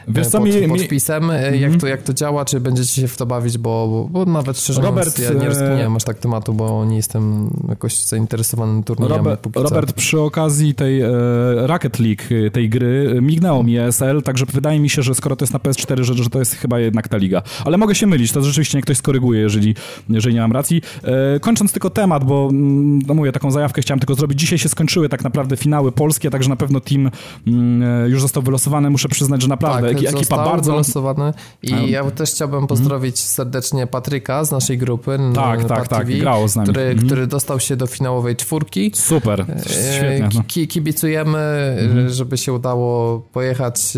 Wiesz, 0.08 0.28
co, 0.28 0.38
pod, 0.38 0.48
mi, 0.48 0.68
pod 0.68 0.82
wpisem, 0.82 1.32
mm 1.32 1.62
jak, 1.62 1.82
to, 1.82 1.88
jak 1.88 2.02
to 2.02 2.14
działa, 2.14 2.46
czy 2.46 2.60
będziecie 2.60 3.02
się 3.02 3.08
w 3.08 3.18
to 3.18 3.26
bawić, 3.26 3.58
bo, 3.58 3.88
bo, 3.88 4.26
bo 4.26 4.32
nawet 4.32 4.60
szczerze 4.60 4.82
Robert, 4.82 5.20
mówiąc, 5.20 5.36
ja 5.36 5.42
nie 5.42 5.50
rozkminiałem 5.50 5.96
aż 5.96 6.04
tak 6.04 6.20
tematu, 6.20 6.54
bo 6.54 6.86
nie 6.86 6.96
jestem 6.96 7.50
jakoś 7.70 7.98
zainteresowany 8.04 8.84
turniejami 8.84 9.18
Robert, 9.18 9.48
Robert, 9.56 9.94
przy 9.94 10.20
okazji 10.20 10.76
tej 10.76 11.02
e, 11.02 11.10
Rocket 11.56 12.00
League, 12.00 12.52
tej 12.52 12.70
gry, 12.70 13.20
mignęło 13.22 13.64
mi 13.64 13.78
ESL, 13.78 14.22
także 14.22 14.46
wydaje 14.54 14.80
mi 14.80 14.90
się, 14.90 15.02
że 15.02 15.16
skoro 15.16 15.36
to 15.36 15.44
jest 15.46 15.54
na 15.54 15.60
PS4, 15.60 16.04
że, 16.04 16.14
że 16.14 16.30
to 16.30 16.40
jest 16.40 16.56
chyba 16.56 16.80
jednak 16.80 17.08
ta 17.08 17.18
liga. 17.18 17.42
Ale 17.66 17.78
mogę 17.78 17.96
się 17.96 18.08
mylić, 18.08 18.32
to 18.32 18.42
rzeczywiście 18.42 18.78
nie 18.78 18.82
ktoś 18.82 18.98
skoryguje, 18.98 19.42
jeżeli, 19.42 19.76
jeżeli 20.10 20.36
nie 20.36 20.42
mam 20.42 20.52
racji. 20.52 20.82
E, 21.04 21.40
kończąc 21.40 21.72
tylko 21.72 21.90
temat, 21.90 22.24
bo 22.24 22.50
mm, 22.52 23.00
no 23.08 23.14
mówię, 23.14 23.32
taką 23.32 23.52
zajawkę 23.52 23.82
chciałem 23.82 24.00
tylko 24.00 24.16
zrobić. 24.16 24.40
Dzisiaj 24.40 24.60
się 24.60 24.70
skończyły 24.70 25.10
tak 25.10 25.24
naprawdę 25.24 25.58
finały 25.58 25.92
polskie, 25.92 26.30
także 26.30 26.50
na 26.50 26.56
pewno 26.56 26.80
team 26.80 27.12
mm, 27.48 27.84
e, 28.06 28.10
już 28.10 28.22
został 28.22 28.44
wylosowany. 28.44 28.90
Muszę 28.90 29.10
przyznać, 29.10 29.41
że 29.42 29.48
naprawdę 29.48 29.96
tak, 29.96 30.14
ekipa 30.14 30.46
bardzo... 30.46 30.72
wylosowany 30.72 31.34
i 31.64 31.74
um. 31.74 31.88
ja 31.88 32.12
też 32.12 32.32
chciałbym 32.32 32.68
pozdrowić 32.68 33.16
mm. 33.16 33.28
serdecznie 33.28 33.88
Patryka 33.88 34.44
z 34.44 34.52
naszej 34.52 34.78
grupy 34.78 35.20
Tak, 35.36 35.66
tak, 35.66 35.88
tak, 35.88 36.08
TV, 36.08 36.20
grało 36.20 36.48
z 36.48 36.56
nami. 36.56 36.70
Który, 36.70 36.82
mm. 36.82 37.06
który 37.06 37.28
dostał 37.28 37.60
się 37.60 37.76
do 37.76 37.88
finałowej 37.88 38.36
czwórki. 38.36 38.92
Super, 38.96 39.42
e, 39.42 39.60
świetnie. 39.70 40.30
No. 40.34 40.44
Ki 40.48 40.68
kibicujemy, 40.68 41.40
mm. 41.80 42.10
żeby 42.10 42.38
się 42.38 42.54
udało 42.54 43.20
pojechać 43.20 43.94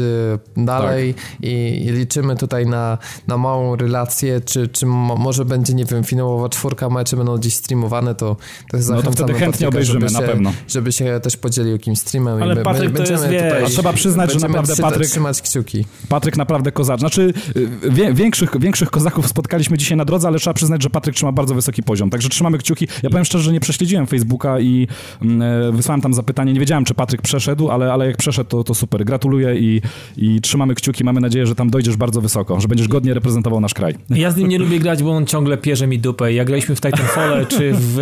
e, 0.58 0.64
dalej 0.66 1.14
tak. 1.14 1.24
i, 1.42 1.86
liczymy 1.92 2.36
tutaj 2.36 2.66
na, 2.66 2.98
na 3.28 3.38
małą 3.38 3.76
relację, 3.76 4.42
czy, 4.42 4.68
czy 4.68 4.86
może 4.86 5.46
będzie, 5.46 5.74
nie 5.74 5.86
wiem, 5.86 6.04
finałowa 6.04 6.50
czwórka, 6.50 6.90
mecze 6.90 7.18
będą 7.18 7.38
gdzieś 7.38 7.54
streamowane, 7.54 8.16
to, 8.16 8.36
to 8.72 8.78
no 8.90 9.02
to 9.02 9.12
wtedy 9.12 9.34
chętnie 9.34 9.48
Patryka, 9.48 9.68
obejrzymy, 9.68 10.12
na 10.12 10.22
pewno. 10.22 10.52
Żeby 10.68 10.92
się 10.92 11.20
też 11.24 11.38
podzielił 11.38 11.72
jakimś 11.72 12.00
streamem. 12.00 12.44
Ale 12.44 12.62
i 12.62 12.64
Patryk 12.64 12.98
to 12.98 13.04
jest, 13.04 13.24
tutaj, 13.24 13.64
A 13.64 13.68
trzeba 13.68 13.94
przyznać, 13.94 14.34
że 14.34 14.40
naprawdę 14.40 14.76
Patryk 14.76 15.10
trzymać 15.34 15.42
kciuki. 15.42 15.86
Patryk 16.10 16.38
naprawdę 16.38 16.72
kozak. 16.72 17.00
Znaczy, 17.00 17.34
y, 17.56 17.70
wie, 17.90 18.14
większych, 18.14 18.60
większych 18.60 18.90
kozaków 18.92 19.28
spotkaliśmy 19.28 19.78
dzisiaj 19.78 19.98
na 19.98 20.06
drodze, 20.06 20.28
ale 20.28 20.40
trzeba 20.40 20.54
przyznać, 20.54 20.84
że 20.84 20.90
Patryk 20.90 21.16
trzyma 21.16 21.32
bardzo 21.32 21.56
wysoki 21.56 21.84
poziom. 21.84 22.10
Także 22.10 22.30
trzymamy 22.30 22.58
kciuki. 22.58 22.88
Ja 23.04 23.10
powiem 23.10 23.26
szczerze, 23.26 23.44
że 23.44 23.54
nie 23.54 23.60
prześledziłem 23.60 24.08
Facebooka 24.08 24.60
i 24.60 24.88
y, 25.22 25.72
wysłałem 25.72 26.02
tam 26.02 26.14
zapytanie. 26.14 26.54
Nie 26.54 26.60
wiedziałem, 26.60 26.86
czy 26.86 26.94
Patryk 26.94 27.22
przeszedł, 27.22 27.70
ale, 27.70 27.94
ale 27.94 28.08
jak 28.08 28.18
przeszedł, 28.18 28.50
to, 28.50 28.64
to 28.64 28.74
super. 28.74 29.06
Gratuluję 29.06 29.56
i, 29.56 29.82
i 30.18 30.42
trzymamy 30.42 30.76
kciuki. 30.76 31.04
Mamy 31.04 31.22
nadzieję, 31.22 31.46
że 31.46 31.56
tam 31.56 31.70
dojdziesz 31.70 31.98
bardzo 31.98 32.22
wysoko, 32.22 32.60
że 32.60 32.68
będziesz 32.68 32.88
godnie 32.88 33.14
reprezentował 33.14 33.60
nasz 33.60 33.74
kraj. 33.74 33.96
Ja 34.10 34.32
z 34.32 34.38
nim 34.38 34.48
nie 34.48 34.60
lubię 34.60 34.80
grać, 34.80 35.04
bo 35.04 35.12
on 35.12 35.26
ciągle 35.26 35.58
pierze 35.58 35.88
mi 35.88 36.00
dupę. 36.00 36.34
Jak 36.34 36.48
graliśmy 36.48 36.76
w 36.76 36.82
Titanfall 36.82 37.48
czy 37.48 37.74
w, 37.74 37.96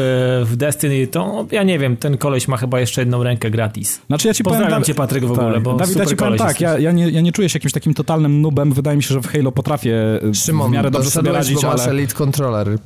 w 0.45 0.55
Destiny, 0.55 1.07
to 1.07 1.45
ja 1.51 1.63
nie 1.63 1.79
wiem, 1.79 1.97
ten 1.97 2.17
koleś 2.17 2.47
ma 2.47 2.57
chyba 2.57 2.79
jeszcze 2.79 3.01
jedną 3.01 3.23
rękę 3.23 3.51
gratis. 3.51 4.01
Znaczy 4.07 4.27
ja 4.27 4.33
ci 4.33 4.43
Pozdrawiam 4.43 4.69
powiem, 4.69 4.83
cię 4.83 4.95
Patryk 4.95 5.25
w 5.25 5.31
ogóle, 5.31 5.53
tak. 5.53 5.63
bo 5.63 5.73
Dawid, 5.73 5.95
ja 5.95 6.03
super 6.03 6.07
ci 6.09 6.15
powiem 6.15 6.37
koleś 6.37 6.53
tak, 6.53 6.61
ja, 6.61 6.79
ja, 6.79 6.91
nie, 6.91 7.09
ja 7.09 7.20
nie 7.23 7.31
czuję 7.31 7.49
się 7.49 7.57
jakimś 7.57 7.71
takim 7.71 7.93
totalnym 7.93 8.41
nubem. 8.41 8.73
Wydaje 8.73 8.97
mi 8.97 9.03
się, 9.03 9.13
że 9.13 9.21
w 9.21 9.27
Halo 9.27 9.51
potrafię 9.51 10.19
y, 10.23 10.35
Szymon, 10.35 10.69
w 10.69 10.73
miarę 10.73 10.91
dobrze 10.91 11.11
sobie 11.11 11.31
radzić, 11.31 11.63
ale... 11.63 11.83
Elite 11.83 12.13
Controller. 12.13 12.77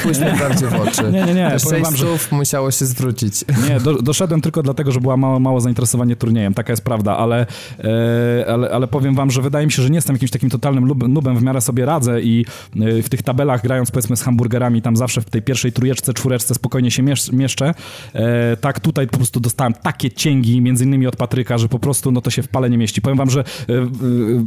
Spójrz 0.00 0.18
mi 0.18 0.38
prawdzie 0.38 0.66
w 0.66 0.74
oczy. 0.74 1.02
Nie, 1.12 1.24
nie, 1.24 1.34
nie, 1.34 1.50
Te 1.50 1.60
powiem 1.64 1.82
wam, 1.82 1.96
że- 1.96 2.06
musiało 2.30 2.70
się 2.70 2.86
zwrócić. 2.86 3.44
Nie, 3.68 3.80
do, 3.80 4.02
doszedłem 4.02 4.40
tylko 4.40 4.62
dlatego, 4.62 4.92
że 4.92 5.00
była 5.00 5.16
mało, 5.16 5.40
mało 5.40 5.60
zainteresowanie 5.60 6.16
turniejem, 6.16 6.54
taka 6.54 6.72
jest 6.72 6.84
prawda, 6.84 7.16
ale, 7.16 7.46
e, 7.84 8.46
ale, 8.48 8.70
ale 8.70 8.86
powiem 8.86 9.14
wam, 9.14 9.30
że 9.30 9.42
wydaje 9.42 9.66
mi 9.66 9.72
się, 9.72 9.82
że 9.82 9.90
nie 9.90 9.96
jestem 9.96 10.16
jakimś 10.16 10.30
takim 10.30 10.50
totalnym 10.50 10.86
nubem, 11.08 11.36
w 11.36 11.42
miarę 11.42 11.60
sobie 11.60 11.84
radzę 11.84 12.22
i 12.22 12.46
e, 12.76 13.02
w 13.02 13.08
tych 13.08 13.22
tabelach 13.22 13.62
grając 13.62 13.90
powiedzmy 13.90 14.16
z 14.16 14.22
hamburgerami, 14.22 14.82
tam 14.82 14.96
zawsze 14.96 15.20
w 15.20 15.24
tej 15.24 15.42
pierwszej 15.42 15.72
trójeczce, 15.72 16.14
czwóreczce 16.14 16.54
spokojnie 16.54 16.90
się 16.90 17.02
miesz, 17.02 17.32
mieszczę. 17.32 17.74
E, 18.14 18.56
tak 18.56 18.80
tutaj 18.80 19.06
po 19.06 19.16
prostu 19.16 19.40
dostałem 19.40 19.74
takie 19.74 20.10
cięgi, 20.10 20.60
między 20.60 20.84
innymi 20.84 21.06
od 21.06 21.16
Patryka, 21.16 21.58
że 21.58 21.68
po 21.68 21.78
prostu 21.78 22.12
no 22.12 22.20
to 22.20 22.30
się 22.30 22.42
w 22.42 22.48
pale 22.48 22.70
nie 22.70 22.78
mieści. 22.78 23.02
Powiem 23.02 23.18
wam, 23.18 23.30
że 23.30 23.40
e, 23.40 23.72
e, 23.72 23.81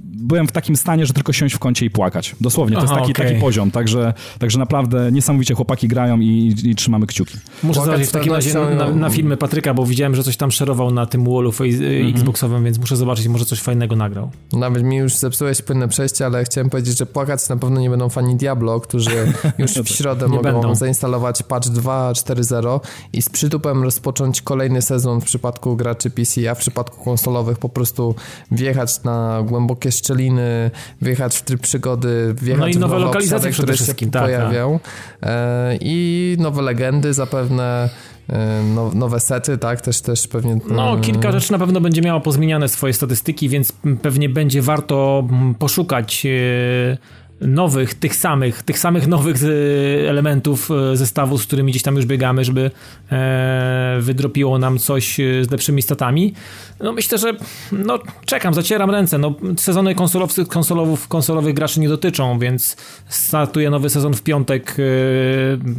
byłem 0.04 0.48
w 0.48 0.52
takim 0.52 0.76
stanie, 0.76 1.06
że 1.06 1.14
tylko 1.14 1.34
siąść 1.34 1.56
w 1.56 1.60
kącie 1.60 1.86
i 1.86 1.90
płakać. 1.90 2.36
Dosłownie, 2.42 2.76
to 2.76 2.82
Aha, 2.84 2.92
jest 2.94 3.00
taki, 3.02 3.12
okej. 3.12 3.28
taki 3.28 3.42
poziom, 3.42 3.72
także, 3.72 4.14
także 4.40 4.60
naprawdę 4.60 5.12
niesamowicie 5.12 5.54
chłopaki 5.54 5.88
grają 5.88 6.20
i, 6.20 6.56
i 6.64 6.76
trzymamy 6.76 7.08
kciuki. 7.08 7.38
Muszę 7.64 7.82
zobaczyć 7.82 8.08
w 8.08 8.12
takim 8.12 8.34
razie 8.34 8.54
na, 8.54 8.60
pewnością- 8.60 8.78
na, 8.78 8.96
na 8.96 9.10
filmy 9.10 9.38
Patryka, 9.38 9.74
bo 9.74 9.86
widziałem, 9.86 10.16
że 10.16 10.24
coś 10.24 10.38
tam 10.38 10.52
szerował 10.52 10.92
na 10.92 11.06
tym 11.06 11.24
wallu 11.26 11.52
fej- 11.52 12.10
Xboxowym, 12.10 12.64
więc 12.64 12.78
muszę 12.80 12.96
zobaczyć, 12.98 13.28
może 13.28 13.46
coś 13.46 13.60
fajnego 13.62 13.96
nagrał. 13.96 14.32
Nawet 14.54 14.84
mi 14.84 14.96
już 14.96 15.14
zepsułeś 15.16 15.62
płynne 15.62 15.88
przejście, 15.88 16.26
ale 16.26 16.44
chciałem 16.44 16.70
powiedzieć, 16.70 16.98
że 16.98 17.06
płakać 17.06 17.50
na 17.50 17.58
pewno 17.58 17.80
nie 17.82 17.90
będą 17.90 18.10
fani 18.10 18.36
Diablo, 18.36 18.80
którzy 18.80 19.34
już 19.58 19.72
w 19.72 19.88
środę 19.90 20.28
mogą 20.28 20.42
będą. 20.44 20.76
zainstalować 20.76 21.44
patch 21.44 21.68
2.4.0 21.68 22.80
i 23.14 23.22
z 23.22 23.30
przytupem 23.30 23.84
rozpocząć 23.84 24.42
kolejny 24.42 24.82
sezon 24.82 25.22
w 25.22 25.26
przypadku 25.26 25.76
graczy 25.76 26.10
PC, 26.10 26.52
a 26.52 26.56
w 26.56 26.58
przypadku 26.58 27.04
konsolowych 27.06 27.58
po 27.58 27.70
prostu 27.70 28.16
wjechać 28.52 29.04
na 29.04 29.25
głębokie 29.46 29.92
szczeliny, 29.92 30.72
wjechać 31.02 31.38
w 31.38 31.42
tryb 31.42 31.62
przygody, 31.62 32.36
wjechać 32.42 32.62
No 32.62 32.68
i 32.68 32.74
w 32.74 32.80
nowe 32.80 32.96
nowe 32.96 33.06
lokalizacje 33.06 33.50
obszary, 33.50 33.54
które 33.54 33.74
wszystkim, 33.74 34.08
się 34.08 34.12
tak, 34.12 34.24
pojawią 34.24 34.80
E, 35.24 35.78
i 35.82 36.38
nowe 36.40 36.62
legendy 36.62 37.14
zapewne, 37.14 37.90
e, 38.30 38.64
no, 38.76 38.92
nowe 38.94 39.20
sety, 39.20 39.58
tak, 39.58 39.82
też, 39.82 40.02
też 40.02 40.28
pewnie... 40.28 40.60
No, 40.70 40.90
mm, 40.90 41.02
kilka 41.02 41.32
rzeczy 41.32 41.52
na 41.52 41.60
pewno 41.60 41.82
będzie 41.82 42.02
miało 42.02 42.22
pozmieniane 42.22 42.70
swoje 42.70 42.94
statystyki, 42.94 43.50
więc 43.50 43.74
pewnie 44.02 44.30
będzie 44.30 44.62
warto 44.62 45.28
mm, 45.30 45.56
poszukać 45.56 46.26
e, 46.26 46.98
nowych, 47.42 47.94
tych 47.94 48.16
samych, 48.16 48.64
tych 48.64 48.80
samych 48.80 49.08
nowych 49.08 49.36
e, 49.44 50.10
elementów 50.10 50.72
e, 50.72 50.98
zestawu, 50.98 51.38
z 51.38 51.46
którymi 51.46 51.72
gdzieś 51.72 51.84
tam 51.84 51.96
już 51.96 52.06
biegamy, 52.06 52.46
żeby 52.46 52.72
e, 53.12 53.98
wydropiło 54.02 54.58
nam 54.58 54.80
coś 54.80 55.18
z 55.42 55.52
lepszymi 55.52 55.82
statami. 55.82 56.34
No 56.80 56.94
myślę, 56.94 57.18
że 57.18 57.34
no, 57.72 58.00
czekam, 58.26 58.54
zacieram 58.54 58.92
ręce. 58.92 59.18
No, 59.18 59.36
sezony 59.58 59.96
konsolowców, 59.96 60.48
konsolowów, 60.48 61.08
konsolowych 61.08 61.54
graczy 61.54 61.80
nie 61.80 61.90
dotyczą, 61.90 62.40
więc 62.40 62.78
startuje 63.08 63.70
nowy 63.70 63.90
sezon 63.90 64.14
w 64.14 64.24
piątek, 64.24 64.78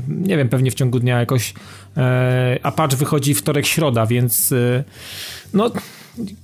nie 0.09 0.37
wiem, 0.37 0.49
pewnie 0.49 0.71
w 0.71 0.75
ciągu 0.75 1.01
dnia 1.01 1.21
jakoś, 1.21 1.55
a 2.63 2.73
patch 2.73 2.97
wychodzi 2.97 3.35
wtorek, 3.35 3.67
środa, 3.67 4.07
więc 4.07 4.55
no 5.55 5.71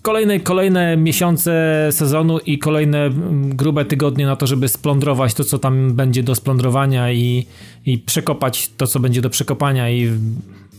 kolejne, 0.02 0.40
kolejne 0.40 0.96
miesiące 0.96 1.88
sezonu 1.90 2.38
i 2.38 2.58
kolejne 2.58 2.98
mm, 2.98 3.56
grube 3.56 3.84
tygodnie 3.84 4.26
na 4.26 4.36
to, 4.36 4.46
żeby 4.46 4.68
splądrować 4.68 5.34
to, 5.34 5.44
co 5.44 5.58
tam 5.58 5.92
będzie 5.92 6.22
do 6.22 6.34
splądrowania 6.34 7.12
i, 7.12 7.46
i 7.86 7.98
przekopać 7.98 8.70
to, 8.76 8.86
co 8.86 9.00
będzie 9.00 9.20
do 9.20 9.30
przekopania 9.30 9.90
i 9.90 10.10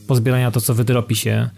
pozbierania 0.08 0.52
to, 0.52 0.62
co 0.62 0.74
wydropi 0.74 1.16
się, 1.16 1.50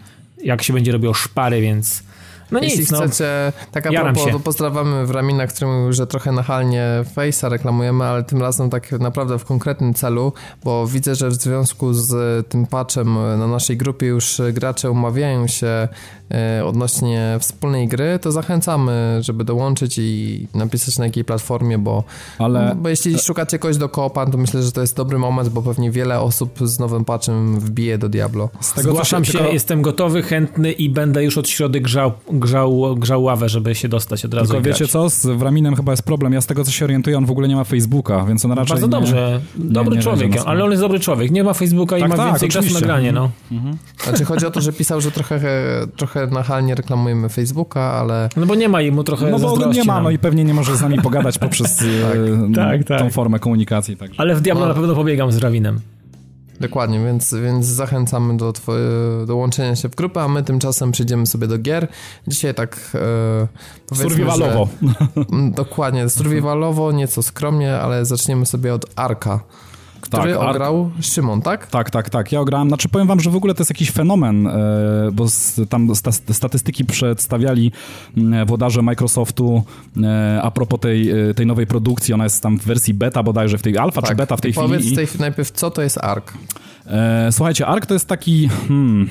jak 0.44 0.62
się 0.62 0.72
będzie 0.72 0.92
robiło 0.92 1.14
szpary, 1.14 1.60
więc 1.60 2.02
no 2.50 2.60
nic, 2.60 2.78
Jeśli 2.78 2.86
no. 2.96 2.98
chcecie, 3.06 3.52
tak 3.72 3.86
a 3.86 3.92
Jaram 3.92 4.14
propos, 4.14 4.32
się. 4.32 4.40
pozdrawiamy 4.40 5.06
w 5.06 5.10
Ramina, 5.10 5.46
którym 5.46 5.92
że 5.92 6.06
trochę 6.06 6.32
nachalnie 6.32 7.04
Face'a 7.16 7.48
reklamujemy, 7.50 8.04
ale 8.04 8.24
tym 8.24 8.40
razem 8.40 8.70
tak 8.70 8.92
naprawdę 8.92 9.38
w 9.38 9.44
konkretnym 9.44 9.94
celu, 9.94 10.32
bo 10.64 10.86
widzę, 10.86 11.14
że 11.14 11.28
w 11.28 11.34
związku 11.34 11.92
z 11.92 12.12
tym 12.48 12.66
patchem 12.66 13.14
na 13.38 13.46
naszej 13.46 13.76
grupie 13.76 14.06
już 14.06 14.40
gracze 14.52 14.90
umawiają 14.90 15.46
się 15.46 15.88
e, 16.30 16.64
odnośnie 16.64 17.36
wspólnej 17.40 17.88
gry, 17.88 18.18
to 18.22 18.32
zachęcamy, 18.32 19.18
żeby 19.20 19.44
dołączyć 19.44 19.98
i 19.98 20.46
napisać 20.54 20.98
na 20.98 21.04
jakiej 21.04 21.24
platformie, 21.24 21.78
bo, 21.78 22.04
Ale- 22.38 22.64
no, 22.68 22.74
bo 22.74 22.88
jeśli 22.88 23.18
szukacie 23.18 23.58
kogoś 23.58 23.76
do 23.76 23.88
koopa, 23.88 24.26
to 24.26 24.38
myślę, 24.38 24.62
że 24.62 24.72
to 24.72 24.80
jest 24.80 24.96
dobry 24.96 25.18
moment, 25.18 25.48
bo 25.48 25.62
pewnie 25.62 25.90
wiele 25.90 26.20
osób 26.20 26.58
z 26.62 26.78
nowym 26.78 27.04
patchem 27.04 27.60
wbije 27.60 27.98
do 27.98 28.08
Diablo. 28.08 28.48
Z 28.60 28.72
tego, 28.72 28.90
Zgłaszam 28.90 29.24
się, 29.24 29.32
tylko- 29.32 29.52
jestem 29.52 29.82
gotowy, 29.82 30.22
chętny 30.22 30.72
i 30.72 30.90
będę 30.90 31.24
już 31.24 31.38
od 31.38 31.48
środy 31.48 31.80
grzał, 31.80 32.12
grzał, 32.40 32.96
grzał 32.96 33.22
ławę, 33.22 33.48
żeby 33.48 33.74
się 33.74 33.88
dostać 33.88 34.24
od 34.24 34.34
razu 34.34 34.46
Tylko 34.46 34.60
i 34.60 34.62
grać. 34.62 34.80
wiecie 34.80 34.92
co, 34.92 35.10
z 35.10 35.26
Wraminem 35.26 35.76
chyba 35.76 35.92
jest 35.92 36.02
problem. 36.02 36.32
Ja 36.32 36.40
z 36.40 36.46
tego 36.46 36.64
co 36.64 36.70
się 36.70 36.84
orientuję, 36.84 37.18
on 37.18 37.26
w 37.26 37.30
ogóle 37.30 37.48
nie 37.48 37.56
ma 37.56 37.64
Facebooka, 37.64 38.24
więc 38.24 38.44
on 38.44 38.52
raczej 38.52 38.68
Bardzo 38.68 38.86
nie... 38.86 38.90
dobrze. 38.90 39.40
Dobry 39.56 39.96
nie 39.96 40.02
człowiek, 40.02 40.20
będzie 40.20 40.38
nas- 40.38 40.46
ale 40.46 40.64
on 40.64 40.70
jest 40.70 40.82
dobry 40.82 41.00
człowiek. 41.00 41.30
Nie 41.30 41.44
ma 41.44 41.54
Facebooka 41.54 41.98
i 41.98 42.00
Tak, 42.00 42.10
ma 42.10 42.16
tak, 42.16 42.26
więcej 42.26 42.48
czasu 42.48 42.74
na 42.74 42.80
granie, 42.80 43.12
no. 43.12 43.30
Znaczy 44.04 44.24
chodzi 44.24 44.46
o 44.46 44.50
to, 44.50 44.60
że 44.60 44.72
pisał, 44.72 45.00
że 45.00 45.10
trochę, 45.10 45.38
trochę 45.96 46.26
nachalnie 46.26 46.74
reklamujemy 46.74 47.28
Facebooka, 47.28 47.80
ale 47.80 48.28
No 48.36 48.46
bo 48.46 48.54
nie 48.54 48.68
ma 48.68 48.82
i 48.82 48.90
mu 48.90 49.04
trochę 49.04 49.30
No 49.30 49.38
bo 49.38 49.66
nie 49.72 49.84
ma, 49.84 49.94
nam. 49.94 50.04
no 50.04 50.10
i 50.10 50.18
pewnie 50.18 50.44
nie 50.44 50.54
może 50.54 50.76
z 50.76 50.80
nami 50.80 50.98
pogadać 51.02 51.38
poprzez 51.38 51.82
e, 51.82 52.54
tak, 52.54 52.84
tak. 52.84 52.98
tą 52.98 53.10
formę 53.10 53.38
komunikacji. 53.38 53.96
Także. 53.96 54.20
Ale 54.20 54.34
w 54.34 54.40
Diablo 54.40 54.62
No. 54.62 54.68
na 54.68 54.74
pewno 54.74 54.94
pobiegam 54.94 55.32
z 55.32 55.36
Rawinem. 55.38 55.80
Dokładnie, 56.60 57.00
więc, 57.04 57.34
więc 57.34 57.66
zachęcamy 57.66 58.36
do, 58.36 58.52
twoje, 58.52 58.88
do 59.26 59.36
łączenia 59.36 59.76
się 59.76 59.88
w 59.88 59.94
grupę, 59.94 60.22
a 60.22 60.28
my 60.28 60.42
tymczasem 60.42 60.92
przejdziemy 60.92 61.26
sobie 61.26 61.46
do 61.46 61.58
gier. 61.58 61.88
Dzisiaj 62.28 62.54
tak 62.54 62.96
e, 63.92 63.94
Survivalowo. 63.96 64.68
Że, 64.82 65.24
Mm, 65.32 65.52
dokładnie, 65.52 66.08
survivalowo, 66.08 66.92
nieco 66.92 67.22
skromnie, 67.22 67.76
ale 67.76 68.04
zaczniemy 68.04 68.46
sobie 68.46 68.74
od 68.74 68.86
Arka, 68.96 69.40
który 70.08 70.32
Tak, 70.32 70.42
ograł 70.42 70.90
Szymon, 71.00 71.42
tak? 71.42 71.66
Tak, 71.66 71.90
tak, 71.90 72.10
tak. 72.10 72.32
Ja 72.32 72.40
ograłem. 72.40 72.68
Znaczy 72.68 72.88
powiem 72.88 73.06
wam, 73.06 73.20
że 73.20 73.30
w 73.30 73.36
ogóle 73.36 73.54
to 73.54 73.60
jest 73.60 73.70
jakiś 73.70 73.90
fenomen, 73.90 74.46
e, 74.46 74.52
bo 75.12 75.26
tam 75.68 75.94
sta, 75.94 76.12
statystyki 76.12 76.84
przedstawiali 76.84 77.72
mm, 78.16 78.46
włodarze 78.46 78.82
Microsoftu 78.82 79.62
e, 80.02 80.40
a 80.42 80.50
propos 80.50 80.80
tej, 80.80 81.10
e, 81.30 81.34
tej 81.34 81.46
nowej 81.46 81.66
produkcji. 81.66 82.14
Ona 82.14 82.24
jest 82.24 82.42
tam 82.42 82.58
w 82.58 82.64
wersji 82.64 82.94
beta 82.94 83.22
bodajże, 83.22 83.58
w 83.58 83.62
tej 83.62 83.78
alfa 83.78 84.02
czy 84.02 84.14
beta 84.14 84.36
w 84.36 84.40
tej 84.40 84.52
Tak. 84.54 84.64
Powiedz 84.64 84.80
chwili. 84.80 84.96
tej, 84.96 85.06
najpierw, 85.18 85.50
co 85.50 85.70
to 85.70 85.82
jest 85.82 85.98
Ark? 85.98 86.32
E, 86.86 87.32
słuchajcie, 87.32 87.66
Ark 87.66 87.86
to 87.86 87.94
jest 87.94 88.08
taki, 88.08 88.48
hmm, 88.48 89.08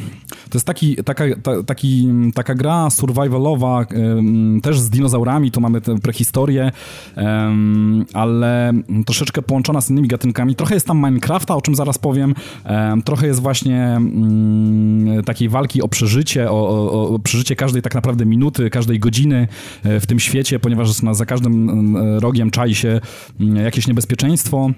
to 0.50 0.58
jest 0.58 0.68
taki, 0.68 0.96
taka, 0.96 1.24
ta, 1.44 1.64
taki, 1.64 2.08
taka 2.34 2.56
gra 2.56 2.90
survivalowa, 2.90 3.82
em, 3.82 4.62
też 4.62 4.80
z 4.80 4.90
dinozaurami, 4.90 5.52
tu 5.52 5.62
mamy 5.62 5.82
tę 5.82 6.00
prehistorię, 6.00 6.72
em, 7.16 8.06
ale 8.14 8.74
troszeczkę 9.06 9.42
połączona 9.42 9.82
z 9.82 9.90
innymi 9.90 10.08
gatunkami. 10.08 10.56
Trochę 10.56 10.74
jest 10.74 10.88
tam 10.88 10.98
Minecrafta, 10.98 11.56
o 11.56 11.62
czym 11.62 11.76
zaraz 11.76 11.98
powiem, 11.98 12.36
em, 12.64 13.02
trochę 13.02 13.28
jest 13.28 13.42
właśnie 13.42 13.84
mm, 13.84 15.24
takiej 15.24 15.50
walki 15.50 15.82
o 15.82 15.88
przeżycie, 15.88 16.52
o, 16.52 16.70
o, 16.70 17.10
o 17.10 17.20
przeżycie 17.20 17.56
każdej 17.56 17.82
tak 17.82 17.96
naprawdę 17.96 18.26
minuty, 18.26 18.70
każdej 18.70 19.00
godziny 19.00 19.48
e, 19.84 20.00
w 20.00 20.06
tym 20.06 20.20
świecie, 20.20 20.60
ponieważ 20.60 20.92
za 21.12 21.26
każdym 21.26 21.70
mm, 21.70 22.20
rogiem 22.20 22.52
czai 22.52 22.76
się 22.76 23.02
mm, 23.40 23.56
jakieś 23.56 23.88
niebezpieczeństwo. 23.88 24.70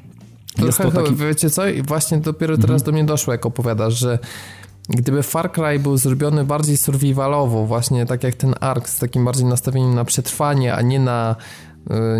Jest 0.66 0.78
Trochę, 0.78 0.98
to 0.98 1.04
taki... 1.04 1.16
wiecie 1.16 1.50
co, 1.50 1.68
i 1.68 1.82
właśnie 1.82 2.18
dopiero 2.18 2.58
teraz 2.58 2.84
do 2.84 2.92
mnie 2.92 3.04
doszło, 3.04 3.34
jak 3.34 3.46
opowiadasz, 3.46 3.94
że 3.94 4.20
gdyby 4.90 5.24
Far 5.24 5.52
Cry 5.52 5.80
był 5.80 5.98
zrobiony 5.98 6.44
bardziej 6.44 6.78
survivalowo, 6.78 7.66
właśnie 7.66 8.06
tak 8.06 8.24
jak 8.24 8.36
ten 8.36 8.56
Ark, 8.60 8.90
z 8.90 9.00
takim 9.00 9.26
bardziej 9.26 9.46
nastawieniem 9.46 9.96
na 9.96 10.06
przetrwanie, 10.06 10.74
a 10.74 10.82
nie 10.82 11.00
na 11.00 11.36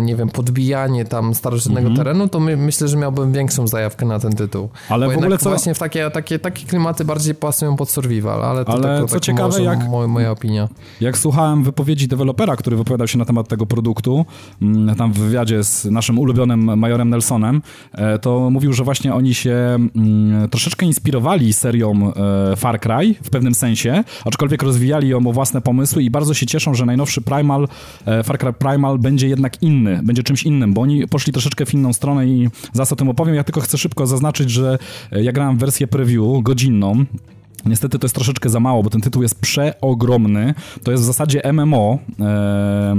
nie 0.00 0.16
wiem, 0.16 0.28
podbijanie 0.28 1.04
tam 1.04 1.34
starożytnego 1.34 1.88
mhm. 1.88 1.96
terenu, 1.96 2.28
to 2.28 2.40
my, 2.40 2.56
myślę, 2.56 2.88
że 2.88 2.96
miałbym 2.96 3.32
większą 3.32 3.66
zajawkę 3.66 4.06
na 4.06 4.18
ten 4.18 4.32
tytuł. 4.32 4.68
Ale 4.88 5.06
Bo 5.06 5.12
w 5.12 5.16
ogóle 5.16 5.38
co... 5.38 5.50
właśnie 5.50 5.74
w 5.74 5.78
takie, 5.78 6.10
takie, 6.10 6.38
takie 6.38 6.66
klimaty 6.66 7.04
bardziej 7.04 7.34
pasują 7.34 7.76
pod 7.76 7.90
survival, 7.90 8.44
ale 8.44 8.64
to 8.64 8.72
ale 8.72 8.82
tak, 8.82 9.08
co 9.08 9.14
tak 9.14 9.22
ciekawe, 9.22 9.62
jak, 9.62 9.88
moja 10.08 10.30
opinia. 10.30 10.68
Jak 11.00 11.18
słuchałem 11.18 11.64
wypowiedzi 11.64 12.08
dewelopera, 12.08 12.56
który 12.56 12.76
wypowiadał 12.76 13.08
się 13.08 13.18
na 13.18 13.24
temat 13.24 13.48
tego 13.48 13.66
produktu, 13.66 14.26
mm, 14.62 14.96
tam 14.96 15.12
w 15.12 15.18
wywiadzie 15.18 15.64
z 15.64 15.84
naszym 15.84 16.18
ulubionym 16.18 16.78
Majorem 16.78 17.10
Nelsonem, 17.10 17.62
e, 17.92 18.18
to 18.18 18.50
mówił, 18.50 18.72
że 18.72 18.84
właśnie 18.84 19.14
oni 19.14 19.34
się 19.34 19.50
mm, 19.50 20.48
troszeczkę 20.48 20.86
inspirowali 20.86 21.52
serią 21.52 22.12
e, 22.52 22.56
Far 22.56 22.80
Cry 22.80 23.14
w 23.22 23.30
pewnym 23.30 23.54
sensie, 23.54 24.04
aczkolwiek 24.24 24.62
rozwijali 24.62 25.08
ją 25.08 25.26
o 25.26 25.32
własne 25.32 25.60
pomysły 25.60 26.02
i 26.02 26.10
bardzo 26.10 26.34
się 26.34 26.46
cieszą, 26.46 26.74
że 26.74 26.86
najnowszy 26.86 27.20
Primal, 27.20 27.68
e, 28.06 28.22
Far 28.22 28.38
Cry 28.38 28.52
Primal 28.52 28.98
będzie 28.98 29.28
jednak 29.28 29.57
inny, 29.60 30.00
będzie 30.02 30.22
czymś 30.22 30.42
innym, 30.42 30.74
bo 30.74 30.82
oni 30.82 31.08
poszli 31.08 31.32
troszeczkę 31.32 31.66
w 31.66 31.74
inną 31.74 31.92
stronę 31.92 32.26
i 32.26 32.48
zaraz 32.72 32.92
o 32.92 32.96
tym 32.96 33.08
opowiem. 33.08 33.34
Ja 33.34 33.44
tylko 33.44 33.60
chcę 33.60 33.78
szybko 33.78 34.06
zaznaczyć, 34.06 34.50
że 34.50 34.78
ja 35.12 35.32
grałem 35.32 35.58
wersję 35.58 35.86
preview 35.86 36.42
godzinną, 36.42 37.04
Niestety 37.66 37.98
to 37.98 38.04
jest 38.04 38.14
troszeczkę 38.14 38.48
za 38.48 38.60
mało, 38.60 38.82
bo 38.82 38.90
ten 38.90 39.00
tytuł 39.00 39.22
jest 39.22 39.40
przeogromny. 39.40 40.54
To 40.82 40.90
jest 40.90 41.02
w 41.02 41.06
zasadzie 41.06 41.52
MMO 41.52 41.98
e, 42.20 42.94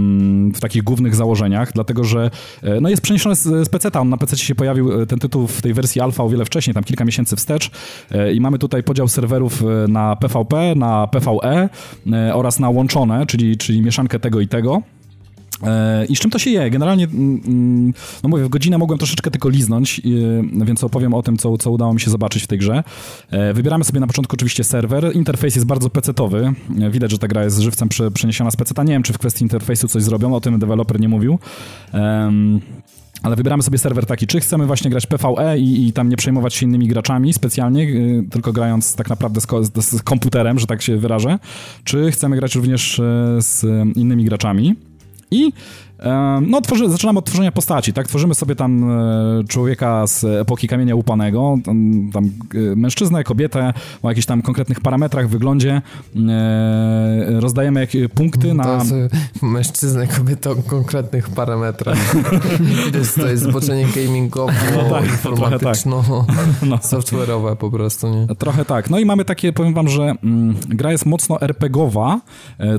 w 0.54 0.60
takich 0.60 0.84
głównych 0.84 1.16
założeniach, 1.16 1.72
dlatego 1.74 2.04
że 2.04 2.32
e, 2.64 2.82
no 2.82 2.90
jest 2.90 3.02
przeniesiony 3.02 3.36
z, 3.36 3.44
z 3.44 3.70
PC-ta. 3.70 4.00
On 4.00 4.10
na 4.10 4.18
PC 4.18 4.38
się 4.38 4.56
pojawił, 4.56 5.02
e, 5.02 5.06
ten 5.06 5.20
tytuł 5.20 5.48
w 5.48 5.62
tej 5.62 5.74
wersji 5.74 6.02
alfa 6.02 6.24
o 6.24 6.30
wiele 6.30 6.46
wcześniej, 6.46 6.74
tam 6.74 6.84
kilka 6.84 7.06
miesięcy 7.06 7.36
wstecz. 7.36 7.72
E, 8.12 8.34
I 8.34 8.42
mamy 8.42 8.60
tutaj 8.60 8.84
podział 8.84 9.08
serwerów 9.08 9.64
e, 9.64 9.88
na 9.88 10.16
PvP, 10.16 10.76
na 10.76 11.08
PvE 11.08 11.70
e, 12.12 12.36
oraz 12.36 12.60
na 12.60 12.70
łączone, 12.70 13.26
czyli, 13.26 13.58
czyli 13.58 13.82
mieszankę 13.82 14.20
tego 14.20 14.40
i 14.40 14.48
tego. 14.48 14.82
E, 15.64 16.06
I 16.06 16.16
z 16.16 16.20
czym 16.20 16.32
to 16.32 16.40
się 16.40 16.50
je? 16.50 16.70
Generalnie, 16.70 17.04
mm, 17.04 17.42
mm, 17.48 17.94
no 18.24 18.30
mówię, 18.30 18.44
w 18.44 18.50
godzinę 18.50 18.78
mogłem 18.78 19.00
troszeczkę 19.00 19.32
tylko 19.32 19.50
liznąć, 19.50 20.02
więc 20.66 20.84
opowiem 20.84 21.14
o 21.14 21.24
tym, 21.24 21.38
co, 21.38 21.58
co 21.58 21.72
udało 21.72 21.94
mi 21.94 22.02
się 22.02 22.12
zobaczyć 22.12 22.44
w 22.44 22.48
tej 22.48 22.58
grze. 22.58 22.84
E, 23.32 23.54
wybieramy 23.54 23.84
sobie 23.84 24.00
na 24.00 24.08
początku 24.08 24.34
oczywiście 24.34 24.64
serwer. 24.64 25.16
Interfejs 25.16 25.56
jest 25.56 25.68
bardzo 25.68 25.90
pecetowy. 25.90 26.54
E, 26.82 26.90
widać, 26.90 27.12
że 27.12 27.18
ta 27.18 27.28
gra 27.28 27.44
jest 27.44 27.60
żywcem 27.60 27.90
przeniesiona 28.14 28.52
z 28.52 28.56
peceta. 28.56 28.84
Nie 28.84 28.94
wiem, 28.94 29.04
czy 29.04 29.14
w 29.14 29.18
kwestii 29.18 29.44
interfejsu 29.44 29.88
coś 29.88 30.04
zrobią, 30.04 30.36
o 30.36 30.42
tym 30.42 30.60
deweloper 30.60 31.00
nie 31.00 31.10
mówił. 31.10 31.40
Ale 33.24 33.36
wybieramy 33.36 33.64
sobie 33.64 33.78
serwer 33.78 34.06
taki, 34.06 34.28
czy 34.28 34.40
chcemy 34.40 34.66
właśnie 34.66 34.90
grać 34.90 35.06
PvE 35.06 35.60
i, 35.60 35.88
i, 35.88 35.94
tam 35.94 36.10
nie 36.10 36.18
przejmować 36.18 36.54
się 36.54 36.66
innymi 36.66 36.88
graczami 36.88 37.34
specjalnie, 37.34 37.88
tylko 38.32 38.54
grając 38.54 38.96
tak 38.96 39.10
naprawdę 39.10 39.42
z, 39.42 39.48
z, 39.76 39.90
z 39.90 40.02
komputerem, 40.02 40.60
że 40.60 40.68
tak 40.68 40.82
się 40.82 40.98
wyrażę, 40.98 41.40
czy 41.84 42.12
chcemy 42.12 42.36
grać 42.36 42.56
również 42.56 43.02
z 43.40 43.66
innymi 43.98 44.26
graczami. 44.26 44.76
I 45.32 45.54
no, 46.42 46.62
tworzy, 46.62 46.90
zaczynamy 46.90 47.20
od 47.20 47.26
tworzenia 47.26 47.52
postaci, 47.52 47.94
tak? 47.94 48.08
Tworzymy 48.08 48.36
sobie 48.36 48.56
tam 48.56 48.92
e, 48.92 49.44
człowieka 49.48 50.08
z 50.08 50.24
epoki 50.24 50.68
kamienia 50.68 50.96
łupanego, 50.96 51.58
tam, 51.66 52.10
tam 52.14 52.26
e, 52.26 52.76
mężczyznę, 52.76 53.24
kobietę, 53.24 53.74
o 54.04 54.10
jakichś 54.10 54.26
tam 54.26 54.42
konkretnych 54.42 54.80
parametrach, 54.80 55.30
wyglądzie. 55.30 55.82
E, 56.30 57.40
rozdajemy 57.40 57.88
punkty 58.14 58.54
na... 58.54 58.64
To 58.64 59.46
mężczyznę, 59.46 60.08
kobietę 60.08 60.52
o 60.52 60.56
konkretnych 60.56 61.30
parametrach. 61.30 62.16
to, 62.92 62.98
jest, 62.98 63.16
to 63.16 63.28
jest 63.28 63.44
zboczenie 63.44 63.86
gamingowe, 63.96 64.54
no 64.78 64.90
tak, 64.90 65.06
informatyczno, 65.06 66.04
tak. 66.28 66.36
no. 66.70 66.76
software'owe 66.76 67.56
po 67.56 67.72
prostu, 67.72 68.08
nie? 68.08 68.36
Trochę 68.36 68.66
tak. 68.66 68.90
No 68.90 69.00
i 69.00 69.06
mamy 69.06 69.26
takie, 69.26 69.54
powiem 69.54 69.74
wam, 69.74 69.88
że 69.88 70.16
mm, 70.24 70.56
gra 70.70 70.92
jest 70.92 71.06
mocno 71.06 71.42
RPGowa, 71.42 72.22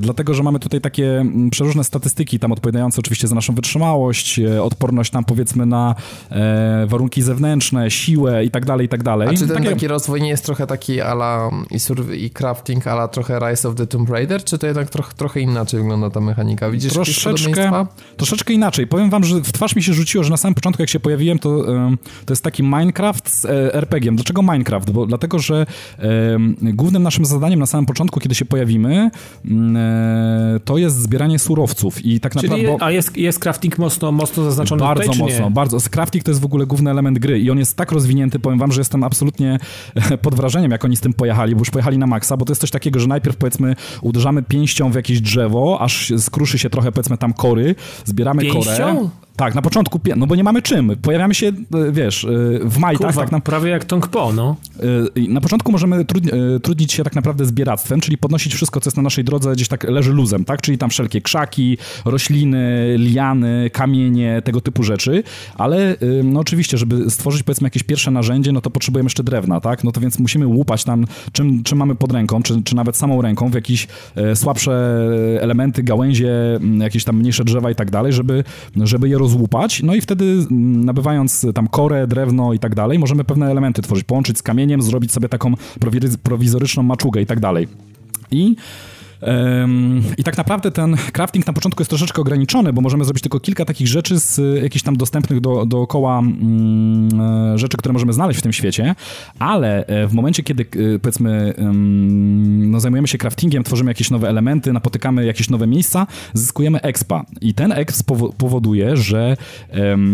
dlatego, 0.01 0.33
że 0.33 0.43
mamy 0.43 0.59
tutaj 0.59 0.81
takie 0.81 1.19
mm, 1.19 1.49
przeróżne 1.49 1.83
statystyki 1.83 2.39
tam 2.39 2.51
odpowiadające 2.51 2.99
oczywiście 2.99 3.10
oczywiście 3.11 3.27
za 3.27 3.35
naszą 3.35 3.55
wytrzymałość, 3.55 4.39
e, 4.39 4.63
odporność 4.63 5.11
tam 5.11 5.23
powiedzmy 5.23 5.65
na 5.65 5.95
e, 6.29 6.85
warunki 6.87 7.21
zewnętrzne, 7.21 7.91
siłę 7.91 8.45
i 8.45 8.51
tak 8.51 8.65
dalej, 8.65 8.85
i 8.85 8.89
tak 8.89 9.03
dalej. 9.03 9.27
A 9.27 9.33
czy 9.33 9.47
ten 9.47 9.57
Takie... 9.57 9.69
taki 9.69 9.87
rozwój 9.87 10.21
nie 10.21 10.29
jest 10.29 10.45
trochę 10.45 10.67
taki 10.67 11.01
ala 11.01 11.49
i, 11.71 11.77
i 12.25 12.29
crafting 12.29 12.87
ala 12.87 13.07
trochę 13.07 13.39
Rise 13.39 13.69
of 13.69 13.75
the 13.75 13.87
Tomb 13.87 14.09
Raider, 14.09 14.43
czy 14.43 14.57
to 14.57 14.67
jednak 14.67 14.89
trochę, 14.89 15.13
trochę 15.13 15.39
inaczej 15.39 15.79
wygląda 15.79 16.09
ta 16.09 16.19
mechanika? 16.21 16.71
Widzisz 16.71 16.93
troszeczkę, 16.93 17.85
troszeczkę 18.17 18.53
inaczej. 18.53 18.87
Powiem 18.87 19.09
wam, 19.09 19.23
że 19.23 19.41
w 19.41 19.51
twarz 19.51 19.75
mi 19.75 19.83
się 19.83 19.93
rzuciło, 19.93 20.23
że 20.23 20.29
na 20.29 20.37
samym 20.37 20.55
początku 20.55 20.81
jak 20.81 20.89
się 20.89 20.99
pojawiłem, 20.99 21.39
to, 21.39 21.65
to 22.25 22.31
jest 22.33 22.43
taki 22.43 22.63
Minecraft 22.63 23.29
z 23.29 23.45
e, 23.45 23.73
RPG-iem. 23.73 24.15
Dlaczego 24.15 24.41
Minecraft? 24.41 24.91
Bo 24.91 25.05
dlatego, 25.05 25.39
że 25.39 25.65
głównym 26.61 27.03
naszym 27.03 27.25
zadaniem 27.25 27.59
na 27.59 27.65
samym 27.65 27.85
początku, 27.85 28.19
kiedy 28.19 28.35
się 28.35 28.45
pojawimy, 28.45 29.11
mm, 29.45 30.59
to 30.65 30.77
jest 30.77 31.01
zbieranie 31.01 31.39
surowców 31.39 32.05
i 32.05 32.19
tak 32.19 32.35
naprawdę... 32.35 32.77
A 32.79 32.91
jest, 33.01 33.17
jest 33.17 33.39
crafting 33.39 33.77
mocno, 33.77 34.11
mocno 34.11 34.43
zaznaczony 34.43 34.79
Bardzo 34.79 35.03
tutaj, 35.03 35.19
mocno, 35.19 35.51
bardzo. 35.51 35.77
Crafting 35.91 36.23
to 36.23 36.31
jest 36.31 36.41
w 36.41 36.45
ogóle 36.45 36.65
główny 36.65 36.91
element 36.91 37.19
gry 37.19 37.39
i 37.39 37.51
on 37.51 37.59
jest 37.59 37.77
tak 37.77 37.91
rozwinięty, 37.91 38.39
powiem 38.39 38.59
wam, 38.59 38.71
że 38.71 38.81
jestem 38.81 39.03
absolutnie 39.03 39.59
pod 40.21 40.35
wrażeniem, 40.35 40.71
jak 40.71 40.85
oni 40.85 40.97
z 40.97 41.01
tym 41.01 41.13
pojechali, 41.13 41.55
bo 41.55 41.59
już 41.59 41.69
pojechali 41.69 41.97
na 41.97 42.07
maksa, 42.07 42.37
bo 42.37 42.45
to 42.45 42.51
jest 42.51 42.61
coś 42.61 42.71
takiego, 42.71 42.99
że 42.99 43.07
najpierw 43.07 43.37
powiedzmy 43.37 43.75
uderzamy 44.01 44.43
pięścią 44.43 44.91
w 44.91 44.95
jakieś 44.95 45.21
drzewo, 45.21 45.77
aż 45.81 46.13
skruszy 46.17 46.59
się 46.59 46.69
trochę 46.69 46.91
powiedzmy 46.91 47.17
tam 47.17 47.33
kory, 47.33 47.75
zbieramy 48.05 48.41
pięścią? 48.41 48.95
korę. 48.95 49.09
Tak, 49.35 49.55
na 49.55 49.61
początku, 49.61 49.99
no 50.15 50.27
bo 50.27 50.35
nie 50.35 50.43
mamy 50.43 50.61
czym. 50.61 50.95
Pojawiamy 51.01 51.35
się, 51.35 51.47
e, 51.47 51.91
wiesz, 51.91 52.25
e, 52.25 52.29
w 52.63 52.77
majtach. 52.77 53.07
Kurwa, 53.07 53.21
tak 53.21 53.31
na... 53.31 53.39
prawie 53.39 53.69
jak 53.69 53.85
Tong 53.85 54.07
Po, 54.07 54.33
no. 54.33 54.55
E, 55.17 55.29
na 55.29 55.41
początku 55.41 55.71
możemy 55.71 56.05
trudnić 56.63 56.93
się 56.93 57.03
tak 57.03 57.15
naprawdę 57.15 57.45
zbieractwem, 57.45 58.01
czyli 58.01 58.17
podnosić 58.17 58.55
wszystko, 58.55 58.79
co 58.79 58.87
jest 58.87 58.97
na 58.97 59.03
naszej 59.03 59.23
drodze, 59.23 59.53
gdzieś 59.53 59.67
tak 59.67 59.83
leży 59.83 60.11
luzem, 60.11 60.45
tak? 60.45 60.61
Czyli 60.61 60.77
tam 60.77 60.89
wszelkie 60.89 61.21
krzaki, 61.21 61.77
rośliny, 62.05 62.95
liany, 62.97 63.69
kamienie, 63.73 64.41
tego 64.41 64.61
typu 64.61 64.83
rzeczy, 64.83 65.23
ale 65.55 65.95
no 66.23 66.39
oczywiście, 66.39 66.77
żeby 66.77 67.09
stworzyć 67.09 67.43
powiedzmy 67.43 67.65
jakieś 67.65 67.83
pierwsze 67.83 68.11
narzędzie, 68.11 68.51
no 68.51 68.61
to 68.61 68.69
potrzebujemy 68.69 69.05
jeszcze 69.05 69.23
drewna, 69.23 69.61
tak? 69.61 69.83
No 69.83 69.91
to 69.91 70.01
więc 70.01 70.19
musimy 70.19 70.47
łupać 70.47 70.83
tam, 70.83 71.05
czym, 71.31 71.63
czym 71.63 71.77
mamy 71.77 71.95
pod 71.95 72.11
ręką, 72.11 72.43
czy, 72.43 72.63
czy 72.63 72.75
nawet 72.75 72.97
samą 72.97 73.21
ręką, 73.21 73.49
w 73.49 73.53
jakieś 73.53 73.87
słabsze 74.35 74.71
elementy, 75.41 75.83
gałęzie, 75.83 76.59
jakieś 76.79 77.03
tam 77.03 77.17
mniejsze 77.17 77.43
drzewa 77.43 77.71
i 77.71 77.75
tak 77.75 77.91
dalej, 77.91 78.13
żeby, 78.13 78.43
żeby 78.75 79.09
je 79.09 79.17
rozłupać, 79.31 79.83
no 79.83 79.95
i 79.95 80.01
wtedy 80.01 80.25
mm, 80.25 80.85
nabywając 80.85 81.45
tam 81.55 81.67
korę, 81.67 82.07
drewno 82.07 82.53
i 82.53 82.59
tak 82.59 82.75
dalej, 82.75 82.99
możemy 82.99 83.23
pewne 83.23 83.51
elementy 83.51 83.81
tworzyć, 83.81 84.03
połączyć 84.03 84.37
z 84.37 84.43
kamieniem, 84.43 84.81
zrobić 84.81 85.11
sobie 85.11 85.29
taką 85.29 85.53
prowizoryczną 86.23 86.83
maczugę 86.83 87.21
i 87.21 87.25
tak 87.25 87.39
dalej. 87.39 87.67
I 88.31 88.55
i 90.17 90.23
tak 90.23 90.37
naprawdę 90.37 90.71
ten 90.71 90.95
crafting 91.13 91.47
na 91.47 91.53
początku 91.53 91.81
jest 91.81 91.89
troszeczkę 91.89 92.21
ograniczony, 92.21 92.73
bo 92.73 92.81
możemy 92.81 93.05
zrobić 93.05 93.23
tylko 93.23 93.39
kilka 93.39 93.65
takich 93.65 93.87
rzeczy 93.87 94.19
z 94.19 94.61
jakichś 94.63 94.83
tam 94.83 94.97
dostępnych 94.97 95.41
do, 95.41 95.65
dookoła 95.65 96.19
mm, 96.19 97.21
e, 97.21 97.57
rzeczy, 97.57 97.77
które 97.77 97.93
możemy 97.93 98.13
znaleźć 98.13 98.39
w 98.39 98.43
tym 98.43 98.53
świecie, 98.53 98.95
ale 99.39 99.85
e, 99.85 100.07
w 100.07 100.13
momencie, 100.13 100.43
kiedy 100.43 100.63
e, 100.63 100.99
powiedzmy 100.99 101.53
no, 102.67 102.79
zajmujemy 102.79 103.07
się 103.07 103.17
craftingiem, 103.17 103.63
tworzymy 103.63 103.91
jakieś 103.91 104.11
nowe 104.11 104.29
elementy, 104.29 104.73
napotykamy 104.73 105.25
jakieś 105.25 105.49
nowe 105.49 105.67
miejsca, 105.67 106.07
zyskujemy 106.33 106.81
expa. 106.81 107.25
I 107.41 107.53
ten 107.53 107.71
exp 107.71 108.11
powoduje, 108.37 108.97
że 108.97 109.37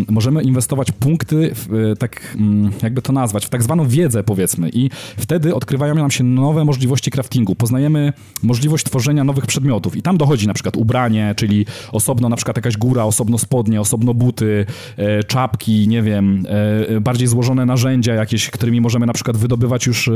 możemy 0.10 0.44
inwestować 0.44 0.92
punkty, 0.92 1.52
w, 1.54 1.94
tak 2.00 2.36
mm, 2.36 2.72
jakby 2.84 3.02
to 3.02 3.14
nazwać, 3.14 3.46
w 3.46 3.50
tak 3.50 3.64
zwaną 3.64 3.88
wiedzę 3.88 4.24
powiedzmy 4.24 4.70
i 4.74 4.90
wtedy 5.18 5.56
odkrywają 5.56 5.96
nam 5.96 6.12
się 6.12 6.24
nowe 6.24 6.66
możliwości 6.66 7.12
craftingu. 7.12 7.56
Poznajemy 7.56 8.14
możliwość 8.44 8.86
tworzenia 8.86 8.97
tworzenia 8.98 9.24
nowych 9.24 9.46
przedmiotów. 9.46 9.96
I 9.96 10.02
tam 10.02 10.18
dochodzi 10.18 10.48
na 10.48 10.54
przykład 10.54 10.78
ubranie, 10.78 11.34
czyli 11.38 11.66
osobno 11.92 12.30
na 12.30 12.36
przykład 12.36 12.58
jakaś 12.58 12.78
góra, 12.78 13.04
osobno 13.04 13.38
spodnie, 13.38 13.82
osobno 13.82 14.14
buty, 14.14 14.66
e, 14.98 15.24
czapki, 15.24 15.88
nie 15.88 16.02
wiem, 16.02 16.46
e, 16.50 16.90
e 16.90 17.02
bardziej 17.02 17.28
złożone 17.28 17.66
narzędzia 17.66 18.14
jakieś, 18.14 18.50
którymi 18.50 18.82
możemy 18.82 19.06
na 19.06 19.14
przykład 19.14 19.38
wydobywać 19.38 19.86
już, 19.88 20.10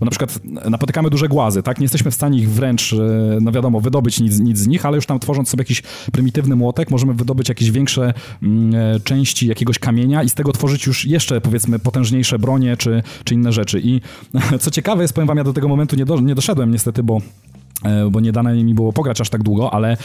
na 0.00 0.10
przykład 0.10 0.38
napotykamy 0.70 1.10
duże 1.10 1.28
głazy, 1.28 1.62
tak? 1.62 1.78
Nie 1.78 1.84
jesteśmy 1.84 2.10
w 2.10 2.14
stanie 2.14 2.38
ich 2.38 2.50
wręcz, 2.50 2.94
no 3.40 3.52
wiadomo, 3.52 3.80
wydobyć 3.80 4.20
nic, 4.20 4.38
nic 4.38 4.58
z 4.58 4.66
nich, 4.66 4.86
ale 4.86 4.96
już 4.96 5.06
tam 5.06 5.18
tworząc 5.18 5.48
sobie 5.48 5.60
jakiś 5.60 5.82
prymitywny 6.12 6.56
młotek, 6.56 6.90
możemy 6.90 7.14
wydobyć 7.14 7.48
jakieś 7.48 7.70
większe 7.70 8.14
mm, 8.42 9.00
części 9.04 9.46
jakiegoś 9.46 9.78
kamienia 9.78 10.22
i 10.22 10.28
z 10.28 10.34
tego 10.34 10.52
tworzyć 10.52 10.86
już 10.86 11.04
jeszcze, 11.04 11.40
powiedzmy, 11.40 11.78
potężniejsze 11.78 12.38
bronie 12.38 12.76
czy, 12.76 13.02
czy 13.24 13.34
inne 13.34 13.52
rzeczy. 13.52 13.80
I 13.84 14.00
co 14.62 14.70
ciekawe 14.70 15.02
jest, 15.02 15.14
powiem 15.14 15.28
wam, 15.28 15.38
ja 15.38 15.44
do 15.44 15.52
tego 15.52 15.68
momentu 15.68 15.96
nie, 15.96 16.04
do, 16.04 16.20
nie 16.20 16.34
doszedłem 16.34 16.70
niestety, 16.70 17.02
bo 17.02 17.20
bo 18.10 18.20
nie 18.20 18.32
dane 18.32 18.64
mi 18.64 18.74
było 18.74 18.92
pograć 18.92 19.20
aż 19.20 19.30
tak 19.30 19.42
długo, 19.42 19.74
ale 19.74 19.92
e, 19.92 19.96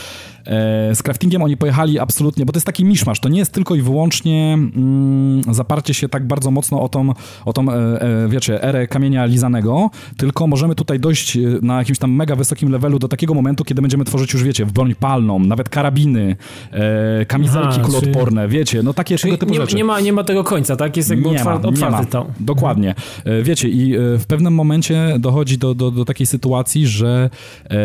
z 0.93 1.03
craftingiem 1.03 1.41
oni 1.41 1.57
pojechali 1.57 1.99
absolutnie, 1.99 2.45
bo 2.45 2.53
to 2.53 2.57
jest 2.57 2.65
taki 2.65 2.85
miszmasz, 2.85 3.19
to 3.19 3.29
nie 3.29 3.39
jest 3.39 3.51
tylko 3.51 3.75
i 3.75 3.81
wyłącznie 3.81 4.53
mm, 4.53 5.41
zaparcie 5.53 5.93
się 5.93 6.09
tak 6.09 6.27
bardzo 6.27 6.51
mocno 6.51 6.81
o 6.81 6.89
tą, 6.89 7.13
o 7.45 7.53
tą 7.53 7.69
e, 7.69 7.75
e 8.01 8.27
wiecie, 8.29 8.63
erę 8.63 8.87
kamienia 8.87 9.25
lizanego, 9.25 9.89
tylko 10.17 10.47
możemy 10.47 10.75
tutaj 10.75 10.99
dojść 10.99 11.37
e, 11.37 11.39
na 11.61 11.77
jakimś 11.77 11.99
tam 11.99 12.11
mega 12.11 12.35
wysokim 12.35 12.71
levelu 12.71 12.99
do 12.99 13.07
takiego 13.07 13.33
momentu, 13.33 13.63
kiedy 13.63 13.81
będziemy 13.81 14.05
tworzyć 14.05 14.33
już, 14.33 14.43
wiecie, 14.43 14.65
broń 14.65 14.95
palną, 14.95 15.39
nawet 15.39 15.69
karabiny, 15.69 16.35
e, 16.71 17.25
kamizelki 17.25 17.67
Aha, 17.71 17.83
kuloodporne, 17.83 18.41
czyli... 18.41 18.53
wiecie, 18.53 18.83
no 18.83 18.93
takie 18.93 19.17
tego 19.17 19.37
typu 19.37 19.51
nie, 19.51 19.59
rzeczy. 19.59 19.75
Nie 19.75 19.83
ma, 19.83 19.99
nie 19.99 20.13
ma 20.13 20.23
tego 20.23 20.43
końca, 20.43 20.75
tak? 20.75 20.97
Jest 20.97 21.09
jakby 21.09 21.29
nie 21.29 21.35
otwarty, 21.35 21.67
ma, 21.67 21.73
otwarty 21.73 22.11
to. 22.11 22.25
Dokładnie. 22.39 22.95
Wiecie, 23.43 23.69
i 23.69 23.95
w 23.97 24.25
pewnym 24.27 24.53
momencie 24.53 25.15
dochodzi 25.19 25.57
do, 25.57 25.75
do, 25.75 25.91
do 25.91 26.05
takiej 26.05 26.27
sytuacji, 26.27 26.87
że 26.87 27.29
e, 27.69 27.77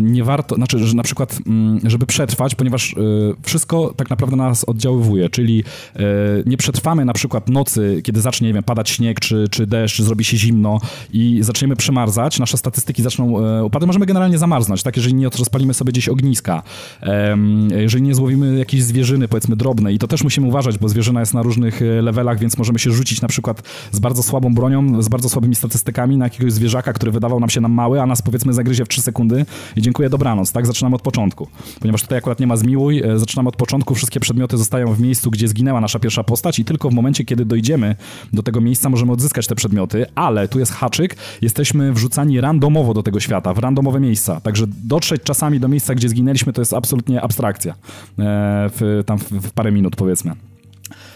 nie 0.00 0.24
warto, 0.24 0.54
znaczy, 0.54 0.78
że 0.78 0.96
na 0.96 1.02
przykład, 1.02 1.38
mm, 1.46 1.80
żeby 1.84 2.06
przetrwać, 2.06 2.54
ponieważ 2.54 2.94
e, 2.94 2.96
wszystko 3.42 3.94
tak 3.96 4.10
naprawdę 4.10 4.36
na 4.36 4.48
nas 4.48 4.64
oddziaływuje, 4.64 5.30
czyli 5.30 5.64
e, 5.96 6.02
nie 6.46 6.56
przetrwamy 6.56 7.04
na 7.04 7.12
przykład 7.12 7.48
nocy, 7.48 8.00
kiedy 8.04 8.20
zacznie, 8.20 8.48
nie 8.48 8.54
wiem, 8.54 8.62
padać 8.62 8.90
śnieg, 8.90 9.20
czy, 9.20 9.48
czy 9.50 9.66
deszcz, 9.66 10.02
zrobi 10.02 10.24
się 10.24 10.36
zimno 10.36 10.80
i 11.12 11.38
zaczniemy 11.42 11.76
przemarzać, 11.76 12.38
nasze 12.38 12.56
statystyki 12.56 13.02
zaczną 13.02 13.24
upadać, 13.62 13.86
możemy 13.86 14.06
generalnie 14.06 14.38
zamarznąć, 14.38 14.82
tak, 14.82 14.96
jeżeli 14.96 15.14
nie 15.14 15.28
rozpalimy 15.38 15.74
sobie 15.74 15.92
gdzieś 15.92 16.08
ogniska, 16.08 16.62
jeżeli 17.76 18.02
nie 18.02 18.14
złowimy 18.14 18.58
jakiejś 18.58 18.82
zwierzyny, 18.82 19.28
powiedzmy 19.28 19.56
drobnej 19.56 19.94
i 19.94 19.98
to 19.98 20.08
też 20.08 20.24
musimy 20.24 20.46
uważać, 20.46 20.78
bo 20.78 20.88
zwierzyna 20.88 21.20
jest 21.20 21.34
na 21.34 21.42
różnych 21.42 21.80
levelach, 22.02 22.38
więc 22.38 22.58
możemy 22.58 22.78
się 22.78 22.90
rzucić 22.90 23.22
na 23.22 23.28
przykład 23.28 23.62
z 23.92 23.98
bardzo 23.98 24.22
słabą 24.22 24.54
bronią, 24.54 25.02
z 25.02 25.08
bardzo 25.08 25.28
słabymi 25.28 25.54
statystykami 25.54 26.16
na 26.16 26.24
jakiegoś 26.24 26.52
zwierzaka, 26.52 26.92
który 26.92 27.12
wydawał 27.12 27.40
nam 27.40 27.50
się 27.50 27.60
nam 27.60 27.72
mały, 27.72 28.00
a 28.00 28.06
nas 28.06 28.22
powiedzmy 28.22 28.52
zagryzie 28.52 28.84
w 28.84 28.88
3 28.88 29.02
sekundy 29.02 29.46
i 29.76 29.82
dziękuję, 29.82 30.10
dobranoc, 30.10 30.52
tak? 30.52 30.66
Zaczynamy 30.66 30.96
od 30.96 31.02
początku. 31.02 31.48
Ponieważ 31.80 32.02
tutaj 32.02 32.18
akurat 32.18 32.40
nie 32.40 32.46
ma 32.46 32.56
zmiłuj, 32.56 33.02
e, 33.04 33.18
zaczynamy 33.18 33.48
od 33.48 33.56
początku, 33.56 33.94
wszystkie 33.94 34.20
przedmioty 34.20 34.56
zostają 34.56 34.94
w 34.94 35.00
miejscu, 35.00 35.30
gdzie 35.30 35.48
zginęła 35.48 35.80
nasza 35.80 35.98
pierwsza 35.98 36.24
postać 36.24 36.58
i 36.58 36.64
tylko 36.64 36.90
w 36.90 36.94
momencie, 36.94 37.24
kiedy 37.24 37.44
dojdziemy 37.44 37.96
do 38.32 38.42
tego 38.42 38.60
miejsca, 38.60 38.88
możemy 38.88 39.12
odzyskać 39.12 39.46
te 39.46 39.54
przedmioty, 39.54 40.06
ale 40.14 40.48
tu 40.48 40.58
jest 40.58 40.72
haczyk, 40.72 41.16
jesteśmy 41.42 41.92
wrzucani 41.92 42.40
randomowo 42.40 42.94
do 42.94 43.02
tego 43.02 43.20
świata, 43.20 43.54
w 43.54 43.58
randomowe 43.58 44.00
miejsca. 44.00 44.40
Także 44.40 44.66
dotrzeć 44.84 45.22
czasami 45.22 45.60
do 45.60 45.68
miejsca, 45.68 45.94
gdzie 45.94 46.08
zginęliśmy, 46.08 46.52
to 46.52 46.60
jest 46.60 46.72
absolutnie 46.72 47.22
abstrakcja. 47.22 47.72
E, 47.72 47.76
w, 48.74 49.02
tam 49.06 49.18
w, 49.18 49.30
w 49.30 49.52
parę 49.52 49.72
minut, 49.72 49.96
powiedzmy. 49.96 50.53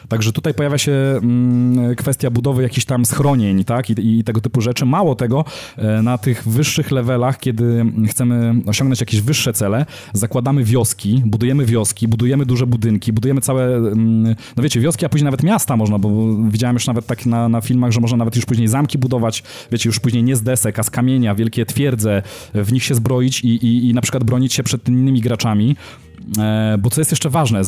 Także 0.08 0.32
tutaj 0.32 0.54
pojawia 0.54 0.78
się 0.78 0.92
mm, 0.92 1.96
kwestia 1.96 2.30
budowy 2.30 2.62
jakichś 2.62 2.86
tam 2.86 3.04
schronień, 3.04 3.64
tak, 3.64 3.90
I, 3.90 4.18
i, 4.18 4.24
tego 4.24 4.40
typu 4.40 4.60
rzeczy. 4.60 4.84
Mało 4.86 5.14
tego, 5.14 5.44
e, 5.76 6.02
na 6.02 6.18
tych 6.18 6.48
wyższych 6.48 6.90
levelach, 6.90 7.38
kiedy 7.38 7.84
chcemy 8.08 8.54
osiągnąć 8.66 9.00
jakieś 9.00 9.20
wyższe 9.20 9.52
cele, 9.52 9.86
zakładamy 10.12 10.64
wioski, 10.64 11.22
budujemy 11.26 11.64
wioski, 11.64 12.08
budujemy 12.08 12.46
duże 12.46 12.66
budynki, 12.66 13.12
budujemy 13.12 13.40
całe, 13.40 13.76
mm, 13.76 14.36
no 14.56 14.62
wiecie, 14.62 14.80
wioski, 14.80 15.06
a 15.06 15.08
później 15.08 15.24
nawet 15.24 15.42
miasta 15.42 15.76
można, 15.76 15.98
bo 15.98 16.34
widziałem 16.48 16.76
już 16.76 16.86
nawet 16.86 17.06
tak 17.06 17.26
na, 17.26 17.48
na 17.48 17.60
filmach, 17.60 17.92
że 17.92 18.00
można 18.00 18.16
nawet 18.16 18.36
już 18.36 18.46
później 18.46 18.68
zamki 18.68 18.98
budować, 18.98 19.42
wiecie, 19.72 19.88
już 19.88 20.00
później 20.00 20.22
nie 20.22 20.36
z 20.36 20.42
desek, 20.42 20.78
a 20.78 20.82
z 20.82 20.90
kamienia, 20.90 21.34
wielkie 21.34 21.66
twierdze, 21.66 22.22
w 22.54 22.72
nich 22.72 22.84
się 22.84 22.94
zbroić 22.94 23.44
i, 23.44 23.48
i, 23.48 23.88
i 23.90 23.94
na 23.94 24.00
przykład 24.00 24.24
bronić 24.24 24.54
się 24.54 24.62
przed 24.62 24.88
innymi 24.88 25.20
graczami. 25.20 25.76
E, 26.38 26.78
bo 26.78 26.90
co 26.90 27.00
jest 27.00 27.10
jeszcze 27.10 27.30
ważne, 27.30 27.62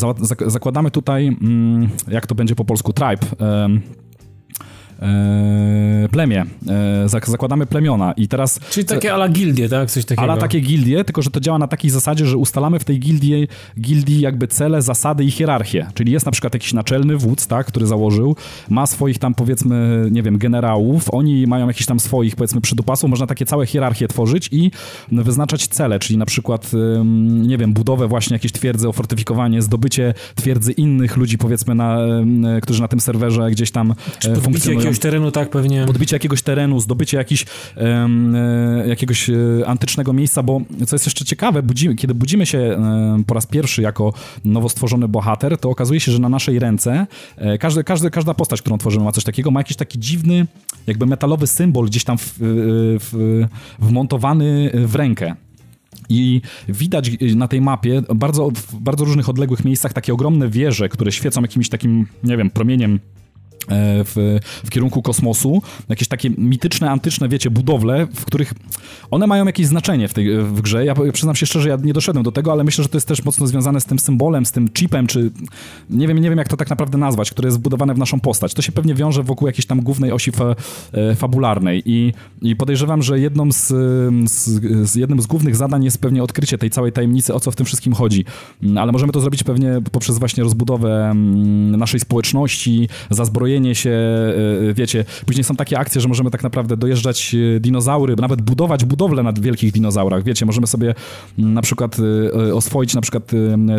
zakładamy 0.46 0.90
tutaj, 0.90 1.26
mm, 1.42 1.88
jak 2.08 2.26
to 2.26 2.34
będzie 2.34 2.54
po 2.54 2.64
polsku, 2.64 2.92
tribe, 2.92 3.26
e, 5.00 6.08
plemię, 6.10 6.44
e, 7.04 7.08
zakładamy 7.08 7.66
plemiona 7.66 8.12
i 8.12 8.28
teraz... 8.28 8.60
Czyli 8.70 8.86
takie 8.86 9.14
ala 9.14 9.28
gildie, 9.28 9.68
tak? 9.68 9.90
Coś 9.90 10.04
takiego. 10.04 10.22
Ala 10.22 10.36
takie 10.36 10.60
gildie, 10.60 11.04
tylko 11.04 11.22
że 11.22 11.30
to 11.30 11.40
działa 11.40 11.58
na 11.58 11.66
takiej 11.66 11.90
zasadzie, 11.90 12.26
że 12.26 12.36
ustalamy 12.36 12.78
w 12.78 12.84
tej 12.84 13.00
gildii, 13.00 13.48
gildii 13.80 14.20
jakby 14.20 14.48
cele, 14.48 14.82
zasady 14.82 15.24
i 15.24 15.30
hierarchię. 15.30 15.86
Czyli 15.94 16.12
jest 16.12 16.26
na 16.26 16.32
przykład 16.32 16.54
jakiś 16.54 16.72
naczelny 16.72 17.16
wódz, 17.16 17.46
tak, 17.46 17.66
który 17.66 17.86
założył, 17.86 18.36
ma 18.68 18.86
swoich 18.86 19.18
tam 19.18 19.34
powiedzmy, 19.34 20.08
nie 20.10 20.22
wiem, 20.22 20.38
generałów, 20.38 21.14
oni 21.14 21.46
mają 21.46 21.66
jakiś 21.66 21.86
tam 21.86 22.00
swoich 22.00 22.36
powiedzmy 22.36 22.60
przydupasów, 22.60 23.10
można 23.10 23.26
takie 23.26 23.46
całe 23.46 23.66
hierarchie 23.66 24.08
tworzyć 24.08 24.48
i 24.52 24.70
wyznaczać 25.12 25.66
cele, 25.66 25.98
czyli 25.98 26.18
na 26.18 26.26
przykład, 26.26 26.70
nie 27.24 27.58
wiem, 27.58 27.72
budowę 27.72 28.08
właśnie 28.08 28.34
jakiejś 28.34 28.52
twierdzy, 28.52 28.88
ofortyfikowanie, 28.88 29.62
zdobycie 29.62 30.14
twierdzy 30.34 30.72
innych 30.72 31.16
ludzi 31.16 31.38
powiedzmy, 31.38 31.74
na, 31.74 31.98
którzy 32.62 32.82
na 32.82 32.88
tym 32.88 33.00
serwerze 33.00 33.50
gdzieś 33.50 33.70
tam 33.70 33.94
Czy 34.18 34.32
e, 34.32 34.36
funkcjonują 34.36 34.89
jakiegoś 34.90 35.02
terenu, 35.02 35.30
tak, 35.30 35.50
pewnie. 35.50 35.86
Podbicie 35.86 36.16
jakiegoś 36.16 36.42
terenu, 36.42 36.80
zdobycie 36.80 37.16
jakiś, 37.16 37.46
um, 37.76 38.36
jakiegoś 38.86 39.30
e, 39.30 39.34
antycznego 39.66 40.12
miejsca, 40.12 40.42
bo 40.42 40.60
co 40.86 40.96
jest 40.96 41.06
jeszcze 41.06 41.24
ciekawe, 41.24 41.62
budzimy, 41.62 41.94
kiedy 41.94 42.14
budzimy 42.14 42.46
się 42.46 42.58
um, 42.58 43.24
po 43.24 43.34
raz 43.34 43.46
pierwszy 43.46 43.82
jako 43.82 44.12
nowo 44.44 44.68
stworzony 44.68 45.08
bohater, 45.08 45.58
to 45.58 45.70
okazuje 45.70 46.00
się, 46.00 46.12
że 46.12 46.18
na 46.18 46.28
naszej 46.28 46.58
ręce 46.58 47.06
każdy, 47.60 47.84
każdy, 47.84 48.10
każda 48.10 48.34
postać, 48.34 48.60
którą 48.60 48.78
tworzymy 48.78 49.04
ma 49.04 49.12
coś 49.12 49.24
takiego, 49.24 49.50
ma 49.50 49.60
jakiś 49.60 49.76
taki 49.76 49.98
dziwny, 49.98 50.46
jakby 50.86 51.06
metalowy 51.06 51.46
symbol 51.46 51.86
gdzieś 51.86 52.04
tam 52.04 52.18
w, 52.18 52.34
w, 52.38 53.46
wmontowany 53.78 54.70
w 54.74 54.94
rękę. 54.94 55.34
I 56.08 56.40
widać 56.68 57.10
na 57.36 57.48
tej 57.48 57.60
mapie 57.60 58.02
bardzo, 58.14 58.50
w 58.50 58.74
bardzo 58.74 59.04
różnych 59.04 59.28
odległych 59.28 59.64
miejscach 59.64 59.92
takie 59.92 60.12
ogromne 60.12 60.48
wieże, 60.48 60.88
które 60.88 61.12
świecą 61.12 61.42
jakimś 61.42 61.68
takim, 61.68 62.06
nie 62.24 62.36
wiem, 62.36 62.50
promieniem 62.50 63.00
E, 63.00 63.19
w, 63.68 64.38
w 64.64 64.70
kierunku 64.70 65.02
kosmosu, 65.02 65.62
jakieś 65.88 66.08
takie 66.08 66.30
mityczne, 66.30 66.90
antyczne, 66.90 67.28
wiecie, 67.28 67.50
budowle, 67.50 68.06
w 68.14 68.24
których 68.24 68.54
one 69.10 69.26
mają 69.26 69.46
jakieś 69.46 69.66
znaczenie 69.66 70.08
w 70.08 70.14
tej 70.14 70.38
w 70.38 70.60
grze. 70.60 70.84
Ja, 70.84 70.94
ja 71.04 71.12
przyznam 71.12 71.36
się 71.36 71.46
szczerze, 71.46 71.68
ja 71.68 71.76
nie 71.76 71.92
doszedłem 71.92 72.24
do 72.24 72.32
tego, 72.32 72.52
ale 72.52 72.64
myślę, 72.64 72.82
że 72.82 72.88
to 72.88 72.96
jest 72.96 73.08
też 73.08 73.24
mocno 73.24 73.46
związane 73.46 73.80
z 73.80 73.84
tym 73.84 73.98
symbolem, 73.98 74.46
z 74.46 74.52
tym 74.52 74.68
chipem, 74.68 75.06
czy 75.06 75.30
nie 75.90 76.08
wiem, 76.08 76.18
nie 76.18 76.28
wiem 76.30 76.38
jak 76.38 76.48
to 76.48 76.56
tak 76.56 76.70
naprawdę 76.70 76.98
nazwać, 76.98 77.30
które 77.30 77.48
jest 77.48 77.58
wbudowane 77.58 77.94
w 77.94 77.98
naszą 77.98 78.20
postać. 78.20 78.54
To 78.54 78.62
się 78.62 78.72
pewnie 78.72 78.94
wiąże 78.94 79.22
wokół 79.22 79.46
jakiejś 79.46 79.66
tam 79.66 79.80
głównej 79.80 80.12
osi 80.12 80.32
fa, 80.32 80.54
e, 80.92 81.14
fabularnej 81.14 81.82
i, 81.86 82.12
i 82.42 82.56
podejrzewam, 82.56 83.02
że 83.02 83.20
jedną 83.20 83.52
z, 83.52 83.66
z, 84.30 84.90
z, 84.90 84.94
jednym 84.94 85.22
z 85.22 85.26
głównych 85.26 85.56
zadań 85.56 85.84
jest 85.84 85.98
pewnie 85.98 86.22
odkrycie 86.22 86.58
tej 86.58 86.70
całej 86.70 86.92
tajemnicy, 86.92 87.34
o 87.34 87.40
co 87.40 87.50
w 87.50 87.56
tym 87.56 87.66
wszystkim 87.66 87.92
chodzi. 87.92 88.24
Mm, 88.62 88.78
ale 88.78 88.92
możemy 88.92 89.12
to 89.12 89.20
zrobić 89.20 89.42
pewnie 89.42 89.80
poprzez 89.92 90.18
właśnie 90.18 90.42
rozbudowę 90.42 91.10
mm, 91.10 91.76
naszej 91.76 92.00
społeczności, 92.00 92.88
zazbrojenie 93.10 93.49
się, 93.72 93.90
e, 93.90 94.74
wiecie, 94.74 95.04
później 95.26 95.44
są 95.44 95.56
takie 95.56 95.78
akcje, 95.78 96.00
że 96.00 96.08
możemy 96.08 96.30
tak 96.30 96.42
naprawdę 96.42 96.76
dojeżdżać 96.76 97.34
e, 97.56 97.60
dinozaury, 97.60 98.16
nawet 98.16 98.42
budować 98.42 98.84
budowlę 98.84 99.22
na 99.22 99.32
wielkich 99.32 99.72
dinozaurach, 99.72 100.24
wiecie, 100.24 100.46
możemy 100.46 100.66
sobie 100.66 100.94
mm, 101.38 101.54
na 101.54 101.62
przykład 101.62 101.96
e, 102.48 102.54
oswoić 102.54 102.94
na 102.94 103.00
przykład 103.00 103.30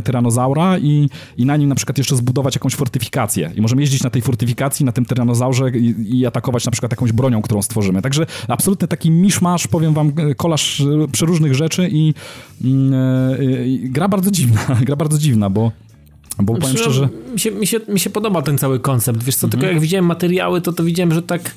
tyranozaura 0.03 0.77
i, 0.77 1.09
i 1.37 1.45
na 1.45 1.57
nim 1.57 1.69
na 1.69 1.75
przykład 1.75 1.97
jeszcze 1.97 2.15
zbudować 2.15 2.55
jakąś 2.55 2.75
fortyfikację 2.75 3.51
i 3.55 3.61
możemy 3.61 3.81
jeździć 3.81 4.03
na 4.03 4.09
tej 4.09 4.21
fortyfikacji, 4.21 4.85
na 4.85 4.91
tym 4.91 5.05
tyranozaurze 5.05 5.69
i, 5.69 6.19
i 6.19 6.25
atakować 6.25 6.65
na 6.65 6.71
przykład 6.71 6.91
jakąś 6.91 7.11
bronią, 7.11 7.41
którą 7.41 7.61
stworzymy. 7.61 8.01
Także 8.01 8.25
absolutny 8.47 8.87
taki 8.87 9.11
miszmasz, 9.11 9.67
powiem 9.67 9.93
wam, 9.93 10.11
kolaż 10.37 10.83
przeróżnych 11.11 11.55
rzeczy 11.55 11.89
i, 11.91 12.13
mm, 12.63 12.93
i 13.65 13.89
gra 13.89 14.07
bardzo 14.07 14.31
dziwna, 14.31 14.61
gra 14.87 14.95
bardzo 14.95 15.17
dziwna, 15.17 15.49
bo 15.49 15.71
bo 16.37 16.53
powiem 16.53 16.61
znaczy, 16.61 16.77
szczerze... 16.77 17.09
Mi 17.33 17.39
się, 17.39 17.51
mi, 17.51 17.67
się, 17.67 17.79
mi 17.87 17.99
się 17.99 18.09
podoba 18.09 18.41
ten 18.41 18.57
cały 18.57 18.79
koncept. 18.79 19.23
Wiesz 19.23 19.35
co, 19.35 19.47
mhm. 19.47 19.51
tylko 19.51 19.73
jak 19.73 19.81
widziałem 19.81 20.05
materiały, 20.05 20.61
to 20.61 20.73
to 20.73 20.83
widziałem, 20.83 21.13
że 21.13 21.21
tak 21.21 21.51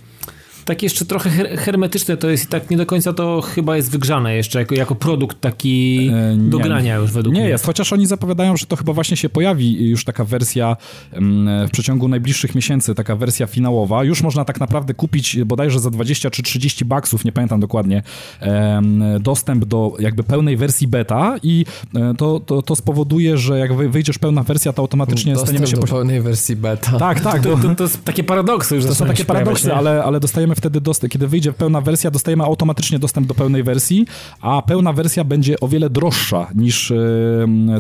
tak 0.64 0.82
jeszcze 0.82 1.04
trochę 1.04 1.30
her 1.30 1.58
hermetyczne 1.58 2.16
to 2.16 2.30
jest 2.30 2.44
i 2.44 2.46
tak 2.46 2.70
nie 2.70 2.76
do 2.76 2.86
końca 2.86 3.12
to 3.12 3.40
chyba 3.40 3.76
jest 3.76 3.90
wygrzane 3.90 4.36
jeszcze 4.36 4.58
jako, 4.58 4.74
jako 4.74 4.94
produkt 4.94 5.40
taki 5.40 6.10
e, 6.12 6.36
do 6.36 6.58
grania 6.58 6.96
już 6.96 7.12
według 7.12 7.34
nie 7.34 7.40
mnie. 7.40 7.46
Nie 7.46 7.52
jest, 7.52 7.66
chociaż 7.66 7.92
oni 7.92 8.06
zapowiadają, 8.06 8.56
że 8.56 8.66
to 8.66 8.76
chyba 8.76 8.92
właśnie 8.92 9.16
się 9.16 9.28
pojawi 9.28 9.88
już 9.88 10.04
taka 10.04 10.24
wersja 10.24 10.76
w 11.68 11.70
przeciągu 11.72 12.08
najbliższych 12.08 12.54
miesięcy, 12.54 12.94
taka 12.94 13.16
wersja 13.16 13.46
finałowa. 13.46 14.04
Już 14.04 14.22
można 14.22 14.44
tak 14.44 14.60
naprawdę 14.60 14.94
kupić 14.94 15.38
bodajże 15.44 15.80
za 15.80 15.90
20 15.90 16.30
czy 16.30 16.42
30 16.42 16.84
baksów, 16.84 17.24
nie 17.24 17.32
pamiętam 17.32 17.60
dokładnie, 17.60 18.02
dostęp 19.20 19.64
do 19.64 19.96
jakby 19.98 20.22
pełnej 20.22 20.56
wersji 20.56 20.88
beta 20.88 21.36
i 21.42 21.64
e, 21.94 22.14
to, 22.18 22.40
to, 22.40 22.62
to 22.62 22.76
spowoduje, 22.76 23.38
że 23.38 23.58
jak 23.58 23.74
wyjdziesz 23.74 24.18
pełna 24.18 24.42
wersja, 24.42 24.72
to 24.72 24.82
automatycznie 24.82 25.32
dostęp 25.32 25.48
staniemy 25.48 25.66
się... 25.66 25.76
do 25.76 25.86
pełnej 25.86 26.20
wersji 26.20 26.56
beta. 26.56 26.98
Tak, 26.98 27.20
tak. 27.20 27.42
To, 27.42 27.56
to, 27.56 27.74
to, 27.74 27.84
jest 27.84 28.04
takie 28.04 28.24
paradoksy 28.24 28.76
już 28.76 28.86
To 28.86 28.94
są 28.94 29.06
takie 29.06 29.24
paradoksy, 29.24 29.74
ale, 29.74 30.04
ale 30.04 30.20
dostajemy 30.20 30.53
dostajemy 30.55 30.74
wtedy 30.74 30.81
dostęp, 30.81 31.12
kiedy 31.12 31.28
wyjdzie 31.28 31.52
pełna 31.52 31.81
wersja, 31.81 32.10
dostajemy 32.10 32.44
automatycznie 32.44 32.98
dostęp 32.98 33.26
do 33.26 33.35
pełnej 33.35 33.62
wersji, 33.62 34.06
a 34.40 34.62
pełna 34.62 34.93
wersja 34.93 35.24
będzie 35.24 35.60
o 35.60 35.68
wiele 35.68 35.90
droższa 35.90 36.51
niż 36.55 36.90
e, 36.90 36.97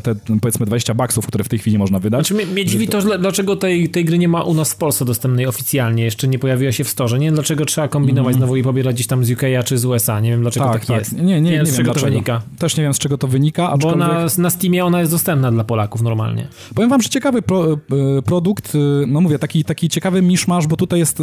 te 0.02 0.14
powiedzmy 0.40 0.66
20 0.66 0.94
baksów, 0.94 1.26
które 1.26 1.44
w 1.44 1.48
tej 1.48 1.58
chwili 1.58 1.78
można 1.78 1.98
wydać. 1.98 2.26
Znaczy, 2.26 2.46
mnie 2.46 2.64
dziwi 2.64 2.88
to, 2.88 3.18
dlaczego 3.18 3.56
tej, 3.56 3.88
tej 3.88 4.04
gry 4.04 4.18
nie 4.18 4.28
ma 4.28 4.42
u 4.42 4.54
nas 4.54 4.72
w 4.72 4.76
Polsce 4.76 5.04
dostępnej 5.04 5.46
oficjalnie, 5.46 6.04
jeszcze 6.04 6.28
nie 6.28 6.38
pojawiła 6.38 6.72
się 6.72 6.84
w 6.84 6.88
storze. 6.88 7.18
Nie 7.18 7.26
wiem, 7.26 7.34
dlaczego 7.34 7.64
trzeba 7.64 7.88
kombinować 7.88 8.32
mm. 8.32 8.40
znowu 8.40 8.56
i 8.56 8.62
pobierać 8.62 8.94
gdzieś 8.94 9.06
tam 9.06 9.24
z 9.24 9.30
UK 9.30 9.42
czy 9.64 9.78
z 9.78 9.84
USA. 9.84 10.20
Nie 10.20 10.30
wiem, 10.30 10.40
dlaczego 10.40 10.66
tak, 10.66 10.74
tak, 10.74 10.86
tak. 10.86 10.98
jest. 10.98 11.12
Nie, 11.12 11.22
nie, 11.22 11.40
nie, 11.40 11.50
nie 11.50 11.56
wiem, 11.56 11.66
z 11.66 11.76
czego 11.76 11.84
dlaczego. 11.84 12.06
to 12.06 12.12
wynika. 12.12 12.42
Też 12.58 12.76
nie 12.76 12.82
wiem, 12.82 12.94
z 12.94 12.98
czego 12.98 13.18
to 13.18 13.28
wynika. 13.28 13.70
Aczkolwiek... 13.70 14.08
Bo 14.08 14.14
na, 14.14 14.26
na 14.38 14.50
Steamie 14.50 14.84
ona 14.84 15.00
jest 15.00 15.12
dostępna 15.12 15.52
dla 15.52 15.64
Polaków 15.64 16.02
normalnie. 16.02 16.48
Powiem 16.74 16.90
wam, 16.90 17.02
że 17.02 17.08
ciekawy 17.08 17.42
pro, 17.42 17.72
e, 17.72 17.76
produkt, 18.22 18.74
e, 18.74 18.78
no 19.06 19.20
mówię, 19.20 19.38
taki, 19.38 19.64
taki 19.64 19.88
ciekawy 19.88 20.22
miszmasz, 20.22 20.66
bo 20.66 20.76
tutaj 20.76 20.98
jest 20.98 21.22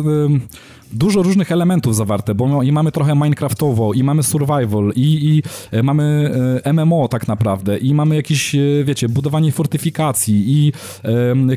dużo 0.94 1.24
różnych 1.24 1.52
elementów 1.52 1.96
zawarte, 1.96 2.36
bo 2.36 2.64
i 2.64 2.72
mamy 2.72 2.92
trochę 2.92 3.16
Minecraftowo, 3.16 3.94
i 3.94 4.04
mamy 4.04 4.24
survival, 4.24 4.92
i, 4.96 5.30
i 5.30 5.44
e, 5.72 5.84
mamy 5.84 6.32
e, 6.64 6.74
MMO 6.74 7.08
tak 7.08 7.28
naprawdę, 7.28 7.78
i 7.78 7.94
mamy 7.94 8.16
jakieś, 8.16 8.56
e, 8.56 8.60
wiecie, 8.84 9.10
budowanie 9.10 9.52
fortyfikacji, 9.52 10.44
i 10.48 10.74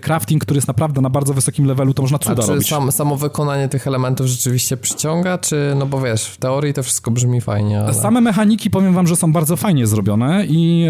crafting, 0.00 0.42
który 0.42 0.58
jest 0.58 0.68
naprawdę 0.68 1.00
na 1.00 1.10
bardzo 1.10 1.34
wysokim 1.34 1.64
levelu, 1.66 1.94
to 1.94 2.02
można 2.02 2.18
cuda 2.18 2.42
A 2.42 2.46
czy 2.46 2.52
robić. 2.52 2.68
Sam, 2.68 2.92
samo 2.92 3.16
wykonanie 3.16 3.68
tych 3.68 3.86
elementów 3.86 4.26
rzeczywiście 4.26 4.76
przyciąga, 4.76 5.38
czy, 5.38 5.74
no 5.78 5.86
bo 5.86 6.00
wiesz, 6.00 6.24
w 6.24 6.36
teorii 6.36 6.74
to 6.74 6.82
wszystko 6.82 7.10
brzmi 7.10 7.40
fajnie, 7.40 7.80
ale... 7.80 7.94
Same 7.94 8.20
mechaniki, 8.20 8.70
powiem 8.70 8.94
wam, 8.94 9.06
że 9.06 9.16
są 9.16 9.32
bardzo 9.32 9.56
fajnie 9.56 9.86
zrobione 9.86 10.46
i 10.48 10.86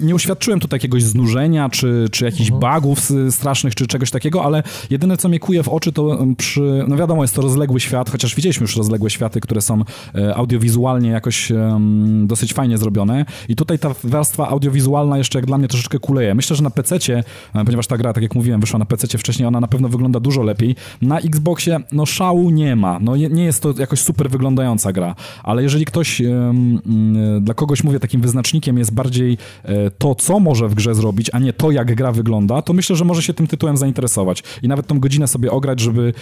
nie 0.00 0.14
uświadczyłem 0.14 0.60
tutaj 0.60 0.76
jakiegoś 0.76 1.02
znużenia, 1.02 1.68
czy, 1.68 2.08
czy 2.10 2.24
jakichś 2.24 2.50
mhm. 2.50 2.72
bugów 2.72 3.08
strasznych, 3.30 3.74
czy 3.74 3.86
czegoś 3.86 4.10
takiego, 4.10 4.44
ale 4.44 4.62
jedyne, 4.90 5.16
co 5.16 5.28
mnie 5.28 5.40
kuje 5.40 5.62
w 5.62 5.68
oczy, 5.68 5.92
to 5.92 6.18
przy, 6.36 6.84
no 6.88 6.96
wiadomo, 6.96 7.22
jest 7.22 7.34
to 7.34 7.42
rozległe 7.42 7.69
rozległy 7.70 7.80
świat, 7.80 8.10
chociaż 8.10 8.34
widzieliśmy 8.34 8.64
już 8.64 8.76
rozległe 8.76 9.10
światy, 9.10 9.40
które 9.40 9.60
są 9.60 9.84
e, 10.14 10.34
audiowizualnie 10.34 11.10
jakoś 11.10 11.52
dosyć 12.24 12.52
fajnie 12.52 12.78
zrobione 12.78 13.24
i 13.48 13.56
tutaj 13.56 13.78
ta 13.78 13.94
warstwa 14.04 14.48
audiowizualna 14.48 15.18
jeszcze 15.18 15.38
jak 15.38 15.46
dla 15.46 15.58
mnie 15.58 15.68
troszeczkę 15.68 15.98
kuleje. 15.98 16.34
Myślę, 16.34 16.56
że 16.56 16.62
na 16.62 16.70
PC-cie, 16.70 17.24
e, 17.54 17.64
ponieważ 17.64 17.86
ta 17.86 17.96
gra, 17.96 18.12
tak 18.12 18.22
jak 18.22 18.34
mówiłem, 18.34 18.60
wyszła 18.60 18.78
na 18.78 18.84
PC-cie 18.84 19.18
wcześniej, 19.18 19.46
ona 19.46 19.60
na 19.60 19.68
pewno 19.68 19.88
wygląda 19.88 20.20
dużo 20.20 20.42
lepiej. 20.42 20.76
Na 21.02 21.18
Xboxie, 21.18 21.80
no 21.92 22.06
szału 22.06 22.50
nie 22.50 22.76
ma. 22.76 22.98
No 23.00 23.16
nie 23.16 23.44
jest 23.44 23.62
to 23.62 23.74
jakoś 23.78 24.00
super 24.00 24.30
wyglądająca 24.30 24.92
gra, 24.92 25.14
ale 25.42 25.62
jeżeli 25.62 25.84
ktoś, 25.84 26.22
dla 27.40 27.54
kogoś 27.54 27.84
mówię, 27.84 28.00
takim 28.00 28.20
wyznacznikiem 28.20 28.78
jest 28.78 28.94
bardziej 28.94 29.38
to, 29.98 30.14
co 30.14 30.40
może 30.40 30.68
w 30.68 30.74
grze 30.74 30.94
zrobić, 30.94 31.30
a 31.32 31.38
nie 31.38 31.52
to, 31.52 31.70
jak 31.70 31.94
gra 31.94 32.12
wygląda, 32.12 32.62
to 32.62 32.72
myślę, 32.72 32.96
że 32.96 33.04
może 33.04 33.22
się 33.22 33.34
tym 33.34 33.46
tytułem 33.46 33.76
zainteresować 33.76 34.42
i 34.62 34.68
nawet 34.68 34.86
tą 34.86 35.00
godzinę 35.00 35.28
sobie 35.28 35.50
ograć, 35.50 35.80
żeby, 35.80 36.12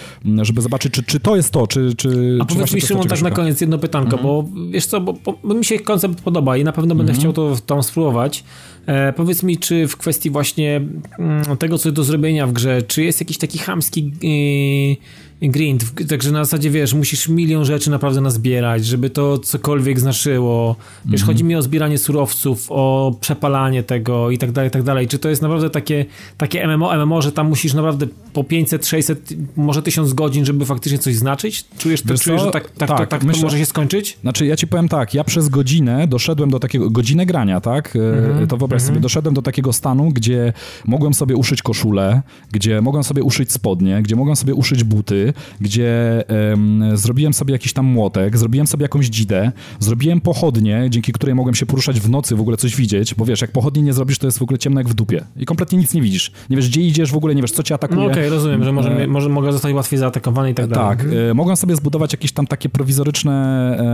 żeby 0.41 0.61
zobaczyć, 0.61 0.93
czy, 0.93 1.03
czy 1.03 1.19
to 1.19 1.35
jest 1.39 1.53
to, 1.53 1.67
czy... 1.67 1.95
czy 1.97 2.37
a 2.41 2.45
powiedz 2.45 2.73
mi, 2.73 2.81
Szymon, 2.81 3.07
tak 3.07 3.21
na 3.21 3.31
koniec 3.31 3.61
jedno 3.61 3.77
pytanko, 3.77 4.17
mm 4.17 4.19
-hmm. 4.19 4.23
bo 4.23 4.71
wiesz 4.71 4.85
co, 4.85 5.01
bo, 5.01 5.13
bo, 5.43 5.53
mi 5.53 5.65
się 5.65 5.79
koncept 5.79 6.21
podoba 6.21 6.57
i 6.57 6.63
na 6.63 6.71
pewno 6.71 6.95
będę 6.95 7.11
mm 7.11 7.15
-hmm. 7.15 7.19
chciał 7.19 7.33
to 7.33 7.55
tam 7.65 7.83
spróbować. 7.83 8.43
E, 8.89 9.13
powiedz 9.13 9.43
mi, 9.43 9.57
czy 9.57 9.87
w 9.87 9.97
kwestii 9.97 10.29
właśnie 10.29 10.81
mm, 11.19 11.57
tego, 11.57 11.77
co 11.77 11.89
jest 11.89 11.95
do 11.95 12.03
zrobienia 12.03 12.47
w 12.47 12.53
grze, 12.53 12.81
czy 12.81 13.03
jest 13.03 13.19
jakiś 13.19 13.37
taki 13.37 13.57
chamski... 13.57 14.11
Yy, 14.21 15.29
grind, 15.41 16.07
także 16.09 16.31
na 16.31 16.45
zasadzie, 16.45 16.69
wiesz, 16.69 16.93
musisz 16.93 17.27
milion 17.27 17.65
rzeczy 17.65 17.91
naprawdę 17.91 18.21
nazbierać, 18.21 18.85
żeby 18.85 19.09
to 19.09 19.37
cokolwiek 19.37 19.99
znaczyło. 19.99 20.75
Wiesz, 21.05 21.21
mm-hmm. 21.21 21.25
chodzi 21.25 21.43
mi 21.43 21.55
o 21.55 21.61
zbieranie 21.61 21.97
surowców, 21.97 22.65
o 22.69 23.15
przepalanie 23.21 23.83
tego 23.83 24.31
i 24.31 24.37
tak 24.37 24.51
dalej, 24.51 24.67
i 24.67 24.71
tak 24.71 24.83
dalej. 24.83 25.07
Czy 25.07 25.19
to 25.19 25.29
jest 25.29 25.41
naprawdę 25.41 25.69
takie, 25.69 26.05
takie 26.37 26.67
MMO, 26.67 27.05
MMO, 27.05 27.21
że 27.21 27.31
tam 27.31 27.47
musisz 27.47 27.73
naprawdę 27.73 28.07
po 28.33 28.43
500, 28.43 28.87
600, 28.87 29.29
może 29.55 29.81
1000 29.81 30.13
godzin, 30.13 30.45
żeby 30.45 30.65
faktycznie 30.65 30.99
coś 30.99 31.15
znaczyć? 31.15 31.65
Czujesz, 31.77 32.01
to, 32.01 32.17
czujesz 32.17 32.41
że 32.41 32.51
tak, 32.51 32.71
tak, 32.71 32.89
tak, 32.89 32.97
to, 32.97 33.05
tak 33.05 33.23
myślę, 33.23 33.41
to 33.41 33.47
może 33.47 33.57
się 33.57 33.65
skończyć? 33.65 34.17
Znaczy, 34.21 34.45
ja 34.45 34.55
ci 34.55 34.67
powiem 34.67 34.89
tak, 34.89 35.13
ja 35.13 35.23
przez 35.23 35.49
godzinę 35.49 36.07
doszedłem 36.07 36.49
do 36.49 36.59
takiego, 36.59 36.89
godzinę 36.89 37.25
grania, 37.25 37.61
tak? 37.61 37.95
Mm-hmm. 37.95 38.47
To 38.47 38.57
wyobraź 38.57 38.78
mm-hmm. 38.81 38.87
sobie, 38.87 38.99
doszedłem 38.99 39.33
do 39.33 39.41
takiego 39.41 39.73
stanu, 39.73 40.09
gdzie 40.09 40.53
mogłem 40.85 41.13
sobie 41.13 41.35
uszyć 41.35 41.61
koszulę, 41.61 42.21
gdzie 42.51 42.81
mogłem 42.81 43.03
sobie 43.03 43.23
uszyć 43.23 43.51
spodnie, 43.51 44.01
gdzie 44.01 44.15
mogłem 44.15 44.35
sobie 44.35 44.55
uszyć 44.55 44.83
buty, 44.83 45.33
gdzie 45.61 46.23
um, 46.49 46.97
zrobiłem 46.97 47.33
sobie 47.33 47.51
jakiś 47.51 47.73
tam 47.73 47.85
młotek, 47.85 48.37
zrobiłem 48.37 48.67
sobie 48.67 48.83
jakąś 48.83 49.05
dzidę, 49.05 49.51
zrobiłem 49.79 50.21
pochodnię, 50.21 50.87
dzięki 50.89 51.11
której 51.11 51.35
mogłem 51.35 51.55
się 51.55 51.65
poruszać 51.65 51.99
w 51.99 52.09
nocy, 52.09 52.35
w 52.35 52.41
ogóle 52.41 52.57
coś 52.57 52.75
widzieć, 52.75 53.15
bo 53.15 53.25
wiesz, 53.25 53.41
jak 53.41 53.51
pochodnie 53.51 53.81
nie 53.81 53.93
zrobisz, 53.93 54.17
to 54.17 54.27
jest 54.27 54.39
w 54.39 54.41
ogóle 54.41 54.59
ciemno 54.59 54.79
jak 54.79 54.89
w 54.89 54.93
dupie 54.93 55.25
i 55.37 55.45
kompletnie 55.45 55.77
nic 55.77 55.93
nie 55.93 56.01
widzisz. 56.01 56.31
Nie 56.49 56.57
wiesz, 56.57 56.69
gdzie 56.69 56.81
idziesz, 56.81 57.11
w 57.11 57.15
ogóle 57.15 57.35
nie 57.35 57.41
wiesz, 57.41 57.51
co 57.51 57.63
cię 57.63 57.75
atakuje. 57.75 57.99
No 57.99 58.05
okej, 58.05 58.23
okay, 58.23 58.29
rozumiem, 58.29 58.63
że 58.63 58.71
może, 58.71 59.03
e... 59.03 59.07
może 59.07 59.29
mogę 59.29 59.51
zostać 59.51 59.73
łatwiej 59.73 59.99
zaatakowany 59.99 60.51
i 60.51 60.53
tak 60.53 60.67
dalej. 60.67 60.97
Tak, 60.97 61.07
e, 61.29 61.33
mogłem 61.33 61.57
sobie 61.57 61.75
zbudować 61.75 62.13
jakieś 62.13 62.31
tam 62.31 62.47
takie 62.47 62.69
prowizoryczne, 62.69 63.31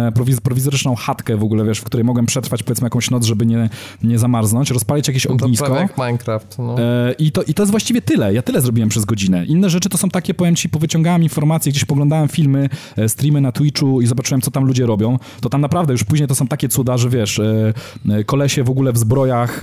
e, 0.08 0.12
prowiz, 0.12 0.42
prowizoryczną 0.42 0.96
chatkę 0.96 1.38
w 1.38 1.44
ogóle, 1.44 1.66
wiesz, 1.66 1.80
w 1.80 1.84
której 1.84 2.04
mogłem 2.04 2.26
przetrwać 2.26 2.64
powiedzmy 2.64 2.86
jakąś 2.86 3.12
noc, 3.12 3.26
żeby 3.26 3.46
nie, 3.46 3.70
nie 4.04 4.20
zamarznąć, 4.20 4.70
rozpalić 4.76 5.08
jakieś 5.08 5.26
no 5.26 5.32
ognisko. 5.32 5.68
To 5.68 5.76
jak 5.76 5.98
Minecraft, 5.98 6.60
no. 6.60 6.76
E, 6.80 7.12
i, 7.20 7.32
to, 7.32 7.44
I 7.44 7.54
to 7.54 7.64
jest 7.64 7.72
właściwie 7.72 8.02
tyle. 8.02 8.34
Ja 8.34 8.42
tyle 8.42 8.62
zrobiłem 8.62 8.90
przez 8.90 9.06
godzinę. 9.06 9.46
Inne 9.46 9.70
rzeczy 9.70 9.90
to 9.90 9.98
są 9.98 10.10
takie, 10.10 10.34
powiem 10.34 10.56
ci, 10.56 10.70
powyciągałem 10.70 11.24
informacje 11.24 11.72
gdzieś 11.72 11.86
poglądałem 11.86 12.28
filmy, 12.28 12.70
e, 12.98 13.10
streamy 13.10 13.42
na 13.42 13.52
Twitchu 13.52 14.02
i 14.02 14.08
zobaczyłem, 14.08 14.42
co 14.42 14.52
tam 14.52 14.66
ludzie 14.66 14.86
robią, 14.86 15.20
to 15.42 15.50
tam 15.50 15.62
naprawdę 15.62 15.94
już 15.94 16.04
później 16.04 16.28
to 16.28 16.36
są 16.36 16.48
takie 16.48 16.70
cuda, 16.70 16.98
że 16.98 17.10
wiesz, 17.10 17.40
e, 17.40 18.24
kolesie 18.26 18.64
w 18.64 18.70
ogóle 18.70 18.94
w 18.94 18.98
zbrojach, 18.98 19.62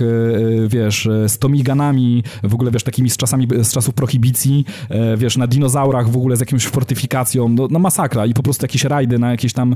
wiesz, 0.67 1.09
z 1.27 1.37
tomiganami, 1.37 2.23
w 2.43 2.53
ogóle 2.53 2.71
wiesz, 2.71 2.83
takimi 2.83 3.09
z 3.09 3.17
czasami, 3.17 3.47
z 3.61 3.73
czasów 3.73 3.93
prohibicji, 3.93 4.65
wiesz, 5.17 5.37
na 5.37 5.47
dinozaurach 5.47 6.09
w 6.09 6.17
ogóle 6.17 6.37
z 6.37 6.39
jakąś 6.39 6.65
fortyfikacją, 6.65 7.49
no, 7.49 7.67
no 7.71 7.79
masakra 7.79 8.25
i 8.25 8.33
po 8.33 8.43
prostu 8.43 8.63
jakieś 8.63 8.83
rajdy 8.83 9.19
na 9.19 9.31
jakieś 9.31 9.53
tam 9.53 9.75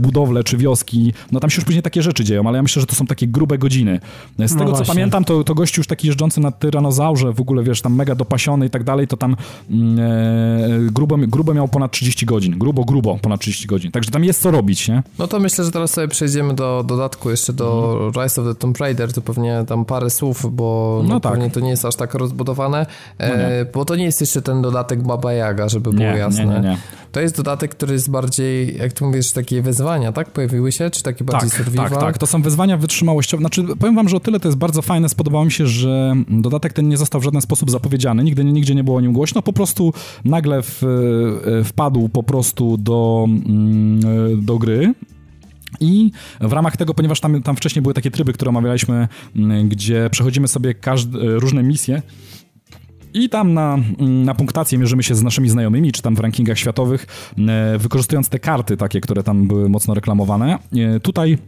budowle 0.00 0.44
czy 0.44 0.56
wioski, 0.56 1.12
no 1.32 1.40
tam 1.40 1.50
się 1.50 1.56
już 1.56 1.64
później 1.64 1.82
takie 1.82 2.02
rzeczy 2.02 2.24
dzieją, 2.24 2.48
ale 2.48 2.58
ja 2.58 2.62
myślę, 2.62 2.80
że 2.80 2.86
to 2.86 2.94
są 2.94 3.06
takie 3.06 3.26
grube 3.26 3.58
godziny. 3.58 4.00
Z 4.38 4.56
no 4.64 4.66
tego, 4.66 4.76
właśnie. 4.76 4.86
co 4.86 4.92
pamiętam, 4.92 5.24
to, 5.24 5.44
to 5.44 5.54
gościu 5.54 5.80
już 5.80 5.86
taki 5.86 6.06
jeżdżący 6.06 6.40
na 6.40 6.50
tyranozaurze, 6.50 7.32
w 7.32 7.40
ogóle, 7.40 7.62
wiesz, 7.62 7.80
tam 7.80 7.94
mega 7.94 8.14
dopasiony 8.14 8.66
i 8.66 8.70
tak 8.70 8.84
dalej, 8.84 9.08
to 9.08 9.16
tam 9.16 9.36
mm, 9.70 9.98
e, 9.98 10.90
grubo, 10.92 11.16
grubo 11.18 11.54
miał 11.54 11.68
ponad 11.68 11.92
30 11.92 12.26
godzin. 12.26 12.58
Grubo, 12.58 12.84
grubo 12.84 13.18
ponad 13.22 13.40
30 13.40 13.66
godzin. 13.66 13.92
Także 13.92 14.10
tam 14.10 14.24
jest 14.24 14.42
co 14.42 14.50
robić, 14.50 14.88
nie? 14.88 15.02
No 15.18 15.26
to 15.26 15.40
myślę, 15.40 15.64
że 15.64 15.70
teraz 15.70 15.90
sobie 15.90 16.08
przejdziemy 16.08 16.54
do 16.54 16.84
dodatku 16.86 17.30
jeszcze 17.30 17.52
do 17.52 17.98
mm. 18.00 18.12
Rise 18.24 18.42
of 18.42 18.48
the 18.48 18.54
Tomb 18.54 18.78
Raider, 18.78 19.12
to 19.12 19.22
pewnie 19.22 19.64
tam 19.68 19.84
parę 19.84 20.10
słów, 20.10 20.54
bo 20.54 21.00
no, 21.02 21.08
no 21.08 21.20
tak. 21.20 21.32
pewnie 21.32 21.50
to 21.50 21.60
nie 21.60 21.70
jest 21.70 21.84
aż 21.84 21.96
tak 21.96 22.14
rozbudowane, 22.14 22.86
no 23.18 23.26
e, 23.26 23.64
bo 23.64 23.84
to 23.84 23.96
nie 23.96 24.04
jest 24.04 24.20
jeszcze 24.20 24.42
ten 24.42 24.62
dodatek 24.62 25.02
Baba 25.02 25.32
Yaga, 25.32 25.68
żeby 25.68 25.90
było 25.90 26.12
nie, 26.12 26.18
jasne. 26.18 26.46
Nie, 26.46 26.52
nie, 26.52 26.60
nie. 26.60 26.76
To 27.12 27.20
jest 27.20 27.36
dodatek, 27.36 27.70
który 27.70 27.92
jest 27.92 28.10
bardziej, 28.10 28.76
jak 28.76 28.92
tu 28.92 29.06
mówisz, 29.06 29.32
takie 29.32 29.62
wyzwania, 29.62 30.12
tak? 30.12 30.30
Pojawiły 30.30 30.72
się? 30.72 30.90
Czy 30.90 31.02
takie 31.02 31.24
bardziej 31.24 31.50
tak, 31.50 31.58
survival? 31.58 31.90
Tak, 31.90 32.00
tak. 32.00 32.18
To 32.18 32.26
są 32.26 32.42
wyzwania 32.42 32.76
wytrzymałościowe. 32.76 33.40
Znaczy, 33.40 33.64
powiem 33.80 33.94
wam, 33.94 34.08
że 34.08 34.16
o 34.16 34.20
tyle 34.20 34.40
to 34.40 34.48
jest 34.48 34.51
bardzo 34.56 34.82
fajne. 34.82 35.08
Spodobało 35.08 35.44
mi 35.44 35.52
się, 35.52 35.66
że 35.66 36.14
dodatek 36.28 36.72
ten 36.72 36.88
nie 36.88 36.96
został 36.96 37.20
w 37.20 37.24
żaden 37.24 37.40
sposób 37.40 37.70
zapowiedziany. 37.70 38.24
Nigdy, 38.24 38.44
nigdzie 38.44 38.74
nie 38.74 38.84
było 38.84 38.96
o 38.96 39.00
nim 39.00 39.12
głośno. 39.12 39.42
Po 39.42 39.52
prostu 39.52 39.92
nagle 40.24 40.62
w, 40.62 40.82
e, 41.60 41.64
wpadł 41.64 42.08
po 42.08 42.22
prostu 42.22 42.76
do, 42.76 43.26
mm, 43.28 44.00
do 44.44 44.58
gry. 44.58 44.94
I 45.80 46.10
w 46.40 46.52
ramach 46.52 46.76
tego, 46.76 46.94
ponieważ 46.94 47.20
tam, 47.20 47.42
tam 47.42 47.56
wcześniej 47.56 47.82
były 47.82 47.94
takie 47.94 48.10
tryby, 48.10 48.32
które 48.32 48.48
omawialiśmy, 48.48 49.08
mm, 49.36 49.68
gdzie 49.68 50.08
przechodzimy 50.10 50.48
sobie 50.48 50.74
każde, 50.74 51.18
różne 51.38 51.62
misje, 51.62 52.02
i 53.14 53.28
tam 53.28 53.54
na, 53.54 53.74
mm, 53.74 54.24
na 54.24 54.34
punktację 54.34 54.78
mierzymy 54.78 55.02
się 55.02 55.14
z 55.14 55.22
naszymi 55.22 55.48
znajomymi, 55.48 55.92
czy 55.92 56.02
tam 56.02 56.14
w 56.14 56.20
rankingach 56.20 56.58
światowych, 56.58 57.06
e, 57.48 57.78
wykorzystując 57.78 58.28
te 58.28 58.38
karty 58.38 58.76
takie, 58.76 59.00
które 59.00 59.22
tam 59.22 59.46
były 59.46 59.68
mocno 59.68 59.94
reklamowane. 59.94 60.58
E, 60.76 61.00
tutaj 61.00 61.38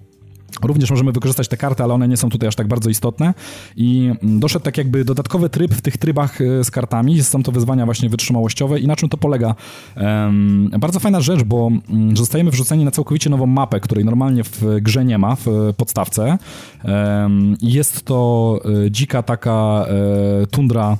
Również 0.62 0.90
możemy 0.90 1.12
wykorzystać 1.12 1.48
te 1.48 1.56
karty, 1.56 1.82
ale 1.82 1.94
one 1.94 2.08
nie 2.08 2.16
są 2.16 2.30
tutaj 2.30 2.48
aż 2.48 2.56
tak 2.56 2.68
bardzo 2.68 2.90
istotne. 2.90 3.34
I 3.76 4.10
mm, 4.22 4.40
doszedł 4.40 4.64
tak 4.64 4.78
jakby 4.78 5.04
dodatkowy 5.04 5.48
tryb 5.48 5.74
w 5.74 5.80
tych 5.80 5.96
trybach 5.96 6.40
e, 6.40 6.64
z 6.64 6.70
kartami. 6.70 7.22
Są 7.22 7.42
to 7.42 7.52
wyzwania 7.52 7.84
właśnie 7.84 8.08
wytrzymałościowe. 8.08 8.80
I 8.80 8.86
na 8.86 8.96
czym 8.96 9.08
to 9.08 9.16
polega? 9.16 9.54
Um, 9.96 10.70
bardzo 10.78 11.00
fajna 11.00 11.20
rzecz, 11.20 11.42
bo 11.42 11.56
um, 11.56 12.16
zostajemy 12.16 12.50
wrzuceni 12.50 12.84
na 12.84 12.90
całkowicie 12.90 13.30
nową 13.30 13.46
mapę, 13.46 13.80
której 13.80 14.04
normalnie 14.04 14.44
w 14.44 14.62
grze 14.80 15.04
nie 15.04 15.18
ma, 15.18 15.36
w 15.36 15.46
podstawce. 15.76 16.38
Um, 16.84 17.56
jest 17.62 18.04
to 18.04 18.60
dzika 18.90 19.22
taka 19.22 19.86
tundra 20.50 20.96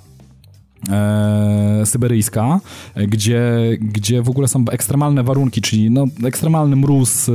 e, 0.90 1.82
syberyjska, 1.86 2.61
gdzie, 2.97 3.43
gdzie 3.81 4.23
w 4.23 4.28
ogóle 4.28 4.48
są 4.48 4.65
ekstremalne 4.70 5.23
warunki, 5.23 5.61
czyli 5.61 5.90
no, 5.90 6.05
ekstremalny 6.24 6.77
mróz, 6.77 7.28
e, 7.28 7.32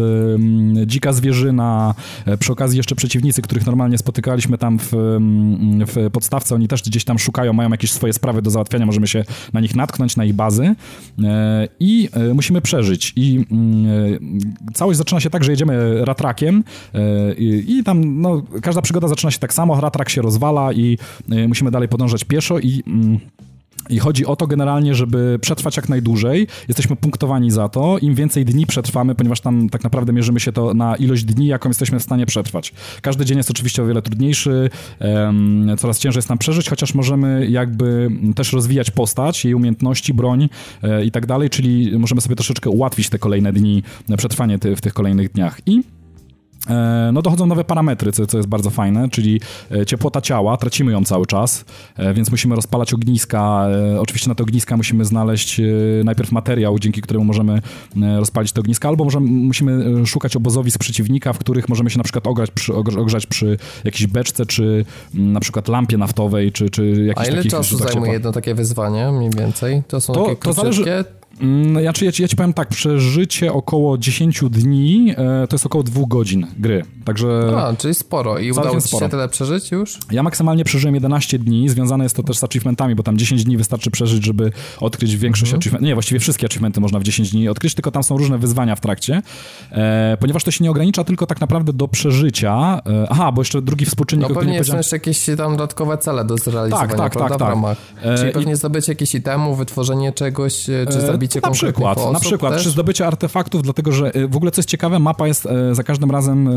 dzika 0.86 1.14
zwierzyna, 1.14 1.96
e, 2.26 2.38
przy 2.38 2.52
okazji 2.52 2.78
jeszcze 2.78 2.96
przeciwnicy, 2.96 3.42
których 3.42 3.66
normalnie 3.66 3.98
spotykaliśmy 3.98 4.58
tam 4.58 4.80
w, 4.80 4.92
w 5.88 6.10
podstawce, 6.12 6.56
oni 6.56 6.68
też 6.68 6.84
gdzieś 6.84 7.04
tam 7.04 7.20
szukają, 7.20 7.54
mają 7.54 7.70
jakieś 7.70 7.92
swoje 7.92 8.14
sprawy 8.14 8.42
do 8.42 8.50
załatwiania, 8.50 8.86
możemy 8.86 9.08
się 9.08 9.24
na 9.54 9.60
nich 9.60 9.76
natknąć, 9.76 10.16
na 10.16 10.26
ich 10.26 10.34
bazy. 10.34 10.76
E, 11.24 11.68
i 11.80 12.10
e, 12.14 12.34
musimy 12.34 12.62
przeżyć. 12.62 13.14
I 13.16 13.46
e, 14.68 14.74
całość 14.74 14.98
zaczyna 14.98 15.20
się 15.20 15.30
tak, 15.30 15.44
że 15.44 15.52
jedziemy 15.52 16.06
ratrakiem 16.06 16.64
i, 17.38 17.66
i 17.68 17.84
tam 17.84 18.22
no, 18.22 18.42
każda 18.62 18.82
przygoda 18.82 19.08
zaczyna 19.08 19.32
się 19.32 19.40
tak 19.40 19.54
samo, 19.54 19.82
ratrak 19.82 20.10
się 20.10 20.22
rozwala 20.22 20.74
i 20.74 20.98
musimy 21.48 21.72
dalej 21.72 21.90
podążać 21.90 22.24
pieszo 22.24 22.60
i 22.60 22.84
i 23.90 24.00
chodzi 24.00 24.26
o 24.26 24.36
to 24.36 24.48
generalnie, 24.48 24.96
żeby 24.96 25.40
przetrwać 25.42 25.78
jak 25.78 25.90
najdłużej. 25.90 26.48
Jesteśmy 26.68 26.96
punktowani 26.96 27.52
za 27.52 27.70
to. 27.70 27.98
Im 27.98 28.16
więcej 28.16 28.46
dni 28.46 28.66
przetrwamy, 28.66 29.16
ponieważ 29.16 29.42
tam 29.42 29.70
tak 29.70 29.84
naprawdę 29.84 30.14
mierzymy 30.14 30.40
się 30.40 30.52
to 30.52 30.74
na 30.74 30.96
ilość 30.96 31.24
dni, 31.24 31.48
jaką 31.48 31.70
jesteśmy 31.70 32.00
w 32.00 32.04
stanie 32.04 32.26
przetrwać. 32.26 32.74
Każdy 33.02 33.26
dzień 33.26 33.38
jest 33.38 33.52
oczywiście 33.52 33.84
o 33.84 33.86
wiele 33.86 34.02
trudniejszy, 34.02 34.70
um, 35.00 35.76
coraz 35.78 36.00
ciężej 36.00 36.18
jest 36.18 36.30
nam 36.30 36.38
przeżyć, 36.38 36.70
chociaż 36.70 36.94
możemy 36.94 37.48
jakby 37.50 38.12
też 38.36 38.54
rozwijać 38.54 38.92
postać, 38.92 39.46
jej 39.46 39.54
umiejętności, 39.54 40.14
broń 40.14 40.50
e, 40.84 41.06
i 41.06 41.12
tak 41.12 41.26
dalej, 41.26 41.50
czyli 41.50 42.00
możemy 42.00 42.22
sobie 42.22 42.36
troszeczkę 42.36 42.70
ułatwić 42.70 43.10
te 43.10 43.20
kolejne 43.20 43.54
dni, 43.54 43.84
przetrwanie 44.18 44.60
ty, 44.60 44.76
w 44.76 44.82
tych 44.82 44.94
kolejnych 44.94 45.32
dniach. 45.32 45.62
I 45.66 45.80
E, 45.80 45.99
no 47.14 47.22
dochodzą 47.22 47.46
nowe 47.46 47.64
parametry, 47.64 48.12
co, 48.12 48.28
co 48.28 48.38
jest 48.38 48.50
bardzo 48.50 48.70
fajne, 48.70 49.10
czyli 49.10 49.42
e, 49.72 49.86
ciepłota 49.86 50.22
ciała, 50.22 50.58
tracimy 50.58 50.92
ją 50.92 51.04
cały 51.04 51.26
czas, 51.26 51.66
e, 51.98 52.14
więc 52.14 52.32
musimy 52.32 52.56
rozpalać 52.56 52.94
ogniska. 52.94 53.68
Oczywiście 54.00 54.30
na 54.30 54.36
te 54.36 54.44
ogniska 54.44 54.78
musimy 54.78 55.06
znaleźć 55.06 55.62
najpierw 56.04 56.32
materiał, 56.32 56.80
dzięki 56.80 57.02
któremu 57.02 57.26
możemy 57.26 57.62
rozpalić 58.18 58.52
te 58.52 58.62
ogniska, 58.62 58.90
albo 58.90 59.04
możemy, 59.04 59.28
musimy 59.28 60.06
szukać 60.06 60.36
obozowisk 60.36 60.80
przeciwnika, 60.80 61.34
w 61.34 61.38
których 61.38 61.70
możemy 61.70 61.90
się 61.90 61.98
na 61.98 62.04
przykład 62.04 62.28
ogrzać 62.28 62.52
przy, 62.52 62.76
ogrzać 62.76 63.26
przy 63.26 63.58
jakiejś 63.84 64.08
beczce, 64.08 64.46
czy 64.46 64.86
mm, 65.16 65.34
na 65.34 65.40
przykład 65.40 65.68
lampie 65.68 65.98
naftowej, 65.98 66.52
czy, 66.52 66.70
czy 66.70 67.06
jakiejś 67.06 67.30
A 67.30 67.32
ile 67.32 67.44
czasu 67.44 67.78
zajmuje 67.78 68.12
jedno 68.12 68.32
takie 68.32 68.56
wyzwanie 68.56 69.12
mniej 69.12 69.30
więcej? 69.38 69.84
To 69.88 70.02
są 70.02 70.14
to, 70.14 70.26
takie 70.26 70.36
to 70.36 70.54
zależy 70.54 70.84
ja, 71.82 71.94
ci, 71.94 72.06
ja, 72.06 72.12
ci, 72.12 72.22
ja 72.22 72.28
ci 72.28 72.36
powiem 72.36 72.54
tak, 72.54 72.68
przeżycie 72.68 73.54
około 73.54 73.98
10 73.98 74.42
dni 74.50 75.14
e, 75.18 75.48
to 75.48 75.56
jest 75.56 75.66
około 75.66 75.84
2 75.84 76.02
godzin 76.08 76.48
gry. 76.58 76.86
Także. 77.06 77.54
A, 77.58 77.76
czyli 77.76 77.96
sporo. 77.96 78.40
I 78.40 78.52
udało 78.52 78.82
ci 78.82 78.98
się 78.98 79.10
tyle 79.10 79.30
przeżyć 79.30 79.72
już? 79.72 79.98
Ja 80.12 80.24
maksymalnie 80.24 80.64
przeżyłem 80.64 80.96
11 80.96 81.40
dni. 81.40 81.70
Związane 81.70 82.04
jest 82.04 82.16
to 82.16 82.24
też 82.24 82.38
z 82.38 82.44
achievementami, 82.44 82.96
bo 82.96 83.04
tam 83.04 83.18
10 83.18 83.44
dni 83.44 83.58
wystarczy 83.58 83.92
przeżyć, 83.92 84.26
żeby 84.26 84.52
odkryć 84.80 85.18
większość 85.18 85.52
mhm. 85.52 85.60
achievementów. 85.60 85.88
Nie, 85.88 85.94
właściwie 85.94 86.20
wszystkie 86.20 86.46
achievementy 86.46 86.80
można 86.82 87.00
w 87.00 87.04
10 87.04 87.32
dni 87.32 87.50
odkryć, 87.50 87.76
tylko 87.76 87.92
tam 87.92 88.04
są 88.04 88.18
różne 88.18 88.38
wyzwania 88.38 88.76
w 88.76 88.82
trakcie. 88.82 89.22
E, 89.72 90.18
ponieważ 90.20 90.44
to 90.44 90.52
się 90.52 90.64
nie 90.64 90.72
ogranicza 90.72 91.04
tylko 91.04 91.26
tak 91.26 91.42
naprawdę 91.42 91.74
do 91.74 91.88
przeżycia. 91.88 92.82
E, 92.86 93.08
aha, 93.10 93.32
bo 93.32 93.42
jeszcze 93.42 93.62
drugi 93.62 93.86
współczynnik. 93.86 94.30
No 94.30 94.36
pewnie 94.36 94.64
są 94.64 94.78
jeszcze 94.78 94.96
jakieś 94.96 95.26
tam 95.38 95.52
dodatkowe 95.52 95.98
cele 95.98 96.26
do 96.26 96.38
zrealizowania. 96.38 96.96
Tak, 96.96 97.16
tak, 97.16 97.30
tak. 97.30 97.40
tak. 97.40 97.78
E, 98.02 98.18
Czyli 98.18 98.32
pewnie 98.32 98.54
I... 98.54 98.56
zdobycie 98.56 98.92
jakieś 98.92 99.16
itemu, 99.16 99.56
wytworzenie 99.56 100.14
czegoś, 100.14 100.70
e, 100.70 100.86
czy 100.92 101.02
e, 101.26 101.40
na 101.42 101.52
przykład, 101.52 101.98
osób 101.98 102.14
Na 102.14 102.20
przykład, 102.20 102.54
też? 102.54 102.64
czy 102.64 102.70
zdobycie 102.70 103.08
artefaktów, 103.08 103.62
dlatego 103.62 103.92
że 103.92 104.12
w 104.30 104.36
ogóle 104.36 104.52
co 104.52 104.60
jest 104.60 104.70
ciekawe, 104.70 105.00
mapa 105.00 105.28
jest 105.28 105.48
za 105.72 105.84
każdym 105.84 106.12
razem, 106.12 106.50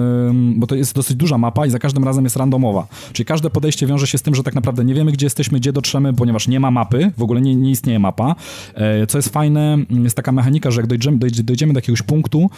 bo 0.56 0.66
to 0.66 0.74
jest 0.74 0.94
dosyć 0.94 1.16
duża 1.16 1.38
mapa 1.38 1.66
i 1.66 1.70
za 1.70 1.78
każdym 1.78 2.04
razem 2.04 2.24
jest 2.24 2.36
randomowa. 2.36 2.86
Czyli 3.12 3.26
każde 3.26 3.50
podejście 3.50 3.86
wiąże 3.86 4.06
się 4.06 4.18
z 4.18 4.22
tym, 4.22 4.34
że 4.34 4.42
tak 4.42 4.54
naprawdę 4.54 4.84
nie 4.84 4.94
wiemy, 4.94 5.12
gdzie 5.12 5.26
jesteśmy, 5.26 5.58
gdzie 5.58 5.72
dotrzemy, 5.72 6.14
ponieważ 6.14 6.48
nie 6.48 6.60
ma 6.60 6.70
mapy, 6.70 7.12
w 7.18 7.22
ogóle 7.22 7.40
nie, 7.40 7.54
nie 7.54 7.70
istnieje 7.70 7.98
mapa. 7.98 8.34
Co 9.08 9.18
jest 9.18 9.28
fajne, 9.28 9.78
jest 9.90 10.16
taka 10.16 10.32
mechanika, 10.32 10.70
że 10.70 10.80
jak 10.80 10.86
dojdziemy, 10.86 11.18
dojdziemy 11.18 11.72
do 11.72 11.78
jakiegoś 11.78 12.02
punktu, 12.02 12.50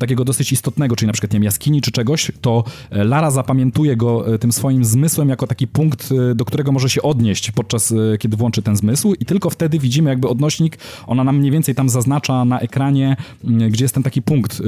takiego 0.00 0.24
dosyć 0.24 0.52
istotnego, 0.52 0.96
czyli 0.96 1.06
na 1.06 1.12
przykład 1.12 1.32
nie 1.32 1.36
wiem, 1.36 1.44
jaskini 1.44 1.80
czy 1.80 1.90
czegoś, 1.90 2.32
to 2.40 2.64
Lara 2.90 3.30
zapamiętuje 3.30 3.96
go 3.96 4.38
tym 4.38 4.52
swoim 4.52 4.84
zmysłem 4.84 5.28
jako 5.28 5.46
taki 5.46 5.66
punkt, 5.66 6.10
do 6.34 6.44
którego 6.44 6.72
może 6.72 6.88
się 6.88 7.02
odnieść 7.02 7.50
podczas, 7.50 7.94
kiedy 8.18 8.36
włączy 8.36 8.62
ten 8.62 8.76
zmysł 8.76 9.14
i 9.14 9.24
tylko 9.24 9.50
wtedy 9.50 9.78
widzimy 9.78 10.10
jakby 10.10 10.28
odnośnik, 10.28 10.78
ona 11.06 11.24
nam 11.24 11.41
mniej 11.42 11.52
więcej 11.52 11.74
tam 11.74 11.88
zaznacza 11.88 12.44
na 12.44 12.60
ekranie, 12.60 13.16
mm, 13.44 13.70
gdzie 13.70 13.84
jest 13.84 13.94
ten 13.94 14.02
taki 14.02 14.22
punkt, 14.22 14.60
y, 14.60 14.64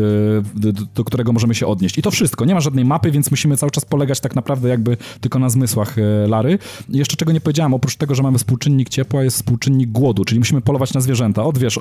do, 0.95 1.05
którego 1.05 1.33
możemy 1.33 1.55
się 1.55 1.67
odnieść. 1.67 1.99
I 1.99 2.03
to 2.03 2.11
wszystko. 2.11 2.45
Nie 2.45 2.55
ma 2.55 2.61
żadnej 2.61 2.85
mapy, 2.85 3.11
więc 3.11 3.31
musimy 3.31 3.57
cały 3.57 3.71
czas 3.71 3.85
polegać 3.85 4.21
tak 4.21 4.35
naprawdę 4.35 4.69
jakby 4.69 4.97
tylko 5.21 5.39
na 5.39 5.51
zmysłach 5.51 5.99
y, 5.99 6.03
Lary. 6.29 6.59
Jeszcze 6.89 7.17
czego 7.17 7.33
nie 7.33 7.41
powiedziałem, 7.41 7.75
oprócz 7.75 7.97
tego, 7.97 8.15
że 8.15 8.23
mamy 8.23 8.39
współczynnik 8.39 8.89
ciepła, 8.89 9.25
jest 9.25 9.37
współczynnik 9.37 9.91
głodu, 9.91 10.25
czyli 10.25 10.39
musimy 10.39 10.61
polować 10.61 10.95
na 10.95 11.01
zwierzęta. 11.01 11.45
Od, 11.45 11.59
wiesz, 11.59 11.77
y, 11.77 11.81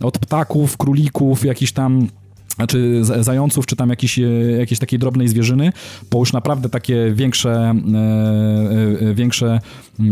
od 0.00 0.18
ptaków, 0.18 0.76
królików, 0.76 1.44
jakichś 1.44 1.72
tam 1.72 2.08
czy 2.68 3.00
zająców, 3.04 3.66
czy 3.66 3.76
tam 3.76 3.90
jakiejś, 3.90 4.20
jakiejś 4.58 4.78
takiej 4.78 4.98
drobnej 4.98 5.28
zwierzyny, 5.28 5.72
bo 6.10 6.18
już 6.18 6.32
naprawdę 6.32 6.68
takie 6.68 7.12
większe, 7.14 7.50
e, 7.50 9.10
e, 9.10 9.14
większe 9.14 9.60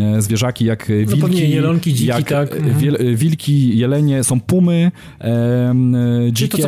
e, 0.01 0.23
zwierzaki 0.23 0.65
jak 0.65 0.89
no 0.89 1.17
wilki, 1.17 1.51
jelonki, 1.51 1.95
dziki, 1.95 2.07
jak 2.07 2.29
tak. 2.29 2.57
Mhm. 2.57 3.17
wilki, 3.17 3.79
jelenie, 3.79 4.25
są 4.25 4.41
pumy, 4.41 4.93
e, 5.21 5.75
dzikie 6.33 6.63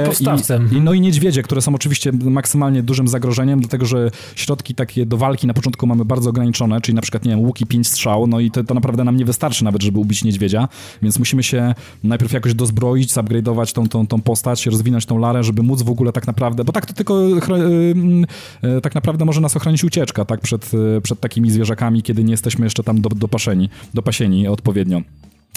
i, 0.70 0.76
i, 0.76 0.80
no 0.80 0.92
i 0.92 1.01
niedźwiedzie, 1.01 1.42
które 1.42 1.60
są 1.60 1.74
oczywiście 1.74 2.12
maksymalnie 2.12 2.82
dużym 2.82 3.09
zagrożeniem, 3.09 3.60
dlatego 3.60 3.86
że 3.86 4.10
środki 4.34 4.74
takie 4.74 5.06
do 5.06 5.16
walki 5.16 5.47
na 5.47 5.55
początku 5.55 5.86
mamy 5.86 6.05
bardzo 6.05 6.30
ograniczone, 6.30 6.80
czyli 6.80 6.94
na 6.94 7.02
przykład, 7.02 7.24
nie 7.24 7.30
wiem, 7.30 7.40
łuki 7.40 7.66
pięć 7.66 7.88
strzał, 7.88 8.26
no 8.26 8.40
i 8.40 8.51
to, 8.51 8.64
to 8.64 8.74
naprawdę 8.74 9.05
nam 9.05 9.16
nie 9.16 9.24
wystarczy 9.24 9.64
nawet, 9.64 9.82
żeby 9.82 9.98
ubić 9.98 10.24
niedźwiedzia, 10.24 10.68
więc 11.02 11.18
musimy 11.18 11.42
się 11.42 11.74
najpierw 12.05 12.32
jakoś 12.32 12.55
dozbroić, 12.55 13.10
zupgrade'ować 13.12 13.72
tą, 13.72 13.88
tą, 13.88 14.06
tą 14.06 14.20
postać, 14.20 14.66
rozwinąć 14.66 15.06
tą 15.06 15.18
larę, 15.18 15.44
żeby 15.44 15.62
móc 15.70 15.82
w 15.82 15.90
ogóle 15.90 16.12
tak 16.12 16.26
naprawdę, 16.26 16.64
bo 16.64 16.72
tak 16.72 16.86
to 16.86 16.92
tylko 16.92 17.28
y, 17.28 17.40
y, 18.64 18.80
tak 18.80 18.94
naprawdę 18.94 19.24
może 19.24 19.40
nas 19.40 19.56
ochronić 19.56 19.84
ucieczka, 19.84 20.24
tak, 20.24 20.40
przed, 20.40 20.74
y, 20.74 21.01
przed 21.01 21.20
takimi 21.20 21.51
zwierzakami, 21.51 22.02
kiedy 22.02 22.24
nie 22.24 22.30
jesteśmy 22.30 22.66
jeszcze 22.66 22.82
tam 22.82 23.01
do, 23.01 23.09
dopaszeni, 23.09 23.68
dopasieni 23.94 24.48
odpowiednio. 24.48 25.02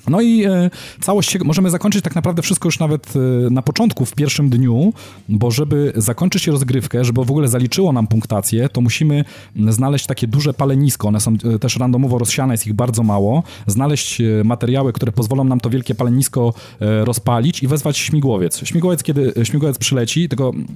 No 0.08 0.22
i 0.22 0.46
e, 0.46 0.70
całość 1.02 1.38
możemy 1.44 1.70
zakończyć 1.70 2.04
tak 2.04 2.16
naprawdę 2.16 2.42
wszystko 2.42 2.68
już 2.68 2.80
nawet 2.80 3.14
e, 3.16 3.50
na 3.50 3.62
początku, 3.62 4.06
w 4.06 4.14
pierwszym 4.14 4.50
dniu, 4.50 4.94
bo 5.30 5.52
żeby 5.52 5.94
zakończyć 5.96 6.48
rozgrywkę, 6.48 7.06
żeby 7.06 7.26
w 7.26 7.32
ogóle 7.32 7.48
zaliczyło 7.48 7.94
nam 7.94 8.08
punktację, 8.08 8.70
to 8.70 8.82
musimy 8.82 9.26
znaleźć 9.70 10.06
takie 10.06 10.28
duże 10.28 10.54
palenisko, 10.54 11.08
one 11.08 11.20
są 11.20 11.34
e, 11.56 11.60
też 11.60 11.78
randomowo 11.78 12.18
rozsiane, 12.18 12.54
jest 12.54 12.68
ich 12.68 12.74
bardzo 12.74 13.04
mało, 13.04 13.44
znaleźć 13.68 14.22
e, 14.22 14.44
materiały, 14.44 14.94
które 14.94 15.12
pozwolą 15.12 15.44
nam 15.44 15.60
to 15.60 15.70
wielkie 15.70 15.96
palenisko 15.96 16.54
e, 16.82 17.06
rozpalić 17.06 17.64
i 17.64 17.68
wezwać 17.68 17.98
śmigłowiec. 17.98 18.68
Śmigłowiec, 18.68 19.04
kiedy 19.04 19.34
śmigłowiec 19.44 19.78
przyleci, 19.78 20.30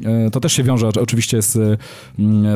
e, 0.05 0.31
to 0.31 0.39
też 0.39 0.53
się 0.53 0.63
wiąże 0.63 0.89
oczywiście 1.01 1.41
z, 1.41 1.79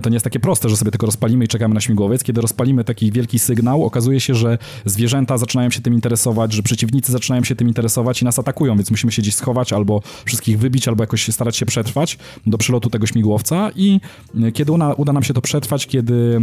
to 0.03 0.09
nie 0.09 0.15
jest 0.15 0.23
takie 0.23 0.39
proste, 0.39 0.69
że 0.69 0.77
sobie 0.77 0.91
tylko 0.91 1.05
rozpalimy 1.05 1.45
i 1.45 1.47
czekamy 1.47 1.73
na 1.73 1.81
śmigłowiec. 1.81 2.23
Kiedy 2.23 2.41
rozpalimy 2.41 2.83
taki 2.83 3.11
wielki 3.11 3.39
sygnał, 3.39 3.85
okazuje 3.85 4.19
się, 4.19 4.35
że 4.35 4.57
zwierzęta 4.85 5.37
zaczynają 5.37 5.69
się 5.69 5.81
tym 5.81 5.93
interesować, 5.93 6.53
że 6.61 6.63
przeciwnicy 6.63 7.11
zaczynają 7.11 7.43
się 7.43 7.55
tym 7.55 7.67
interesować 7.67 8.21
i 8.21 8.25
nas 8.25 8.39
atakują, 8.39 8.75
więc 8.75 8.91
musimy 8.91 9.11
się 9.11 9.21
gdzieś 9.21 9.35
schować 9.35 9.73
albo 9.73 10.01
wszystkich 10.25 10.59
wybić, 10.59 10.87
albo 10.87 11.03
jakoś 11.03 11.29
starać 11.29 11.57
się 11.57 11.65
przetrwać 11.65 12.17
do 12.45 12.57
przylotu 12.57 12.89
tego 12.89 13.07
śmigłowca. 13.07 13.71
I 13.75 13.99
e, 14.43 14.51
kiedy 14.51 14.71
uda, 14.71 14.93
uda 14.93 15.13
nam 15.13 15.23
się 15.23 15.33
to 15.33 15.41
przetrwać, 15.41 15.87
kiedy 15.87 16.39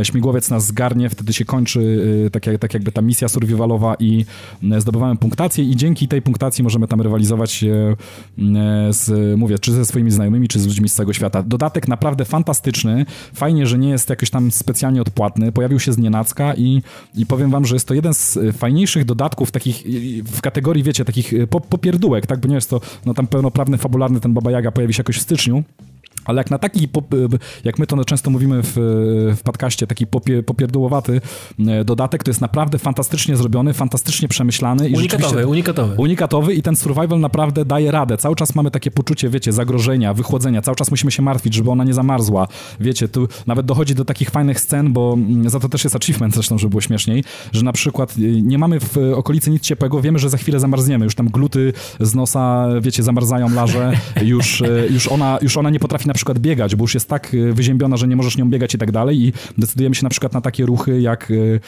e, 0.00 0.04
śmigłowiec 0.04 0.50
nas 0.50 0.66
zgarnie, 0.66 1.10
wtedy 1.10 1.32
się 1.32 1.44
kończy 1.44 2.02
e, 2.26 2.30
tak, 2.30 2.46
jak, 2.46 2.58
tak 2.58 2.74
jakby 2.74 2.92
ta 2.92 3.02
misja 3.02 3.28
survivalowa 3.28 3.94
i 3.98 4.24
zdobywamy 4.78 5.16
punktację 5.16 5.64
i 5.64 5.76
dzięki 5.76 6.08
tej 6.08 6.22
punktacji 6.22 6.64
możemy 6.64 6.88
tam 6.88 7.00
rywalizować 7.00 7.64
z, 8.90 9.38
mówię, 9.38 9.58
czy 9.58 9.72
ze 9.72 9.84
swoimi 9.84 10.10
znajomymi, 10.10 10.48
czy 10.48 10.60
z 10.60 10.66
ludźmi 10.66 10.88
z 10.88 10.94
całego 10.94 11.12
świata. 11.12 11.42
Dodatek 11.42 11.88
naprawdę 11.88 12.24
fantastyczny, 12.24 13.06
fajnie, 13.34 13.66
że 13.66 13.78
nie 13.78 13.88
jest 13.88 14.10
jakoś 14.10 14.30
tam 14.30 14.50
specjalnie 14.50 15.00
odpłatny, 15.00 15.52
pojawił 15.52 15.80
się 15.80 15.92
z 15.92 15.98
nienacka 15.98 16.54
i, 16.54 16.82
i 17.14 17.26
powiem 17.26 17.50
wam, 17.50 17.64
że 17.64 17.76
jest 17.76 17.88
to 17.88 17.94
jeden 17.94 18.14
z 18.14 18.38
fajniejszych 18.56 19.04
dodatków 19.04 19.50
takich 19.56 19.82
w 20.24 20.40
kategorii, 20.40 20.82
wiecie, 20.82 21.04
takich 21.04 21.32
popierdółek, 21.70 22.26
tak, 22.26 22.40
bo 22.40 22.48
nie 22.48 22.54
jest 22.54 22.70
to 22.70 22.80
no, 23.06 23.14
tam 23.14 23.26
pełnoprawny, 23.26 23.78
fabularny 23.78 24.20
ten 24.20 24.34
Baba 24.34 24.50
Jaga 24.50 24.70
pojawi 24.70 24.94
się 24.94 25.00
jakoś 25.00 25.18
w 25.18 25.22
styczniu, 25.22 25.64
ale 26.26 26.40
jak 26.40 26.50
na 26.50 26.58
taki, 26.58 26.88
jak 27.64 27.78
my 27.78 27.86
to 27.86 28.04
często 28.04 28.30
mówimy 28.30 28.62
w, 28.62 28.72
w 29.36 29.42
podcaście, 29.42 29.86
taki 29.86 30.06
popie, 30.06 30.42
popierdłowaty 30.42 31.20
e, 31.68 31.84
dodatek, 31.84 32.24
to 32.24 32.30
jest 32.30 32.40
naprawdę 32.40 32.78
fantastycznie 32.78 33.36
zrobiony, 33.36 33.72
fantastycznie 33.74 34.28
przemyślany. 34.28 34.88
I 34.88 34.94
unikatowy, 34.94 35.46
unikatowy. 35.46 35.94
Unikatowy 35.96 36.54
i 36.54 36.62
ten 36.62 36.76
survival 36.76 37.20
naprawdę 37.20 37.64
daje 37.64 37.90
radę. 37.90 38.16
Cały 38.16 38.36
czas 38.36 38.54
mamy 38.54 38.70
takie 38.70 38.90
poczucie, 38.90 39.28
wiecie, 39.28 39.52
zagrożenia, 39.52 40.14
wychłodzenia. 40.14 40.62
Cały 40.62 40.76
czas 40.76 40.90
musimy 40.90 41.10
się 41.10 41.22
martwić, 41.22 41.54
żeby 41.54 41.70
ona 41.70 41.84
nie 41.84 41.94
zamarzła. 41.94 42.48
Wiecie, 42.80 43.08
tu 43.08 43.28
nawet 43.46 43.66
dochodzi 43.66 43.94
do 43.94 44.04
takich 44.04 44.30
fajnych 44.30 44.60
scen, 44.60 44.92
bo 44.92 45.14
mm, 45.14 45.50
za 45.50 45.60
to 45.60 45.68
też 45.68 45.84
jest 45.84 45.96
achievement 45.96 46.34
zresztą, 46.34 46.58
żeby 46.58 46.70
było 46.70 46.80
śmieszniej, 46.80 47.24
że 47.52 47.62
na 47.62 47.72
przykład 47.72 48.18
y, 48.18 48.42
nie 48.42 48.58
mamy 48.58 48.80
w 48.80 48.96
okolicy 49.14 49.50
nic 49.50 49.62
ciepłego, 49.62 50.00
wiemy, 50.00 50.18
że 50.18 50.30
za 50.30 50.36
chwilę 50.36 50.60
zamarzniemy. 50.60 51.04
Już 51.04 51.14
tam 51.14 51.28
gluty 51.28 51.72
z 52.00 52.14
nosa, 52.14 52.66
wiecie, 52.80 53.02
zamarzają 53.02 53.48
larze, 53.48 53.92
już, 54.22 54.60
y, 54.60 54.88
już, 54.90 55.08
ona, 55.08 55.38
już 55.42 55.56
ona 55.56 55.70
nie 55.70 55.80
potrafi 55.80 56.08
na 56.08 56.14
przykład 56.16 56.38
biegać, 56.38 56.76
bo 56.76 56.84
już 56.84 56.94
jest 56.94 57.08
tak 57.08 57.34
y, 57.34 57.52
wyziębiona, 57.52 57.96
że 57.96 58.08
nie 58.08 58.16
możesz 58.16 58.36
nią 58.36 58.50
biegać 58.50 58.74
i 58.74 58.78
tak 58.78 58.92
dalej 58.92 59.22
i 59.22 59.32
decydujemy 59.58 59.94
się 59.94 60.02
na 60.02 60.10
przykład 60.10 60.32
na 60.32 60.40
takie 60.40 60.66
ruchy, 60.66 61.00
jak 61.00 61.30
y, 61.30 61.60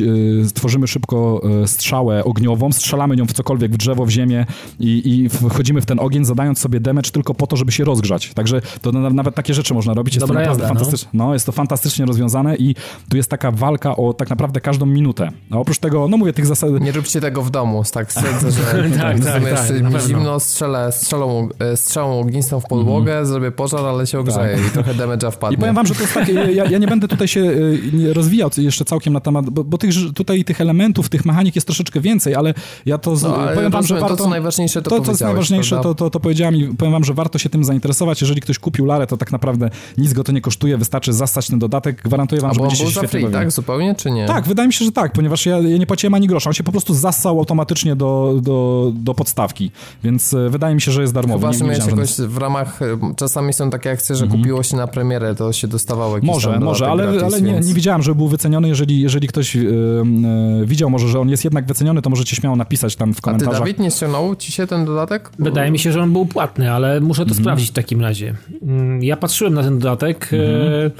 y, 0.00 0.48
stworzymy 0.48 0.86
szybko 0.86 1.42
strzałę 1.66 2.24
ogniową, 2.24 2.72
strzelamy 2.72 3.16
nią 3.16 3.26
w 3.26 3.32
cokolwiek, 3.32 3.72
w 3.72 3.76
drzewo, 3.76 4.06
w 4.06 4.10
ziemię 4.10 4.46
i, 4.80 5.02
i 5.04 5.28
wchodzimy 5.28 5.80
w 5.80 5.86
ten 5.86 6.00
ogień, 6.00 6.24
zadając 6.24 6.58
sobie 6.58 6.80
damage 6.80 7.10
tylko 7.10 7.34
po 7.34 7.46
to, 7.46 7.56
żeby 7.56 7.72
się 7.72 7.84
rozgrzać. 7.84 8.34
Także 8.34 8.60
to 8.82 8.92
nawet 8.92 9.34
takie 9.34 9.54
rzeczy 9.54 9.74
można 9.74 9.94
robić. 9.94 10.14
Jest 10.14 10.26
Dobra 10.26 10.34
to 10.34 10.40
naprawdę 10.40 10.62
jazda, 10.62 10.74
fantastyczne. 10.74 11.10
No. 11.12 11.26
no. 11.26 11.32
jest 11.32 11.46
to 11.46 11.52
fantastycznie 11.52 12.06
rozwiązane 12.06 12.56
i 12.56 12.74
tu 13.08 13.16
jest 13.16 13.30
taka 13.30 13.50
walka 13.50 13.96
o 13.96 14.14
tak 14.14 14.30
naprawdę 14.30 14.60
każdą 14.60 14.86
minutę. 14.86 15.30
A 15.50 15.58
oprócz 15.58 15.78
tego, 15.78 16.08
no 16.08 16.16
mówię, 16.16 16.32
tych 16.32 16.46
zasad... 16.46 16.70
Nie 16.80 16.92
róbcie 16.92 17.20
tego 17.20 17.42
w 17.42 17.50
domu, 17.50 17.82
tak 17.92 18.12
stwierdzę, 18.12 18.50
że 18.50 18.62
tak, 18.62 19.20
tak, 19.20 19.42
tak, 19.42 19.92
tak, 19.92 20.02
zimno, 20.02 20.40
strzelę 20.40 20.92
strzelą, 20.92 21.48
strzałą 21.74 22.20
ognistą 22.20 22.60
w 22.60 22.64
podłogę, 22.64 23.12
mm. 23.12 23.26
zrobię 23.26 23.49
pożar, 23.50 23.86
ale 23.86 24.06
się 24.06 24.18
ogrzeje 24.18 24.56
tak. 24.56 24.66
i 24.66 24.70
trochę 24.70 24.94
damage'a 24.94 25.30
wpadnie. 25.30 25.56
I 25.56 25.60
powiem 25.60 25.74
wam, 25.74 25.86
że 25.86 25.94
to 25.94 26.00
jest 26.00 26.14
takie, 26.14 26.32
ja, 26.32 26.64
ja 26.64 26.78
nie 26.78 26.86
będę 26.86 27.08
tutaj 27.08 27.28
się 27.28 27.40
y, 27.40 28.14
rozwijał 28.14 28.50
jeszcze 28.56 28.84
całkiem 28.84 29.12
na 29.12 29.20
temat, 29.20 29.50
bo, 29.50 29.64
bo 29.64 29.78
tych, 29.78 29.90
tutaj 30.14 30.44
tych 30.44 30.60
elementów, 30.60 31.08
tych 31.08 31.24
mechanik 31.24 31.54
jest 31.54 31.66
troszeczkę 31.66 32.00
więcej, 32.00 32.34
ale 32.34 32.54
ja 32.86 32.98
to 32.98 33.14
no, 33.22 33.36
powiem 33.54 33.72
wam, 33.72 33.86
że 33.86 34.00
warto... 34.00 34.16
To, 34.16 34.24
co 34.24 34.30
najważniejsze, 34.30 34.82
to 34.82 34.90
To, 34.90 35.00
co 35.00 35.10
jest 35.10 35.20
najważniejsze, 35.20 35.80
to, 35.82 35.94
to, 35.94 36.10
to 36.10 36.20
powiedziałem 36.20 36.56
i 36.56 36.74
powiem 36.74 36.92
wam, 36.92 37.04
że 37.04 37.14
warto 37.14 37.38
się 37.38 37.48
tym 37.48 37.64
zainteresować. 37.64 38.20
Jeżeli 38.20 38.40
ktoś 38.40 38.58
kupił 38.58 38.86
Larę, 38.86 39.06
to 39.06 39.16
tak 39.16 39.32
naprawdę 39.32 39.70
nic 39.98 40.12
go 40.12 40.24
to 40.24 40.32
nie 40.32 40.40
kosztuje, 40.40 40.76
wystarczy 40.76 41.12
zastać 41.12 41.46
ten 41.46 41.58
dodatek. 41.58 42.02
Gwarantuję 42.02 42.40
wam, 42.40 42.50
A 42.50 42.54
że 42.54 42.60
będzie 42.60 42.76
się 42.76 42.86
świetnie 42.86 43.08
free, 43.08 43.32
tak? 43.32 43.50
Zupełnie, 43.50 43.94
czy 43.94 44.10
nie? 44.10 44.26
Tak, 44.26 44.46
wydaje 44.46 44.66
mi 44.66 44.72
się, 44.72 44.84
że 44.84 44.92
tak, 44.92 45.12
ponieważ 45.12 45.46
ja, 45.46 45.58
ja 45.58 45.76
nie 45.76 45.86
płaciłem 45.86 46.14
ani 46.14 46.26
grosza. 46.26 46.50
On 46.50 46.54
się 46.54 46.62
po 46.62 46.72
prostu 46.72 46.94
zassał 46.94 47.38
automatycznie 47.38 47.96
do, 47.96 48.34
do, 48.42 48.90
do 48.94 49.14
podstawki, 49.14 49.70
więc 50.04 50.34
e, 50.34 50.50
wydaje 50.50 50.74
mi 50.74 50.80
się, 50.80 50.92
że 50.92 51.02
jest 51.02 51.14
darmowy. 51.14 51.40
Chyba, 51.40 51.52
że 51.52 51.64
miałeś 51.64 51.86
jakoś 51.86 52.16
w 52.16 52.36
ramach, 52.36 52.80
czasami 53.16 53.39
są 53.52 53.70
takie 53.70 53.90
akcje, 53.90 54.16
że 54.16 54.26
kupiło 54.26 54.62
się 54.62 54.76
na 54.76 54.86
premierę, 54.86 55.34
to 55.34 55.52
się 55.52 55.68
dostawało 55.68 56.14
jakiś 56.14 56.30
Może, 56.30 56.52
tam 56.52 56.62
może, 56.64 56.86
ale, 56.90 57.02
gratis, 57.02 57.22
ale 57.22 57.42
nie, 57.42 57.52
więc... 57.52 57.68
nie 57.68 57.74
widziałem, 57.74 58.02
żeby 58.02 58.14
był 58.14 58.28
wyceniony. 58.28 58.68
Jeżeli, 58.68 59.00
jeżeli 59.00 59.28
ktoś 59.28 59.54
yy, 59.54 59.62
yy, 59.62 60.66
widział 60.66 60.90
może, 60.90 61.08
że 61.08 61.20
on 61.20 61.28
jest 61.28 61.44
jednak 61.44 61.66
wyceniony, 61.66 62.02
to 62.02 62.10
możecie 62.10 62.36
śmiało 62.36 62.56
napisać 62.56 62.96
tam 62.96 63.14
w 63.14 63.16
A 63.16 63.20
ty, 63.20 63.22
komentarzach. 63.22 63.58
Dawid, 63.60 63.78
nie 63.78 63.90
ściągnął 63.90 64.36
ci 64.36 64.52
się 64.52 64.66
ten 64.66 64.84
dodatek? 64.84 65.30
Wydaje 65.38 65.70
mi 65.70 65.78
się, 65.78 65.92
że 65.92 66.02
on 66.02 66.12
był 66.12 66.26
płatny, 66.26 66.72
ale 66.72 67.00
muszę 67.00 67.26
to 67.26 67.34
sprawdzić 67.34 67.68
w 67.70 67.72
takim 67.72 68.00
razie. 68.00 68.34
Mm, 68.62 69.02
Ja 69.02 69.16
patrzyłem 69.16 69.54
na 69.54 69.62
ten 69.62 69.78
dodatek, 69.78 70.30
e, 70.32 70.90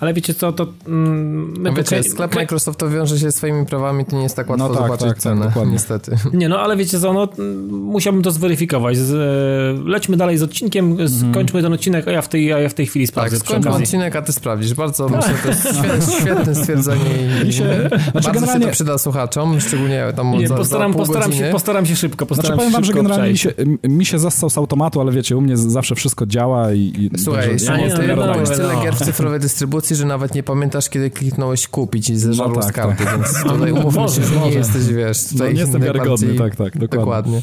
ale 0.00 0.14
wiecie 0.14 0.34
co, 0.34 0.52
to... 0.52 0.66
mm, 0.86 1.52
My 1.58 1.70
No 1.70 1.76
wiecie, 1.76 1.82
tutaj- 1.82 2.04
sklep 2.04 2.34
Microsoftu 2.34 2.90
wiąże 2.90 3.18
się 3.18 3.32
swoimi 3.32 3.66
prawami, 3.66 4.04
to 4.04 4.16
nie 4.16 4.22
jest 4.22 4.36
tak 4.36 4.50
łatwo 4.50 4.68
No 4.68 4.74
tak, 4.74 4.82
zobaczyć 4.82 5.00
tak, 5.06 5.14
tak, 5.14 5.22
cenę, 5.22 5.46
dokładnie. 5.46 5.72
niestety. 5.72 6.16
Nie, 6.32 6.48
no 6.48 6.60
ale 6.60 6.76
wiecie 6.76 7.00
co, 7.00 7.12
no, 7.12 7.28
mm, 7.38 7.68
musiałbym 7.74 8.22
to 8.22 8.30
zweryfikować. 8.30 8.96
Z, 8.96 9.10
e, 9.12 9.88
lećmy 9.90 10.16
dalej 10.16 10.38
z 10.38 10.42
odcinkiem, 10.42 10.96
skończmy 11.30 11.62
ten 11.62 11.72
odcinek, 11.72 11.89
a 11.94 12.10
ja 12.10 12.22
w 12.22 12.28
tej, 12.28 12.52
a 12.52 12.58
ja 12.58 12.68
w 12.68 12.74
tej 12.74 12.86
chwili 12.86 13.06
Tak, 13.06 13.12
sprawdzę 13.12 13.36
przy 13.36 13.46
skończmy 13.46 13.70
odcinek, 13.70 14.16
a 14.16 14.22
ty 14.22 14.32
sprawdzisz. 14.32 14.74
Bardzo 14.74 15.08
myślę, 15.08 15.34
to 15.42 15.48
jest 15.48 15.60
świetne, 15.60 16.20
świetne 16.20 16.54
stwierdzenie 16.54 17.04
i 17.42 17.46
Mi 17.46 17.52
się- 17.52 17.90
znaczy 18.12 18.26
bardzo 18.32 18.46
się 18.46 18.60
to 18.60 18.68
przyda 18.68 18.98
słuchaczom, 18.98 19.60
szczególnie 19.60 20.04
tam 20.16 20.38
Nie, 20.38 20.48
za, 20.48 20.56
postaram, 20.56 20.92
za 20.92 20.96
pół 20.98 21.06
postaram, 21.06 21.32
się, 21.32 21.48
postaram 21.52 21.86
się 21.86 21.96
szybko, 21.96 22.26
postaram 22.26 22.46
Znaczy 22.46 22.56
powiem 22.58 22.70
się 22.70 22.74
wam, 22.76 22.84
że 22.84 22.92
generalnie 22.92 23.30
mi 23.32 23.38
się, 23.38 23.52
mi 23.88 24.06
się 24.06 24.18
zastał 24.18 24.50
z 24.50 24.58
automatu, 24.58 25.00
ale 25.00 25.12
wiecie, 25.12 25.36
u 25.36 25.40
mnie 25.40 25.56
zawsze 25.56 25.94
wszystko 25.94 26.26
działa 26.26 26.72
i... 26.72 27.10
i 27.14 27.18
Słuchaj, 27.18 27.58
Szymon, 27.58 27.78
nie, 27.80 27.88
no, 27.88 27.96
ty 27.96 28.06
robisz 28.06 28.48
tyle 28.48 28.62
wiadomo. 28.68 28.82
gier 28.82 28.94
w 28.94 28.98
cyfrowej 29.04 29.40
dystrybucji, 29.40 29.96
że 29.96 30.04
nawet 30.06 30.34
nie 30.34 30.42
pamiętasz, 30.42 30.88
kiedy 30.88 31.10
kliknąłeś 31.10 31.68
kupić 31.68 32.10
i 32.10 32.16
zeżarło 32.16 32.54
No 32.54 32.62
z 32.62 32.66
tak, 32.66 32.74
karty, 32.74 33.04
więc 33.04 33.42
tutaj 33.42 33.72
umówmy 33.82 34.08
się, 34.08 34.24
że 34.24 34.40
nie 34.40 34.50
jesteś, 34.50 34.86
wiesz, 34.86 35.18
No, 35.24 35.32
tutaj 35.32 35.54
nie 35.54 35.60
jestem 35.60 35.82
wiarygodny, 35.82 36.34
tak, 36.34 36.56
tak, 36.56 36.78
dokładnie. 36.78 37.42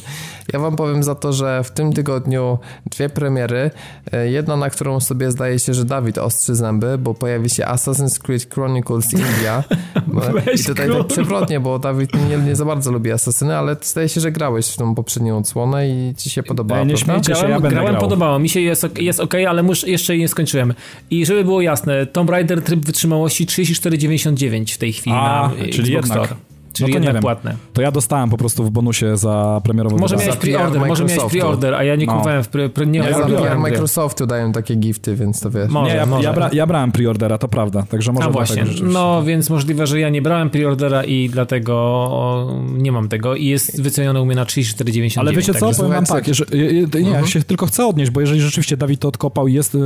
Ja 0.53 0.59
wam 0.59 0.75
powiem 0.75 1.03
za 1.03 1.15
to, 1.15 1.33
że 1.33 1.63
w 1.63 1.71
tym 1.71 1.93
tygodniu 1.93 2.57
dwie 2.91 3.09
premiery. 3.09 3.71
E, 4.11 4.29
Jedna, 4.31 4.55
na 4.57 4.69
którą 4.69 4.99
sobie 4.99 5.31
zdaje 5.31 5.59
się, 5.59 5.73
że 5.73 5.85
Dawid 5.85 6.17
ostrzy 6.17 6.55
zęby, 6.55 6.97
bo 6.97 7.13
pojawi 7.13 7.49
się 7.49 7.63
Assassin's 7.63 8.19
Creed 8.19 8.53
Chronicles 8.53 9.13
India. 9.13 9.63
Weź, 10.45 10.61
I 10.61 10.65
tutaj 10.65 10.87
kurwa. 10.87 11.03
tak 11.03 11.07
przewrotnie, 11.13 11.59
bo 11.59 11.79
Dawid 11.79 12.09
nie, 12.29 12.37
nie 12.37 12.55
za 12.55 12.65
bardzo 12.65 12.91
lubi 12.91 13.11
Asasyny, 13.11 13.57
ale 13.57 13.75
zdaje 13.81 14.09
się, 14.09 14.21
że 14.21 14.31
grałeś 14.31 14.67
w 14.67 14.77
tą 14.77 14.95
poprzednią 14.95 15.37
odsłonę 15.37 15.89
i 15.89 16.13
ci 16.17 16.29
się 16.29 16.43
podobała, 16.43 16.81
Ej, 16.81 16.87
nie 16.87 16.97
śmiejcie 16.97 17.35
się, 17.35 17.39
Grałem, 17.41 17.63
ja 17.63 17.69
grałem 17.69 17.89
grał. 17.89 18.01
podobało 18.01 18.39
mi 18.39 18.49
się, 18.49 18.61
jest, 18.61 18.83
ok- 18.83 19.01
jest 19.01 19.19
ok, 19.19 19.33
ale 19.47 19.63
mus, 19.63 19.83
jeszcze 19.83 20.17
nie 20.17 20.27
skończyłem. 20.27 20.73
I 21.11 21.25
żeby 21.25 21.43
było 21.43 21.61
jasne, 21.61 22.05
Tomb 22.05 22.29
Raider 22.29 22.61
tryb 22.61 22.85
wytrzymałości 22.85 23.45
34,99 23.45 24.73
w 24.73 24.77
tej 24.77 24.93
chwili 24.93 25.15
A, 25.15 25.19
na 25.47 25.51
czyli 25.71 25.95
Xbox 25.95 26.09
jednak. 26.09 26.25
Store. 26.27 26.41
Czyli 26.77 26.93
No 26.99 27.05
to 27.05 27.13
nie 27.13 27.19
płatne. 27.19 27.55
To 27.73 27.81
ja 27.81 27.91
dostałem 27.91 28.29
po 28.29 28.37
prostu 28.37 28.63
w 28.63 28.71
bonusie 28.71 29.17
za 29.17 29.61
premierową 29.63 29.97
Może 29.97 30.15
miałeś 30.17 30.35
PR 30.35 30.49
pre-order, 30.49 30.87
może 30.87 31.05
miałeś 31.05 31.23
pre-order, 31.33 31.73
a 31.73 31.83
ja 31.83 31.95
nie 31.95 32.05
No. 32.05 32.13
kupowałem 32.13 32.43
w 32.43 32.47
pre, 32.47 32.69
pre, 32.69 32.85
nie 32.87 32.99
Ja 32.99 33.09
Ja. 33.43 33.55
Microsoftu 33.59 34.25
dają 34.27 34.51
takie 34.51 34.75
gifty, 34.75 35.15
więc 35.15 35.39
to 35.39 35.49
wiesz. 35.51 35.69
Może, 35.69 35.91
Nie, 35.91 35.97
ja, 35.97 36.05
może. 36.05 36.23
ja, 36.23 36.33
bra, 36.33 36.49
ja 36.53 36.67
brałem 36.67 36.91
preordera, 36.91 37.37
to 37.37 37.47
prawda, 37.47 37.83
także 37.89 38.11
może 38.11 38.27
A 38.27 38.31
właśnie, 38.31 38.55
dlatego 38.55 38.71
rzeczywiście. 38.73 38.99
no 38.99 39.23
więc 39.23 39.49
możliwe, 39.49 39.87
że 39.87 39.99
ja 39.99 40.09
nie 40.09 40.21
brałem 40.21 40.49
preordera 40.49 41.03
i 41.03 41.29
dlatego 41.29 42.57
nie 42.77 42.91
mam 42.91 43.09
tego 43.09 43.35
i 43.35 43.45
jest 43.45 43.81
wycenione 43.81 44.21
u 44.21 44.25
mnie 44.25 44.35
na 44.35 44.45
34,99. 44.45 45.19
Ale 45.19 45.33
wiecie 45.33 45.53
co, 45.53 45.71
powiem 45.71 45.91
wam 45.91 46.05
tak, 46.05 46.27
jeżeli, 46.27 46.59
je- 46.59 46.71
je- 46.73 47.03
nie, 47.03 47.09
ja 47.09 47.25
się 47.27 47.41
tylko 47.43 47.65
chcę 47.65 47.85
odnieść, 47.87 48.11
bo 48.11 48.21
jeżeli 48.21 48.41
rzeczywiście 48.41 48.77
Dawid 48.77 48.99
to 48.99 49.07
odkopał 49.07 49.47
i 49.47 49.53
jest, 49.53 49.75
y, 49.75 49.79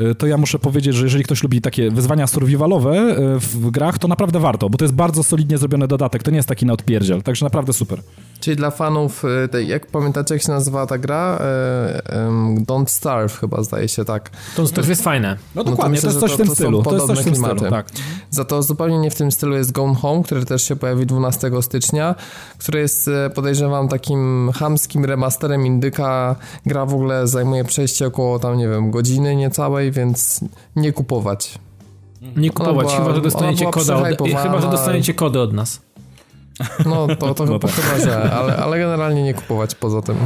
y, 0.00 0.14
to 0.14 0.26
ja 0.26 0.36
muszę 0.36 0.58
powiedzieć, 0.58 0.94
że 0.94 1.04
jeżeli 1.04 1.24
ktoś 1.24 1.42
lubi 1.42 1.60
takie 1.60 1.90
wyzwania 1.90 2.26
survivalowe 2.26 2.96
y, 3.36 3.40
w 3.40 3.70
grach, 3.70 3.98
to 3.98 4.08
naprawdę 4.08 4.40
warto, 4.40 4.70
bo 4.70 4.78
to 4.78 4.84
jest 4.84 4.94
bardzo 4.94 5.22
solidnie 5.22 5.58
zrobiony 5.58 5.88
dodatek, 5.88 6.22
to 6.22 6.29
nie 6.30 6.36
jest 6.36 6.48
taki 6.48 6.66
na 6.66 6.72
odpierdziel, 6.72 7.22
także 7.22 7.46
naprawdę 7.46 7.72
super. 7.72 8.00
Czyli 8.40 8.56
dla 8.56 8.70
fanów, 8.70 9.24
y, 9.44 9.48
tej, 9.48 9.68
jak 9.68 9.86
pamiętacie, 9.86 10.34
jak 10.34 10.42
się 10.42 10.52
nazywała 10.52 10.86
ta 10.86 10.98
gra? 10.98 11.38
Em, 12.06 12.64
Don't 12.64 12.86
Starve 12.88 13.38
chyba, 13.40 13.62
zdaje 13.62 13.88
się 13.88 14.04
tak. 14.04 14.30
To, 14.56 14.66
to 14.66 14.80
jest 14.80 15.02
fajne. 15.02 15.36
No 15.54 15.64
to 15.64 15.70
dokładnie, 15.70 15.90
myślę, 15.96 16.08
to 16.10 16.14
jest 16.16 16.20
coś 16.20 16.30
to- 16.30 16.36
w 16.36 16.38
tym 16.38 16.46
to 16.48 16.54
stylu, 16.54 16.82
to 16.82 16.94
jest 16.94 17.06
coś 17.06 17.18
w 17.18 17.24
tym 17.24 17.32
podobne 17.32 17.48
stylu, 17.56 17.70
klimaty. 17.70 17.90
tak. 17.94 18.02
Za 18.30 18.44
to 18.44 18.62
zupełnie 18.62 18.98
nie 18.98 19.10
w 19.10 19.14
tym 19.14 19.32
stylu 19.32 19.56
jest 19.56 19.72
Gone 19.72 19.94
Home, 19.94 20.22
który 20.22 20.44
też 20.44 20.62
się 20.68 20.76
pojawi 20.76 21.06
12 21.06 21.62
stycznia, 21.62 22.14
który 22.58 22.80
jest, 22.80 23.08
e, 23.08 23.30
podejrzewam, 23.30 23.88
takim 23.88 24.50
chamskim 24.54 25.04
remasterem 25.04 25.66
indyka. 25.66 26.36
Gra 26.66 26.86
w 26.86 26.94
ogóle 26.94 27.28
zajmuje 27.28 27.64
przejście 27.64 28.06
około 28.06 28.38
tam, 28.38 28.58
nie 28.58 28.68
wiem, 28.68 28.90
godziny 28.90 29.36
niecałej, 29.36 29.90
więc 29.92 30.40
nie 30.76 30.92
kupować. 30.92 31.58
Nie 32.36 32.50
kupować, 32.50 32.86
była- 32.86 32.98
chyba, 32.98 33.14
że 33.14 33.20
dostaniecie 33.20 33.64
kody 33.66 33.94
od, 33.94 34.18
chyba, 34.42 34.60
że 34.60 34.70
dostaniecie 34.70 35.14
kody 35.14 35.40
od 35.40 35.52
nas. 35.52 35.80
No, 36.86 37.06
to, 37.16 37.34
to 37.34 37.44
No 37.50 37.58
tak. 37.58 37.70
chyba, 37.70 38.04
że, 38.04 38.32
ale, 38.32 38.56
ale 38.56 38.78
generalnie 38.78 39.22
nie 39.22 39.34
kupować 39.34 39.74
poza 39.74 40.02
tym. 40.02 40.16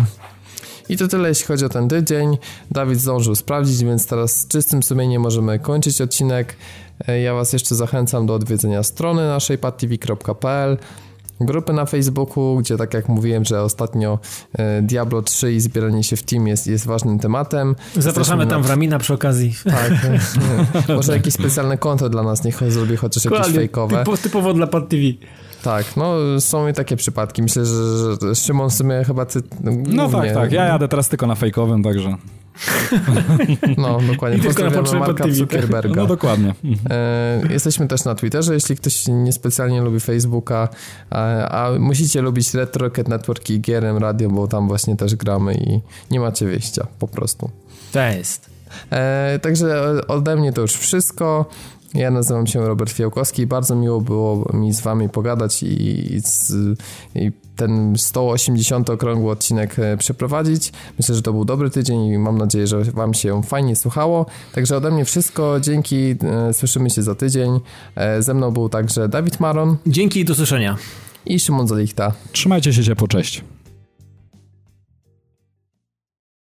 I 0.89 0.97
to 0.97 1.09
tyle, 1.09 1.29
jeśli 1.29 1.47
chodzi 1.47 1.65
o 1.65 1.69
ten 1.69 1.89
tydzień. 1.89 2.39
Dawid 2.71 3.01
zdążył 3.01 3.35
sprawdzić, 3.35 3.85
więc 3.85 4.07
teraz 4.07 4.33
z 4.41 4.49
czystym 4.49 4.83
sumieniem 4.83 5.23
możemy 5.23 5.59
kończyć 5.59 6.01
odcinek. 6.01 6.57
E, 7.09 7.21
Ja 7.21 7.35
Was 7.35 7.53
jeszcze 7.53 7.75
zachęcam 7.75 8.27
do 8.27 8.35
odwiedzenia 8.35 8.83
strony 8.83 9.27
naszej 9.29 9.59
padtv.pl 9.59 10.79
grupy 11.41 11.73
na 11.73 11.87
Facebooku, 11.87 12.57
gdzie 12.57 12.77
tak 12.77 12.95
jak 12.95 13.09
mówiłem, 13.09 13.45
że 13.45 13.63
ostatnio 13.63 14.19
e, 14.59 14.83
Diablo 14.83 15.23
3 15.23 15.53
i 15.53 15.61
zbieranie 15.61 16.05
się 16.05 16.17
w 16.17 16.23
team 16.23 16.47
jest, 16.47 16.67
jest 16.67 16.87
ważnym 16.87 17.19
tematem. 17.19 17.77
Zapraszamy 17.97 18.05
Jesteśmy 18.43 18.47
tam 18.47 18.61
na- 18.63 18.67
w 18.67 18.71
Ramina 18.71 18.99
przy 18.99 19.15
okazji. 19.15 19.55
Tak, 19.65 19.93
może 20.97 21.13
jakieś 21.13 21.35
specjalne 21.35 21.79
konto 21.79 22.09
dla 22.09 22.23
nas, 22.23 22.45
niech 22.45 22.73
zrobi 22.73 22.97
chociaż 22.97 23.25
jakieś 23.25 23.39
Dokładnie, 23.39 23.59
fejkowe. 23.61 23.99
typo, 23.99 24.17
typowo 24.17 24.55
dla 24.55 24.67
Pad 24.67 24.89
TV. 24.89 25.03
Tak, 25.65 25.97
no 25.97 26.15
są 26.41 26.69
i 26.69 26.73
takie 26.73 26.97
przypadki. 26.97 27.43
Myślę, 27.43 27.67
że, 27.67 27.75
że 28.23 28.35
Szymon 28.35 28.71
w 28.71 28.75
sumie 28.75 29.05
chyba 29.05 29.27
ty... 29.27 29.43
No 29.87 30.09
tak, 30.09 30.35
tak, 30.35 30.53
ja 30.53 30.65
jadę 30.65 30.89
teraz 30.89 31.09
tylko 31.09 31.27
na 31.27 31.35
fejkowym, 31.35 31.83
także 31.83 32.17
No, 33.77 34.01
dokładnie. 34.13 34.39
I 34.39 34.41
tylko 34.41 34.71
na 34.71 34.99
Marka. 34.99 35.25
Zuckerberga. 35.31 35.95
no 36.03 36.07
dokładnie. 36.07 36.55
E, 36.91 37.43
jesteśmy 37.51 37.89
też 37.89 38.05
na 38.05 38.15
Twitterze, 38.15 38.55
jeśli 38.55 38.77
ktoś 38.77 39.07
niespecjalnie 39.09 39.81
lubi 39.81 40.01
Facebooka, 40.01 40.69
a, 41.11 41.49
a 41.49 41.79
musicie 41.79 42.23
lubić 42.23 42.55
Retro 42.55 42.85
Rocket 42.85 43.09
Network 43.09 43.51
i 43.51 43.61
GRM 43.61 43.97
Radio, 43.97 44.29
bo 44.29 44.49
tam 44.49 44.69
właśnie 44.69 44.97
też 44.97 45.15
gramy 45.15 45.55
i 45.55 45.81
nie 46.11 46.21
macie 46.21 46.47
wyjścia, 46.47 46.87
po 46.99 47.09
prostu. 47.09 47.51
To 47.93 48.01
jest. 48.01 48.51
E, 48.91 49.39
także 49.43 49.95
ode 50.09 50.37
mnie 50.37 50.53
to 50.53 50.61
już 50.61 50.73
wszystko. 50.73 51.47
Ja 51.95 52.11
nazywam 52.11 52.47
się 52.47 52.67
Robert 52.67 52.91
Fiałkowski. 52.91 53.47
Bardzo 53.47 53.75
miło 53.77 54.01
było 54.01 54.51
mi 54.53 54.73
z 54.73 54.81
wami 54.81 55.09
pogadać 55.09 55.63
i, 55.63 56.15
i, 56.15 56.21
z, 56.21 56.53
i 57.15 57.33
ten 57.57 57.95
180 57.99 58.91
okrągły 58.91 59.31
odcinek 59.31 59.79
e, 59.79 59.97
przeprowadzić. 59.97 60.73
Myślę, 60.99 61.15
że 61.15 61.23
to 61.23 61.33
był 61.33 61.45
dobry 61.45 61.71
tydzień 61.71 62.05
i 62.07 62.19
mam 62.19 62.39
nadzieję, 62.39 62.67
że 62.67 62.85
wam 62.85 63.15
się 63.15 63.43
fajnie 63.43 63.77
słuchało. 63.77 64.27
Także 64.55 64.77
ode 64.77 64.91
mnie 64.91 65.05
wszystko. 65.05 65.61
Dzięki. 65.61 65.97
E, 66.49 66.53
Słyszymy 66.53 66.91
się 66.91 67.03
za 67.03 67.15
tydzień. 67.15 67.61
E, 67.97 68.23
Ze 68.23 68.35
mną 68.35 68.51
był 68.51 68.69
także 68.69 69.09
Dawid 69.09 69.41
Maron 69.41 69.77
Dzięki 69.87 70.21
i 70.21 70.25
do 70.25 70.35
słyszenia. 70.35 70.77
i 71.27 71.41
Szymon 71.41 71.69
Zalichta. 71.69 72.13
Trzymajcie 72.33 72.73
się 72.73 72.85
ciepło, 72.85 73.09
cześć. 73.09 73.45